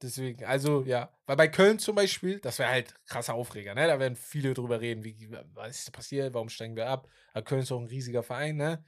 Deswegen, 0.02 0.44
also 0.46 0.82
ja, 0.84 1.14
weil 1.28 1.36
bei 1.36 1.48
Köln 1.48 1.78
zum 1.78 1.96
Beispiel, 1.96 2.40
das 2.40 2.58
wäre 2.58 2.70
halt 2.72 2.96
krasser 3.06 3.36
Aufreger, 3.36 3.76
ne? 3.76 3.86
Da 3.86 4.00
werden 4.00 4.16
viele 4.16 4.56
drüber 4.56 4.82
reden, 4.82 5.04
wie, 5.04 5.30
was 5.54 5.82
ist 5.82 5.92
passiert, 5.92 6.34
warum 6.34 6.50
steigen 6.50 6.76
wir 6.76 6.88
ab? 6.90 7.08
Aber 7.34 7.44
Köln 7.44 7.62
ist 7.62 7.72
auch 7.72 7.80
ein 7.80 7.86
riesiger 7.86 8.24
Verein, 8.24 8.58
ne? 8.58 8.84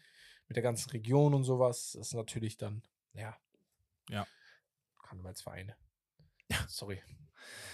Mit 0.47 0.55
der 0.57 0.63
ganzen 0.63 0.89
Region 0.89 1.35
und 1.35 1.43
sowas. 1.43 1.91
Das 1.95 2.07
ist 2.07 2.13
natürlich 2.15 2.57
dann, 2.57 2.81
ja. 3.13 3.37
Ja. 4.09 4.25
Karnevalsvereine. 5.07 5.75
Sorry. 6.67 7.01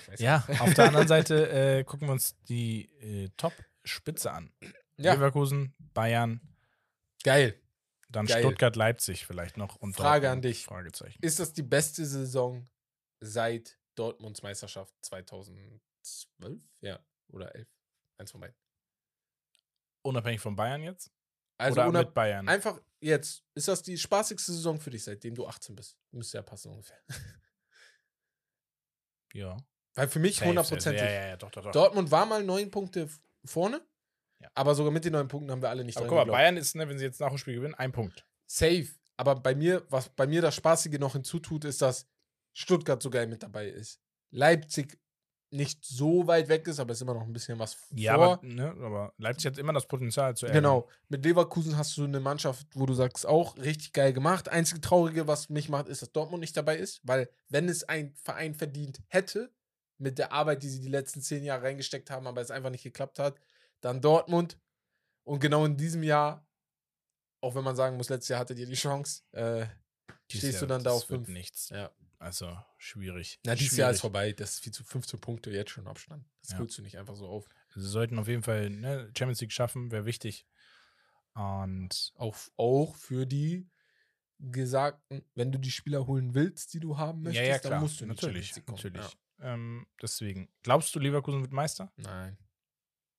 Ich 0.03 0.07
weiß 0.09 0.19
Ja, 0.19 0.45
auf 0.59 0.73
der 0.73 0.85
anderen 0.85 1.07
Seite 1.07 1.49
äh, 1.49 1.83
gucken 1.83 2.07
wir 2.07 2.13
uns 2.13 2.35
die 2.43 2.89
äh, 3.01 3.29
Top-Spitze 3.37 4.31
an. 4.31 4.51
Ja, 4.97 5.13
Leverkusen, 5.13 5.75
Bayern, 5.93 6.41
geil. 7.23 7.61
dann 8.09 8.25
Geil. 8.25 8.43
Stuttgart, 8.43 8.75
Leipzig 8.75 9.25
vielleicht 9.25 9.55
noch. 9.57 9.75
Und 9.77 9.95
Frage 9.95 10.27
Dortmund, 10.27 10.45
an 10.45 10.49
dich. 10.49 10.65
Fragezeichen. 10.65 11.19
Ist 11.21 11.39
das 11.39 11.53
die 11.53 11.63
beste 11.63 12.05
Saison 12.05 12.67
seit 13.21 13.77
Dortmunds 13.95 14.41
Meisterschaft 14.41 14.93
2012? 15.01 15.81
Ja, 16.81 16.99
oder 17.27 17.55
11? 17.55 17.67
Eins 18.17 18.31
von 18.31 18.41
beiden. 18.41 18.55
Unabhängig 20.01 20.41
von 20.41 20.55
Bayern 20.55 20.83
jetzt? 20.83 21.11
Also 21.57 21.81
Oder 21.81 22.03
mit 22.03 22.13
Bayern? 22.13 22.47
Einfach 22.47 22.81
jetzt, 23.01 23.43
ist 23.53 23.67
das 23.67 23.83
die 23.83 23.97
spaßigste 23.97 24.53
Saison 24.53 24.79
für 24.79 24.91
dich, 24.91 25.03
seitdem 25.03 25.35
du 25.35 25.45
18 25.45 25.75
bist? 25.75 25.97
Müsste 26.11 26.37
ja 26.37 26.41
passen 26.41 26.71
ungefähr. 26.71 26.99
Ja. 29.33 29.57
Weil 29.95 30.07
für 30.07 30.19
mich 30.19 30.41
hundertprozentig. 30.43 31.01
Ja, 31.01 31.09
ja, 31.09 31.27
ja, 31.29 31.37
doch, 31.37 31.51
doch, 31.51 31.63
doch. 31.63 31.71
Dortmund 31.71 32.11
war 32.11 32.25
mal 32.25 32.43
neun 32.43 32.69
Punkte 32.71 33.09
vorne, 33.43 33.81
Ja. 34.39 34.49
aber 34.53 34.75
sogar 34.75 34.91
mit 34.91 35.03
den 35.03 35.13
neun 35.13 35.27
Punkten 35.27 35.51
haben 35.51 35.61
wir 35.61 35.69
alle 35.69 35.83
nicht 35.83 35.97
Aber 35.97 36.07
guck 36.07 36.17
mal. 36.17 36.25
Bayern 36.25 36.57
ist, 36.57 36.75
ne, 36.75 36.87
wenn 36.87 36.97
sie 36.97 37.05
jetzt 37.05 37.19
nach 37.19 37.29
dem 37.29 37.37
Spiel 37.37 37.55
gewinnen, 37.55 37.75
ein 37.75 37.91
Punkt. 37.91 38.25
Safe. 38.45 38.87
Aber 39.17 39.35
bei 39.35 39.53
mir, 39.55 39.85
was 39.89 40.09
bei 40.09 40.27
mir 40.27 40.41
das 40.41 40.55
Spaßige 40.55 40.99
noch 40.99 41.13
hinzutut, 41.13 41.65
ist, 41.65 41.81
dass 41.81 42.07
Stuttgart 42.53 43.01
so 43.01 43.09
geil 43.09 43.27
mit 43.27 43.43
dabei 43.43 43.67
ist. 43.67 43.99
Leipzig 44.31 44.97
nicht 45.51 45.83
so 45.83 46.27
weit 46.27 46.47
weg 46.47 46.67
ist, 46.67 46.79
aber 46.79 46.91
ist 46.93 47.01
immer 47.01 47.13
noch 47.15 47.23
ein 47.23 47.33
bisschen 47.33 47.57
was 47.57 47.77
Ja, 47.91 48.15
vor. 48.15 48.33
aber, 48.33 48.45
ne, 48.45 48.69
aber 48.71 49.13
Leipzig 49.17 49.47
hat 49.51 49.57
immer 49.57 49.73
das 49.73 49.87
Potenzial 49.87 50.35
zu 50.37 50.45
ärgern. 50.45 50.61
Genau. 50.63 50.87
Mit 51.07 51.25
Leverkusen 51.25 51.75
hast 51.77 51.97
du 51.97 52.03
eine 52.03 52.19
Mannschaft, 52.19 52.67
wo 52.75 52.85
du 52.85 52.93
sagst, 52.93 53.25
auch 53.25 53.57
richtig 53.57 53.93
geil 53.93 54.13
gemacht. 54.13 54.49
Einzige 54.49 54.79
Traurige, 54.81 55.27
was 55.27 55.49
mich 55.49 55.67
macht, 55.69 55.87
ist, 55.87 56.01
dass 56.01 56.11
Dortmund 56.11 56.41
nicht 56.41 56.55
dabei 56.55 56.77
ist, 56.77 57.01
weil 57.03 57.29
wenn 57.47 57.67
es 57.67 57.83
ein 57.83 58.13
Verein 58.15 58.53
verdient 58.53 59.01
hätte, 59.07 59.51
mit 59.97 60.17
der 60.17 60.31
Arbeit, 60.31 60.63
die 60.63 60.69
sie 60.69 60.79
die 60.81 60.87
letzten 60.87 61.21
zehn 61.21 61.43
Jahre 61.43 61.63
reingesteckt 61.63 62.09
haben, 62.09 62.25
aber 62.27 62.41
es 62.41 62.51
einfach 62.51 62.69
nicht 62.69 62.83
geklappt 62.83 63.19
hat, 63.19 63.39
dann 63.81 64.01
Dortmund. 64.01 64.57
Und 65.23 65.39
genau 65.39 65.65
in 65.65 65.75
diesem 65.77 66.03
Jahr, 66.03 66.47
auch 67.41 67.55
wenn 67.55 67.63
man 67.63 67.75
sagen 67.75 67.97
muss, 67.97 68.09
letztes 68.09 68.29
Jahr 68.29 68.39
hattet 68.39 68.59
ihr 68.59 68.65
die 68.65 68.75
Chance, 68.75 69.23
äh, 69.31 69.65
stehst 70.31 70.53
Jahr, 70.53 70.59
du 70.61 70.65
dann 70.67 70.83
da 70.83 70.91
auf 70.91 71.05
fünf. 71.05 71.27
nichts. 71.27 71.69
Ja. 71.69 71.91
Also, 72.19 72.57
schwierig. 72.77 73.39
Na, 73.45 73.55
dieses 73.55 73.69
schwierig. 73.69 73.79
Jahr 73.79 73.91
ist 73.91 74.01
vorbei. 74.01 74.33
Das 74.33 74.51
ist 74.55 74.59
viel 74.63 74.73
zu 74.73 74.83
15 74.83 75.19
Punkte 75.21 75.51
jetzt 75.51 75.71
schon 75.71 75.87
Abstand. 75.87 76.25
Das 76.41 76.51
Ja. 76.51 76.59
holst 76.59 76.77
du 76.77 76.81
nicht 76.81 76.97
einfach 76.97 77.15
so 77.15 77.27
auf. 77.27 77.47
Sie 77.73 77.81
sollten 77.81 78.19
auf 78.19 78.27
jeden 78.27 78.43
Fall 78.43 78.69
ne, 78.69 79.09
Champions 79.17 79.39
League 79.41 79.53
schaffen, 79.53 79.89
wäre 79.91 80.05
wichtig. 80.05 80.45
Und 81.33 82.11
Auch, 82.15 82.35
auch 82.57 82.95
für 82.97 83.25
die 83.25 83.69
gesagten, 84.39 85.23
wenn 85.35 85.51
du 85.51 85.59
die 85.59 85.71
Spieler 85.71 86.07
holen 86.07 86.33
willst, 86.33 86.73
die 86.73 86.79
du 86.79 86.97
haben 86.97 87.21
möchtest, 87.23 87.45
ja, 87.47 87.55
ja, 87.55 87.59
dann 87.59 87.81
musst 87.81 88.01
du 88.01 88.05
natürlich, 88.05 88.55
natürlich. 88.67 89.17
Ähm, 89.39 89.85
deswegen. 90.01 90.49
Glaubst 90.63 90.93
du, 90.95 90.99
Leverkusen 90.99 91.41
wird 91.41 91.51
Meister? 91.53 91.91
Ja. 91.97 92.03
Nein. 92.03 92.37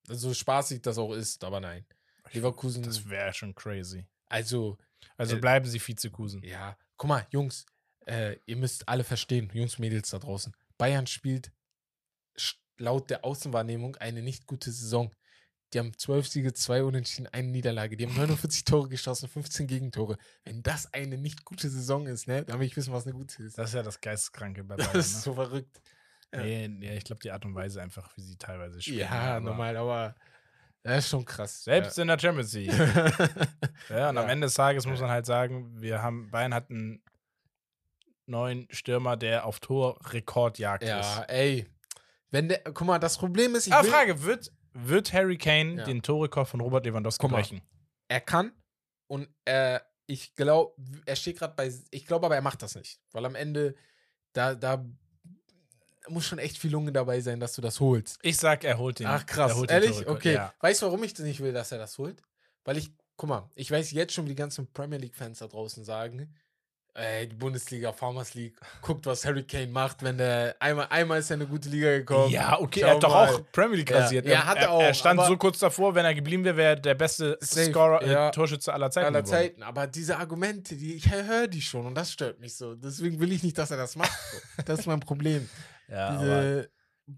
Also 0.09 0.29
so 0.29 0.35
spaßig 0.35 0.83
das 0.83 0.99
auch 0.99 1.13
ist, 1.13 1.43
aber 1.45 1.61
nein. 1.61 1.87
Leverkusen, 2.33 2.83
Das 2.83 3.09
wäre 3.09 3.33
schon 3.33 3.55
crazy. 3.55 4.07
also, 4.27 4.77
Also 5.17 5.37
Äh, 5.37 5.41
bleiben 5.41 5.67
sie 5.67 5.81
Vizekusen. 5.81 6.43
ja, 6.43 6.77
guck 6.97 7.09
mal, 7.09 7.27
Jungs, 7.31 7.65
äh, 8.11 8.37
ihr 8.47 8.57
müsst 8.57 8.89
alle 8.89 9.05
verstehen, 9.05 9.51
Jungs, 9.53 9.78
Mädels 9.78 10.11
da 10.11 10.19
draußen. 10.19 10.53
Bayern 10.78 11.07
spielt 11.07 11.53
laut 12.78 13.11
der 13.11 13.24
Außenwahrnehmung 13.24 13.97
eine 13.97 14.23
nicht 14.23 14.47
gute 14.47 14.70
Saison. 14.73 15.11
Die 15.73 15.78
haben 15.78 15.97
12 15.97 16.27
Siege, 16.27 16.53
2 16.53 16.82
Unentschieden, 16.82 17.28
eine 17.28 17.47
Niederlage. 17.49 17.97
Die 17.97 18.07
haben 18.07 18.16
49 18.16 18.65
Tore 18.65 18.89
geschossen, 18.89 19.28
15 19.28 19.66
Gegentore. 19.69 20.16
Wenn 20.45 20.62
das 20.62 20.93
eine 20.93 21.16
nicht 21.16 21.45
gute 21.45 21.69
Saison 21.70 22.07
ist, 22.07 22.27
ne, 22.27 22.45
dann 22.45 22.59
will 22.59 22.66
ich 22.66 22.77
wissen, 22.77 22.93
was 22.93 23.07
eine 23.07 23.15
gute 23.15 23.43
ist. 23.45 23.57
Das 23.57 23.69
ist 23.69 23.74
ja 23.74 23.82
das 23.82 24.01
Geisteskranke 24.01 24.65
bei 24.65 24.77
Das 24.77 24.87
Bayern. 24.89 25.01
ist 25.01 25.15
Ne? 25.15 25.20
so 25.23 25.35
verrückt. 25.35 25.81
ja. 26.35 26.41
Nee, 26.43 26.69
nee, 26.69 26.97
ich 26.97 27.05
glaube, 27.05 27.20
die 27.23 27.31
Art 27.31 27.45
und 27.45 27.55
Weise 27.55 27.81
einfach, 27.81 28.11
wie 28.16 28.23
sie 28.23 28.37
teilweise 28.37 28.81
spielen. 28.82 28.99
Ja, 29.01 29.37
aber 29.37 29.41
normal, 29.45 29.77
aber 29.77 30.16
das 30.82 31.05
ist 31.05 31.11
schon 31.11 31.24
krass. 31.24 31.62
Selbst 31.62 31.99
in 31.99 32.09
der 32.09 32.19
Champions 32.19 32.53
League. 32.55 32.73
ja. 32.73 33.12
Ja, 33.91 34.11
und 34.11 34.19
am 34.19 34.27
Ja. 34.27 34.32
Ende 34.32 34.47
des 34.47 34.55
Tages 34.55 34.87
muss 34.87 34.99
Ja. 34.99 35.07
man 35.07 35.15
halt 35.15 35.27
sagen, 35.27 35.81
wir 35.81 36.03
haben, 36.03 36.31
Bayern 36.31 36.55
hat 36.55 36.70
einen 36.70 37.03
neuen 38.31 38.66
Stürmer, 38.70 39.16
der 39.16 39.44
auf 39.47 39.61
Torrekordjagd 39.61 40.85
ja, 40.85 41.01
ist. 41.01 41.28
ey. 41.31 41.66
Wenn 42.31 42.48
der, 42.48 42.61
guck 42.62 42.82
mal, 42.86 42.98
das 42.98 43.19
Problem 43.19 43.55
ist, 43.57 43.66
ich 43.66 43.73
Ah, 43.73 43.82
will, 43.82 43.90
Frage, 43.90 44.23
wird, 44.23 44.52
wird 44.73 45.12
Harry 45.12 45.36
Kane 45.36 45.78
Ja. 45.78 45.85
den 45.85 46.01
Torrekord 46.02 46.48
von 46.48 46.61
Robert 46.61 46.85
Lewandowski 46.86 47.20
Guck 47.23 47.31
mal. 47.32 47.39
brechen? 47.39 47.61
er 48.09 48.20
kann 48.20 48.52
und 49.09 49.28
äh, 49.44 49.78
ich 50.07 50.35
glaube, 50.35 50.74
er 51.07 51.15
steht 51.16 51.39
gerade 51.39 51.55
bei, 51.55 51.73
ich 51.90 52.07
glaube 52.07 52.27
aber, 52.27 52.35
er 52.35 52.43
macht 52.43 52.62
das 52.62 52.74
nicht, 52.74 53.01
weil 53.12 53.24
am 53.24 53.35
Ende 53.36 53.74
da, 54.32 54.55
da 54.55 54.85
muss 56.09 56.24
schon 56.27 56.39
echt 56.39 56.59
viel 56.59 56.70
Lunge 56.73 56.90
dabei 56.93 57.20
sein, 57.20 57.39
dass 57.40 57.52
du 57.55 57.61
das 57.62 57.78
holst. 57.78 58.19
Ich 58.23 58.36
sag, 58.36 58.65
er 58.65 58.78
holt 58.78 58.98
den. 58.98 59.07
Ach 59.07 59.24
krass, 59.27 59.52
er 59.52 59.57
holt 59.59 59.70
den 59.70 59.74
ehrlich? 59.74 59.90
Torrekord. 59.93 60.16
Okay. 60.16 60.35
Ja. 60.35 60.55
Weißt 60.61 60.82
du, 60.82 60.86
warum 60.86 61.02
ich 61.05 61.15
das 61.15 61.24
nicht 61.27 61.40
will, 61.40 61.52
dass 61.52 61.70
er 61.73 61.78
das 61.78 61.98
holt? 61.98 62.23
Weil 62.65 62.78
ich, 62.78 62.90
guck 63.16 63.28
mal, 63.28 63.48
ich 63.55 63.70
weiß 63.70 63.90
jetzt 63.93 64.12
schon, 64.12 64.24
wie 64.24 64.31
die 64.31 64.35
ganzen 64.35 64.73
Premier 64.73 64.98
League-Fans 64.98 65.39
da 65.40 65.47
draußen 65.47 65.85
sagen, 65.85 66.35
ey, 66.95 67.29
die 67.29 67.37
Bundesliga, 67.37 67.93
Farmers 67.93 68.35
League, 68.35 68.55
guckt, 68.83 69.07
was 69.07 69.25
Harry 69.25 69.43
Kane 69.45 69.69
macht, 69.69 70.03
wenn 70.03 70.19
der, 70.19 70.57
einmal, 70.61 70.87
einmal 70.91 71.19
ist 71.21 71.31
er 71.31 71.35
in 71.37 71.43
eine 71.43 71.51
gute 71.51 71.69
Liga 71.69 71.91
gekommen. 71.99 72.31
Ja, 72.31 72.59
okay, 72.61 72.81
Schau 72.81 72.87
er 72.89 72.95
hat 72.95 73.03
doch 73.03 73.15
auch 73.15 73.41
Premier 73.53 73.77
League 73.79 73.91
Ja. 73.91 73.99
rasiert. 74.01 74.27
Ja, 74.27 74.45
hat 74.47 74.59
er 74.59 74.71
auch, 74.71 74.83
Er 74.83 74.95
stand 74.95 75.21
so 75.25 75.37
kurz 75.37 75.59
davor, 75.59 75.95
wenn 75.95 76.05
er 76.05 76.15
geblieben 76.15 76.45
wäre, 76.45 76.57
wäre 76.57 76.69
er 76.71 76.77
der 76.77 76.95
beste 76.95 77.37
Safe, 77.41 77.71
Scorer, 77.71 78.03
äh, 78.03 78.12
ja. 78.12 78.31
Torschütze 78.31 78.73
aller 78.73 78.91
Zeiten. 78.91 79.07
aller 79.07 79.23
geworden. 79.23 79.39
Zeiten. 79.39 79.62
Aber 79.62 79.87
diese 79.87 80.17
Argumente, 80.19 80.77
die, 80.77 80.95
ich 80.95 81.11
höre 81.11 81.47
die 81.49 81.62
schon 81.62 81.87
und 81.87 81.95
das 81.95 82.12
stört 82.12 82.41
mich 82.41 82.57
so. 82.57 82.75
Deswegen 82.75 83.19
will 83.21 83.33
ich 83.33 83.43
nicht, 83.43 83.57
dass 83.59 83.71
er 83.71 83.77
das 83.77 83.97
macht. 83.97 84.11
Das 84.67 84.81
ist 84.81 84.87
mein 84.87 85.01
Problem. 85.01 85.49
Ja, 85.89 86.17
Diese, 86.19 86.71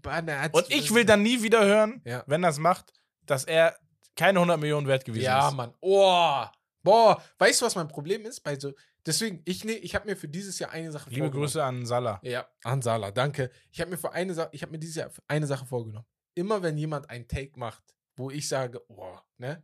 Mann, 0.03 0.27
er 0.27 0.41
hat- 0.43 0.53
und 0.53 0.65
ich 0.71 0.93
will 0.93 1.05
dann 1.05 1.21
nie 1.21 1.41
wieder 1.43 1.63
hören, 1.65 2.01
Ja. 2.05 2.23
wenn 2.25 2.43
er 2.43 2.49
es 2.49 2.57
macht, 2.57 2.91
dass 3.25 3.43
er 3.43 3.75
keine 4.15 4.39
100 4.39 4.59
Millionen 4.59 4.87
wert 4.87 5.05
gewesen 5.05 5.23
Ja, 5.25 5.47
ist. 5.49 5.55
Mann. 5.55 5.73
Oh. 5.81 6.43
Boah. 6.83 7.21
Weißt 7.39 7.61
du, 7.61 7.65
was 7.65 7.75
mein 7.75 7.87
Problem 7.87 8.25
ist? 8.25 8.41
Bei 8.41 8.59
so, 8.59 8.73
deswegen, 9.05 9.41
ich, 9.45 9.63
ne, 9.63 9.73
ich 9.73 9.95
habe 9.95 10.05
mir 10.05 10.15
für 10.15 10.27
dieses 10.27 10.59
Jahr 10.59 10.71
eine 10.71 10.91
Sache 10.91 11.09
Liebe 11.09 11.23
vorgenommen. 11.23 11.45
Grüße 11.45 11.63
an 11.63 11.85
Salah. 11.85 12.19
Ja, 12.23 12.47
an 12.63 12.81
Sala, 12.81 13.11
danke. 13.11 13.51
Ich 13.71 13.81
habe 13.81 13.91
mir 13.91 13.97
für 13.97 14.11
eine 14.11 14.33
Sache, 14.33 14.49
ich 14.51 14.61
habe 14.61 14.71
mir 14.71 14.79
dieses 14.79 14.95
Jahr 14.95 15.11
eine 15.27 15.47
Sache 15.47 15.65
vorgenommen. 15.65 16.05
Immer 16.35 16.61
wenn 16.63 16.77
jemand 16.77 17.09
einen 17.09 17.27
Take 17.27 17.59
macht, 17.59 17.83
wo 18.15 18.31
ich 18.31 18.47
sage, 18.47 18.81
oh, 18.89 19.17
ne, 19.37 19.63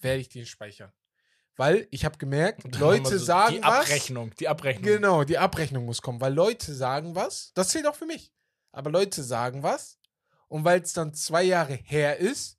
werde 0.00 0.20
ich 0.20 0.28
den 0.28 0.46
speichern. 0.46 0.92
Weil 1.56 1.86
ich 1.90 2.04
habe 2.04 2.16
gemerkt, 2.16 2.76
Leute 2.78 3.18
so 3.18 3.24
sagen 3.24 3.56
Die 3.56 3.62
was. 3.62 3.80
Abrechnung, 3.80 4.34
die 4.38 4.48
Abrechnung. 4.48 4.84
Genau, 4.84 5.24
die 5.24 5.38
Abrechnung 5.38 5.84
muss 5.84 6.00
kommen, 6.00 6.20
weil 6.20 6.32
Leute 6.32 6.74
sagen 6.74 7.14
was, 7.14 7.52
das 7.54 7.68
zählt 7.68 7.86
auch 7.86 7.94
für 7.94 8.06
mich. 8.06 8.32
Aber 8.72 8.90
Leute 8.90 9.22
sagen 9.22 9.62
was 9.62 9.98
und 10.48 10.64
weil 10.64 10.80
es 10.80 10.94
dann 10.94 11.12
zwei 11.12 11.42
Jahre 11.42 11.74
her 11.74 12.18
ist, 12.18 12.58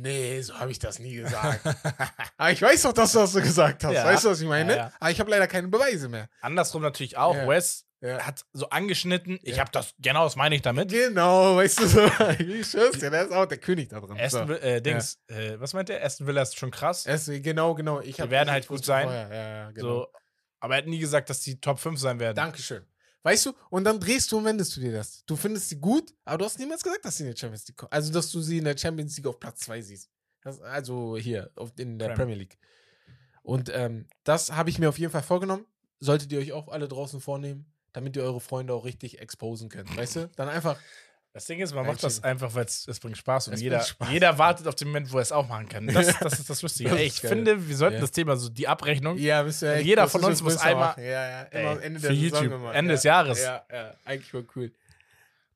nee, 0.00 0.40
so 0.40 0.54
habe 0.58 0.70
ich 0.70 0.78
das 0.78 0.98
nie 0.98 1.14
gesagt. 1.16 1.60
Aber 2.36 2.50
ich 2.50 2.60
weiß 2.62 2.82
doch, 2.82 2.92
dass 2.92 3.12
du 3.12 3.18
das 3.20 3.32
so 3.32 3.40
gesagt 3.40 3.84
hast. 3.84 3.92
Ja. 3.94 4.04
Weißt 4.04 4.24
du, 4.24 4.30
was 4.30 4.40
ich 4.40 4.48
meine? 4.48 4.72
Ja, 4.72 4.76
ja. 4.78 4.92
Aber 5.00 5.10
ich 5.10 5.20
habe 5.20 5.30
leider 5.30 5.46
keine 5.46 5.68
Beweise 5.68 6.08
mehr. 6.08 6.28
Andersrum 6.40 6.82
natürlich 6.82 7.16
auch. 7.16 7.36
Wes 7.48 7.86
hat 8.04 8.44
so 8.52 8.68
angeschnitten. 8.68 9.38
Ich 9.44 9.60
habe 9.60 9.70
das, 9.70 9.94
genau 10.00 10.24
das 10.24 10.34
meine 10.34 10.56
ich 10.56 10.62
damit. 10.62 10.90
Genau, 10.90 11.54
weißt 11.56 11.78
du 11.80 11.86
so. 11.86 12.00
Ich 12.40 12.66
schwör's 12.66 12.98
dir, 12.98 13.10
der 13.10 13.26
ist 13.26 13.32
auch 13.32 13.46
der 13.46 13.58
König 13.58 13.90
da 13.90 14.00
drin. 14.00 14.18
Aston, 14.18 14.48
So. 14.48 14.54
Äh, 14.54 14.80
Dings, 14.82 15.18
äh, 15.28 15.60
was 15.60 15.72
meint 15.72 15.88
er? 15.88 16.04
Aston 16.04 16.26
Villa 16.26 16.42
ist 16.42 16.58
schon 16.58 16.72
krass. 16.72 17.06
Es, 17.06 17.26
genau, 17.26 17.74
genau. 17.74 18.00
Ich 18.00 18.20
hab- 18.20 18.28
werden 18.30 18.50
halt 18.50 18.66
gut 18.66 18.84
sein. 18.84 19.04
vorher, 19.04 19.28
Ja, 19.28 19.48
ja, 19.66 19.70
genau. 19.70 19.86
so, 19.86 20.06
aber 20.58 20.74
er 20.74 20.78
hat 20.78 20.86
nie 20.88 20.98
gesagt, 20.98 21.30
dass 21.30 21.40
die 21.42 21.60
Top 21.60 21.78
5 21.78 22.00
sein 22.00 22.18
werden. 22.18 22.34
Dankeschön. 22.34 22.84
Weißt 23.22 23.46
du, 23.46 23.52
und 23.70 23.84
dann 23.84 24.00
drehst 24.00 24.32
du 24.32 24.38
und 24.38 24.44
wendest 24.44 24.76
du 24.76 24.80
dir 24.80 24.92
das. 24.92 25.24
Du 25.26 25.36
findest 25.36 25.68
sie 25.68 25.78
gut, 25.78 26.12
aber 26.24 26.38
du 26.38 26.44
hast 26.44 26.58
niemals 26.58 26.82
gesagt, 26.82 27.04
dass 27.04 27.16
sie 27.16 27.24
in 27.24 27.30
der 27.30 27.36
Champions 27.36 27.68
League 27.68 27.76
kommen. 27.76 27.92
Also, 27.92 28.12
dass 28.12 28.30
du 28.30 28.40
sie 28.40 28.58
in 28.58 28.64
der 28.64 28.76
Champions 28.76 29.16
League 29.16 29.26
auf 29.26 29.38
Platz 29.38 29.60
2 29.60 29.80
siehst. 29.82 30.10
Das, 30.42 30.60
also 30.60 31.16
hier, 31.16 31.50
auf, 31.54 31.72
in 31.78 31.98
der 31.98 32.06
Prem. 32.08 32.16
Premier 32.16 32.34
League. 32.34 32.58
Und 33.42 33.70
ähm, 33.72 34.06
das 34.24 34.52
habe 34.52 34.70
ich 34.70 34.78
mir 34.78 34.88
auf 34.88 34.98
jeden 34.98 35.12
Fall 35.12 35.22
vorgenommen. 35.22 35.66
Solltet 36.00 36.32
ihr 36.32 36.40
euch 36.40 36.52
auch 36.52 36.68
alle 36.68 36.88
draußen 36.88 37.20
vornehmen, 37.20 37.72
damit 37.92 38.16
ihr 38.16 38.24
eure 38.24 38.40
Freunde 38.40 38.74
auch 38.74 38.84
richtig 38.84 39.20
exposen 39.20 39.68
könnt. 39.68 39.96
Weißt 39.96 40.16
du? 40.16 40.28
Dann 40.36 40.48
einfach. 40.48 40.78
Das 41.34 41.46
Ding 41.46 41.60
ist, 41.60 41.74
man 41.74 41.86
macht 41.86 42.02
das 42.02 42.22
einfach, 42.22 42.54
weil 42.54 42.66
es 42.66 43.00
bringt 43.00 43.16
Spaß 43.16 43.48
und 43.48 43.54
Es 43.54 43.62
jeder, 43.62 43.80
Spaß. 43.80 44.10
jeder 44.10 44.36
wartet 44.36 44.66
auf 44.68 44.74
den 44.74 44.88
Moment, 44.88 45.10
wo 45.10 45.16
er 45.16 45.22
es 45.22 45.32
auch 45.32 45.48
machen 45.48 45.66
kann. 45.66 45.86
Das, 45.86 46.18
das 46.18 46.38
ist 46.40 46.50
das 46.50 46.60
Lustige. 46.60 46.90
Das 46.90 46.98
Ey, 46.98 47.06
ich 47.06 47.20
finde, 47.20 47.66
wir 47.68 47.74
sollten 47.76 47.94
Ja. 47.94 48.00
das 48.02 48.10
Thema 48.10 48.36
so 48.36 48.50
die 48.50 48.68
Abrechnung. 48.68 49.16
Ja, 49.16 49.42
bist 49.42 49.62
Und 49.62 49.70
echt- 49.70 49.86
jeder 49.86 50.08
von 50.08 50.22
uns 50.24 50.42
muss 50.42 50.58
einmal-. 50.58 50.94
Ja, 50.98 51.04
ja. 51.04 51.42
Immer 51.44 51.60
Ey, 51.60 51.66
am 51.68 51.80
Ende 51.80 52.00
für 52.00 52.06
der 52.08 52.16
Saison 52.16 52.44
YouTube. 52.44 52.74
Ende 52.74 52.90
ja. 52.90 52.94
des 52.96 53.02
Jahres. 53.04 53.42
Ja, 53.42 53.64
ja. 53.72 53.94
Eigentlich 54.04 54.30
voll 54.30 54.46
cool. 54.56 54.72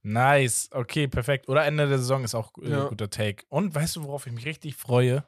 Nice, 0.02 0.68
okay, 0.72 1.08
perfekt. 1.08 1.48
Oder 1.48 1.66
Ende 1.66 1.86
der 1.88 1.98
Saison 1.98 2.24
ist 2.24 2.34
auch 2.34 2.52
äh, 2.62 2.70
Ja. 2.70 2.84
guter 2.86 3.10
Take. 3.10 3.44
Und 3.50 3.74
weißt 3.74 3.96
du, 3.96 4.04
worauf 4.04 4.26
ich 4.26 4.32
mich 4.32 4.46
richtig 4.46 4.76
freue? 4.76 5.24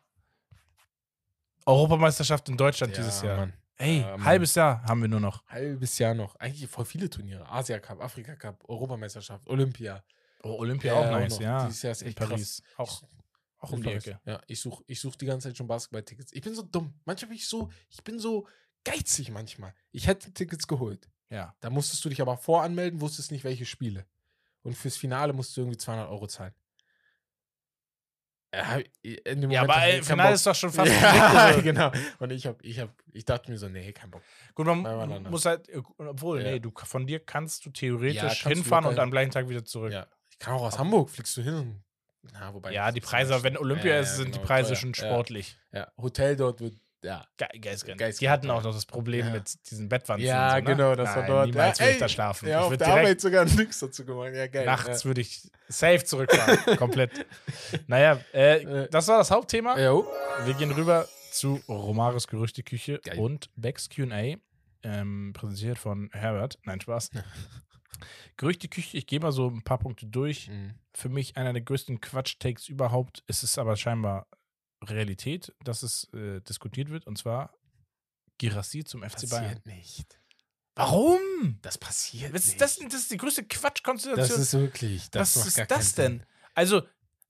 Europameisterschaft 1.66 2.48
in 2.48 2.56
Deutschland 2.56 2.96
dieses 2.96 3.20
Jahr. 3.22 3.36
Mann. 3.36 3.52
Ey, 3.76 4.00
Ja, 4.00 4.12
Mann. 4.16 4.24
halbes 4.24 4.54
Jahr 4.54 4.82
haben 4.84 5.02
wir 5.02 5.08
nur 5.08 5.20
noch. 5.20 5.44
Halbes 5.46 5.98
Jahr 5.98 6.14
noch. 6.14 6.36
Eigentlich 6.36 6.68
voll 6.70 6.84
viele 6.84 7.10
Turniere. 7.10 7.46
Asia 7.50 7.78
Cup, 7.78 8.02
Afrika 8.02 8.34
Cup, 8.34 8.64
Europameisterschaft, 8.68 9.46
Olympia. 9.48 10.02
Oh, 10.42 10.56
Olympia 10.58 10.92
Ja, 10.94 11.00
auch 11.00 11.06
auch 11.06 11.10
nice, 11.10 11.32
noch. 11.34 11.40
ja. 11.40 11.66
Dieses 11.66 11.82
Jahr 11.82 11.92
ist 11.92 12.02
in 12.02 12.08
echt 12.08 12.18
Paris. 12.18 12.62
Auch, 12.76 13.02
auch 13.58 13.72
um 13.72 13.82
die. 13.82 13.90
Ecke. 13.90 14.20
Ja, 14.24 14.40
ich 14.46 14.60
suche 14.60 14.84
ich 14.86 15.00
such 15.00 15.16
die 15.16 15.26
ganze 15.26 15.48
Zeit 15.48 15.56
schon 15.56 15.66
Basketball-Tickets. 15.66 16.32
Ich 16.32 16.42
bin 16.42 16.54
so 16.54 16.62
dumm. 16.62 16.94
Manchmal 17.04 17.28
bin 17.30 17.36
ich 17.38 17.48
so, 17.48 17.70
ich 17.90 18.02
bin 18.04 18.18
so 18.20 18.46
geizig 18.84 19.30
manchmal. 19.30 19.74
Ich 19.90 20.06
hätte 20.06 20.32
Tickets 20.32 20.66
geholt. 20.66 21.08
Ja. 21.30 21.54
Da 21.60 21.70
musstest 21.70 22.04
du 22.04 22.08
dich 22.08 22.20
aber 22.20 22.36
voranmelden, 22.36 23.00
wusstest 23.00 23.32
nicht, 23.32 23.44
welche 23.44 23.66
Spiele. 23.66 24.06
Und 24.62 24.76
fürs 24.76 24.96
Finale 24.96 25.32
musst 25.32 25.56
du 25.56 25.60
irgendwie 25.62 25.76
200 25.78 26.08
Euro 26.08 26.26
zahlen. 26.26 26.54
Ja, 28.54 28.78
in 29.02 29.42
dem 29.42 29.50
Ja, 29.50 29.60
Moment 29.60 29.78
aber 29.78 29.86
ey, 29.86 30.02
Finale 30.02 30.34
ist 30.34 30.46
doch 30.46 30.54
schon 30.54 30.72
fast 30.72 30.90
ja, 31.02 31.50
ja, 31.50 31.60
genau. 31.60 31.92
Und 32.18 32.30
ich 32.32 32.46
hab, 32.46 32.64
ich 32.64 32.78
hab, 32.80 32.90
ich 33.12 33.26
dachte 33.26 33.50
mir 33.50 33.58
so, 33.58 33.68
nee, 33.68 33.92
kein 33.92 34.10
Bock. 34.10 34.22
Gut, 34.54 34.66
man 34.66 34.80
man 34.82 35.22
muss 35.24 35.44
halt, 35.44 35.68
äh, 35.68 35.82
obwohl, 35.98 36.40
Ja. 36.42 36.52
nee, 36.52 36.58
du 36.60 36.72
von 36.74 37.06
dir 37.06 37.20
kannst 37.20 37.66
du 37.66 37.70
theoretisch 37.70 38.20
kannst 38.22 38.44
du 38.46 38.48
hinfahren 38.48 38.84
locker 38.84 38.96
und 38.96 39.00
am 39.00 39.10
gleichen 39.10 39.32
Tag 39.32 39.50
wieder 39.50 39.64
zurück. 39.66 39.92
Ja. 39.92 40.06
Ich 40.40 40.44
kann 40.44 40.54
auch 40.54 40.62
aus 40.62 40.78
Hamburg, 40.78 41.10
fliegst 41.10 41.36
du 41.36 41.42
hin 41.42 41.54
und. 41.54 41.82
Na, 42.32 42.52
wobei. 42.54 42.72
Ja, 42.72 42.92
die 42.92 43.00
Preise, 43.00 43.42
wenn 43.42 43.56
Olympia 43.56 43.94
Ja, 43.94 44.00
ist, 44.00 44.10
ja, 44.10 44.16
sind 44.16 44.28
die 44.28 44.32
genau, 44.38 44.46
Preise 44.46 44.68
teuer. 44.68 44.76
schon 44.76 44.92
Ja. 44.92 45.04
sportlich. 45.06 45.58
Ja, 45.72 45.88
Hotel 45.96 46.36
dort 46.36 46.60
wird 46.60 46.74
Ja. 47.02 47.24
Ge 47.36 47.46
Geisgrenze. 47.60 47.96
Geisgrenze, 47.96 48.18
Die 48.18 48.28
hatten 48.28 48.50
auch 48.50 48.58
ja. 48.60 48.68
noch 48.68 48.74
das 48.74 48.84
Problem 48.84 49.26
Ja. 49.26 49.32
mit 49.34 49.70
diesen 49.70 49.88
Bettwanzen. 49.88 50.26
Ja, 50.26 50.50
so, 50.50 50.56
ne? 50.56 50.62
genau, 50.64 50.94
das 50.96 51.08
war 51.10 51.22
Nein, 51.22 51.26
dort. 51.30 51.46
Niemals 51.46 51.78
Ja, 51.78 51.84
würde 51.84 51.92
ich 51.92 51.98
da 52.00 52.08
schlafen. 52.08 52.48
Ja, 52.48 52.58
ich 52.58 52.64
auf 52.64 52.70
würde 52.72 52.84
der 52.84 52.94
Arbeit 52.94 53.20
sogar 53.20 53.44
nichts 53.56 53.78
dazu 53.78 54.04
gemacht. 54.04 54.32
Ja, 54.34 54.46
geil. 54.48 54.66
nachts 54.66 55.02
ja. 55.02 55.08
würde 55.08 55.20
ich 55.20 55.48
safe 55.68 56.04
zurückfahren. 56.04 56.76
komplett. 56.76 57.12
Naja, 57.86 58.20
äh, 58.32 58.88
das 58.90 59.06
war 59.08 59.18
das 59.18 59.30
Hauptthema. 59.30 59.78
Jo. 59.78 60.06
Wir 60.44 60.54
gehen 60.54 60.72
rüber 60.72 61.08
zu 61.30 61.60
Romaris 61.68 62.26
Gerüchteküche 62.26 62.98
Geil. 62.98 63.18
und 63.18 63.48
Becks 63.56 63.88
QA. 63.88 64.34
Ähm, 64.84 65.32
präsentiert 65.34 65.78
von 65.78 66.10
Herbert. 66.12 66.58
Nein, 66.64 66.80
Spaß. 66.80 67.10
Gerüchteküche, 68.36 68.96
ich 68.96 69.06
gehe 69.06 69.20
mal 69.20 69.32
so 69.32 69.48
ein 69.48 69.62
paar 69.62 69.78
Punkte 69.78 70.06
durch. 70.06 70.48
Mhm. 70.48 70.74
Für 70.94 71.08
mich 71.08 71.36
einer 71.36 71.52
der 71.52 71.62
größten 71.62 72.00
Quatsch-Takes 72.00 72.68
überhaupt. 72.68 73.22
Es 73.26 73.42
ist 73.42 73.58
aber 73.58 73.76
scheinbar 73.76 74.26
Realität, 74.84 75.52
dass 75.64 75.82
es 75.82 76.08
äh, 76.14 76.40
diskutiert 76.42 76.90
wird. 76.90 77.06
Und 77.06 77.18
zwar 77.18 77.52
Girassi 78.38 78.84
zum 78.84 79.02
FC 79.02 79.28
Bayern. 79.28 79.44
Passiert 79.44 79.66
nicht. 79.66 80.20
Warum? 80.76 81.58
Das 81.62 81.76
passiert 81.76 82.32
Was 82.32 82.44
nicht. 82.44 82.52
ist 82.52 82.60
das, 82.60 82.76
denn? 82.76 82.88
das 82.88 83.00
ist 83.00 83.10
die 83.10 83.16
größte 83.16 83.42
das 83.42 83.60
Quatschkonstellation. 83.60 84.40
ist 84.40 84.54
wirklich. 84.54 85.10
Das 85.10 85.36
Was 85.36 85.46
ist 85.48 85.70
das 85.70 85.94
denn? 85.94 86.24
Also, 86.54 86.82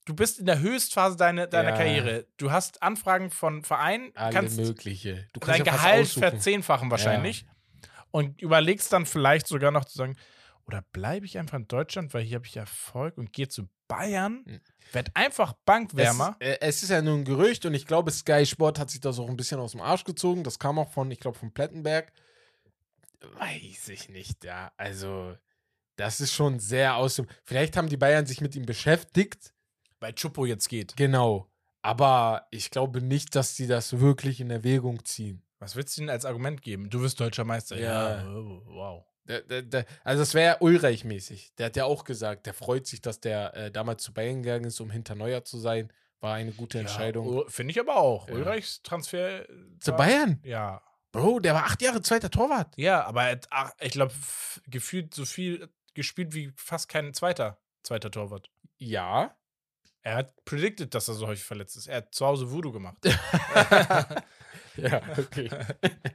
du 0.04 0.14
bist 0.14 0.38
in 0.38 0.44
der 0.44 0.58
Höchstphase 0.58 1.16
deiner, 1.16 1.46
deiner 1.46 1.70
Ja. 1.70 1.76
Karriere. 1.76 2.26
Du 2.36 2.50
hast 2.50 2.82
Anfragen 2.82 3.30
von 3.30 3.64
Vereinen, 3.64 4.06
Sinn. 4.06 4.16
Alle 4.16 4.32
kannst 4.34 4.56
mögliche. 4.58 5.28
Du 5.32 5.40
dein 5.40 5.64
ja 5.64 5.72
fast 5.72 5.82
Gehalt 5.82 6.08
verzehnfachen 6.08 6.90
wahrscheinlich. 6.90 7.46
Und 8.10 8.40
überlegst 8.42 8.92
dann 8.92 9.06
vielleicht 9.06 9.46
sogar 9.46 9.70
noch 9.70 9.84
zu 9.86 9.96
sagen, 9.96 10.16
oder 10.68 10.84
bleibe 10.92 11.26
ich 11.26 11.38
einfach 11.38 11.58
in 11.58 11.66
Deutschland, 11.66 12.14
weil 12.14 12.22
hier 12.22 12.36
habe 12.36 12.46
ich 12.46 12.56
Erfolg 12.56 13.18
und 13.18 13.32
gehe 13.32 13.48
zu 13.48 13.68
Bayern, 13.88 14.44
Hm. 14.46 14.60
werd 14.92 15.10
einfach 15.14 15.54
Bankwärmer. 15.64 16.36
Es, 16.38 16.46
äh, 16.48 16.58
es 16.60 16.82
ist 16.82 16.90
ja 16.90 17.00
nur 17.00 17.14
ein 17.14 17.24
Gerücht 17.24 17.64
und 17.64 17.72
ich 17.74 17.86
glaube, 17.86 18.10
Sky 18.10 18.44
Sport 18.44 18.78
hat 18.78 18.90
sich 18.90 19.00
das 19.00 19.18
auch 19.18 19.28
ein 19.28 19.36
bisschen 19.36 19.58
aus 19.60 19.72
dem 19.72 19.80
Arsch 19.80 20.04
gezogen. 20.04 20.44
Das 20.44 20.58
kam 20.58 20.78
auch 20.78 20.90
von, 20.92 21.10
ich 21.10 21.20
glaube, 21.20 21.38
von 21.38 21.52
Plettenberg. 21.52 22.12
Weiß 23.38 23.88
ich 23.88 24.10
nicht, 24.10 24.44
ja. 24.44 24.70
Also, 24.76 25.36
das 25.96 26.20
ist 26.20 26.32
schon 26.34 26.60
sehr 26.60 26.96
aus 26.96 27.16
dem. 27.16 27.26
Vielleicht 27.44 27.76
haben 27.76 27.88
die 27.88 27.96
Bayern 27.96 28.26
sich 28.26 28.40
mit 28.40 28.54
ihm 28.54 28.66
beschäftigt. 28.66 29.54
Weil 30.00 30.12
Chupo 30.12 30.44
jetzt 30.46 30.68
geht. 30.68 30.96
Genau. 30.96 31.50
Aber 31.82 32.46
ich 32.50 32.70
glaube 32.70 33.00
nicht, 33.02 33.34
dass 33.34 33.56
sie 33.56 33.66
das 33.66 33.98
wirklich 33.98 34.40
in 34.40 34.50
Erwägung 34.50 35.04
ziehen. 35.04 35.42
Was 35.58 35.74
willst 35.74 35.96
du 35.96 36.02
ihnen 36.02 36.10
als 36.10 36.24
Argument 36.24 36.62
geben? 36.62 36.88
Du 36.88 37.00
wirst 37.00 37.18
deutscher 37.18 37.44
Meister. 37.44 37.76
Ja. 37.80 38.24
oh, 38.28 38.62
wow. 38.66 39.04
Der, 39.28 39.42
der, 39.42 39.62
der, 39.62 39.86
also 40.04 40.22
das 40.22 40.34
wäre 40.34 40.56
Ulreich-mäßig. 40.60 41.54
Der 41.58 41.66
hat 41.66 41.76
ja 41.76 41.84
auch 41.84 42.04
gesagt, 42.04 42.46
der 42.46 42.54
freut 42.54 42.86
sich, 42.86 43.00
dass 43.02 43.20
der 43.20 43.54
äh, 43.54 43.70
damals 43.70 44.02
zu 44.02 44.12
Bayern 44.14 44.42
gegangen 44.42 44.64
ist, 44.64 44.80
um 44.80 44.90
hinter 44.90 45.14
Neuer 45.14 45.44
zu 45.44 45.58
sein. 45.58 45.92
War 46.20 46.34
eine 46.34 46.50
gute 46.52 46.78
Entscheidung. 46.80 47.32
Ja, 47.32 47.42
Finde 47.48 47.70
ich 47.72 47.78
aber 47.80 47.96
auch. 47.96 48.28
Ja. 48.28 48.34
Ulreichs 48.34 48.82
Transfer. 48.82 49.42
äh, 49.42 49.46
zu 49.80 49.92
war- 49.92 49.98
Bayern? 49.98 50.40
Ja. 50.42 50.82
Bro, 51.12 51.40
der 51.40 51.54
war 51.54 51.64
acht 51.64 51.80
Jahre 51.80 52.02
zweiter 52.02 52.30
Torwart. 52.30 52.74
Ja, 52.76 53.04
aber 53.04 53.22
er 53.24 53.30
hat, 53.50 53.74
ich 53.80 53.92
glaube, 53.92 54.12
gefühlt 54.66 55.14
so 55.14 55.24
viel 55.24 55.68
gespielt 55.94 56.34
wie 56.34 56.52
fast 56.56 56.88
kein 56.88 57.14
zweiter, 57.14 57.58
zweiter 57.82 58.10
Torwart. 58.10 58.50
Ja. 58.76 59.34
Er 60.02 60.16
hat 60.16 60.44
predicted, 60.44 60.94
dass 60.94 61.08
er 61.08 61.14
so 61.14 61.26
häufig 61.26 61.44
verletzt 61.44 61.76
ist. 61.76 61.86
Er 61.86 61.98
hat 61.98 62.14
zu 62.14 62.26
Hause 62.26 62.50
Voodoo 62.50 62.72
gemacht. 62.72 62.96
ja, 64.76 65.00
okay. 65.18 65.48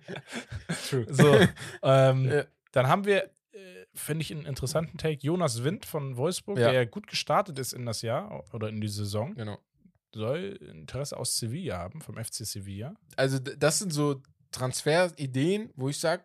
True. 0.89 1.05
so, 1.09 1.39
ähm, 1.83 2.25
Ja. 2.31 2.43
Dann 2.73 2.87
haben 2.87 3.05
wir, 3.05 3.23
äh, 3.53 3.85
finde 3.95 4.23
ich, 4.23 4.31
einen 4.31 4.45
interessanten 4.45 4.97
Take. 4.97 5.19
Jonas 5.21 5.63
Wind 5.63 5.85
von 5.85 6.17
Wolfsburg, 6.17 6.59
Ja. 6.59 6.71
der 6.71 6.85
gut 6.85 7.07
gestartet 7.07 7.57
ist 7.57 7.71
in 7.73 7.85
das 7.85 8.01
Jahr 8.01 8.43
oder 8.53 8.67
in 8.69 8.81
die 8.81 8.87
Saison, 8.89 9.33
Genau. 9.35 9.57
soll 10.13 10.59
Interesse 10.69 11.15
aus 11.17 11.37
Sevilla 11.37 11.77
haben, 11.77 12.01
vom 12.01 12.17
FC 12.17 12.45
Sevilla. 12.45 12.93
Also, 13.15 13.39
das 13.39 13.79
sind 13.79 13.91
so 13.93 14.21
Transferideen, 14.51 15.71
wo 15.75 15.89
ich 15.89 15.99
sage, 15.99 16.23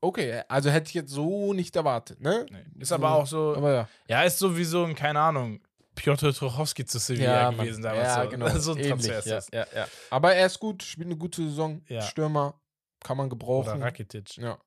okay, 0.00 0.42
also 0.48 0.70
hätte 0.70 0.88
ich 0.88 0.94
jetzt 0.94 1.10
so 1.12 1.52
nicht 1.52 1.74
erwartet, 1.76 2.20
ne? 2.20 2.46
Nee. 2.50 2.64
Ist 2.80 2.92
aber 2.92 3.12
auch 3.12 3.26
so, 3.26 3.54
Aber 3.56 3.72
ja. 3.72 3.88
ja, 4.08 4.22
ist 4.24 4.38
sowieso 4.38 4.84
ein, 4.84 4.94
keine 4.94 5.20
Ahnung, 5.20 5.60
Piotr 5.94 6.32
Trochowski 6.32 6.84
zu 6.84 6.98
Sevilla 6.98 7.50
Mann. 7.52 7.64
gewesen 7.66 7.82
damals. 7.82 8.08
Ja, 8.08 8.24
so. 8.24 8.30
genau. 8.30 8.48
so 8.58 8.72
ein 8.72 8.78
Ähnlich, 8.78 9.06
Transfer 9.06 9.38
ist 9.38 9.52
ja, 9.52 9.60
ja, 9.60 9.66
ja. 9.74 9.88
Aber 10.10 10.34
er 10.34 10.46
ist 10.46 10.58
gut, 10.58 10.82
spielt 10.82 11.06
eine 11.06 11.16
gute 11.16 11.42
Saison. 11.44 11.82
Ja. 11.88 12.02
Stürmer 12.02 12.60
kann 13.04 13.16
man 13.16 13.26
Oder 13.26 13.36
gebrauchen. 13.36 13.82
Rakitic. 13.82 14.36
Ja. 14.38 14.58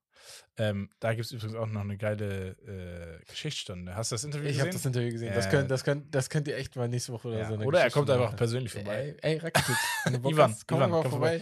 Ähm, 0.58 0.90
da 1.00 1.14
gibt 1.14 1.26
es 1.26 1.32
übrigens 1.32 1.56
auch 1.56 1.68
noch 1.68 1.82
eine 1.82 1.98
geile 1.98 2.52
äh, 3.22 3.26
Geschichtsstunde. 3.30 3.96
Hast 3.96 4.12
du 4.12 4.16
das 4.16 4.24
Interview 4.24 4.48
Ich 4.50 4.60
habe 4.60 4.70
gesehen? 4.70 4.80
das 4.80 4.86
Interview 4.86 5.12
gesehen. 5.12 5.34
Das, 5.34 5.46
Äh, 5.48 5.50
könnt, 5.50 5.72
das, 5.72 5.84
könnt, 5.84 6.16
das 6.16 6.30
könnt 6.30 6.48
ihr 6.48 6.58
echt 6.58 6.76
mal 6.76 6.88
nächste 6.88 7.14
Woche 7.14 7.28
oder 7.30 7.40
ja. 7.40 7.48
so. 7.48 7.54
eine 7.56 7.66
Oder 7.66 7.82
er 7.82 7.92
kommt 7.92 8.10
einfach 8.10 8.36
persönlich 8.36 8.72
vorbei. 8.72 9.16
Ey, 9.22 9.34
ey 9.34 9.38
Rakitic. 9.40 9.76
Ivan, 10.26 10.56
komm 10.68 10.78
Ivan, 10.80 10.90
mal 10.92 11.02
komm 11.02 11.12
vorbei. 11.12 11.42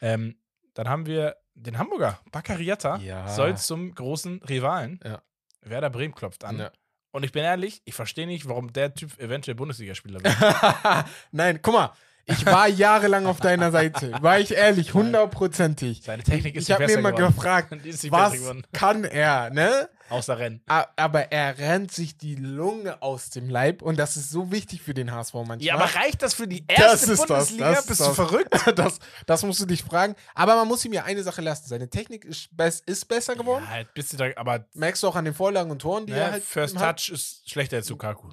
Ähm, 0.00 0.36
dann 0.74 0.88
haben 0.88 1.06
wir 1.06 1.36
den 1.54 1.78
Hamburger, 1.78 2.18
Bakariata, 2.32 2.96
Ja. 2.98 3.28
soll 3.28 3.56
zum 3.58 3.94
großen 3.94 4.42
Rivalen. 4.42 4.98
Ja. 5.04 5.22
Werder 5.60 5.90
Bremen 5.90 6.14
klopft 6.14 6.44
an. 6.44 6.58
Ja. 6.58 6.72
Und 7.12 7.24
ich 7.24 7.32
bin 7.32 7.44
ehrlich, 7.44 7.82
ich 7.84 7.94
verstehe 7.94 8.26
nicht, 8.26 8.48
warum 8.48 8.72
der 8.72 8.94
Typ 8.94 9.18
eventuell 9.20 9.54
Bundesligaspieler 9.54 10.20
wird. 10.24 11.06
Nein, 11.30 11.60
guck 11.62 11.74
mal. 11.74 11.92
Ich 12.26 12.46
war 12.46 12.68
jahrelang 12.68 13.26
auf 13.26 13.40
deiner 13.40 13.70
Seite. 13.70 14.12
War 14.20 14.38
ich 14.38 14.54
ehrlich, 14.54 14.94
hundertprozentig. 14.94 16.02
Seine 16.04 16.22
Technik 16.22 16.54
ist 16.56 16.68
Ich 16.68 16.72
habe 16.72 16.86
mir 16.86 16.92
immer 16.92 17.12
geworden. 17.12 17.34
gefragt, 17.34 17.70
was 18.10 18.34
kann 18.72 19.04
er, 19.04 19.50
ne? 19.50 19.88
Außer 20.08 20.38
Rennen. 20.38 20.62
Aber 20.66 21.32
er 21.32 21.58
rennt 21.58 21.92
sich 21.92 22.16
die 22.18 22.34
Lunge 22.34 23.00
aus 23.02 23.30
dem 23.30 23.48
Leib 23.48 23.82
und 23.82 23.98
das 23.98 24.16
ist 24.16 24.30
so 24.30 24.50
wichtig 24.52 24.82
für 24.82 24.94
den 24.94 25.10
HSV 25.10 25.34
manchmal. 25.34 25.62
Ja, 25.62 25.74
aber 25.74 25.94
reicht 25.94 26.22
das 26.22 26.34
für 26.34 26.46
die 26.46 26.66
Das 26.66 26.78
erste 26.78 27.06
das, 27.08 27.18
Bundesliga? 27.26 27.70
das 27.70 27.80
ist 27.80 27.86
Bist 27.86 28.00
du 28.00 28.04
das. 28.04 28.14
verrückt? 28.16 28.54
das, 28.76 28.98
das 29.26 29.42
musst 29.42 29.60
du 29.60 29.66
dich 29.66 29.82
fragen. 29.82 30.14
Aber 30.34 30.56
man 30.56 30.68
muss 30.68 30.84
ihm 30.84 30.92
ja 30.92 31.04
eine 31.04 31.22
Sache 31.22 31.40
lassen. 31.40 31.66
Seine 31.66 31.88
Technik 31.88 32.24
ist, 32.24 32.50
ist 32.86 33.08
besser 33.08 33.36
geworden. 33.36 33.64
Ja, 33.64 33.70
halt 33.70 33.94
bist 33.94 34.12
du 34.12 34.16
da, 34.16 34.26
aber 34.36 34.66
Merkst 34.74 35.02
du 35.02 35.08
auch 35.08 35.16
an 35.16 35.24
den 35.24 35.34
Vorlagen 35.34 35.70
und 35.70 35.80
Toren, 35.80 36.06
die 36.06 36.12
er 36.12 36.26
ne, 36.26 36.32
halt 36.32 36.44
First 36.44 36.76
hat. 36.78 36.98
Touch 36.98 37.08
ist 37.12 37.48
schlechter 37.50 37.76
als 37.76 37.88
Lukaku. 37.88 38.28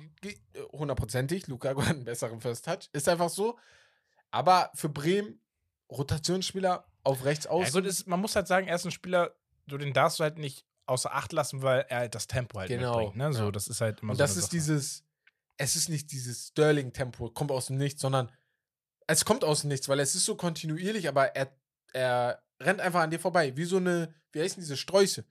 Hundertprozentig. 0.72 1.48
Lukaku 1.48 1.82
hat 1.86 1.96
einen 1.96 2.06
besseren 2.06 2.42
First 2.42 2.66
Touch. 2.66 2.90
Ist 2.92 3.08
einfach 3.08 3.30
so. 3.30 3.58
Aber 4.32 4.70
für 4.76 4.90
Bremen, 4.90 5.40
Rotationsspieler 5.92 6.86
auf 7.04 7.26
rechts 7.26 7.46
Ja, 7.46 7.70
gut, 7.70 7.86
ist, 7.86 8.08
man 8.08 8.20
muss 8.20 8.36
halt 8.36 8.48
sagen, 8.48 8.68
er 8.68 8.76
ist 8.76 8.86
ein 8.86 8.92
Spieler, 8.92 9.32
du 9.68 9.78
den 9.78 9.94
darfst 9.94 10.20
du 10.20 10.24
halt 10.24 10.38
nicht 10.38 10.66
außer 10.90 11.14
Acht 11.14 11.32
lassen, 11.32 11.62
weil 11.62 11.86
er 11.90 12.00
halt 12.00 12.16
das 12.16 12.28
Tempo 12.28 12.60
halt 12.60 12.70
Genau, 12.70 12.98
mitbringt. 12.98 13.16
Ne? 13.18 13.34
So, 13.34 13.46
ja. 13.46 13.52
das 13.52 13.68
ist 13.68 13.82
halt 13.82 14.02
immer 14.02 14.12
und 14.12 14.18
so. 14.18 14.24
das 14.24 14.32
ist 14.36 14.44
Sache. 14.44 14.52
dieses, 14.52 15.04
es 15.58 15.76
ist 15.76 15.90
nicht 15.90 16.12
dieses 16.12 16.48
Sterling-Tempo, 16.48 17.30
kommt 17.32 17.52
aus 17.52 17.68
dem 17.68 17.78
Nichts, 17.78 18.02
sondern 18.02 18.32
es 19.08 19.26
kommt 19.26 19.44
aus 19.44 19.62
dem 19.62 19.70
Nichts, 19.70 19.88
weil 19.90 20.00
es 20.00 20.16
ist 20.16 20.26
so 20.26 20.36
kontinuierlich, 20.36 21.08
aber 21.08 21.36
er, 21.36 21.52
er 21.94 22.42
rennt 22.60 22.82
einfach 22.82 23.02
an 23.02 23.12
dir 23.12 23.20
vorbei, 23.20 23.56
wie 23.56 23.66
so 23.66 23.78
eine, 23.78 24.14
wie 24.32 24.42
heißen 24.42 24.62
diese 24.62 24.78
Sträuße. 24.78 25.26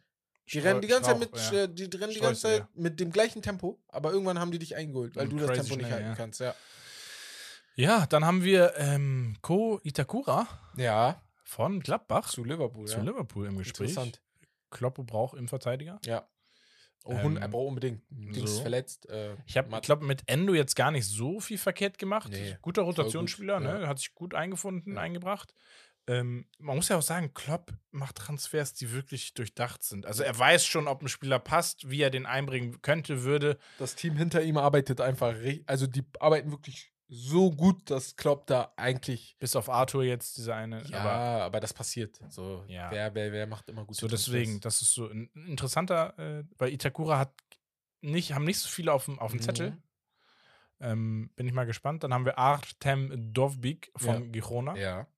Die 0.51 0.59
rennen 0.61 0.81
die 0.81 0.89
ganze 0.89 1.11
Zeit 1.11 1.19
mit, 1.19 1.31
ja. 1.53 1.67
die 1.67 1.85
rennen 1.85 2.13
die 2.15 2.21
ganze 2.21 2.41
Zeit 2.41 2.67
mit 2.75 2.99
dem 3.01 3.13
gleichen 3.13 3.43
Tempo, 3.43 3.79
aber 3.89 4.13
irgendwann 4.13 4.39
haben 4.39 4.51
die 4.51 4.59
dich 4.59 4.77
eingeholt, 4.77 5.15
weil 5.15 5.25
Und 5.25 5.31
du 5.39 5.47
das 5.47 5.59
Tempo 5.59 5.77
nicht 5.77 5.87
schnell, 5.87 5.93
halten 5.93 6.09
ja. 6.09 6.15
kannst, 6.15 6.41
ja. 6.41 6.55
Ja, 7.75 8.07
dann 8.07 8.25
haben 8.25 8.43
wir 8.43 8.75
ähm, 8.77 9.37
Ko 9.43 9.79
Itakura 9.85 10.49
Ja, 10.77 11.23
von 11.45 11.81
Gladbach 11.81 12.29
zu 12.29 12.45
Liverpool, 12.45 12.87
zu 12.87 12.97
ja. 12.97 13.03
Liverpool 13.05 13.47
im 13.47 13.59
Gespräch. 13.59 13.91
Interessant. 13.91 14.21
Kloppo 14.71 15.05
braucht 15.05 15.37
im 15.37 15.49
Verteidiger. 15.49 16.01
Ja. 16.05 16.29
Oh, 17.05 17.13
Ähm, 17.13 17.37
er 17.37 17.49
braucht 17.49 17.69
unbedingt. 17.69 18.03
Dings 18.11 18.57
so. 18.57 18.63
verletzt. 18.63 19.09
Äh, 19.09 19.37
Ich 19.47 19.57
habe, 19.57 19.81
glaube, 19.81 20.05
mit 20.05 20.23
Endo 20.27 20.53
jetzt 20.55 20.75
gar 20.77 20.91
nicht 20.91 21.07
so 21.07 21.41
viel 21.41 21.59
verkehrt 21.59 21.99
gemacht. 21.99 22.31
Nee, 22.31 22.57
Guter 22.61 22.83
voll 22.83 22.93
gut, 22.93 22.99
Rotationsspieler, 22.99 23.61
ne? 23.61 23.83
ja. 23.83 23.89
Hat 23.89 23.99
sich 23.99 24.15
gut 24.15 24.35
eingefunden, 24.35 24.95
Ja. 24.97 25.01
eingebracht. 25.01 25.55
Ähm, 26.07 26.47
man 26.59 26.77
muss 26.77 26.89
ja 26.89 26.97
auch 26.97 27.03
sagen, 27.03 27.35
Klopp 27.35 27.73
macht 27.91 28.17
Transfers, 28.17 28.73
die 28.75 28.93
wirklich 28.93 29.35
durchdacht 29.35 29.83
sind. 29.83 30.07
Also 30.07 30.23
er 30.23 30.37
weiß 30.39 30.65
schon, 30.65 30.89
ob 30.89 31.03
ein 31.03 31.09
Spieler 31.09 31.39
passt, 31.39 31.91
wie 31.91 32.01
er 32.01 32.11
den 32.11 32.25
einbringen 32.27 32.81
könnte, 32.81 33.25
würde. 33.25 33.59
das 33.79 33.95
Team 33.95 34.17
hinter 34.17 34.43
ihm 34.43 34.57
arbeitet 34.57 35.01
einfach, 35.03 35.35
also 35.67 35.87
die 35.87 36.05
arbeiten 36.19 36.51
wirklich 36.51 36.93
so 37.09 37.51
gut, 37.51 37.91
dass 37.91 38.17
Klopp 38.17 38.47
da 38.47 38.73
eigentlich. 38.77 39.37
Bis 39.39 39.57
auf 39.57 39.69
Arthur 39.71 40.05
jetzt, 40.05 40.37
dieser 40.37 40.57
eine. 40.57 40.83
Ja, 40.89 41.01
Aber 41.01 41.45
aber, 41.45 41.61
das 41.61 41.73
passiert. 41.73 42.19
So, 42.29 42.65
Ja. 42.69 42.91
wer, 42.91 43.15
wer, 43.15 43.33
wer 43.33 43.47
macht 43.47 43.69
immer 43.69 43.85
gute 43.85 44.01
so 44.01 44.09
deswegen, 44.09 44.61
das 44.61 44.83
ist 44.83 44.93
so 44.93 45.09
ein 45.09 45.31
interessanter, 45.47 46.19
äh, 46.19 46.45
weil 46.59 46.73
Itakura 46.73 47.19
hat 47.19 47.33
nicht, 48.01 48.33
haben 48.35 48.45
nicht 48.45 48.59
so 48.59 48.69
viele 48.69 48.93
auf 48.93 49.07
dem, 49.07 49.19
auf 49.19 49.31
dem 49.33 49.39
Mhm. 49.41 49.43
Zettel. 49.45 49.83
Ähm, 50.81 51.31
bin 51.35 51.47
ich 51.49 51.53
mal 51.53 51.65
gespannt. 51.67 52.05
Dann 52.05 52.15
haben 52.15 52.25
wir 52.25 52.39
Artem 52.39 53.33
Dovbik 53.33 53.91
von 53.97 54.31
Girona. 54.31 54.77
Ja. 54.77 55.09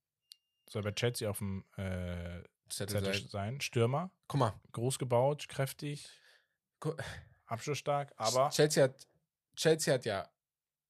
Soll 0.70 0.82
bei 0.82 0.92
Chelsea 0.92 1.28
auf 1.28 1.38
dem 1.38 1.64
äh, 1.76 2.42
Zettel 2.70 3.02
Zettel 3.02 3.14
sein. 3.14 3.28
sein. 3.28 3.60
Stürmer. 3.60 4.10
Guck 4.28 4.38
mal. 4.40 4.60
Groß 4.72 4.98
gebaut, 4.98 5.48
kräftig, 5.48 6.08
abschlussstark, 7.46 8.12
aber 8.16 8.48
Chelsea 8.50 8.84
hat, 8.84 9.06
Chelsea 9.56 9.92
hat 9.94 10.04
ja 10.04 10.28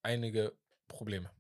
einige 0.03 0.53
Probleme. 0.91 1.31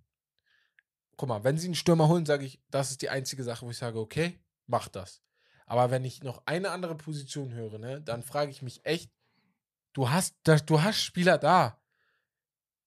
Guck 1.16 1.28
mal, 1.28 1.44
wenn 1.44 1.58
sie 1.58 1.66
einen 1.66 1.74
Stürmer 1.74 2.08
holen, 2.08 2.24
sage 2.24 2.46
ich, 2.46 2.58
das 2.70 2.90
ist 2.90 3.02
die 3.02 3.10
einzige 3.10 3.44
Sache, 3.44 3.66
wo 3.66 3.70
ich 3.70 3.76
sage, 3.76 3.98
okay, 3.98 4.40
mach 4.66 4.88
das. 4.88 5.20
Aber 5.66 5.90
wenn 5.90 6.04
ich 6.04 6.22
noch 6.22 6.42
eine 6.46 6.70
andere 6.70 6.96
Position 6.96 7.52
höre, 7.52 7.78
ne, 7.78 8.00
dann 8.00 8.22
frage 8.22 8.50
ich 8.50 8.62
mich 8.62 8.84
echt, 8.86 9.10
du 9.92 10.08
hast, 10.08 10.34
du 10.66 10.82
hast 10.82 11.02
Spieler 11.02 11.36
da. 11.38 11.76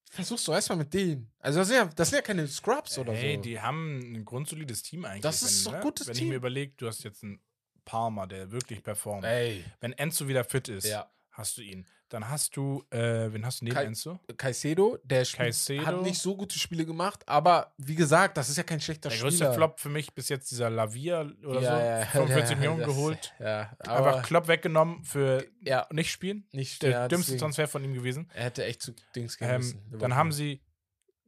Versuchst 0.10 0.48
du 0.48 0.52
erstmal 0.52 0.77
mit 0.80 0.94
denen. 0.94 1.31
Also 1.40 1.60
das 1.60 1.68
sind 1.69 1.77
ja, 1.77 1.85
das 1.85 2.10
sind 2.10 2.18
ja 2.18 2.22
keine 2.22 2.48
Scrubs 2.48 2.98
oder 2.99 3.14
Hey, 3.14 3.35
so. 3.35 3.41
die 3.41 3.60
haben 3.60 3.99
ein 4.14 4.26
grundsolides 4.26 4.84
Team 4.84 5.06
eigentlich. 5.06 5.22
Das 5.22 5.41
ist 5.41 5.65
wenn, 5.65 5.72
doch 5.73 5.77
ne? 5.80 5.84
gutes 5.84 6.07
Wenn 6.07 6.14
ich 6.14 6.19
Team. 6.19 6.30
mir 6.30 6.35
überlege, 6.35 6.73
du 6.77 6.88
hast 6.88 7.03
jetzt 7.03 7.23
einen 7.23 7.41
Palmer, 7.85 8.27
der 8.27 8.52
wirklich 8.52 8.84
performt. 8.84 9.23
Ey. 9.26 9.64
Wenn 9.80 9.94
Enzo 9.94 10.27
wieder 10.27 10.44
fit 10.44 10.68
ist, 10.69 10.85
Ja. 10.85 11.10
Hast 11.34 11.57
du 11.57 11.61
ihn. 11.61 11.85
Dann 12.10 12.30
hast 12.30 12.55
du, 12.55 12.84
äh, 12.91 13.34
wen 13.34 13.43
hast 13.45 13.61
du 13.61 13.65
neben 13.65 13.76
Kai- 13.76 13.85
Enzo? 13.85 14.19
Caicedo, 14.38 14.99
der 15.03 15.26
Caicedo. 15.26 15.84
hat 15.85 16.01
nicht 16.03 16.19
so 16.22 16.38
gute 16.38 16.57
Spiele 16.60 16.85
gemacht, 16.85 17.27
aber 17.27 17.73
wie 17.77 17.95
gesagt, 17.95 18.38
das 18.38 18.49
ist 18.49 18.57
ja 18.57 18.64
kein 18.64 18.80
schlechter 18.80 19.10
Der 19.10 19.15
Spieler. 19.15 19.30
größte 19.31 19.53
Flop 19.53 19.80
für 19.80 19.89
mich 19.89 20.14
bis 20.14 20.30
jetzt 20.30 20.51
dieser 20.51 20.69
Lavia 20.69 21.22
oder 21.43 21.60
ja, 21.61 21.76
so. 21.76 21.84
ja, 21.84 22.05
45 22.05 22.49
ja, 22.51 22.55
Millionen 22.57 22.80
das- 22.81 22.88
geholt. 22.88 23.34
Ja, 23.39 23.76
aber 23.80 24.07
Einfach 24.15 24.27
Klopp 24.27 24.47
weggenommen 24.47 25.03
für 25.03 25.45
ja, 25.61 25.88
nicht 25.91 26.11
spielen. 26.11 26.47
nicht 26.51 26.84
Der 26.84 27.07
dümmste 27.07 27.31
deswegen- 27.31 27.39
Transfer 27.39 27.68
von 27.68 27.84
ihm 27.84 27.93
gewesen. 27.95 28.30
Er 28.35 28.43
hätte 28.45 28.64
echt 28.64 28.84
zu 28.84 28.93
Dings 29.15 29.38
gehen 29.38 29.49
Ähm, 29.49 29.81
dann 29.99 30.14
haben 30.15 30.31
sie 30.31 30.61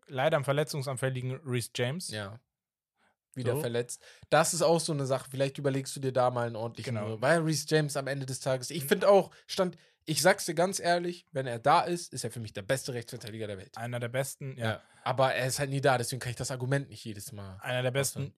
leider 0.07 0.37
am 0.37 0.43
verletzungsanfälligen 0.45 1.39
Reese 1.43 1.71
James. 1.75 2.09
Ja. 2.09 2.39
Wieder 3.33 3.53
So. 3.55 3.59
verletzt. 3.61 4.01
Das 4.29 4.53
ist 4.53 4.61
auch 4.61 4.79
so 4.79 4.93
eine 4.93 5.05
Sache. 5.07 5.27
Vielleicht 5.31 5.57
überlegst 5.57 5.93
du 5.95 5.99
dir 5.99 6.13
da 6.13 6.29
mal 6.29 6.45
einen 6.47 6.55
ordentlichen. 6.55 6.95
Genau. 6.95 7.19
Weil 7.21 7.39
Reese 7.39 7.65
James 7.67 7.97
am 7.97 8.05
Ende 8.07 8.25
des 8.27 8.39
Tages. 8.39 8.69
Ich 8.69 8.85
finde 8.85 9.09
auch, 9.09 9.31
stand. 9.47 9.77
Ich 10.05 10.21
sag's 10.21 10.45
dir 10.45 10.53
ganz 10.53 10.79
ehrlich, 10.79 11.25
wenn 11.31 11.47
er 11.47 11.57
da 11.59 11.81
ist, 11.81 12.13
ist 12.13 12.23
er 12.23 12.31
für 12.31 12.39
mich 12.39 12.53
der 12.53 12.61
beste 12.61 12.93
Rechtsverteidiger 12.93 13.47
der 13.47 13.57
Welt. 13.57 13.75
Einer 13.77 13.99
der 13.99 14.07
besten, 14.09 14.55
ja, 14.57 14.81
Aber 15.03 15.33
er 15.33 15.47
ist 15.47 15.57
halt 15.59 15.71
nie 15.71 15.81
da, 15.81 15.97
deswegen 15.97 16.19
kann 16.19 16.29
ich 16.29 16.35
das 16.35 16.51
Argument 16.51 16.89
nicht 16.89 17.03
jedes 17.03 17.31
Mal. 17.31 17.57
einer 17.61 17.81
der 17.81 17.91
besten 17.91 18.33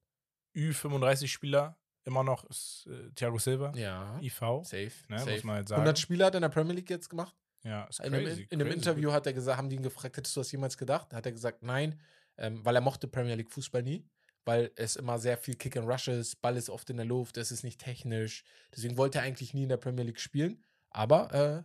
Ü35-Spieler 0.55 1.77
immer 2.05 2.23
noch 2.23 2.45
ist 2.49 2.87
äh, 2.89 3.11
Thiago 3.15 3.37
Silva, 3.37 3.73
Ja. 3.75 4.17
IV. 4.21 4.33
Safe. 4.63 4.91
Ne, 5.09 5.19
safe. 5.19 5.31
muss 5.31 5.43
man 5.43 5.55
halt 5.57 5.67
sagen. 5.67 5.81
100 5.81 5.99
Spiele 5.99 6.25
hat 6.25 6.33
er 6.35 6.37
in 6.37 6.41
der 6.43 6.49
Premier 6.49 6.73
League 6.73 6.89
jetzt 6.89 7.09
gemacht. 7.09 7.35
Ja, 7.63 7.83
ist 7.85 7.99
In 7.99 8.13
einem, 8.13 8.25
crazy. 8.25 8.47
in 8.49 8.61
einem 8.61 8.67
crazy 8.69 8.77
Interview 8.77 9.11
hat 9.11 9.25
er 9.27 9.33
gesagt, 9.33 9.57
haben 9.57 9.69
die 9.69 9.75
ihn 9.75 9.83
gefragt, 9.83 10.15
hättest 10.15 10.35
du 10.35 10.39
das 10.39 10.51
jemals 10.53 10.77
gedacht? 10.77 11.13
Hat 11.13 11.25
er 11.25 11.31
gesagt, 11.33 11.63
nein, 11.63 11.99
ähm, 12.37 12.63
weil 12.63 12.75
er 12.75 12.81
mochte 12.81 13.09
Premier 13.09 13.35
League 13.35 13.51
Fußball 13.51 13.83
nie, 13.83 14.07
weil 14.45 14.71
es 14.75 14.95
immer 14.95 15.19
sehr 15.19 15.37
viel 15.37 15.55
Kick 15.55 15.75
and 15.75 15.85
Rush 15.89 16.07
ist, 16.07 16.41
Ball 16.41 16.55
ist 16.55 16.69
oft 16.69 16.89
in 16.89 16.95
der 16.97 17.05
Luft, 17.05 17.35
es 17.35 17.51
ist 17.51 17.63
nicht 17.63 17.81
technisch. 17.81 18.45
Deswegen 18.73 18.95
wollte 18.95 19.17
er 19.17 19.25
eigentlich 19.25 19.53
nie 19.53 19.63
in 19.63 19.69
der 19.69 19.77
Premier 19.77 20.05
League 20.05 20.21
spielen. 20.21 20.63
Aber 20.89 21.33
äh, 21.33 21.63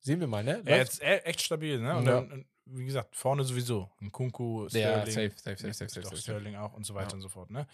sehen 0.00 0.20
wir 0.20 0.26
mal, 0.26 0.44
ne? 0.44 0.62
Ja, 0.66 0.76
Läuft. 0.76 0.92
jetzt 0.92 1.02
e- 1.02 1.18
echt 1.24 1.42
stabil, 1.42 1.78
ne? 1.80 1.96
Und 1.96 2.06
Ja. 2.06 2.20
dann, 2.20 2.44
wie 2.66 2.84
gesagt, 2.84 3.16
vorne 3.16 3.44
sowieso. 3.44 3.90
Ein 4.00 4.12
Kunku, 4.12 4.64
Ja, 4.64 5.04
Sterling. 5.04 5.06
safe, 5.14 5.30
safe, 5.30 5.56
safe, 5.56 5.72
safe, 5.74 5.88
safe, 5.90 6.00
doch 6.02 6.10
safe. 6.10 6.22
Sterling 6.22 6.56
auch 6.56 6.72
und 6.74 6.84
so 6.84 6.94
weiter 6.94 7.08
Ja. 7.10 7.14
und 7.14 7.20
so 7.22 7.28
fort, 7.28 7.50
ne? 7.50 7.66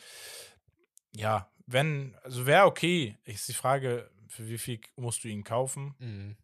Ja, 1.13 1.51
wenn, 1.67 2.15
also 2.23 2.47
wäre 2.47 2.65
okay. 2.67 3.17
Ist 3.25 3.49
die 3.49 3.53
Frage, 3.55 4.11
für 4.29 4.49
wie 4.49 4.59
viel 4.59 4.81
musst 4.97 5.25
du 5.25 5.29
ihn 5.29 5.45
kaufen? 5.45 5.95
Mhm. 5.99 6.37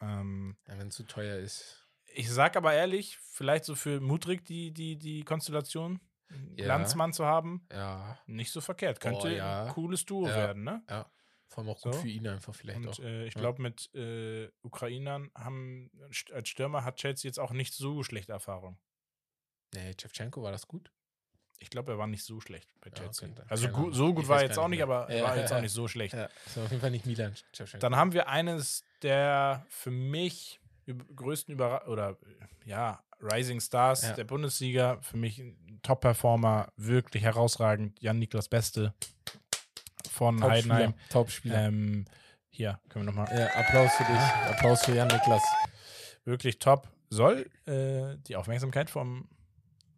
Ähm, 0.00 0.56
Ja, 0.68 0.78
wenn 0.78 0.88
es 0.88 0.94
zu 0.94 1.04
teuer 1.04 1.38
ist. 1.38 1.86
ich 2.14 2.30
sag 2.30 2.56
aber 2.56 2.72
ehrlich, 2.74 3.18
vielleicht 3.18 3.64
so 3.64 3.74
für 3.74 4.00
Mudrik 4.00 4.44
die, 4.44 4.72
die, 4.72 4.96
die 4.96 5.22
Konstellation, 5.24 6.00
Ja. 6.56 6.66
Landsmann 6.66 7.12
zu 7.12 7.24
haben, 7.24 7.66
Ja, 7.72 8.18
nicht 8.26 8.52
so 8.52 8.60
verkehrt. 8.60 9.00
Könnte 9.00 9.26
Oh, 9.26 9.28
ja. 9.28 9.64
ein 9.64 9.72
cooles 9.72 10.04
Duo 10.04 10.26
Ja. 10.28 10.34
werden, 10.36 10.62
ne? 10.64 10.82
Vor 11.48 11.62
allem 11.64 11.70
auch 11.70 11.80
gut 11.80 11.94
So. 11.94 12.00
für 12.00 12.08
ihn 12.08 12.26
einfach 12.28 12.54
vielleicht 12.54 12.86
auch. 12.86 12.98
Und 12.98 13.04
äh, 13.04 13.24
ich 13.26 13.34
Ja. 13.34 13.40
glaube, 13.40 13.62
mit 13.62 13.92
äh, 13.94 14.50
Ukrainern 14.62 15.30
haben 15.34 15.90
als 16.32 16.48
Stürmer 16.48 16.84
hat 16.84 16.96
Chelsea 16.96 17.28
jetzt 17.28 17.38
auch 17.40 17.52
nicht 17.52 17.74
so 17.74 18.02
schlechte 18.02 18.32
Erfahrung. 18.32 18.78
Nee, 19.74 19.94
Chevchenko 19.94 20.42
war 20.42 20.52
das 20.52 20.66
gut? 20.66 20.90
Ich 21.60 21.70
glaube, 21.70 21.92
er 21.92 21.98
war 21.98 22.06
nicht 22.06 22.24
so 22.24 22.40
schlecht 22.40 22.70
bei 22.80 22.88
Ja, 22.90 22.94
Chelsea. 22.96 23.26
okay, 23.28 23.34
dann 23.36 23.48
also 23.48 23.68
gu 23.68 23.90
so 23.92 24.14
gut 24.14 24.22
Ich 24.24 24.28
war 24.28 24.36
er 24.40 24.46
jetzt 24.48 24.58
auch 24.58 24.68
nicht 24.68 24.78
mehr. 24.78 24.86
aber 24.86 25.08
er 25.10 25.18
Ja, 25.18 25.24
war 25.24 25.36
jetzt 25.36 25.50
ja, 25.50 25.56
auch 25.56 25.58
ja. 25.58 25.62
nicht 25.62 25.72
so 25.72 25.88
schlecht. 25.88 26.14
Ja, 26.18 26.28
ist 26.46 26.56
auf 26.58 26.70
jeden 26.70 26.80
Fall 26.80 26.90
nicht 26.92 27.04
Milan 27.06 27.34
Chevchenko. 27.52 27.80
Dann 27.80 27.96
haben 27.96 28.12
wir 28.12 28.28
eines 28.28 28.84
der 29.02 29.66
für 29.68 29.90
mich 29.90 30.60
größten 30.86 31.52
Überra 31.54 31.86
oder 31.86 32.10
äh, 32.64 32.68
ja, 32.68 33.02
Rising 33.20 33.60
Stars 33.60 34.02
Ja. 34.02 34.12
der 34.14 34.24
Bundesliga. 34.24 35.00
Für 35.02 35.16
mich 35.16 35.38
ein 35.40 35.80
Top-Performer, 35.82 36.72
wirklich 36.76 37.24
herausragend. 37.24 38.00
Jan-Niklas 38.00 38.48
Beste 38.48 38.94
von 40.18 40.42
Heidenheim. 40.42 40.94
Top-Spieler. 41.10 41.66
Ähm, 41.68 42.04
hier, 42.50 42.80
können 42.88 43.06
wir 43.06 43.12
nochmal. 43.12 43.38
Ja, 43.38 43.46
Applaus 43.54 43.92
für 43.94 44.04
dich. 44.04 44.20
Applaus 44.50 44.84
für 44.84 44.92
Jan 44.94 45.08
Niklas. 45.08 45.42
Wirklich 46.24 46.58
top. 46.58 46.88
Soll 47.08 47.48
äh, 47.66 48.16
die 48.26 48.36
Aufmerksamkeit 48.36 48.90
vom 48.90 49.28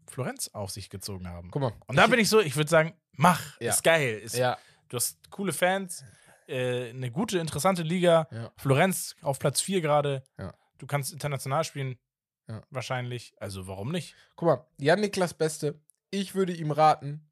Florenz 0.06 0.48
auf 0.52 0.70
sich 0.70 0.90
gezogen 0.90 1.26
haben. 1.28 1.50
Guck 1.50 1.62
mal. 1.62 1.72
Und 1.86 1.96
da 1.96 2.06
bin 2.06 2.20
ich 2.20 2.28
so, 2.28 2.40
ich 2.40 2.54
würde 2.56 2.70
sagen, 2.70 2.94
mach, 3.12 3.58
Ja. 3.60 3.70
ist 3.70 3.82
geil. 3.82 4.18
Ist, 4.18 4.36
Ja, 4.36 4.58
Du 4.88 4.96
hast 4.96 5.18
coole 5.30 5.52
Fans, 5.52 6.04
äh, 6.48 6.90
eine 6.90 7.10
gute, 7.10 7.38
interessante 7.38 7.82
Liga. 7.82 8.26
ja. 8.30 8.50
Florenz 8.56 9.14
auf 9.22 9.38
Platz 9.38 9.60
4 9.60 9.80
gerade. 9.80 10.22
Du 10.78 10.86
kannst 10.86 11.12
international 11.12 11.64
spielen. 11.64 11.96
Wahrscheinlich. 12.70 13.32
Also 13.38 13.66
warum 13.68 13.92
nicht? 13.92 14.14
Guck 14.36 14.46
mal, 14.46 14.66
Jan 14.78 15.00
Niklas 15.00 15.34
Beste. 15.34 15.80
Ich 16.10 16.34
würde 16.34 16.52
ihm 16.52 16.72
raten, 16.72 17.30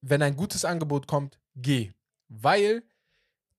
wenn 0.00 0.22
ein 0.22 0.36
gutes 0.36 0.64
Angebot 0.64 1.06
kommt, 1.06 1.38
geh. 1.54 1.92
Weil 2.28 2.82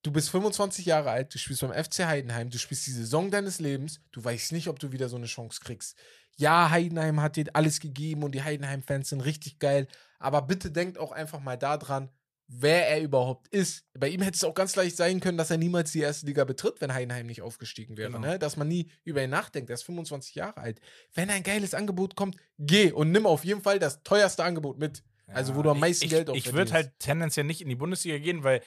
du 0.04 0.12
bist 0.12 0.30
25 0.30 0.86
Jahre 0.86 1.12
alt, 1.12 1.34
du 1.34 1.38
spielst 1.38 1.62
beim 1.62 1.74
FC 1.74 2.06
Heidenheim, 2.06 2.50
du 2.50 2.58
spielst 2.58 2.88
die 2.88 2.92
Saison 2.92 3.32
deines 3.32 3.60
Lebens, 3.60 4.02
du 4.12 4.24
weißt 4.24 4.52
nicht, 4.52 4.68
ob 4.68 4.80
du 4.80 4.92
wieder 4.92 5.10
so 5.10 5.18
eine 5.18 5.26
Chance 5.26 5.60
kriegst. 5.64 5.98
Ja, 6.38 6.70
Heidenheim 6.70 7.22
hat 7.22 7.36
dir 7.36 7.46
alles 7.54 7.80
gegeben 7.80 8.24
und 8.24 8.34
die 8.34 8.44
Heidenheim-Fans 8.44 9.10
sind 9.10 9.22
richtig 9.22 9.60
geil, 9.60 9.88
aber 10.20 10.42
bitte 10.44 10.72
denkt 10.72 10.98
auch 10.98 11.12
einfach 11.12 11.42
mal 11.42 11.58
daran, 11.58 12.10
wer 12.50 12.90
er 12.90 13.02
überhaupt 13.02 13.48
ist. 13.50 13.86
Bei 13.94 14.10
ihm 14.10 14.22
hätte 14.22 14.36
es 14.36 14.44
auch 14.44 14.56
ganz 14.56 14.76
leicht 14.76 14.98
sein 14.98 15.20
können, 15.20 15.38
dass 15.38 15.52
er 15.52 15.58
niemals 15.58 15.92
die 15.92 16.00
erste 16.00 16.26
Liga 16.26 16.44
betritt, 16.46 16.82
wenn 16.82 16.94
Heidenheim 16.94 17.28
nicht 17.28 17.42
aufgestiegen 17.42 17.96
wäre. 17.96 18.12
Genau. 18.12 18.26
Ne? 18.26 18.40
Dass 18.40 18.58
man 18.58 18.68
nie 18.68 18.90
über 19.04 19.24
ihn 19.24 19.30
nachdenkt. 19.30 19.70
Er 19.70 19.76
ist 19.76 19.84
25 19.84 20.36
Jahre 20.36 20.58
alt. 20.58 20.82
Wenn 21.14 21.30
ein 21.30 21.44
geiles 21.44 21.74
Angebot 21.74 22.16
kommt, 22.16 22.38
geh 22.58 22.92
und 22.92 23.12
nimm 23.12 23.28
auf 23.28 23.46
jeden 23.46 23.62
Fall 23.62 23.78
das 23.78 24.02
teuerste 24.04 24.44
Angebot 24.44 24.80
mit. 24.80 25.04
Also, 25.34 25.56
wo 25.56 25.62
du 25.62 25.70
am 25.72 25.80
meisten 25.80 26.06
ich, 26.06 26.12
Geld 26.12 26.30
auch 26.30 26.36
Ich, 26.36 26.48
ich 26.48 26.54
würde 26.54 26.72
halt 26.74 26.92
tendenziell 27.00 27.46
nicht 27.46 27.62
in 27.62 27.70
die 27.70 27.76
Bundesliga 27.76 28.18
gehen, 28.18 28.44
weil 28.44 28.62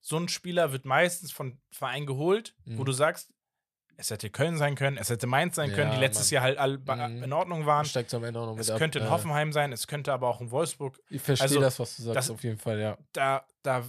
so 0.00 0.16
ein 0.18 0.28
Spieler 0.28 0.72
wird 0.72 0.84
meistens 0.84 1.32
von 1.32 1.58
Verein 1.70 2.06
geholt, 2.06 2.54
wo 2.66 2.82
Mhm. 2.82 2.84
du 2.86 2.92
sagst, 2.92 3.30
es 3.96 4.10
hätte 4.10 4.28
Köln 4.28 4.56
sein 4.58 4.74
können, 4.74 4.96
es 4.98 5.08
hätte 5.08 5.26
Mainz 5.28 5.54
sein 5.56 5.70
können, 5.72 5.90
Ja, 5.90 5.94
die 5.94 6.00
letztes 6.00 6.26
Mann. 6.26 6.34
Jahr 6.34 6.42
halt 6.44 6.58
alle 6.58 6.78
Mhm. 7.08 7.22
in 7.22 7.32
Ordnung 7.32 7.64
waren. 7.64 7.84
steigt 7.84 8.12
am 8.12 8.24
Ende 8.24 8.40
auch 8.40 8.46
noch 8.46 8.54
mit 8.54 8.60
Es 8.62 8.70
ab. 8.70 8.78
könnte 8.78 8.98
in 8.98 9.04
Ja. 9.04 9.10
Hoffenheim 9.12 9.52
sein, 9.52 9.72
es 9.72 9.86
könnte 9.86 10.12
aber 10.12 10.28
auch 10.28 10.40
in 10.40 10.50
Wolfsburg. 10.50 11.00
Ich 11.10 11.22
verstehe 11.22 11.44
Also, 11.46 11.60
das, 11.60 11.78
was 11.78 11.96
du 11.96 12.02
sagst, 12.02 12.16
das- 12.16 12.30
auf 12.30 12.42
jeden 12.42 12.58
Fall, 12.58 12.80
ja. 12.80 12.98
Da, 13.12 13.46
da 13.62 13.84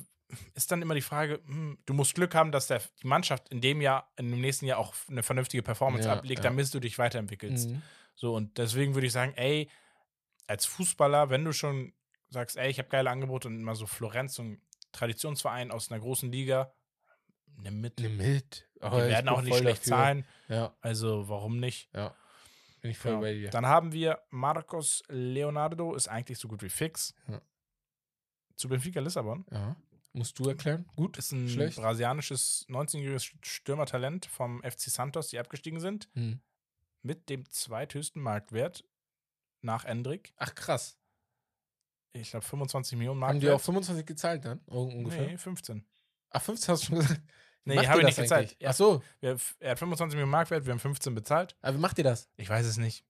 ist 0.53 0.71
dann 0.71 0.81
immer 0.81 0.93
die 0.95 1.01
Frage, 1.01 1.41
hm, 1.47 1.77
du 1.85 1.93
musst 1.93 2.13
Glück 2.15 2.33
haben, 2.35 2.51
dass 2.51 2.67
der, 2.67 2.81
die 3.01 3.07
Mannschaft 3.07 3.49
in 3.49 3.61
dem 3.61 3.81
Jahr, 3.81 4.11
in 4.17 4.29
dem 4.29 4.41
nächsten 4.41 4.65
Jahr 4.67 4.77
auch 4.79 4.93
eine 5.09 5.23
vernünftige 5.23 5.63
Performance 5.63 6.07
Ja, 6.07 6.13
ablegt, 6.13 6.39
ja. 6.43 6.49
damit 6.49 6.71
du 6.73 6.79
dich 6.79 6.97
weiterentwickelst. 6.97 7.69
Mhm. 7.69 7.81
So, 8.15 8.35
und 8.35 8.57
deswegen 8.57 8.93
würde 8.95 9.07
ich 9.07 9.13
sagen, 9.13 9.33
ey, 9.35 9.69
als 10.47 10.65
Fußballer, 10.67 11.29
wenn 11.31 11.43
du 11.43 11.51
schon 11.51 11.93
sagst, 12.35 12.55
ey, 12.57 12.69
ich 12.69 12.77
habe 12.79 12.89
geile 12.89 13.09
Angebote 13.09 13.47
und 13.47 13.59
immer 13.59 13.75
so 13.75 13.87
Florenz, 13.87 14.35
so 14.35 14.43
ein 14.43 14.61
Traditionsverein 14.91 15.71
aus 15.71 15.91
einer 15.91 15.99
großen 15.99 16.31
Liga, 16.31 16.71
nimm 17.57 17.81
mit. 17.81 17.99
Nimm 17.99 18.17
mit. 18.17 18.67
Die 18.75 18.81
werden 18.91 19.29
auch 19.29 19.41
nicht 19.41 19.57
schlecht 19.57 19.83
zahlen, 19.85 20.25
Ja, 20.47 20.75
also 20.81 21.27
warum 21.27 21.59
nicht? 21.59 21.89
ja. 21.93 22.15
Bin 22.81 22.91
ich 22.91 22.99
voll 22.99 23.11
Genau. 23.13 23.21
bei 23.21 23.33
dir. 23.33 23.49
Dann 23.49 23.65
haben 23.65 23.91
wir 23.93 24.21
Marcos 24.29 25.01
Leonardo, 25.09 25.95
ist 25.95 26.07
eigentlich 26.07 26.37
so 26.37 26.47
gut 26.47 26.61
wie 26.61 26.69
fix. 26.69 27.15
Ja. 27.27 27.41
Zu 28.55 28.69
Benfica 28.69 28.99
Lissabon. 29.01 29.43
Ja. 29.51 29.75
Musst 30.13 30.37
du 30.39 30.47
erklären? 30.49 30.85
Gut? 30.95 31.17
Ist 31.17 31.31
ein 31.31 31.49
Schlecht? 31.49 31.77
brasilianisches 31.77 32.65
19-jähriges 32.69 33.33
Stürmertalent 33.41 34.27
vom 34.27 34.61
FC 34.61 34.81
Santos, 34.91 35.29
die 35.29 35.39
abgestiegen 35.39 35.79
sind, 35.79 36.07
Hm. 36.13 36.39
mit 37.01 37.27
dem 37.29 37.49
zweithöchsten 37.49 38.21
Marktwert 38.21 38.83
nach 39.61 39.83
Endrick. 39.83 40.33
Ach, 40.37 40.53
krass. 40.53 40.97
Ich 42.21 42.31
glaube 42.31 42.45
25 42.45 42.97
Millionen 42.97 43.21
Haben 43.23 43.33
Marktwert. 43.35 43.43
die 43.43 43.49
auch 43.55 43.61
25 43.61 44.05
gezahlt 44.05 44.45
dann? 44.45 44.59
Un- 44.67 44.93
Ungefähr? 44.93 45.27
Nee, 45.27 45.37
15. 45.37 45.83
Ach, 46.31 46.41
15 46.41 46.73
hast 46.73 46.83
du 46.83 46.87
schon 46.87 46.99
gesagt. 46.99 47.21
Nee, 47.65 47.87
habe 47.87 47.99
ich 48.01 48.05
nicht 48.05 48.17
gezahlt. 48.17 48.55
Ach 48.63 48.73
so. 48.73 49.01
wir, 49.21 49.37
er 49.59 49.71
hat 49.71 49.79
25 49.79 50.15
Millionen 50.15 50.31
Marktwert, 50.31 50.65
wir 50.65 50.71
haben 50.71 50.79
15 50.79 51.15
bezahlt. 51.15 51.55
Aber 51.61 51.75
wie 51.75 51.79
macht 51.81 51.97
ihr 51.97 52.03
das? 52.03 52.29
Ich 52.37 52.49
weiß 52.49 52.65
es 52.65 52.77
nicht. 52.77 53.03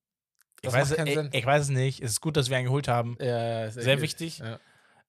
Ich 0.57 0.61
Das 0.64 0.73
weiß, 0.73 0.90
macht 0.90 0.98
keinen 0.98 1.07
ich, 1.07 1.14
Sinn. 1.15 1.30
ich 1.34 1.45
weiß 1.45 1.64
es 1.64 1.69
nicht. 1.69 2.02
Es 2.02 2.11
ist 2.11 2.22
gut, 2.22 2.38
dass 2.38 2.49
wir 2.49 2.57
einen 2.57 2.65
geholt 2.68 2.88
haben. 2.88 3.18
Ja, 3.19 3.69
Sehr 3.69 3.94
echt- 3.94 4.02
wichtig. 4.02 4.40
Ja. 4.40 4.60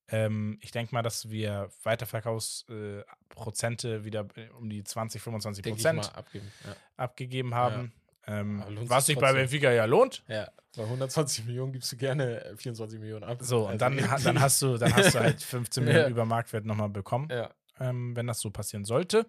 Ähm, 0.09 0.59
ich 0.62 0.70
denke 0.73 0.94
mal, 0.94 1.02
dass 1.02 1.31
wir 1.31 1.70
Weiterverkaufsprozente 1.82 3.94
äh, 3.97 4.05
wieder 4.05 4.27
äh, 4.36 4.48
um 4.51 4.68
die 4.68 4.85
20, 4.85 5.20
25 5.23 5.62
Denke 5.62 5.78
ich 5.78 5.85
mal 5.85 5.94
Prozent 5.94 6.16
abgeben. 6.16 6.52
Ja. 6.64 6.77
abgegeben 6.97 7.55
haben. 7.55 7.93
Ähm, 8.27 8.62
was 8.89 9.06
sich 9.06 9.16
bei. 9.18 9.32
Benfica 9.32 9.70
ja 9.70 9.85
lohnt. 9.85 10.24
ja. 10.28 10.48
Bei 10.76 10.82
120 10.84 11.44
Millionen 11.46 11.72
gibst 11.72 11.90
du 11.92 11.96
gerne 11.96 12.44
äh, 12.44 12.56
24 12.56 12.98
Millionen 13.00 13.24
ab. 13.24 13.38
So, 13.40 13.62
und 13.62 13.66
Also 13.68 13.78
dann, 13.78 13.96
dann, 14.24 14.40
hast 14.40 14.60
du, 14.62 14.76
dann 14.76 14.94
hast 14.94 15.14
du 15.14 15.20
halt 15.20 15.42
15 15.42 15.82
Ja. 15.84 15.92
Millionen 15.92 16.10
über 16.12 16.24
Marktwert 16.24 16.64
nochmal 16.66 16.88
bekommen, 16.90 17.28
Ja. 17.30 17.50
ähm, 17.80 18.14
wenn 18.14 18.26
das 18.26 18.40
so 18.40 18.50
passieren 18.50 18.84
sollte. 18.84 19.26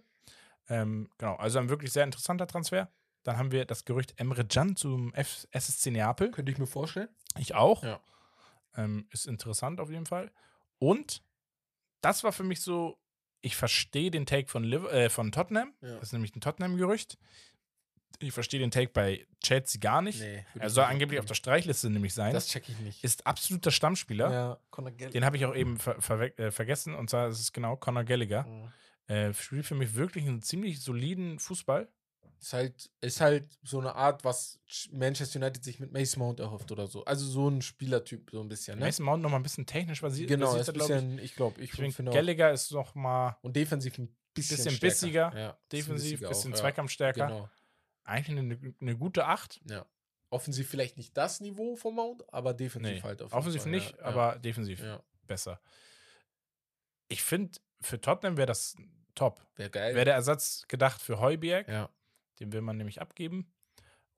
Ähm, 0.70 1.10
genau, 1.18 1.36
also 1.36 1.60
ein 1.60 1.70
wirklich 1.70 1.92
sehr 1.94 2.04
interessanter 2.04 2.48
Transfer. 2.48 2.92
Dann 3.24 3.38
haben 3.38 3.52
wir 3.52 3.66
das 3.66 3.86
Gerücht 3.86 4.14
Emre 4.18 4.46
Can 4.46 4.76
zum 4.76 5.14
F 5.14 5.48
SSC 5.52 5.92
Neapel. 5.92 6.32
Könnte 6.32 6.52
ich 6.52 6.58
mir 6.58 6.68
vorstellen. 6.68 7.10
Ich 7.38 7.56
auch. 7.56 7.84
Ja. 7.84 8.00
Ähm, 8.76 9.08
ist 9.12 9.28
interessant 9.28 9.80
auf 9.80 9.90
jeden 9.90 10.06
Fall. 10.06 10.32
Und 10.80 11.24
das 12.02 12.24
war 12.24 12.32
für 12.32 12.44
mich 12.44 12.62
so, 12.62 12.98
ich 13.42 13.56
verstehe 13.56 14.12
den 14.12 14.26
Take 14.26 14.48
von, 14.50 14.64
Liv 14.64 14.84
äh, 14.92 15.10
von 15.10 15.32
Tottenham. 15.32 15.74
Ja. 15.82 15.94
Das 15.96 16.04
ist 16.10 16.14
nämlich 16.14 16.36
ein 16.36 16.42
Tottenham-Gerücht. 16.42 17.18
Ich 18.20 18.32
verstehe 18.34 18.60
den 18.60 18.72
Take 18.72 18.92
bei 18.94 19.28
Chelsea 19.44 19.80
gar 19.80 20.02
nicht. 20.02 20.20
Nee, 20.20 20.44
er 20.60 20.68
ich 20.68 20.74
soll 20.74 20.84
nicht 20.86 20.92
angeblich 20.94 21.20
auf 21.20 21.26
der 21.26 21.36
Streichliste 21.36 21.90
nämlich 21.90 22.14
sein. 22.16 22.34
Das 22.34 22.48
check 22.48 22.68
ich 22.68 22.80
nicht. 22.80 23.04
ist 23.04 23.28
absoluter 23.28 23.70
Stammspieler. 23.70 24.32
Ja, 24.32 24.60
Conor 24.72 24.92
Gallagher. 24.92 25.12
Den 25.14 25.24
habe 25.26 25.38
ich 25.38 25.46
auch 25.46 25.56
eben 25.56 25.78
ver 25.78 26.00
verwe- 26.00 26.36
äh, 26.40 26.50
vergessen. 26.52 26.96
Und 26.96 27.10
zwar 27.12 27.28
ist 27.30 27.40
es 27.40 27.54
genau 27.54 27.76
Conor 27.76 28.04
Gallagher. 28.06 28.44
Mhm. 28.44 28.72
Äh, 29.14 29.34
spielt 29.34 29.66
für 29.66 29.76
mich 29.76 29.94
wirklich 29.96 30.26
einen 30.26 30.42
ziemlich 30.42 30.82
soliden 30.82 31.38
Fußball. 31.40 31.88
Ist 32.40 32.54
halt, 32.54 32.90
ist 33.02 33.20
halt 33.22 33.48
so 33.64 33.80
eine 33.80 33.96
Art, 33.96 34.24
was 34.24 34.60
Manchester 34.92 35.40
United 35.40 35.64
sich 35.64 35.80
mit 35.80 35.92
Mason 35.92 36.20
Mount 36.22 36.40
erhofft 36.40 36.72
oder 36.72 36.86
so. 36.88 37.04
Also 37.06 37.26
so 37.26 37.50
ein 37.50 37.62
Spielertyp, 37.64 38.30
so 38.32 38.42
ein 38.42 38.48
bisschen, 38.48 38.78
ne? 38.78 38.86
Mason 38.86 39.06
Mount 39.06 39.24
noch 39.24 39.30
mal 39.32 39.38
ein 39.38 39.44
bisschen 39.44 39.66
technisch 39.66 40.02
basiert. 40.02 40.30
genau, 40.30 40.48
basiert 40.54 40.62
ist 40.64 40.70
ein 40.70 40.74
glaub 40.76 40.90
ich. 40.90 40.96
bisschen, 40.96 41.20
ich 41.20 41.36
glaube, 41.36 41.62
ich, 41.62 41.70
Ich 41.70 41.76
finde, 41.76 41.92
finde 41.92 42.12
auch. 42.12 42.16
Gallagher 42.16 42.52
ist 42.52 42.72
noch 42.72 42.94
mal 42.96 43.38
Und 43.42 43.56
defensiv 43.56 43.98
ein 43.98 44.16
bisschen, 44.36 44.58
Bisschen 44.58 44.72
stärker. 44.72 44.88
bissiger, 45.32 45.34
ja, 45.40 45.58
defensiv, 45.72 46.20
bisschen 46.20 46.54
auch, 46.54 46.58
Zweikampfstärker. 46.58 47.20
Ja, 47.22 47.28
genau, 47.28 47.50
Eigentlich 48.08 48.40
eine, 48.40 48.74
eine 48.82 48.98
gute 48.98 49.26
Acht. 49.26 49.62
ja. 49.70 49.86
Offensiv 50.30 50.68
vielleicht 50.70 50.98
nicht 50.98 51.16
das 51.16 51.40
Niveau 51.40 51.78
von 51.78 51.96
Mount, 51.96 52.22
aber 52.34 52.54
defensiv 52.54 52.96
Nee, 52.96 53.02
halt. 53.02 53.22
offensiv 53.22 53.62
Fall, 53.62 53.72
nicht, 53.72 53.96
ja, 53.98 54.04
aber 54.04 54.38
defensiv 54.40 54.82
Ja, 54.84 55.02
besser. 55.26 55.62
Ich 57.08 57.24
finde, 57.24 57.58
für 57.80 58.02
Tottenham 58.02 58.36
wäre 58.36 58.48
das 58.48 58.76
top. 59.16 59.46
wäre 59.56 59.70
geil. 59.70 59.96
Wäre 59.96 60.04
der 60.06 60.16
Ersatz 60.16 60.66
gedacht 60.68 61.02
für 61.02 61.20
Heuberg, 61.22 61.70
ja, 61.70 61.90
den 62.42 62.52
will 62.52 62.60
man 62.62 62.76
nämlich 62.78 63.00
abgeben. 63.02 63.54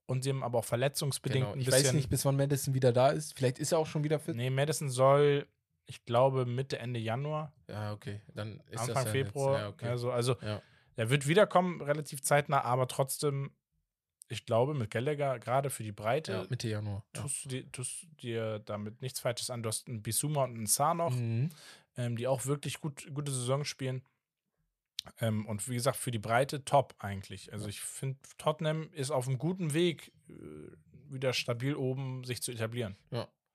Und 0.07 0.23
sie 0.23 0.31
haben 0.31 0.41
aber 0.43 0.57
auch 0.59 0.65
verletzungsbedingt 0.65 1.45
genau. 1.45 1.59
Ich 1.59 1.65
bisschen. 1.67 1.85
weiß 1.85 1.93
nicht, 1.93 2.09
bis 2.09 2.25
wann 2.25 2.35
Madison 2.35 2.73
wieder 2.73 2.91
da 2.91 3.09
ist. 3.09 3.35
Vielleicht 3.37 3.59
ist 3.59 3.71
er 3.71 3.77
auch 3.77 3.85
schon 3.85 4.03
wieder 4.03 4.17
fit. 4.19 4.35
Nee, 4.35 4.49
Madison 4.49 4.89
soll, 4.89 5.47
ich 5.85 6.03
glaube, 6.05 6.47
Mitte, 6.47 6.79
Ende 6.79 6.99
Januar, 6.99 7.53
Ja, 7.67 7.93
okay. 7.93 8.21
Dann 8.33 8.61
ist 8.71 8.79
Anfang 8.79 8.95
das 8.95 9.05
ja 9.05 9.11
Februar. 9.11 9.59
Ja, 9.59 9.67
okay. 9.69 9.87
also, 9.87 10.11
also 10.11 10.35
Ja. 10.41 10.59
er 10.95 11.09
wird 11.11 11.27
wiederkommen, 11.27 11.81
relativ 11.81 12.23
zeitnah, 12.23 12.61
aber 12.63 12.87
trotzdem, 12.87 13.51
ich 14.29 14.45
glaube, 14.45 14.73
mit 14.73 14.91
Gallagher, 14.91 15.39
gerade 15.39 15.69
für 15.69 15.83
die 15.83 15.91
Breite, 15.91 16.31
ja, 16.31 16.45
Mitte 16.49 16.69
Januar. 16.69 17.03
Ja. 17.15 17.23
tust, 17.23 17.45
du 17.45 17.49
dir, 17.49 17.71
tust 17.71 18.03
du 18.03 18.07
dir 18.21 18.59
damit 18.59 19.01
nichts 19.01 19.19
Falsches 19.19 19.49
an. 19.49 19.63
Du 19.63 19.69
hast 19.69 19.87
einen 19.87 20.01
Bisuma 20.03 20.43
und 20.45 20.55
einen 20.55 20.67
Saar 20.67 20.93
noch, 20.93 21.15
Mhm. 21.15 21.49
ähm, 21.97 22.15
die 22.15 22.27
auch 22.27 22.45
wirklich 22.45 22.79
gut, 22.79 23.07
gute 23.13 23.31
Saison 23.31 23.65
spielen. 23.65 24.03
Ähm, 25.19 25.45
und 25.47 25.67
wie 25.67 25.73
gesagt, 25.75 25.97
für 25.97 26.11
die 26.11 26.19
Breite 26.19 26.63
top 26.65 26.93
eigentlich. 26.99 27.51
Also 27.53 27.67
ich 27.67 27.81
finde, 27.81 28.17
Tottenham 28.37 28.89
ist 28.93 29.11
auf 29.11 29.27
einem 29.27 29.37
guten 29.39 29.73
Weg, 29.73 30.11
äh, 30.29 30.33
wieder 31.11 31.33
stabil 31.33 31.75
oben 31.75 32.23
sich 32.23 32.41
zu 32.43 32.51
etablieren. 32.51 32.95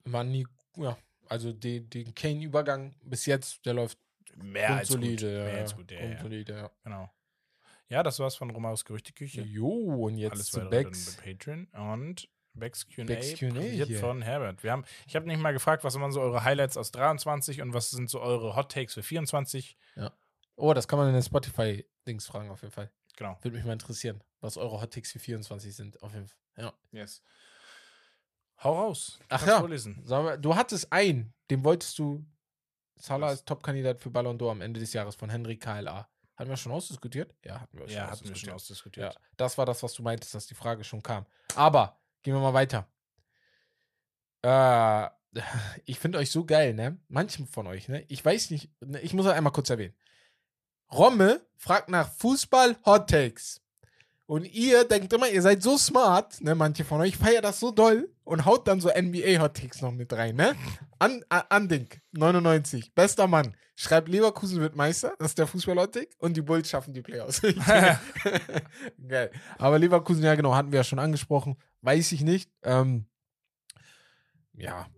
War 0.04 0.24
nie, 0.24 0.46
ja. 0.76 0.98
Also 1.28 1.52
den, 1.52 1.88
den 1.88 2.14
Kane-Übergang 2.14 2.94
bis 3.02 3.26
jetzt, 3.26 3.64
der 3.64 3.74
läuft 3.74 3.98
Mehr 4.36 4.74
als 4.74 4.88
gut. 4.88 4.96
grundsolide. 4.98 5.32
Ja, 5.38 5.44
Mehr 5.44 5.54
ja. 5.54 5.60
als 5.60 5.76
gut, 5.76 5.90
ja, 5.92 5.98
ja. 6.00 6.06
Grundsolide, 6.08 6.52
ja. 6.56 6.70
Genau. 6.82 7.10
Ja, 7.94 8.02
das 8.02 8.18
war's 8.18 8.34
von 8.34 8.50
Romaus 8.50 8.84
Gerüchteküche. 8.84 9.42
Jo, 9.42 9.68
und 9.68 10.18
jetzt 10.18 10.32
Alles 10.32 10.50
zu 10.50 10.68
Becks. 10.68 11.16
Patreon 11.16 11.68
und 11.74 12.28
Becks 12.52 12.88
Q&A 12.88 13.04
präsentiert 13.04 13.86
hier. 13.86 14.00
von 14.00 14.20
Herbert. 14.20 14.64
Wir 14.64 14.72
haben, 14.72 14.84
ich 15.06 15.14
habe 15.14 15.28
nicht 15.28 15.40
mal 15.40 15.52
gefragt, 15.52 15.84
was 15.84 15.94
waren 15.94 16.10
so 16.10 16.20
eure 16.20 16.42
Highlights 16.42 16.76
aus 16.76 16.90
23 16.90 17.62
und 17.62 17.72
was 17.72 17.92
sind 17.92 18.10
so 18.10 18.20
eure 18.20 18.56
Hot 18.56 18.72
Takes 18.72 18.94
für 18.94 19.04
24. 19.04 19.76
Oh, 20.56 20.74
das 20.74 20.88
kann 20.88 20.98
man 20.98 21.06
in 21.06 21.14
der 21.14 21.22
Spotify-Dings 21.22 22.26
fragen, 22.26 22.50
auf 22.50 22.62
jeden 22.62 22.72
Fall. 22.72 22.90
Genau. 23.16 23.38
Würde 23.42 23.56
mich 23.56 23.64
mal 23.64 23.74
interessieren, 23.74 24.24
was 24.40 24.56
eure 24.56 24.80
Hotticks 24.80 25.12
für 25.12 25.20
24 25.20 25.76
sind, 25.76 26.02
auf 26.02 26.14
jeden 26.14 26.26
Fall. 26.26 26.38
Ja. 26.56 26.72
Yes. 26.90 27.22
Hau 28.64 28.72
raus. 28.72 29.20
Ach 29.28 29.38
Kannst 29.38 29.46
ja. 29.46 29.60
vorlesen. 29.60 30.04
Du 30.40 30.56
hattest 30.56 30.92
einen, 30.92 31.32
den 31.48 31.62
wolltest 31.62 31.96
du. 32.00 32.26
Salah 32.96 33.30
ist 33.30 33.46
Top-Kandidat 33.46 34.00
für 34.00 34.10
Ballon 34.10 34.36
d'Or 34.36 34.50
am 34.50 34.62
Ende 34.62 34.80
des 34.80 34.92
Jahres 34.92 35.14
von 35.14 35.30
Henry 35.30 35.56
KLA. 35.56 36.08
Hatten 36.36 36.50
wir 36.50 36.56
schon 36.56 36.72
ausdiskutiert? 36.72 37.34
Ja, 37.44 37.60
hatten 37.60 37.78
wir 37.78 37.86
schon 37.86 37.96
Ja, 37.96 38.10
hatten 38.10 38.28
wir 38.28 38.34
schon 38.34 38.50
ausdiskutiert. 38.50 39.14
Ja, 39.14 39.20
das 39.36 39.56
war 39.56 39.66
das, 39.66 39.82
was 39.82 39.94
du 39.94 40.02
meintest, 40.02 40.34
dass 40.34 40.46
die 40.46 40.54
Frage 40.54 40.82
schon 40.82 41.02
kam. 41.02 41.26
Aber 41.54 42.00
gehen 42.22 42.34
wir 42.34 42.40
mal 42.40 42.54
weiter. 42.54 42.88
Äh, 44.42 45.08
ich 45.84 45.98
finde 45.98 46.18
euch 46.18 46.30
so 46.30 46.44
geil, 46.44 46.74
ne? 46.74 46.98
Manchen 47.08 47.46
von 47.46 47.66
euch, 47.66 47.88
ne? 47.88 48.04
Ich 48.08 48.24
weiß 48.24 48.50
nicht, 48.50 48.70
ne, 48.80 49.00
ich 49.00 49.14
muss 49.14 49.26
das 49.26 49.34
einmal 49.34 49.52
kurz 49.52 49.70
erwähnen. 49.70 49.94
Romme 50.92 51.44
fragt 51.56 51.88
nach 51.88 52.10
Fußball 52.12 52.76
Hot 52.84 53.08
Takes. 53.08 53.60
Und 54.26 54.46
ihr 54.54 54.84
denkt 54.84 55.12
immer, 55.12 55.28
ihr 55.28 55.42
seid 55.42 55.62
so 55.62 55.76
smart, 55.76 56.40
ne? 56.40 56.54
Manche 56.54 56.84
von 56.84 57.00
euch 57.00 57.16
feiert 57.16 57.44
das 57.44 57.60
so 57.60 57.70
doll 57.70 58.08
und 58.24 58.46
haut 58.46 58.66
dann 58.66 58.80
so 58.80 58.88
NBA 58.88 59.38
Hot 59.40 59.54
Takes 59.54 59.82
noch 59.82 59.92
mit 59.92 60.12
rein, 60.14 60.36
ne? 60.36 60.56
An, 60.98 61.22
an, 61.28 61.42
Andink, 61.50 62.00
99, 62.12 62.94
bester 62.94 63.26
Mann. 63.26 63.54
Schreibt 63.76 64.08
Leverkusen 64.08 64.60
wird 64.60 64.76
Meister, 64.76 65.14
das 65.18 65.32
ist 65.32 65.38
der 65.38 65.46
Fußball 65.46 65.76
Hot 65.76 65.92
Take 65.92 66.10
und 66.18 66.36
die 66.36 66.42
Bulls 66.42 66.70
schaffen 66.70 66.94
die 66.94 67.02
Playoffs. 67.02 67.42
Geil. 69.08 69.30
Aber 69.58 69.78
Leverkusen, 69.78 70.22
ja 70.22 70.34
genau, 70.34 70.54
hatten 70.54 70.72
wir 70.72 70.78
ja 70.78 70.84
schon 70.84 71.00
angesprochen. 71.00 71.56
Weiß 71.82 72.12
ich 72.12 72.22
nicht. 72.22 72.50
Ähm, 72.62 73.06
ja. 74.54 74.88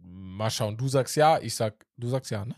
Mal 0.00 0.50
schauen. 0.50 0.76
Du 0.76 0.86
sagst 0.86 1.16
ja, 1.16 1.40
ich 1.40 1.56
sag, 1.56 1.86
du 1.96 2.08
sagst 2.08 2.30
ja, 2.30 2.44
ne? 2.44 2.54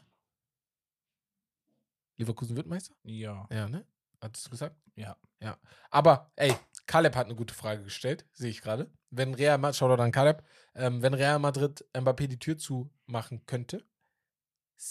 Leverkusen 2.18 2.56
wird 2.56 2.66
Meister? 2.66 2.94
Ja. 3.04 3.46
Ja, 3.50 3.68
ne? 3.68 3.86
Hattest 4.20 4.46
du 4.46 4.50
gesagt? 4.50 4.76
Ja. 4.96 5.16
Ja. 5.40 5.58
Aber, 5.90 6.32
ey, 6.36 6.54
Caleb 6.86 7.14
hat 7.16 7.26
eine 7.26 7.34
gute 7.36 7.54
Frage 7.54 7.82
gestellt, 7.84 8.26
sehe 8.32 8.50
ich 8.50 8.60
gerade. 8.62 8.90
Wenn 9.10 9.34
Real 9.34 9.58
Madrid, 9.58 9.76
schau 9.76 9.88
doch 9.94 10.02
an 10.02 10.12
Caleb, 10.12 10.44
ähm, 10.74 11.02
wenn 11.02 11.14
Real 11.14 11.38
Madrid 11.38 11.84
Mbappé 11.94 12.26
die 12.26 12.38
Tür 12.38 12.56
zumachen 12.58 13.44
könnte, 13.46 13.84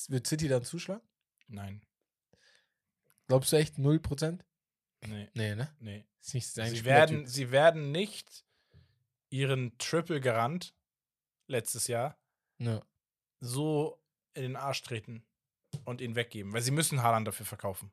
wird 0.07 0.27
City 0.27 0.47
dann 0.47 0.63
zuschlagen? 0.63 1.07
Nein. 1.47 1.85
Glaubst 3.27 3.51
du 3.51 3.57
echt 3.57 3.77
0%? 3.77 4.39
Nee. 5.07 5.29
Nee, 5.33 5.55
ne? 5.55 5.75
Nee. 5.79 6.05
Ist 6.21 6.33
nicht 6.33 6.47
sein 6.47 6.71
Sie 6.71 6.85
werden, 6.85 7.27
sie 7.27 7.51
werden 7.51 7.91
nicht 7.91 8.45
ihren 9.29 9.77
Triple 9.77 10.19
gerannt 10.21 10.75
letztes 11.47 11.87
Jahr 11.87 12.17
Ja. 12.57 12.81
so 13.39 14.01
in 14.33 14.41
den 14.43 14.55
Arsch 14.55 14.81
treten 14.81 15.25
und 15.83 16.01
ihn 16.01 16.15
weggeben, 16.15 16.53
weil 16.53 16.61
sie 16.61 16.71
müssen 16.71 17.03
Haaland 17.03 17.27
dafür 17.27 17.45
verkaufen. 17.45 17.91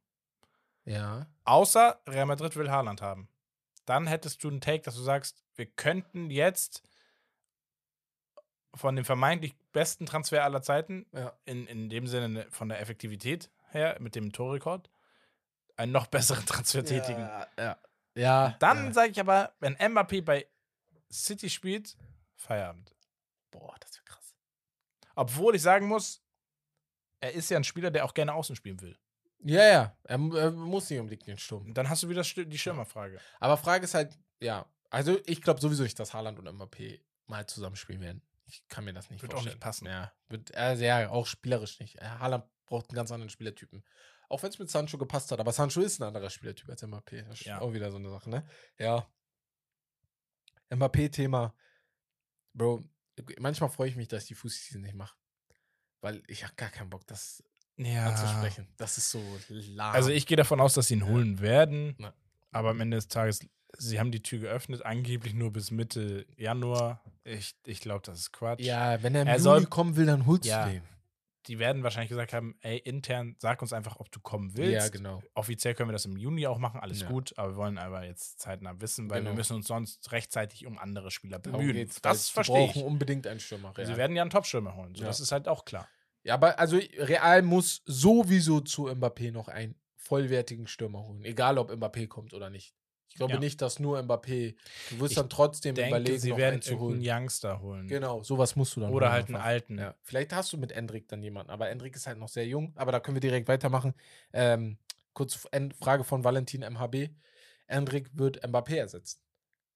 Ja. 0.85 1.27
Außer 1.45 2.01
Real 2.09 2.27
Madrid 2.27 2.57
will 2.57 2.71
Haaland 2.71 3.03
haben. 3.03 3.29
Dann 3.85 4.07
hättest 4.07 4.43
du 4.45 4.49
einen 4.49 4.61
Take, 4.61 4.83
dass 4.83 4.95
du 4.95 5.03
sagst, 5.03 5.45
wir 5.55 5.67
könnten 5.67 6.31
jetzt 6.31 6.83
von 8.75 8.97
dem 8.97 9.05
vermeintlich 9.05 9.55
besten 9.73 10.07
Transfer 10.07 10.45
aller 10.45 10.63
Zeiten, 10.63 11.07
Ja. 11.13 11.33
in, 11.45 11.67
in 11.67 11.89
dem 11.89 12.07
Sinne 12.07 12.29
ne, 12.29 12.47
von 12.51 12.69
der 12.69 12.81
Effektivität 12.81 13.51
her, 13.71 13.97
mit 14.01 14.15
dem 14.15 14.33
Torrekord, 14.33 14.91
einen 15.77 15.93
noch 15.93 16.07
besseren 16.07 16.47
Transfer 16.47 16.85
tätigen. 16.85 17.21
Ja. 17.21 17.47
Ja. 17.59 17.79
ja. 18.15 18.57
Dann 18.61 18.87
ja. 18.87 18.93
sage 18.93 19.11
ich 19.11 19.21
aber, 19.21 19.55
wenn 19.61 19.77
Mbappé 19.77 20.23
bei 20.23 20.47
City 21.11 21.51
spielt, 21.51 21.97
Feierabend. 22.37 22.95
Boah, 23.51 23.77
das 23.81 23.95
wäre 23.97 24.05
krass. 24.05 24.35
Obwohl 25.15 25.55
ich 25.55 25.63
sagen 25.63 25.87
muss, 25.87 26.23
er 27.21 27.33
ist 27.33 27.51
ja 27.51 27.59
ein 27.59 27.65
Spieler, 27.65 27.91
der 27.91 28.05
auch 28.05 28.15
gerne 28.15 28.35
außen 28.35 28.57
spielen 28.57 28.81
will. 28.81 28.99
Ja, 29.45 29.65
ja. 29.65 29.97
Er, 30.05 30.19
er 30.37 30.51
muss 30.53 30.89
nicht 30.91 31.01
unbedingt 31.01 31.27
den 31.27 31.39
Sturm. 31.39 31.75
Dann 31.75 31.89
hast 31.89 32.03
du 32.03 32.09
wieder 32.09 32.23
die 32.23 32.59
Schirmerfrage. 32.59 33.21
Aber 33.41 33.57
Frage 33.57 33.85
ist 33.85 33.95
halt, 33.95 34.19
ja. 34.41 34.67
Also, 34.91 35.19
ich 35.27 35.41
glaube 35.43 35.61
sowieso 35.61 35.83
nicht, 35.83 35.99
dass 35.99 36.13
Haaland 36.15 36.39
und 36.39 36.49
Mbappé 36.49 37.01
mal 37.27 37.47
zusammenspielen 37.47 38.01
werden. 38.03 38.23
Ich 38.45 38.67
kann 38.69 38.85
mir 38.85 38.93
das 38.93 39.09
nicht 39.11 39.23
Wird 39.23 39.33
auch 39.33 39.37
vorstellen. 39.37 39.55
nicht 39.57 39.63
passen. 39.63 39.87
Ja, 39.87 40.13
wird, 40.29 40.55
also 40.55 40.85
ja, 40.85 41.09
auch 41.09 41.27
spielerisch 41.27 41.81
nicht. 41.81 41.97
Äh, 41.99 42.05
Haaland 42.05 42.45
braucht 42.67 42.91
einen 42.91 42.97
ganz 42.97 43.11
anderen 43.11 43.31
Spielertypen. 43.31 43.83
Auch 44.29 44.43
wenn 44.43 44.51
es 44.51 44.59
mit 44.59 44.71
Sancho 44.71 44.99
gepasst 44.99 45.31
hat. 45.33 45.41
Aber 45.41 45.53
Sancho 45.53 45.81
ist 45.81 46.01
ein 46.01 46.05
anderer 46.09 46.29
Spielertyp 46.31 46.69
als 46.69 46.83
Mbappé. 46.83 47.23
Das 47.23 47.41
ist 47.41 47.47
Ja. 47.47 47.61
auch 47.61 47.73
wieder 47.73 47.91
so 47.91 47.97
eine 47.97 48.11
Sache, 48.11 48.29
ne? 48.31 48.47
Ja. 48.79 49.07
Mbappé-Thema. 50.71 51.55
Bro, 52.55 52.83
manchmal 53.39 53.71
freue 53.71 53.89
ich 53.89 53.97
mich, 53.97 54.09
dass 54.09 54.23
ich 54.25 54.29
die 54.29 54.35
Fußseason 54.35 54.83
nicht 54.83 54.95
mache. 54.95 55.17
Weil 56.01 56.23
ich 56.27 56.45
habe 56.45 56.55
gar 56.55 56.71
keinen 56.71 56.91
Bock, 56.91 57.07
das 57.07 57.43
Ja. 57.77 58.07
anzusprechen. 58.11 58.69
Das 58.77 58.99
ist 58.99 59.11
so 59.11 59.23
lahm. 59.49 59.95
Also 59.95 60.11
ich 60.11 60.27
gehe 60.27 60.37
davon 60.37 60.61
aus, 60.61 60.75
dass 60.75 60.89
sie 60.89 60.95
ihn 60.95 61.07
holen 61.07 61.41
werden. 61.41 61.97
Ja. 61.99 62.13
Aber 62.51 62.71
am 62.71 62.81
Ende 62.81 62.97
des 62.97 63.09
Tages, 63.09 63.41
sie 63.79 63.99
haben 63.99 64.13
die 64.13 64.23
Tür 64.23 64.41
geöffnet, 64.41 64.85
angeblich 64.85 65.35
nur 65.35 65.53
bis 65.53 65.71
Mitte 65.71 66.27
Januar. 66.37 67.03
Ich, 67.25 67.55
ich 67.67 67.81
glaube, 67.81 68.03
das 68.05 68.19
ist 68.19 68.33
Quatsch. 68.33 68.61
Ja, 68.61 69.03
wenn 69.03 69.15
er 69.15 69.23
im 69.23 69.29
Er 69.29 69.35
Juli 69.35 69.43
soll- 69.43 69.67
kommen 69.67 69.97
will, 69.97 70.07
dann 70.07 70.27
holst 70.27 70.45
Ja. 70.45 70.67
du 70.67 70.73
den. 70.73 70.83
Die 71.47 71.59
werden 71.59 71.83
wahrscheinlich 71.83 72.11
gesagt 72.11 72.33
haben, 72.35 72.55
ey, 72.61 72.77
intern, 72.79 73.35
sag 73.41 73.61
uns 73.63 73.73
einfach, 73.73 73.97
ob 73.99 74.13
du 74.13 74.21
kommen 74.21 74.57
willst. 74.57 74.73
Ja, 74.75 74.89
genau. 74.91 75.23
Offiziell 75.35 75.75
können 75.75 75.89
wir 75.89 75.93
das 75.93 76.05
im 76.05 76.17
Juni 76.17 76.47
auch 76.47 76.59
machen, 76.59 76.79
alles 76.79 77.01
Ja. 77.01 77.09
gut, 77.09 77.37
aber 77.37 77.53
wir 77.53 77.57
wollen 77.57 77.79
aber 77.79 78.05
jetzt 78.05 78.39
zeitnah 78.39 78.81
wissen, 78.81 79.11
weil 79.11 79.23
wir 79.23 79.31
Genau. 79.31 79.35
müssen 79.35 79.57
uns 79.57 79.67
sonst 79.67 80.13
rechtzeitig 80.13 80.67
um 80.67 80.79
andere 80.79 81.11
Spieler 81.11 81.41
bemühen. 81.41 81.73
geht's, 81.73 82.01
das 82.01 82.29
verstehe 82.29 82.67
ich. 82.67 82.73
brauchen 82.75 82.85
unbedingt 82.87 83.27
einen 83.27 83.41
Stürmer. 83.41 83.73
Sie 83.77 83.97
werden 83.97 84.15
ja 84.15 84.23
einen 84.23 84.31
Top-Stürmer 84.31 84.77
holen, 84.77 84.95
so 84.95 85.03
das 85.03 85.19
ist 85.19 85.33
halt 85.33 85.49
auch 85.49 85.65
klar. 85.65 85.89
Ja, 86.25 86.35
aber 86.35 86.59
also 86.59 86.77
Real 86.77 87.43
muss 87.43 87.83
sowieso 87.85 88.61
zu 88.61 88.87
Mbappé 88.89 89.33
noch 89.33 89.49
einen 89.49 89.75
vollwertigen 89.97 90.67
Stürmer 90.67 91.05
holen. 91.07 91.25
Egal, 91.25 91.59
ob 91.59 91.71
Mbappé 91.71 92.07
kommt 92.07 92.35
oder 92.35 92.51
nicht. 92.51 92.75
Ich 93.09 93.17
glaube 93.17 93.35
Ja. 93.35 93.39
nicht, 93.41 93.61
dass 93.61 93.79
nur 93.79 93.99
Mbappé. 94.01 94.57
Du 94.91 95.01
wirst 95.01 95.13
Ich 95.13 95.17
dann 95.17 95.29
trotzdem 95.29 95.75
Denke, 95.75 95.91
überlegen, 95.91 96.19
sie 96.19 96.31
noch 96.31 96.39
werden 96.39 96.53
einen 96.55 96.63
zu 96.63 96.79
holen. 96.79 97.01
Youngster 97.05 97.61
holen. 97.61 97.87
Genau, 97.87 98.23
sowas 98.23 98.57
musst 98.57 98.75
du 98.77 98.81
dann 98.81 98.91
Oder 98.93 99.13
halt 99.13 99.27
einen 99.27 99.37
alten. 99.37 99.79
Ja. 99.79 99.95
Vielleicht 100.03 100.33
hast 100.33 100.53
du 100.53 100.57
mit 100.57 100.73
Endrick 100.73 101.09
dann 101.09 101.23
jemanden, 101.23 101.51
aber 101.51 101.69
Endrick 101.69 101.95
ist 101.95 102.07
halt 102.07 102.19
noch 102.19 102.29
sehr 102.29 102.47
jung. 102.47 102.73
Aber 102.77 102.91
da 102.91 103.01
können 103.01 103.17
wir 103.17 103.21
direkt 103.21 103.49
weitermachen. 103.49 103.95
Ähm, 104.33 104.79
kurz 105.13 105.47
Frage 105.79 106.05
von 106.05 106.25
Valentin 106.25 106.63
MHB. 106.63 107.11
Endrick 107.67 108.11
wird 108.17 108.43
Mbappé 108.47 108.77
ersetzen. 108.77 109.21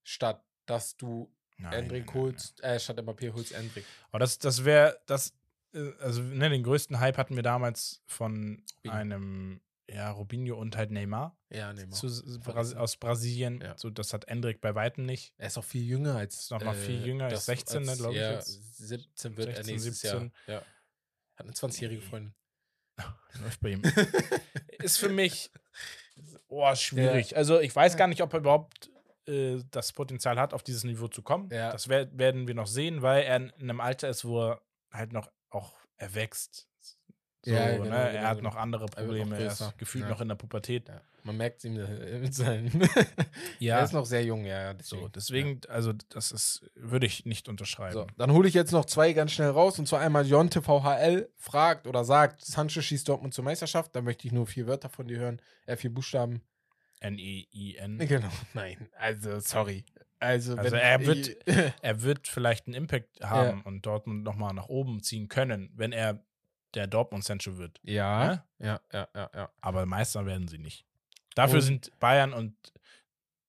Statt 0.03 0.43
dass 0.67 0.97
du 0.97 1.33
Nein, 1.59 1.73
Endrick 1.85 2.07
nein, 2.07 2.15
holst, 2.15 2.63
äh, 2.63 2.79
statt 2.79 2.99
Mbappé 2.99 3.33
holst 3.33 3.53
Endrick. 3.53 3.85
Aber 4.11 4.19
das, 4.19 4.39
das 4.39 4.65
wäre, 4.65 4.99
das, 5.07 5.33
also 6.01 6.23
ne, 6.23 6.49
den 6.51 6.63
größten 6.63 7.01
Hype 7.01 7.17
hatten 7.19 7.37
wir 7.37 7.43
damals 7.43 8.03
von 8.07 8.65
Robinho. 8.79 8.95
einem, 8.97 9.61
ja, 9.89 10.11
Robinho 10.11 10.57
und 10.57 10.77
halt 10.77 10.91
Neymar, 10.91 11.37
Ja, 11.51 11.73
Neymar. 11.73 11.93
zu, 11.97 12.07
Bras 12.07 12.43
Vergessen. 12.43 12.79
aus 12.79 12.97
Brasilien. 12.97 13.61
Ja. 13.61 13.77
So, 13.79 13.91
das 13.91 14.13
hat 14.13 14.27
Endrick 14.29 14.61
bei 14.61 14.75
weitem 14.75 15.05
nicht. 15.07 15.33
Er 15.39 15.47
ist 15.49 15.59
auch 15.59 15.65
viel 15.65 15.83
jünger 15.85 16.17
als. 16.17 16.41
Ist 16.41 16.51
noch 16.51 16.63
mal 16.65 16.75
viel 16.75 17.05
jünger, 17.07 17.31
ist 17.33 17.47
16, 17.47 17.83
ne, 17.83 17.91
als- 17.91 17.99
glaub 17.99 18.13
ich 18.13 18.19
ja, 18.19 18.33
jetzt. 18.33 18.79
17 18.79 19.37
wird 19.37 19.47
16, 19.55 19.65
er 19.65 19.73
nächstes 19.73 20.01
17. 20.01 20.33
Jahr. 20.47 20.61
Ja. 20.61 20.67
Hat 21.37 21.47
eine 21.47 21.53
20-jährige 21.53 22.01
Nee. 22.03 22.07
Freundin. 22.09 22.35
Läuft 23.43 23.61
bei 23.61 23.69
ihm. 23.71 23.83
ist 24.83 24.99
für 24.99 25.11
mich 25.11 25.51
oh, 26.49 26.75
schwierig. 26.75 27.37
Also 27.37 27.61
ich 27.61 27.75
weiß 27.75 27.97
gar 27.97 28.07
nicht, 28.09 28.23
ob 28.23 28.33
er 28.33 28.41
überhaupt 28.41 28.91
äh, 29.29 29.63
das 29.71 29.93
Potenzial 29.93 30.39
hat, 30.39 30.55
auf 30.55 30.63
dieses 30.63 30.85
Niveau 30.85 31.09
zu 31.09 31.23
kommen. 31.23 31.51
Ja. 31.53 31.73
Das 31.73 31.89
wer 31.89 32.17
werden 32.17 32.47
wir 32.49 32.55
noch 32.55 32.67
sehen, 32.67 33.03
weil 33.03 33.25
er 33.25 33.37
in 33.37 33.53
einem 33.61 33.81
Alter 33.81 34.09
ist, 34.09 34.25
wo 34.25 34.41
er 34.49 34.63
halt 34.91 35.13
noch 35.13 35.31
auch 35.57 35.73
erwächst. 35.97 36.69
So, 37.43 37.53
Ja, 37.53 37.67
ne? 37.67 37.79
genau, 37.79 37.95
er 37.97 38.13
genau, 38.13 38.25
hat 38.29 38.37
genau. 38.39 38.51
noch 38.51 38.57
andere 38.57 38.87
Probleme. 38.87 39.39
Er 39.39 39.53
ist 39.53 39.79
gefühlt 39.79 40.05
Ja. 40.05 40.11
noch 40.11 40.21
in 40.21 40.29
der 40.29 40.35
Pubertät. 40.35 40.89
Ja. 40.89 41.01
Man 41.23 41.37
merkt 41.39 41.59
es 41.59 41.65
ihm 41.65 41.75
mit 42.21 42.35
seinen. 42.35 42.71
Ja. 43.59 43.79
Er 43.79 43.85
ist 43.85 43.93
noch 43.93 44.05
sehr 44.05 44.25
jung, 44.25 44.45
ja. 44.45 44.75
Deswegen. 44.75 45.03
so, 45.03 45.09
deswegen, 45.09 45.61
also 45.69 45.93
das 46.11 46.31
ist, 46.33 46.71
würde 46.75 47.07
ich 47.07 47.25
nicht 47.25 47.49
unterschreiben. 47.49 47.95
So, 47.95 48.07
dann 48.19 48.33
hole 48.33 48.49
ich 48.49 48.55
jetzt 48.55 48.73
noch 48.73 48.85
zwei 48.85 49.13
ganz 49.13 49.33
schnell 49.33 49.51
raus. 49.51 49.79
Und 49.79 49.87
zwar 49.89 50.01
einmal 50.01 50.27
Jonte 50.27 50.61
VHL 50.63 51.29
fragt 51.37 51.87
oder 51.87 52.05
sagt, 52.05 52.45
Sancho 52.45 52.81
schießt 52.81 53.09
Dortmund 53.09 53.33
zur 53.35 53.45
Meisterschaft. 53.45 53.95
Da 53.97 54.03
möchte 54.03 54.27
ich 54.27 54.33
nur 54.33 54.47
vier 54.47 54.67
Wörter 54.67 54.89
von 54.89 55.09
dir 55.09 55.19
hören. 55.19 55.41
Äh, 55.67 55.77
vier 55.77 55.93
Buchstaben. 55.93 56.43
N-E-I-N. 57.01 57.99
Genau. 57.99 58.29
Nein, 58.55 58.89
also 58.99 59.39
sorry. 59.41 59.85
Also, 60.19 60.57
Also 60.57 60.77
er 60.77 61.05
wird- 61.07 61.37
er 61.83 62.03
wird 62.03 62.27
vielleicht 62.29 62.67
einen 62.67 62.75
Impact 62.75 63.21
haben 63.23 63.63
und 63.63 63.85
Dortmund 63.87 64.23
nochmal 64.25 64.55
nach 64.55 64.69
oben 64.69 65.03
ziehen 65.03 65.29
können, 65.29 65.71
wenn 65.75 65.93
er 65.93 66.25
der 66.75 66.87
Dortmund 66.87 67.25
Sancho 67.25 67.57
wird. 67.59 67.81
ja, 67.83 68.27
Ne? 68.27 68.45
ja, 68.59 68.81
ja, 68.93 69.09
ja, 69.15 69.31
ja. 69.35 69.51
Aber 69.61 69.87
Meister 69.87 70.27
werden 70.27 70.49
sie 70.49 70.59
nicht. 70.59 70.85
Dafür 71.35 71.57
Und- 71.57 71.63
sind 71.63 71.99
Bayern 72.01 72.33
und 72.33 72.55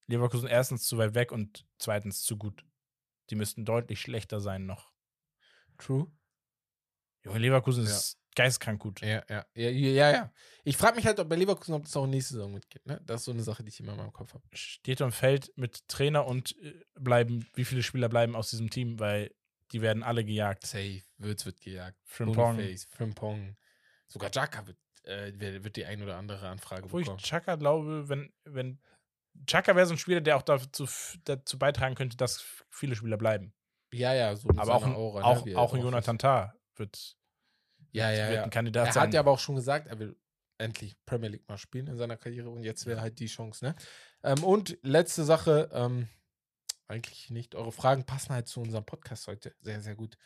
Leverkusen 0.08 0.48
erstens 0.48 0.86
zu 0.88 0.98
weit 0.98 1.14
weg 1.16 1.32
und 1.32 1.66
zweitens 1.80 2.24
zu 2.24 2.38
gut. 2.38 2.64
Die 3.30 3.36
müssten 3.36 3.66
deutlich 3.66 4.00
schlechter 4.00 4.40
sein 4.40 4.66
noch. 4.66 4.90
True. 5.78 6.08
Junge, 7.26 7.40
Leverkusen 7.40 7.84
Ja. 7.84 7.90
ist 7.92 8.18
geistkrank 8.38 8.80
gut. 8.80 9.02
Ja, 9.02 9.24
ja, 9.28 9.46
ja, 9.56 9.70
ja. 9.70 10.12
ja. 10.12 10.32
Ich 10.64 10.78
frage 10.78 10.96
mich 10.96 11.06
halt, 11.06 11.20
ob 11.20 11.28
bei 11.28 11.36
Leverkusen, 11.36 11.74
ob 11.74 11.84
das 11.84 11.98
auch 11.98 12.06
nächste 12.06 12.36
Saison 12.36 12.54
mitgeht. 12.54 12.86
Ne? 12.86 13.02
Das 13.06 13.22
ist 13.22 13.26
so 13.26 13.32
eine 13.32 13.44
Sache, 13.44 13.64
die 13.64 13.70
ich 13.70 13.80
immer 13.80 13.94
in 13.94 13.98
meinem 13.98 14.14
Kopf 14.14 14.34
habe. 14.34 14.44
Steht 14.54 15.02
und 15.02 15.12
fällt 15.12 15.52
mit 15.58 15.88
Trainer 15.88 16.26
und 16.26 16.56
äh, 16.62 16.74
bleiben, 17.00 17.48
wie 17.56 17.66
viele 17.66 17.84
Spieler 17.84 18.10
bleiben 18.10 18.36
aus 18.36 18.52
diesem 18.52 18.70
Team, 18.70 19.00
weil 19.00 19.34
die 19.72 19.82
werden 19.82 20.04
alle 20.04 20.24
gejagt. 20.24 20.66
Safe, 20.66 21.02
Würz 21.18 21.46
wird 21.46 21.60
gejagt. 21.60 21.98
Frimpong. 22.06 22.60
Frimpong. 22.90 23.58
Sogar 24.08 24.30
Jaka 24.32 24.68
wird, 24.68 24.78
äh, 25.04 25.64
wird 25.64 25.76
die 25.76 25.86
ein 25.86 26.02
oder 26.02 26.18
andere 26.18 26.48
Anfrage 26.48 26.92
Wo 26.92 27.00
ich 27.00 27.06
bekommen. 27.06 27.22
Chaka 27.22 27.56
glaube, 27.56 28.08
wenn, 28.08 28.32
wenn 28.46 28.80
Chaka 29.48 29.76
wäre 29.76 29.88
so 29.88 29.96
ein 29.96 29.98
Spieler, 29.98 30.22
der 30.22 30.38
auch 30.38 30.44
dazu, 30.44 30.88
dazu 31.26 31.58
beitragen 31.58 31.96
könnte, 31.96 32.18
dass 32.18 32.46
viele 32.70 32.96
Spieler 32.96 33.18
bleiben. 33.18 33.54
Ja, 33.92 34.14
ja, 34.14 34.36
so 34.36 34.50
Aber 34.50 34.76
auch, 34.76 34.86
ein, 34.86 34.94
Aura, 34.94 35.20
ne, 35.22 35.26
auch, 35.26 35.48
er 35.48 35.58
auch 35.60 35.74
ein 35.74 35.82
Jonathan 35.82 36.20
Tah 36.20 36.54
wird. 36.76 37.18
Ja, 37.92 38.12
ja, 38.12 38.30
wird 38.30 38.36
ja. 38.36 38.48
Kandidat 38.50 38.88
Er 38.88 38.94
sein. 38.94 39.04
hat 39.04 39.14
ja 39.14 39.20
aber 39.22 39.32
auch 39.32 39.40
schon 39.40 39.56
gesagt, 39.56 39.88
er 39.88 40.00
will 40.00 40.16
endlich 40.60 40.96
Premier 41.06 41.30
League 41.30 41.48
mal 41.48 41.58
spielen 41.58 41.88
in 41.88 41.98
seiner 41.98 42.18
Karriere 42.18 42.50
und 42.50 42.64
jetzt 42.64 42.86
wäre 42.86 43.02
halt 43.02 43.20
die 43.20 43.28
Chance, 43.28 43.64
ne? 43.66 43.76
Ähm, 44.24 44.44
und 44.44 44.78
letzte 44.82 45.24
Sache, 45.24 45.70
ähm, 45.72 46.08
eigentlich 46.88 47.30
nicht, 47.30 47.54
eure 47.56 47.72
Fragen 47.72 48.06
passen 48.06 48.34
halt 48.34 48.48
zu 48.48 48.62
unserem 48.62 48.86
Podcast 48.86 49.28
heute 49.28 49.54
sehr, 49.62 49.82
sehr 49.82 49.96
gut. 49.96 50.18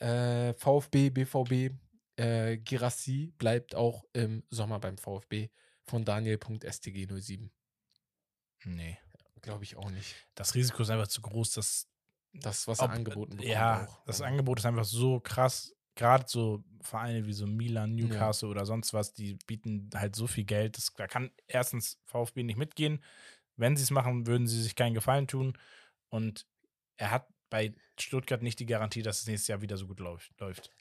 Äh, 0.00 0.52
VfB, 0.54 1.10
BVB, 1.10 1.70
äh, 2.16 2.58
Girassi 2.58 3.32
bleibt 3.38 3.74
auch 3.74 4.04
im 4.12 4.42
Sommer 4.50 4.78
beim 4.80 4.98
VfB 4.98 5.48
von 5.84 6.04
Daniel.stg07. 6.04 7.50
nee. 8.64 8.98
Glaube 9.40 9.64
ich 9.64 9.74
auch 9.74 9.90
nicht. 9.90 10.14
Das 10.36 10.54
Risiko 10.54 10.82
ist 10.82 10.90
einfach 10.90 11.08
zu 11.08 11.20
groß, 11.20 11.52
dass 11.54 11.88
Das, 12.32 12.68
was 12.68 12.78
ob- 12.78 12.90
er 12.90 12.94
angeboten 12.94 13.30
bekommt. 13.32 13.48
Ja, 13.48 13.86
auch. 13.86 14.04
das 14.04 14.16
Also, 14.20 14.24
Angebot 14.24 14.60
ist 14.60 14.66
einfach 14.66 14.84
so 14.84 15.18
krass. 15.18 15.74
Gerade 15.94 16.24
so 16.26 16.64
Vereine 16.80 17.26
wie 17.26 17.32
so 17.32 17.46
Milan, 17.46 17.94
Newcastle 17.94 18.48
oder 18.48 18.66
sonst 18.66 18.92
was, 18.92 19.12
die 19.12 19.36
bieten 19.46 19.90
halt 19.94 20.16
so 20.16 20.26
viel 20.26 20.44
Geld. 20.44 20.76
Das, 20.76 20.92
da 20.96 21.06
kann 21.06 21.30
erstens 21.46 21.98
VfB 22.04 22.42
nicht 22.42 22.58
mitgehen. 22.58 23.02
Wenn 23.56 23.76
sie 23.76 23.82
es 23.82 23.90
machen, 23.90 24.26
würden 24.26 24.46
sie 24.46 24.60
sich 24.60 24.74
keinen 24.74 24.94
Gefallen 24.94 25.28
tun. 25.28 25.56
Und 26.08 26.46
er 26.96 27.10
hat 27.10 27.26
bei 27.50 27.74
Stuttgart 28.00 28.42
nicht 28.42 28.58
die 28.60 28.66
Garantie, 28.66 29.02
dass 29.02 29.20
es 29.20 29.26
nächstes 29.26 29.48
Jahr 29.48 29.60
wieder 29.60 29.76
so 29.76 29.86
gut 29.86 30.00
läuft. 30.00 30.32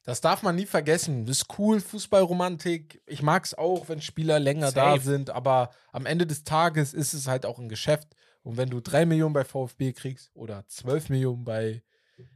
Das 0.06 0.22
darf 0.22 0.42
man 0.42 0.56
nie 0.56 0.66
vergessen. 0.66 1.26
Das 1.26 1.40
ist 1.40 1.60
cool, 1.60 1.82
Fußballromantik. 1.82 3.02
Ich 3.06 3.22
mag 3.22 3.44
es 3.44 3.54
auch, 3.54 3.90
wenn 3.90 4.02
Spieler 4.02 4.40
länger 4.40 4.72
da 4.72 4.94
Safe. 4.94 5.02
sind, 5.02 5.30
aber 5.30 5.72
am 5.92 6.06
Ende 6.06 6.26
des 6.26 6.46
Tages 6.46 6.94
ist 6.94 7.14
es 7.14 7.28
halt 7.28 7.46
auch 7.46 7.60
ein 7.60 7.68
Geschäft. 7.68 8.16
Und 8.44 8.56
wenn 8.56 8.70
du 8.70 8.80
drei 8.80 9.06
Millionen 9.06 9.34
bei 9.34 9.44
VfB 9.44 9.92
kriegst 9.92 10.32
oder 10.34 10.66
12 10.68 11.10
Millionen 11.10 11.44
bei 11.44 11.84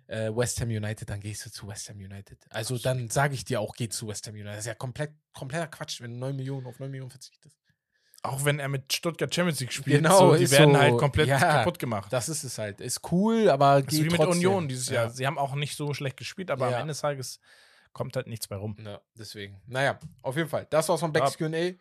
äh, 0.08 0.30
West 0.36 0.60
Ham 0.62 0.70
United, 0.70 1.10
dann 1.10 1.20
gehst 1.20 1.46
du 1.46 1.52
zu 1.52 1.68
West 1.68 1.90
Ham 1.90 1.98
United. 1.98 2.38
Also 2.50 2.78
dann 2.78 3.10
sage 3.10 3.34
ich 3.34 3.46
dir 3.46 3.60
auch, 3.62 3.74
geh 3.76 3.90
zu 3.90 4.08
West 4.08 4.28
Ham 4.28 4.34
United. 4.36 4.52
Das 4.54 4.60
ist 4.60 4.66
ja 4.68 4.76
komplett, 4.76 5.12
kompletter 5.34 5.68
Quatsch, 5.68 6.02
wenn 6.02 6.12
du 6.14 6.18
9 6.20 6.36
Millionen 6.36 6.68
auf 6.68 6.80
9 6.80 6.90
Millionen 6.92 7.12
verzichtest. 7.12 7.58
Auch 8.24 8.44
wenn 8.44 8.58
er 8.60 8.68
mit 8.70 8.92
Stuttgart 8.92 9.34
Champions 9.34 9.60
League 9.60 9.72
spielt, 9.72 9.98
Genau, 9.98 10.32
so, 10.32 10.36
die 10.36 10.50
werden 10.50 10.74
so. 10.74 10.80
halt 10.80 10.98
komplett 10.98 11.28
Ja, 11.28 11.38
kaputt 11.38 11.78
gemacht. 11.78 12.12
Das 12.12 12.28
ist 12.28 12.44
es 12.44 12.58
halt. 12.58 12.82
Ist 12.82 13.12
cool, 13.12 13.50
aber 13.50 13.84
geht 13.84 14.00
wie 14.00 14.04
mit 14.06 14.16
trotzdem. 14.16 14.32
Union 14.38 14.68
dieses 14.68 14.90
Ja. 14.90 14.96
Jahr. 14.96 15.10
Sie 15.12 15.28
haben 15.28 15.38
auch 15.38 15.54
nicht 15.54 15.76
so 15.78 15.94
schlecht 15.94 16.18
gespielt, 16.18 16.50
aber 16.50 16.70
Ja. 16.72 16.78
am 16.78 16.82
Ende 16.82 16.92
des 16.94 17.02
Tages 17.02 17.40
kommt 17.94 18.16
halt 18.16 18.26
nichts 18.28 18.48
bei 18.48 18.56
rum. 18.56 18.76
Ja, 18.84 19.00
deswegen. 19.16 19.62
Naja, 19.68 20.00
auf 20.24 20.36
jeden 20.38 20.50
Fall. 20.50 20.66
Das 20.72 20.90
war's 20.90 21.00
von 21.02 21.14
Becks 21.14 21.38
QA. 21.38 21.74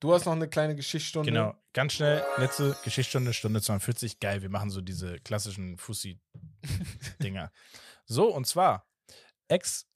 Du 0.00 0.14
hast 0.14 0.24
noch 0.24 0.32
eine 0.32 0.48
kleine 0.48 0.74
Geschichtsstunde. 0.74 1.30
Genau, 1.30 1.54
ganz 1.74 1.92
schnell, 1.92 2.24
letzte 2.38 2.74
Geschichtsstunde, 2.84 3.34
Stunde 3.34 3.60
42. 3.60 4.18
Geil, 4.18 4.40
wir 4.40 4.48
machen 4.48 4.70
so 4.70 4.80
diese 4.80 5.20
klassischen 5.20 5.76
Fussi-Dinger. 5.76 7.52
so, 8.06 8.34
und 8.34 8.46
zwar, 8.46 8.88
Ex, 9.48 9.86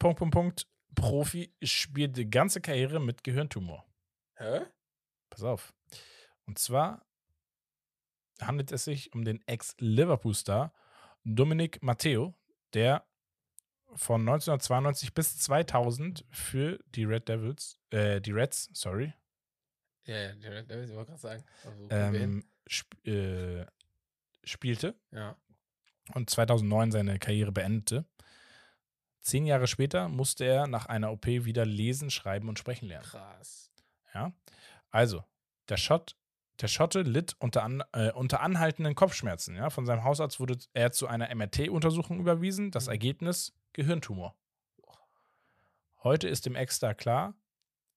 Punkt, 0.00 0.18
Punkt, 0.18 0.34
Punkt, 0.34 0.66
Profi 0.96 1.54
spielt 1.62 2.16
die 2.16 2.28
ganze 2.28 2.60
Karriere 2.60 2.98
mit 2.98 3.22
Gehirntumor. 3.22 3.86
Hä? 4.34 4.62
Pass 5.30 5.44
auf. 5.44 5.72
Und 6.46 6.58
zwar 6.58 7.06
handelt 8.40 8.72
es 8.72 8.82
sich 8.82 9.12
um 9.14 9.24
den 9.24 9.40
Ex-Liverpool-Star 9.46 10.72
Dominic 11.22 11.80
Matteo, 11.84 12.34
der 12.74 13.06
von 13.94 14.22
1992 14.22 15.14
bis 15.14 15.38
2000 15.38 16.24
für 16.30 16.80
die 16.86 17.04
Red 17.04 17.28
Devils, 17.28 17.78
äh, 17.90 18.20
die 18.20 18.32
Reds, 18.32 18.70
sorry, 18.72 19.12
Ja, 20.04 20.16
ja, 20.16 20.62
das 20.62 20.68
wollte 20.68 20.84
ich 20.84 20.94
gerade 20.94 21.16
sagen. 21.18 21.44
Also, 21.64 21.88
ähm, 21.90 22.44
sp 22.68 22.88
äh, 23.04 23.66
spielte 24.44 24.94
ja. 25.12 25.36
und 26.14 26.30
2009 26.30 26.92
seine 26.92 27.18
Karriere 27.18 27.52
beendete. 27.52 28.06
Zehn 29.20 29.44
Jahre 29.44 29.66
später 29.66 30.08
musste 30.08 30.44
er 30.44 30.66
nach 30.66 30.86
einer 30.86 31.12
OP 31.12 31.26
wieder 31.26 31.66
lesen, 31.66 32.10
schreiben 32.10 32.48
und 32.48 32.58
sprechen 32.58 32.88
lernen. 32.88 33.04
Krass. 33.04 33.70
Ja? 34.14 34.32
Also, 34.90 35.22
der, 35.68 35.76
Schott, 35.76 36.16
der 36.60 36.68
Schotte 36.68 37.02
litt 37.02 37.36
unter, 37.38 37.62
an, 37.62 37.82
äh, 37.92 38.12
unter 38.12 38.40
anhaltenden 38.40 38.94
Kopfschmerzen. 38.94 39.56
Ja? 39.56 39.68
Von 39.68 39.84
seinem 39.84 40.04
Hausarzt 40.04 40.40
wurde 40.40 40.58
er 40.72 40.90
zu 40.90 41.06
einer 41.06 41.28
MRT-Untersuchung 41.34 42.18
überwiesen. 42.18 42.70
Das 42.70 42.86
Mhm. 42.86 42.92
Ergebnis: 42.92 43.52
Gehirntumor. 43.74 44.34
Heute 46.02 46.28
ist 46.28 46.46
dem 46.46 46.56
Ex-Star 46.56 46.94
klar, 46.94 47.34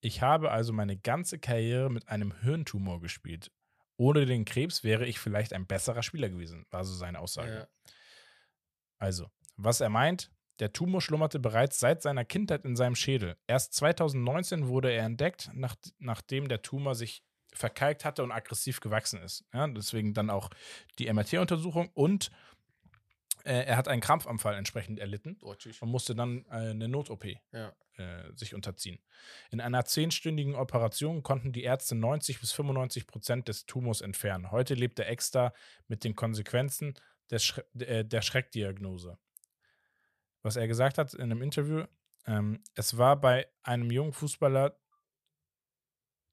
ich 0.04 0.22
habe 0.22 0.52
also 0.52 0.74
meine 0.74 0.98
ganze 0.98 1.40
Karriere 1.40 1.90
mit 1.90 2.10
einem 2.10 2.34
Hirntumor 2.42 3.00
gespielt. 3.00 3.52
Ohne 3.96 4.26
den 4.26 4.44
Krebs 4.44 4.84
wäre 4.84 5.06
ich 5.06 5.18
vielleicht 5.18 5.54
ein 5.54 5.66
besserer 5.66 6.04
Spieler 6.04 6.30
gewesen, 6.30 6.66
war 6.72 6.84
so 6.84 6.94
seine 6.94 7.20
Aussage. 7.20 7.54
Ja. 7.54 7.68
Also, 8.98 9.32
was 9.56 9.80
er 9.80 9.90
meint, 9.90 10.30
der 10.60 10.74
Tumor 10.74 11.02
schlummerte 11.02 11.40
bereits 11.40 11.80
seit 11.80 12.02
seiner 12.02 12.26
Kindheit 12.26 12.66
in 12.66 12.76
seinem 12.76 12.96
Schädel. 12.96 13.38
Erst 13.48 13.76
2019 13.76 14.68
wurde 14.68 14.92
er 14.92 15.06
entdeckt, 15.06 15.50
nach, 15.54 15.76
nachdem 16.00 16.50
der 16.50 16.62
Tumor 16.62 16.96
sich 16.96 17.24
verkalkt 17.54 18.04
hatte 18.04 18.24
und 18.24 18.32
aggressiv 18.32 18.82
gewachsen 18.82 19.22
ist. 19.22 19.46
Ja, 19.54 19.68
deswegen 19.68 20.14
dann 20.14 20.30
auch 20.30 20.50
die 21.00 21.12
MRT-Untersuchung 21.12 21.90
und 21.94 22.30
äh, 23.44 23.64
er 23.66 23.78
hat 23.78 23.88
einen 23.88 24.02
Krampfanfall 24.02 24.56
entsprechend 24.56 25.00
erlitten 25.00 25.38
Oh, 25.42 25.56
und 25.82 25.90
musste 25.90 26.16
dann 26.16 26.46
äh, 26.46 26.72
eine 26.72 26.88
Not-OP 26.88 27.26
Ja. 27.52 27.74
äh, 27.98 28.32
sich 28.36 28.54
unterziehen. 28.56 29.00
In 29.52 29.62
einer 29.62 29.86
zehnstündigen 29.86 30.56
Operation 30.56 31.24
konnten 31.24 31.52
die 31.52 31.64
Ärzte 31.64 31.96
90 31.96 32.40
bis 32.40 32.52
95 32.54 33.08
Prozent 33.08 33.48
des 33.48 33.66
Tumors 33.66 34.02
entfernen. 34.02 34.52
Heute 34.52 34.74
lebt 34.74 34.98
der 34.98 35.10
Ex-Star 35.10 35.54
mit 35.88 36.04
den 36.04 36.16
Konsequenzen 36.16 36.94
des 37.32 37.44
Schre 37.46 37.66
äh, 37.80 38.04
der 38.06 38.22
Schreckdiagnose. 38.22 39.18
Was 40.42 40.56
er 40.56 40.68
gesagt 40.68 40.98
hat 40.98 41.14
in 41.14 41.24
einem 41.24 41.42
Interview, 41.42 41.86
ähm, 42.26 42.62
es 42.76 42.98
war 42.98 43.20
bei 43.20 43.48
einem 43.64 43.92
jungen 43.92 44.14
Fußballer 44.14 44.78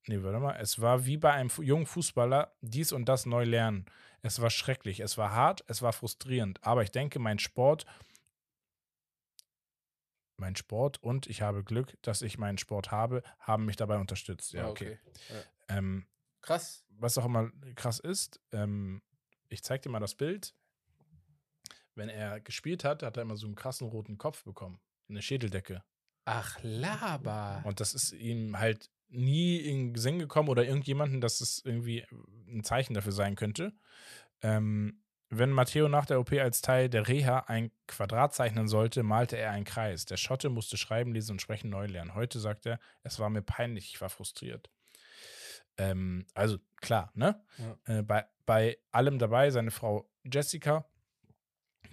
Nee, 0.06 0.22
warte 0.22 0.38
mal. 0.40 0.56
Es 0.60 0.80
war 0.80 1.04
wie 1.06 1.16
bei 1.18 1.32
einem 1.32 1.50
jungen 1.60 1.86
Fußballer 1.86 2.52
dies 2.60 2.92
und 2.92 3.04
das 3.08 3.26
neu 3.26 3.44
lernen. 3.44 3.86
Es 4.22 4.40
war 4.40 4.50
schrecklich, 4.50 5.00
es 5.00 5.16
war 5.18 5.32
hart, 5.32 5.64
es 5.68 5.82
war 5.82 5.92
frustrierend. 5.92 6.62
Aber 6.64 6.82
ich 6.82 6.90
denke, 6.90 7.18
mein 7.18 7.38
Sport, 7.38 7.86
mein 10.36 10.56
Sport 10.56 11.02
und 11.02 11.26
ich 11.26 11.42
habe 11.42 11.62
Glück, 11.64 11.96
dass 12.02 12.22
ich 12.22 12.38
meinen 12.38 12.58
Sport 12.58 12.90
habe, 12.90 13.22
haben 13.38 13.66
mich 13.66 13.76
dabei 13.76 13.98
unterstützt. 13.98 14.52
Ja, 14.52 14.66
Ah, 14.66 14.70
okay. 14.70 14.98
Ja. 15.28 15.76
Ähm, 15.76 16.06
Krass. 16.40 16.84
was 16.88 17.18
auch 17.18 17.26
immer 17.26 17.50
krass 17.74 17.98
ist, 17.98 18.40
ähm, 18.52 19.02
ich 19.48 19.62
zeig 19.62 19.82
dir 19.82 19.90
mal 19.90 20.00
das 20.00 20.14
Bild. 20.14 20.54
Wenn 21.94 22.08
er 22.08 22.40
gespielt 22.40 22.84
hat, 22.84 23.02
hat 23.02 23.16
er 23.18 23.22
immer 23.22 23.36
so 23.36 23.46
einen 23.46 23.56
krassen 23.56 23.86
roten 23.88 24.16
Kopf 24.16 24.44
bekommen. 24.44 24.80
Eine 25.08 25.20
Schädeldecke. 25.22 25.82
Ach, 26.24 26.58
Laber. 26.62 27.60
Und 27.64 27.80
das 27.80 27.94
ist 27.94 28.12
ihm 28.12 28.58
halt 28.58 28.90
nie 29.10 29.58
in 29.58 29.94
Sinn 29.94 30.18
gekommen 30.18 30.48
oder 30.48 30.64
irgendjemanden, 30.64 31.20
dass 31.20 31.40
es 31.40 31.62
irgendwie 31.64 32.04
ein 32.48 32.64
Zeichen 32.64 32.94
dafür 32.94 33.12
sein 33.12 33.36
könnte. 33.36 33.72
Ähm, 34.42 35.02
wenn 35.32 35.50
Matteo 35.50 35.88
nach 35.88 36.06
der 36.06 36.18
OP 36.18 36.32
als 36.32 36.60
Teil 36.60 36.88
der 36.88 37.06
Reha 37.06 37.44
ein 37.46 37.70
Quadrat 37.86 38.34
zeichnen 38.34 38.66
sollte, 38.66 39.04
malte 39.04 39.36
er 39.36 39.52
einen 39.52 39.64
Kreis. 39.64 40.04
Der 40.04 40.16
Schotte 40.16 40.48
musste 40.48 40.76
schreiben, 40.76 41.12
lesen 41.14 41.32
und 41.32 41.42
sprechen 41.42 41.70
neu 41.70 41.86
lernen. 41.86 42.16
Heute 42.16 42.40
sagt 42.40 42.66
er, 42.66 42.80
es 43.04 43.20
war 43.20 43.30
mir 43.30 43.42
peinlich, 43.42 43.92
ich 43.94 44.00
war 44.00 44.10
frustriert. 44.10 44.70
Ähm, 45.78 46.26
also 46.34 46.58
klar, 46.80 47.12
ne? 47.14 47.40
Äh, 47.84 48.02
bei, 48.02 48.26
bei 48.44 48.78
allem 48.90 49.20
dabei 49.20 49.50
seine 49.50 49.70
Frau 49.70 50.10
Jessica. 50.24 50.84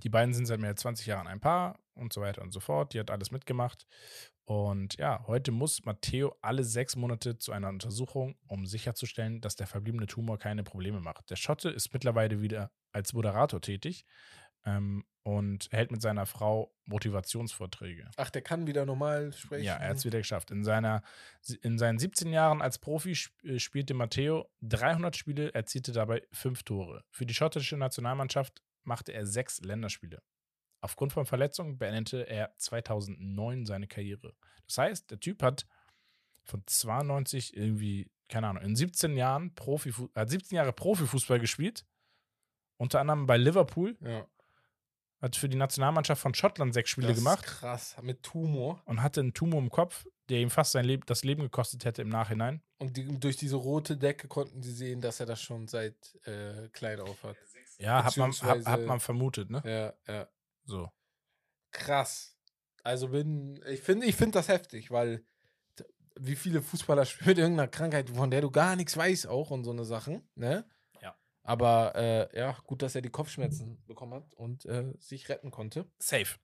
Die 0.04 0.10
beiden 0.10 0.34
sind 0.34 0.48
seit 0.48 0.60
mehr 0.60 0.72
als 0.72 0.82
20 0.82 1.06
Jahren 1.06 1.28
ein 1.28 1.40
Paar 1.40 1.80
und 1.98 2.14
so 2.14 2.22
weiter 2.22 2.42
und 2.42 2.52
so 2.52 2.60
fort. 2.60 2.94
Die 2.94 3.00
hat 3.00 3.12
alles 3.12 3.32
mitgemacht. 3.32 3.88
Und 4.46 4.98
ja, 4.98 5.26
heute 5.28 5.52
muss 5.52 5.84
Matteo 5.84 6.36
alle 6.42 6.64
sechs 6.64 6.96
Monate 6.96 7.38
zu 7.38 7.52
einer 7.52 7.68
Untersuchung, 7.68 8.38
um 8.48 8.66
sicherzustellen, 8.66 9.42
dass 9.42 9.58
der 9.58 9.68
verbliebene 9.68 10.08
Tumor 10.08 10.40
keine 10.40 10.64
Probleme 10.64 11.02
macht. 11.02 11.30
Der 11.30 11.36
Schotte 11.36 11.70
ist 11.70 11.92
mittlerweile 11.94 12.42
wieder 12.42 12.72
als 12.94 13.12
Moderator 13.12 13.60
tätig 13.60 14.06
ähm, 14.66 15.04
und 15.24 15.68
hält 15.72 15.92
mit 15.92 16.02
seiner 16.02 16.26
Frau 16.26 16.74
Motivationsvorträge. 16.86 18.10
Ach, 18.16 18.30
der 18.30 18.42
kann 18.42 18.68
wieder 18.68 18.86
normal 18.86 19.34
sprechen. 19.34 19.66
Ja, 19.66 19.76
er 19.76 19.90
hat 19.90 19.98
es 19.98 20.06
wieder 20.06 20.20
geschafft. 20.20 20.52
In, 20.52 20.64
seiner, 20.64 21.04
in 21.62 21.78
seinen 21.78 22.00
17 22.00 22.32
Jahren 22.32 22.62
als 22.62 22.80
Profi 22.80 23.18
äh, 23.44 23.60
spielte 23.60 23.94
Matteo 23.94 24.50
300 24.62 25.16
Spiele, 25.16 25.54
erzielte 25.54 25.92
dabei 25.92 26.24
fünf 26.32 26.64
Tore. 26.64 27.04
Für 27.12 27.26
die 27.26 27.34
schottische 27.34 27.76
Nationalmannschaft 27.76 28.62
machte 28.84 29.12
er 29.12 29.26
sechs 29.26 29.60
Länderspiele. 29.60 30.22
Aufgrund 30.82 31.14
von 31.14 31.26
Verletzungen 31.26 31.78
beendete 31.78 32.28
er 32.30 32.54
2009 32.58 33.66
seine 33.66 33.88
Karriere. 33.88 34.34
Das 34.68 34.78
heißt, 34.78 35.12
der 35.12 35.20
Typ 35.20 35.42
hat 35.42 35.66
von 36.44 36.64
92 36.66 37.56
irgendwie, 37.58 38.10
keine 38.30 38.48
Ahnung, 38.48 38.64
in 38.64 38.76
17 38.76 39.18
Jahren 39.18 39.54
Profi, 39.56 39.92
hat 40.16 40.30
17 40.30 40.56
Jahre 40.56 40.74
Profifußball 40.74 41.40
gespielt. 41.40 41.86
Unter 42.78 43.00
anderem 43.00 43.26
bei 43.26 43.38
Liverpool. 43.38 43.98
ja. 44.02 44.26
Hat 45.20 45.36
für 45.36 45.50
die 45.50 45.58
Nationalmannschaft 45.58 46.22
von 46.22 46.36
Schottland 46.36 46.76
sechs 46.76 46.92
Spiele 46.92 47.08
Das 47.08 47.18
gemacht. 47.18 47.44
Ist 47.44 47.60
krass. 47.60 47.96
Mit 48.04 48.22
Tumor. 48.22 48.84
und 48.86 49.02
hatte 49.02 49.22
einen 49.22 49.34
Tumor 49.34 49.60
im 49.60 49.72
Kopf, 49.72 50.06
der 50.30 50.42
ihm 50.42 50.52
fast 50.52 50.74
sein 50.74 50.86
Leben, 50.86 51.02
das 51.08 51.24
Leben 51.24 51.42
gekostet 51.42 51.86
hätte 51.86 52.04
im 52.04 52.10
Nachhinein. 52.10 52.62
Und 52.78 52.96
die, 52.98 53.20
durch 53.20 53.36
diese 53.36 53.56
rote 53.56 53.98
Decke 53.98 54.28
konnten 54.28 54.62
sie 54.62 54.72
sehen, 54.72 55.02
dass 55.02 55.20
er 55.20 55.26
das 55.26 55.42
schon 55.42 55.68
seit 55.68 55.96
äh, 56.28 56.70
klein 56.70 57.00
auf 57.00 57.24
hat. 57.24 57.36
Ja, 57.80 58.04
hat 58.04 58.16
man, 58.16 58.32
hat, 58.32 58.66
hat 58.68 58.86
man 58.86 59.00
vermutet, 59.00 59.50
ne? 59.50 59.64
Ja, 59.66 60.14
ja. 60.14 60.28
So. 60.68 60.90
Krass. 61.72 62.38
Also 62.84 63.10
bin, 63.10 63.60
ich 63.68 63.82
finde, 63.82 64.06
ich 64.06 64.16
finde 64.16 64.34
das 64.34 64.48
heftig, 64.48 64.92
weil 64.92 65.26
wie 66.20 66.36
viele 66.36 66.62
Fußballer 66.62 67.06
spielen 67.06 67.30
mit 67.30 67.38
irgendeiner 67.38 67.68
Krankheit, 67.68 68.10
von 68.10 68.32
der 68.32 68.42
du 68.42 68.52
gar 68.52 68.76
nichts 68.76 68.96
weißt, 68.96 69.28
auch 69.28 69.52
und 69.52 69.64
so 69.64 69.72
eine 69.72 69.86
Sachen, 69.86 70.28
ne? 70.36 70.66
Ja. 71.02 71.16
Aber 71.44 71.96
äh, 71.96 72.38
ja, 72.38 72.58
gut, 72.66 72.82
dass 72.82 72.96
er 72.96 73.02
die 73.02 73.10
Kopfschmerzen 73.10 73.84
bekommen 73.88 74.14
hat 74.14 74.34
und 74.34 74.66
äh, 74.66 74.94
sich 75.00 75.30
retten 75.30 75.52
konnte. 75.52 75.86
Safe. 76.00 76.36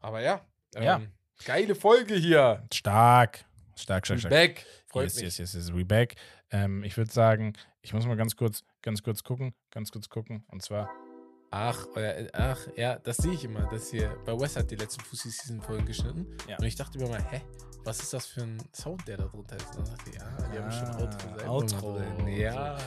Aber 0.00 0.20
ja, 0.20 0.46
ähm, 0.74 0.82
Ja. 0.82 1.00
geile 1.44 1.74
Folge 1.74 2.14
hier. 2.14 2.66
Stark. 2.72 3.44
Stark, 3.76 4.06
stark, 4.06 4.20
stark. 4.20 4.30
Back. 4.30 4.66
Freut 4.86 5.04
yes, 5.04 5.14
mich. 5.14 5.24
yes, 5.24 5.38
yes, 5.38 5.54
yes, 5.54 5.74
we 5.74 5.84
back. 5.84 6.16
Ähm, 6.50 6.84
ich 6.84 6.96
würde 6.96 7.10
sagen, 7.10 7.54
ich 7.80 7.92
muss 7.94 8.06
mal 8.06 8.16
ganz 8.16 8.36
kurz, 8.36 8.64
ganz 8.82 9.02
kurz 9.02 9.24
gucken, 9.24 9.54
ganz 9.70 9.90
kurz 9.90 10.08
gucken. 10.08 10.44
Und 10.48 10.62
zwar, 10.62 10.90
Ach, 11.54 11.86
euer, 11.94 12.28
ach, 12.32 12.58
ja, 12.76 12.98
das 12.98 13.18
sehe 13.18 13.32
ich 13.32 13.44
immer. 13.44 13.68
Das 13.70 13.90
hier, 13.90 14.16
bei 14.24 14.32
Wes 14.40 14.56
hat 14.56 14.70
die 14.70 14.76
letzten 14.76 15.02
Fussi 15.02 15.30
Season 15.30 15.60
Folgen 15.60 15.84
geschnitten. 15.84 16.26
Ja. 16.48 16.56
Und 16.58 16.64
ich 16.64 16.76
dachte 16.76 16.98
mir 16.98 17.08
mal, 17.08 17.22
hä, 17.30 17.42
was 17.84 18.00
ist 18.00 18.14
das 18.14 18.24
für 18.26 18.40
ein 18.42 18.56
Sound, 18.74 19.06
der 19.06 19.18
da 19.18 19.24
drunter 19.26 19.56
ist? 19.56 19.76
Und 19.76 19.86
dann 19.86 19.94
dachte 19.96 20.10
ich, 20.10 20.16
ja, 20.16 20.24
die 20.50 20.58
haben 20.58 20.72
schon 20.72 20.88
Ah, 21.46 21.48
Outro. 21.50 21.88
Outro. 21.88 22.26
Ja. 22.26 22.78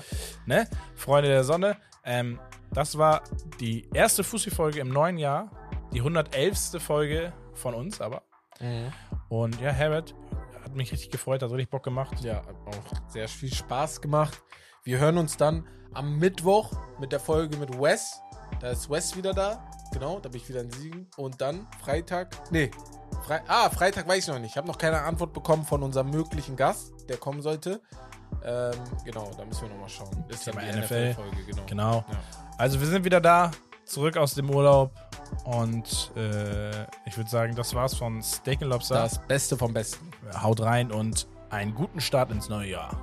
ne? 0.48 0.68
Freunde 0.96 1.30
der 1.30 1.44
Sonne, 1.44 1.78
ähm, 2.04 2.40
das 2.72 2.98
war 2.98 3.22
die 3.60 3.88
erste 3.94 4.24
Fussi-Folge 4.24 4.80
im 4.80 4.90
neuen 4.90 5.18
Jahr. 5.20 5.52
Die 5.94 6.00
111. 6.00 6.82
Folge 6.82 7.34
von 7.54 7.76
uns, 7.76 8.02
aber. 8.02 8.24
Mhm. 8.60 8.92
Und 9.30 9.62
ja, 9.62 9.70
Herbert, 9.70 10.16
hat 10.64 10.76
mich 10.76 10.92
richtig 10.92 11.12
gefreut, 11.12 11.44
hat 11.44 11.52
richtig 11.52 11.70
Bock 11.70 11.84
gemacht. 11.84 12.20
Ja, 12.22 12.38
hat 12.38 12.56
auch 12.66 13.10
sehr 13.10 13.28
viel 13.28 13.54
Spaß 13.54 14.02
gemacht. 14.02 14.42
Wir 14.84 14.98
hören 14.98 15.18
uns 15.20 15.38
dann 15.38 15.68
am 15.94 16.18
Mittwoch 16.18 16.72
mit 17.00 17.12
der 17.12 17.20
Folge 17.20 17.58
mit 17.58 17.80
Wes. 17.80 18.20
Da 18.60 18.69
ist 18.69 18.90
Wes 18.90 19.15
wieder 19.15 19.34
da. 19.34 19.64
Genau, 19.91 20.19
da 20.19 20.30
bin 20.30 20.41
ich 20.41 20.49
wieder 20.49 20.61
in 20.61 20.72
Siegen. 20.72 21.07
Und 21.18 21.40
dann 21.41 21.68
Freitag. 21.84 22.36
Nee. 22.52 22.72
Fre 23.26 23.41
ah, 23.48 23.69
Freitag 23.69 24.07
weiß 24.07 24.27
ich 24.27 24.27
noch 24.27 24.40
nicht. 24.40 24.52
Ich 24.52 24.57
habe 24.57 24.68
noch 24.68 24.77
keine 24.77 25.02
Antwort 25.02 25.34
bekommen 25.34 25.65
von 25.65 25.84
unserem 25.84 26.10
möglichen 26.10 26.56
Gast, 26.56 26.94
der 27.10 27.18
kommen 27.18 27.41
sollte. 27.41 27.82
Ähm, 28.44 28.73
genau, 29.03 29.32
da 29.38 29.45
müssen 29.45 29.64
wir 29.64 29.69
nochmal 29.69 29.90
schauen. 29.90 30.23
Das 30.27 30.40
ist 30.40 30.48
dann 30.48 30.57
Thema 30.57 30.72
die 30.72 30.80
NFL. 30.80 31.10
NFL-Folge, 31.11 31.44
genau. 31.45 31.64
Genau. 31.65 32.06
Ja. 32.07 32.19
Also 32.57 32.80
wir 32.80 32.88
sind 32.88 33.03
wieder 33.03 33.22
da, 33.22 33.52
zurück 33.86 34.18
aus 34.18 34.36
dem 34.36 34.49
Urlaub. 34.49 34.91
Und 35.44 36.11
äh, 36.15 36.84
ich 37.06 37.18
würde 37.18 37.30
sagen, 37.30 37.56
das 37.56 37.73
war's 37.73 37.95
von 37.95 38.22
Steak 38.22 38.61
Lobster. 38.61 38.95
Das 38.95 39.19
Beste 39.27 39.57
vom 39.57 39.73
Besten. 39.73 40.11
Haut 40.41 40.61
rein 40.61 40.91
und 40.91 41.27
einen 41.49 41.73
guten 41.73 42.02
Start 42.02 42.32
ins 42.32 42.49
neue 42.49 42.69
Jahr. 42.69 42.98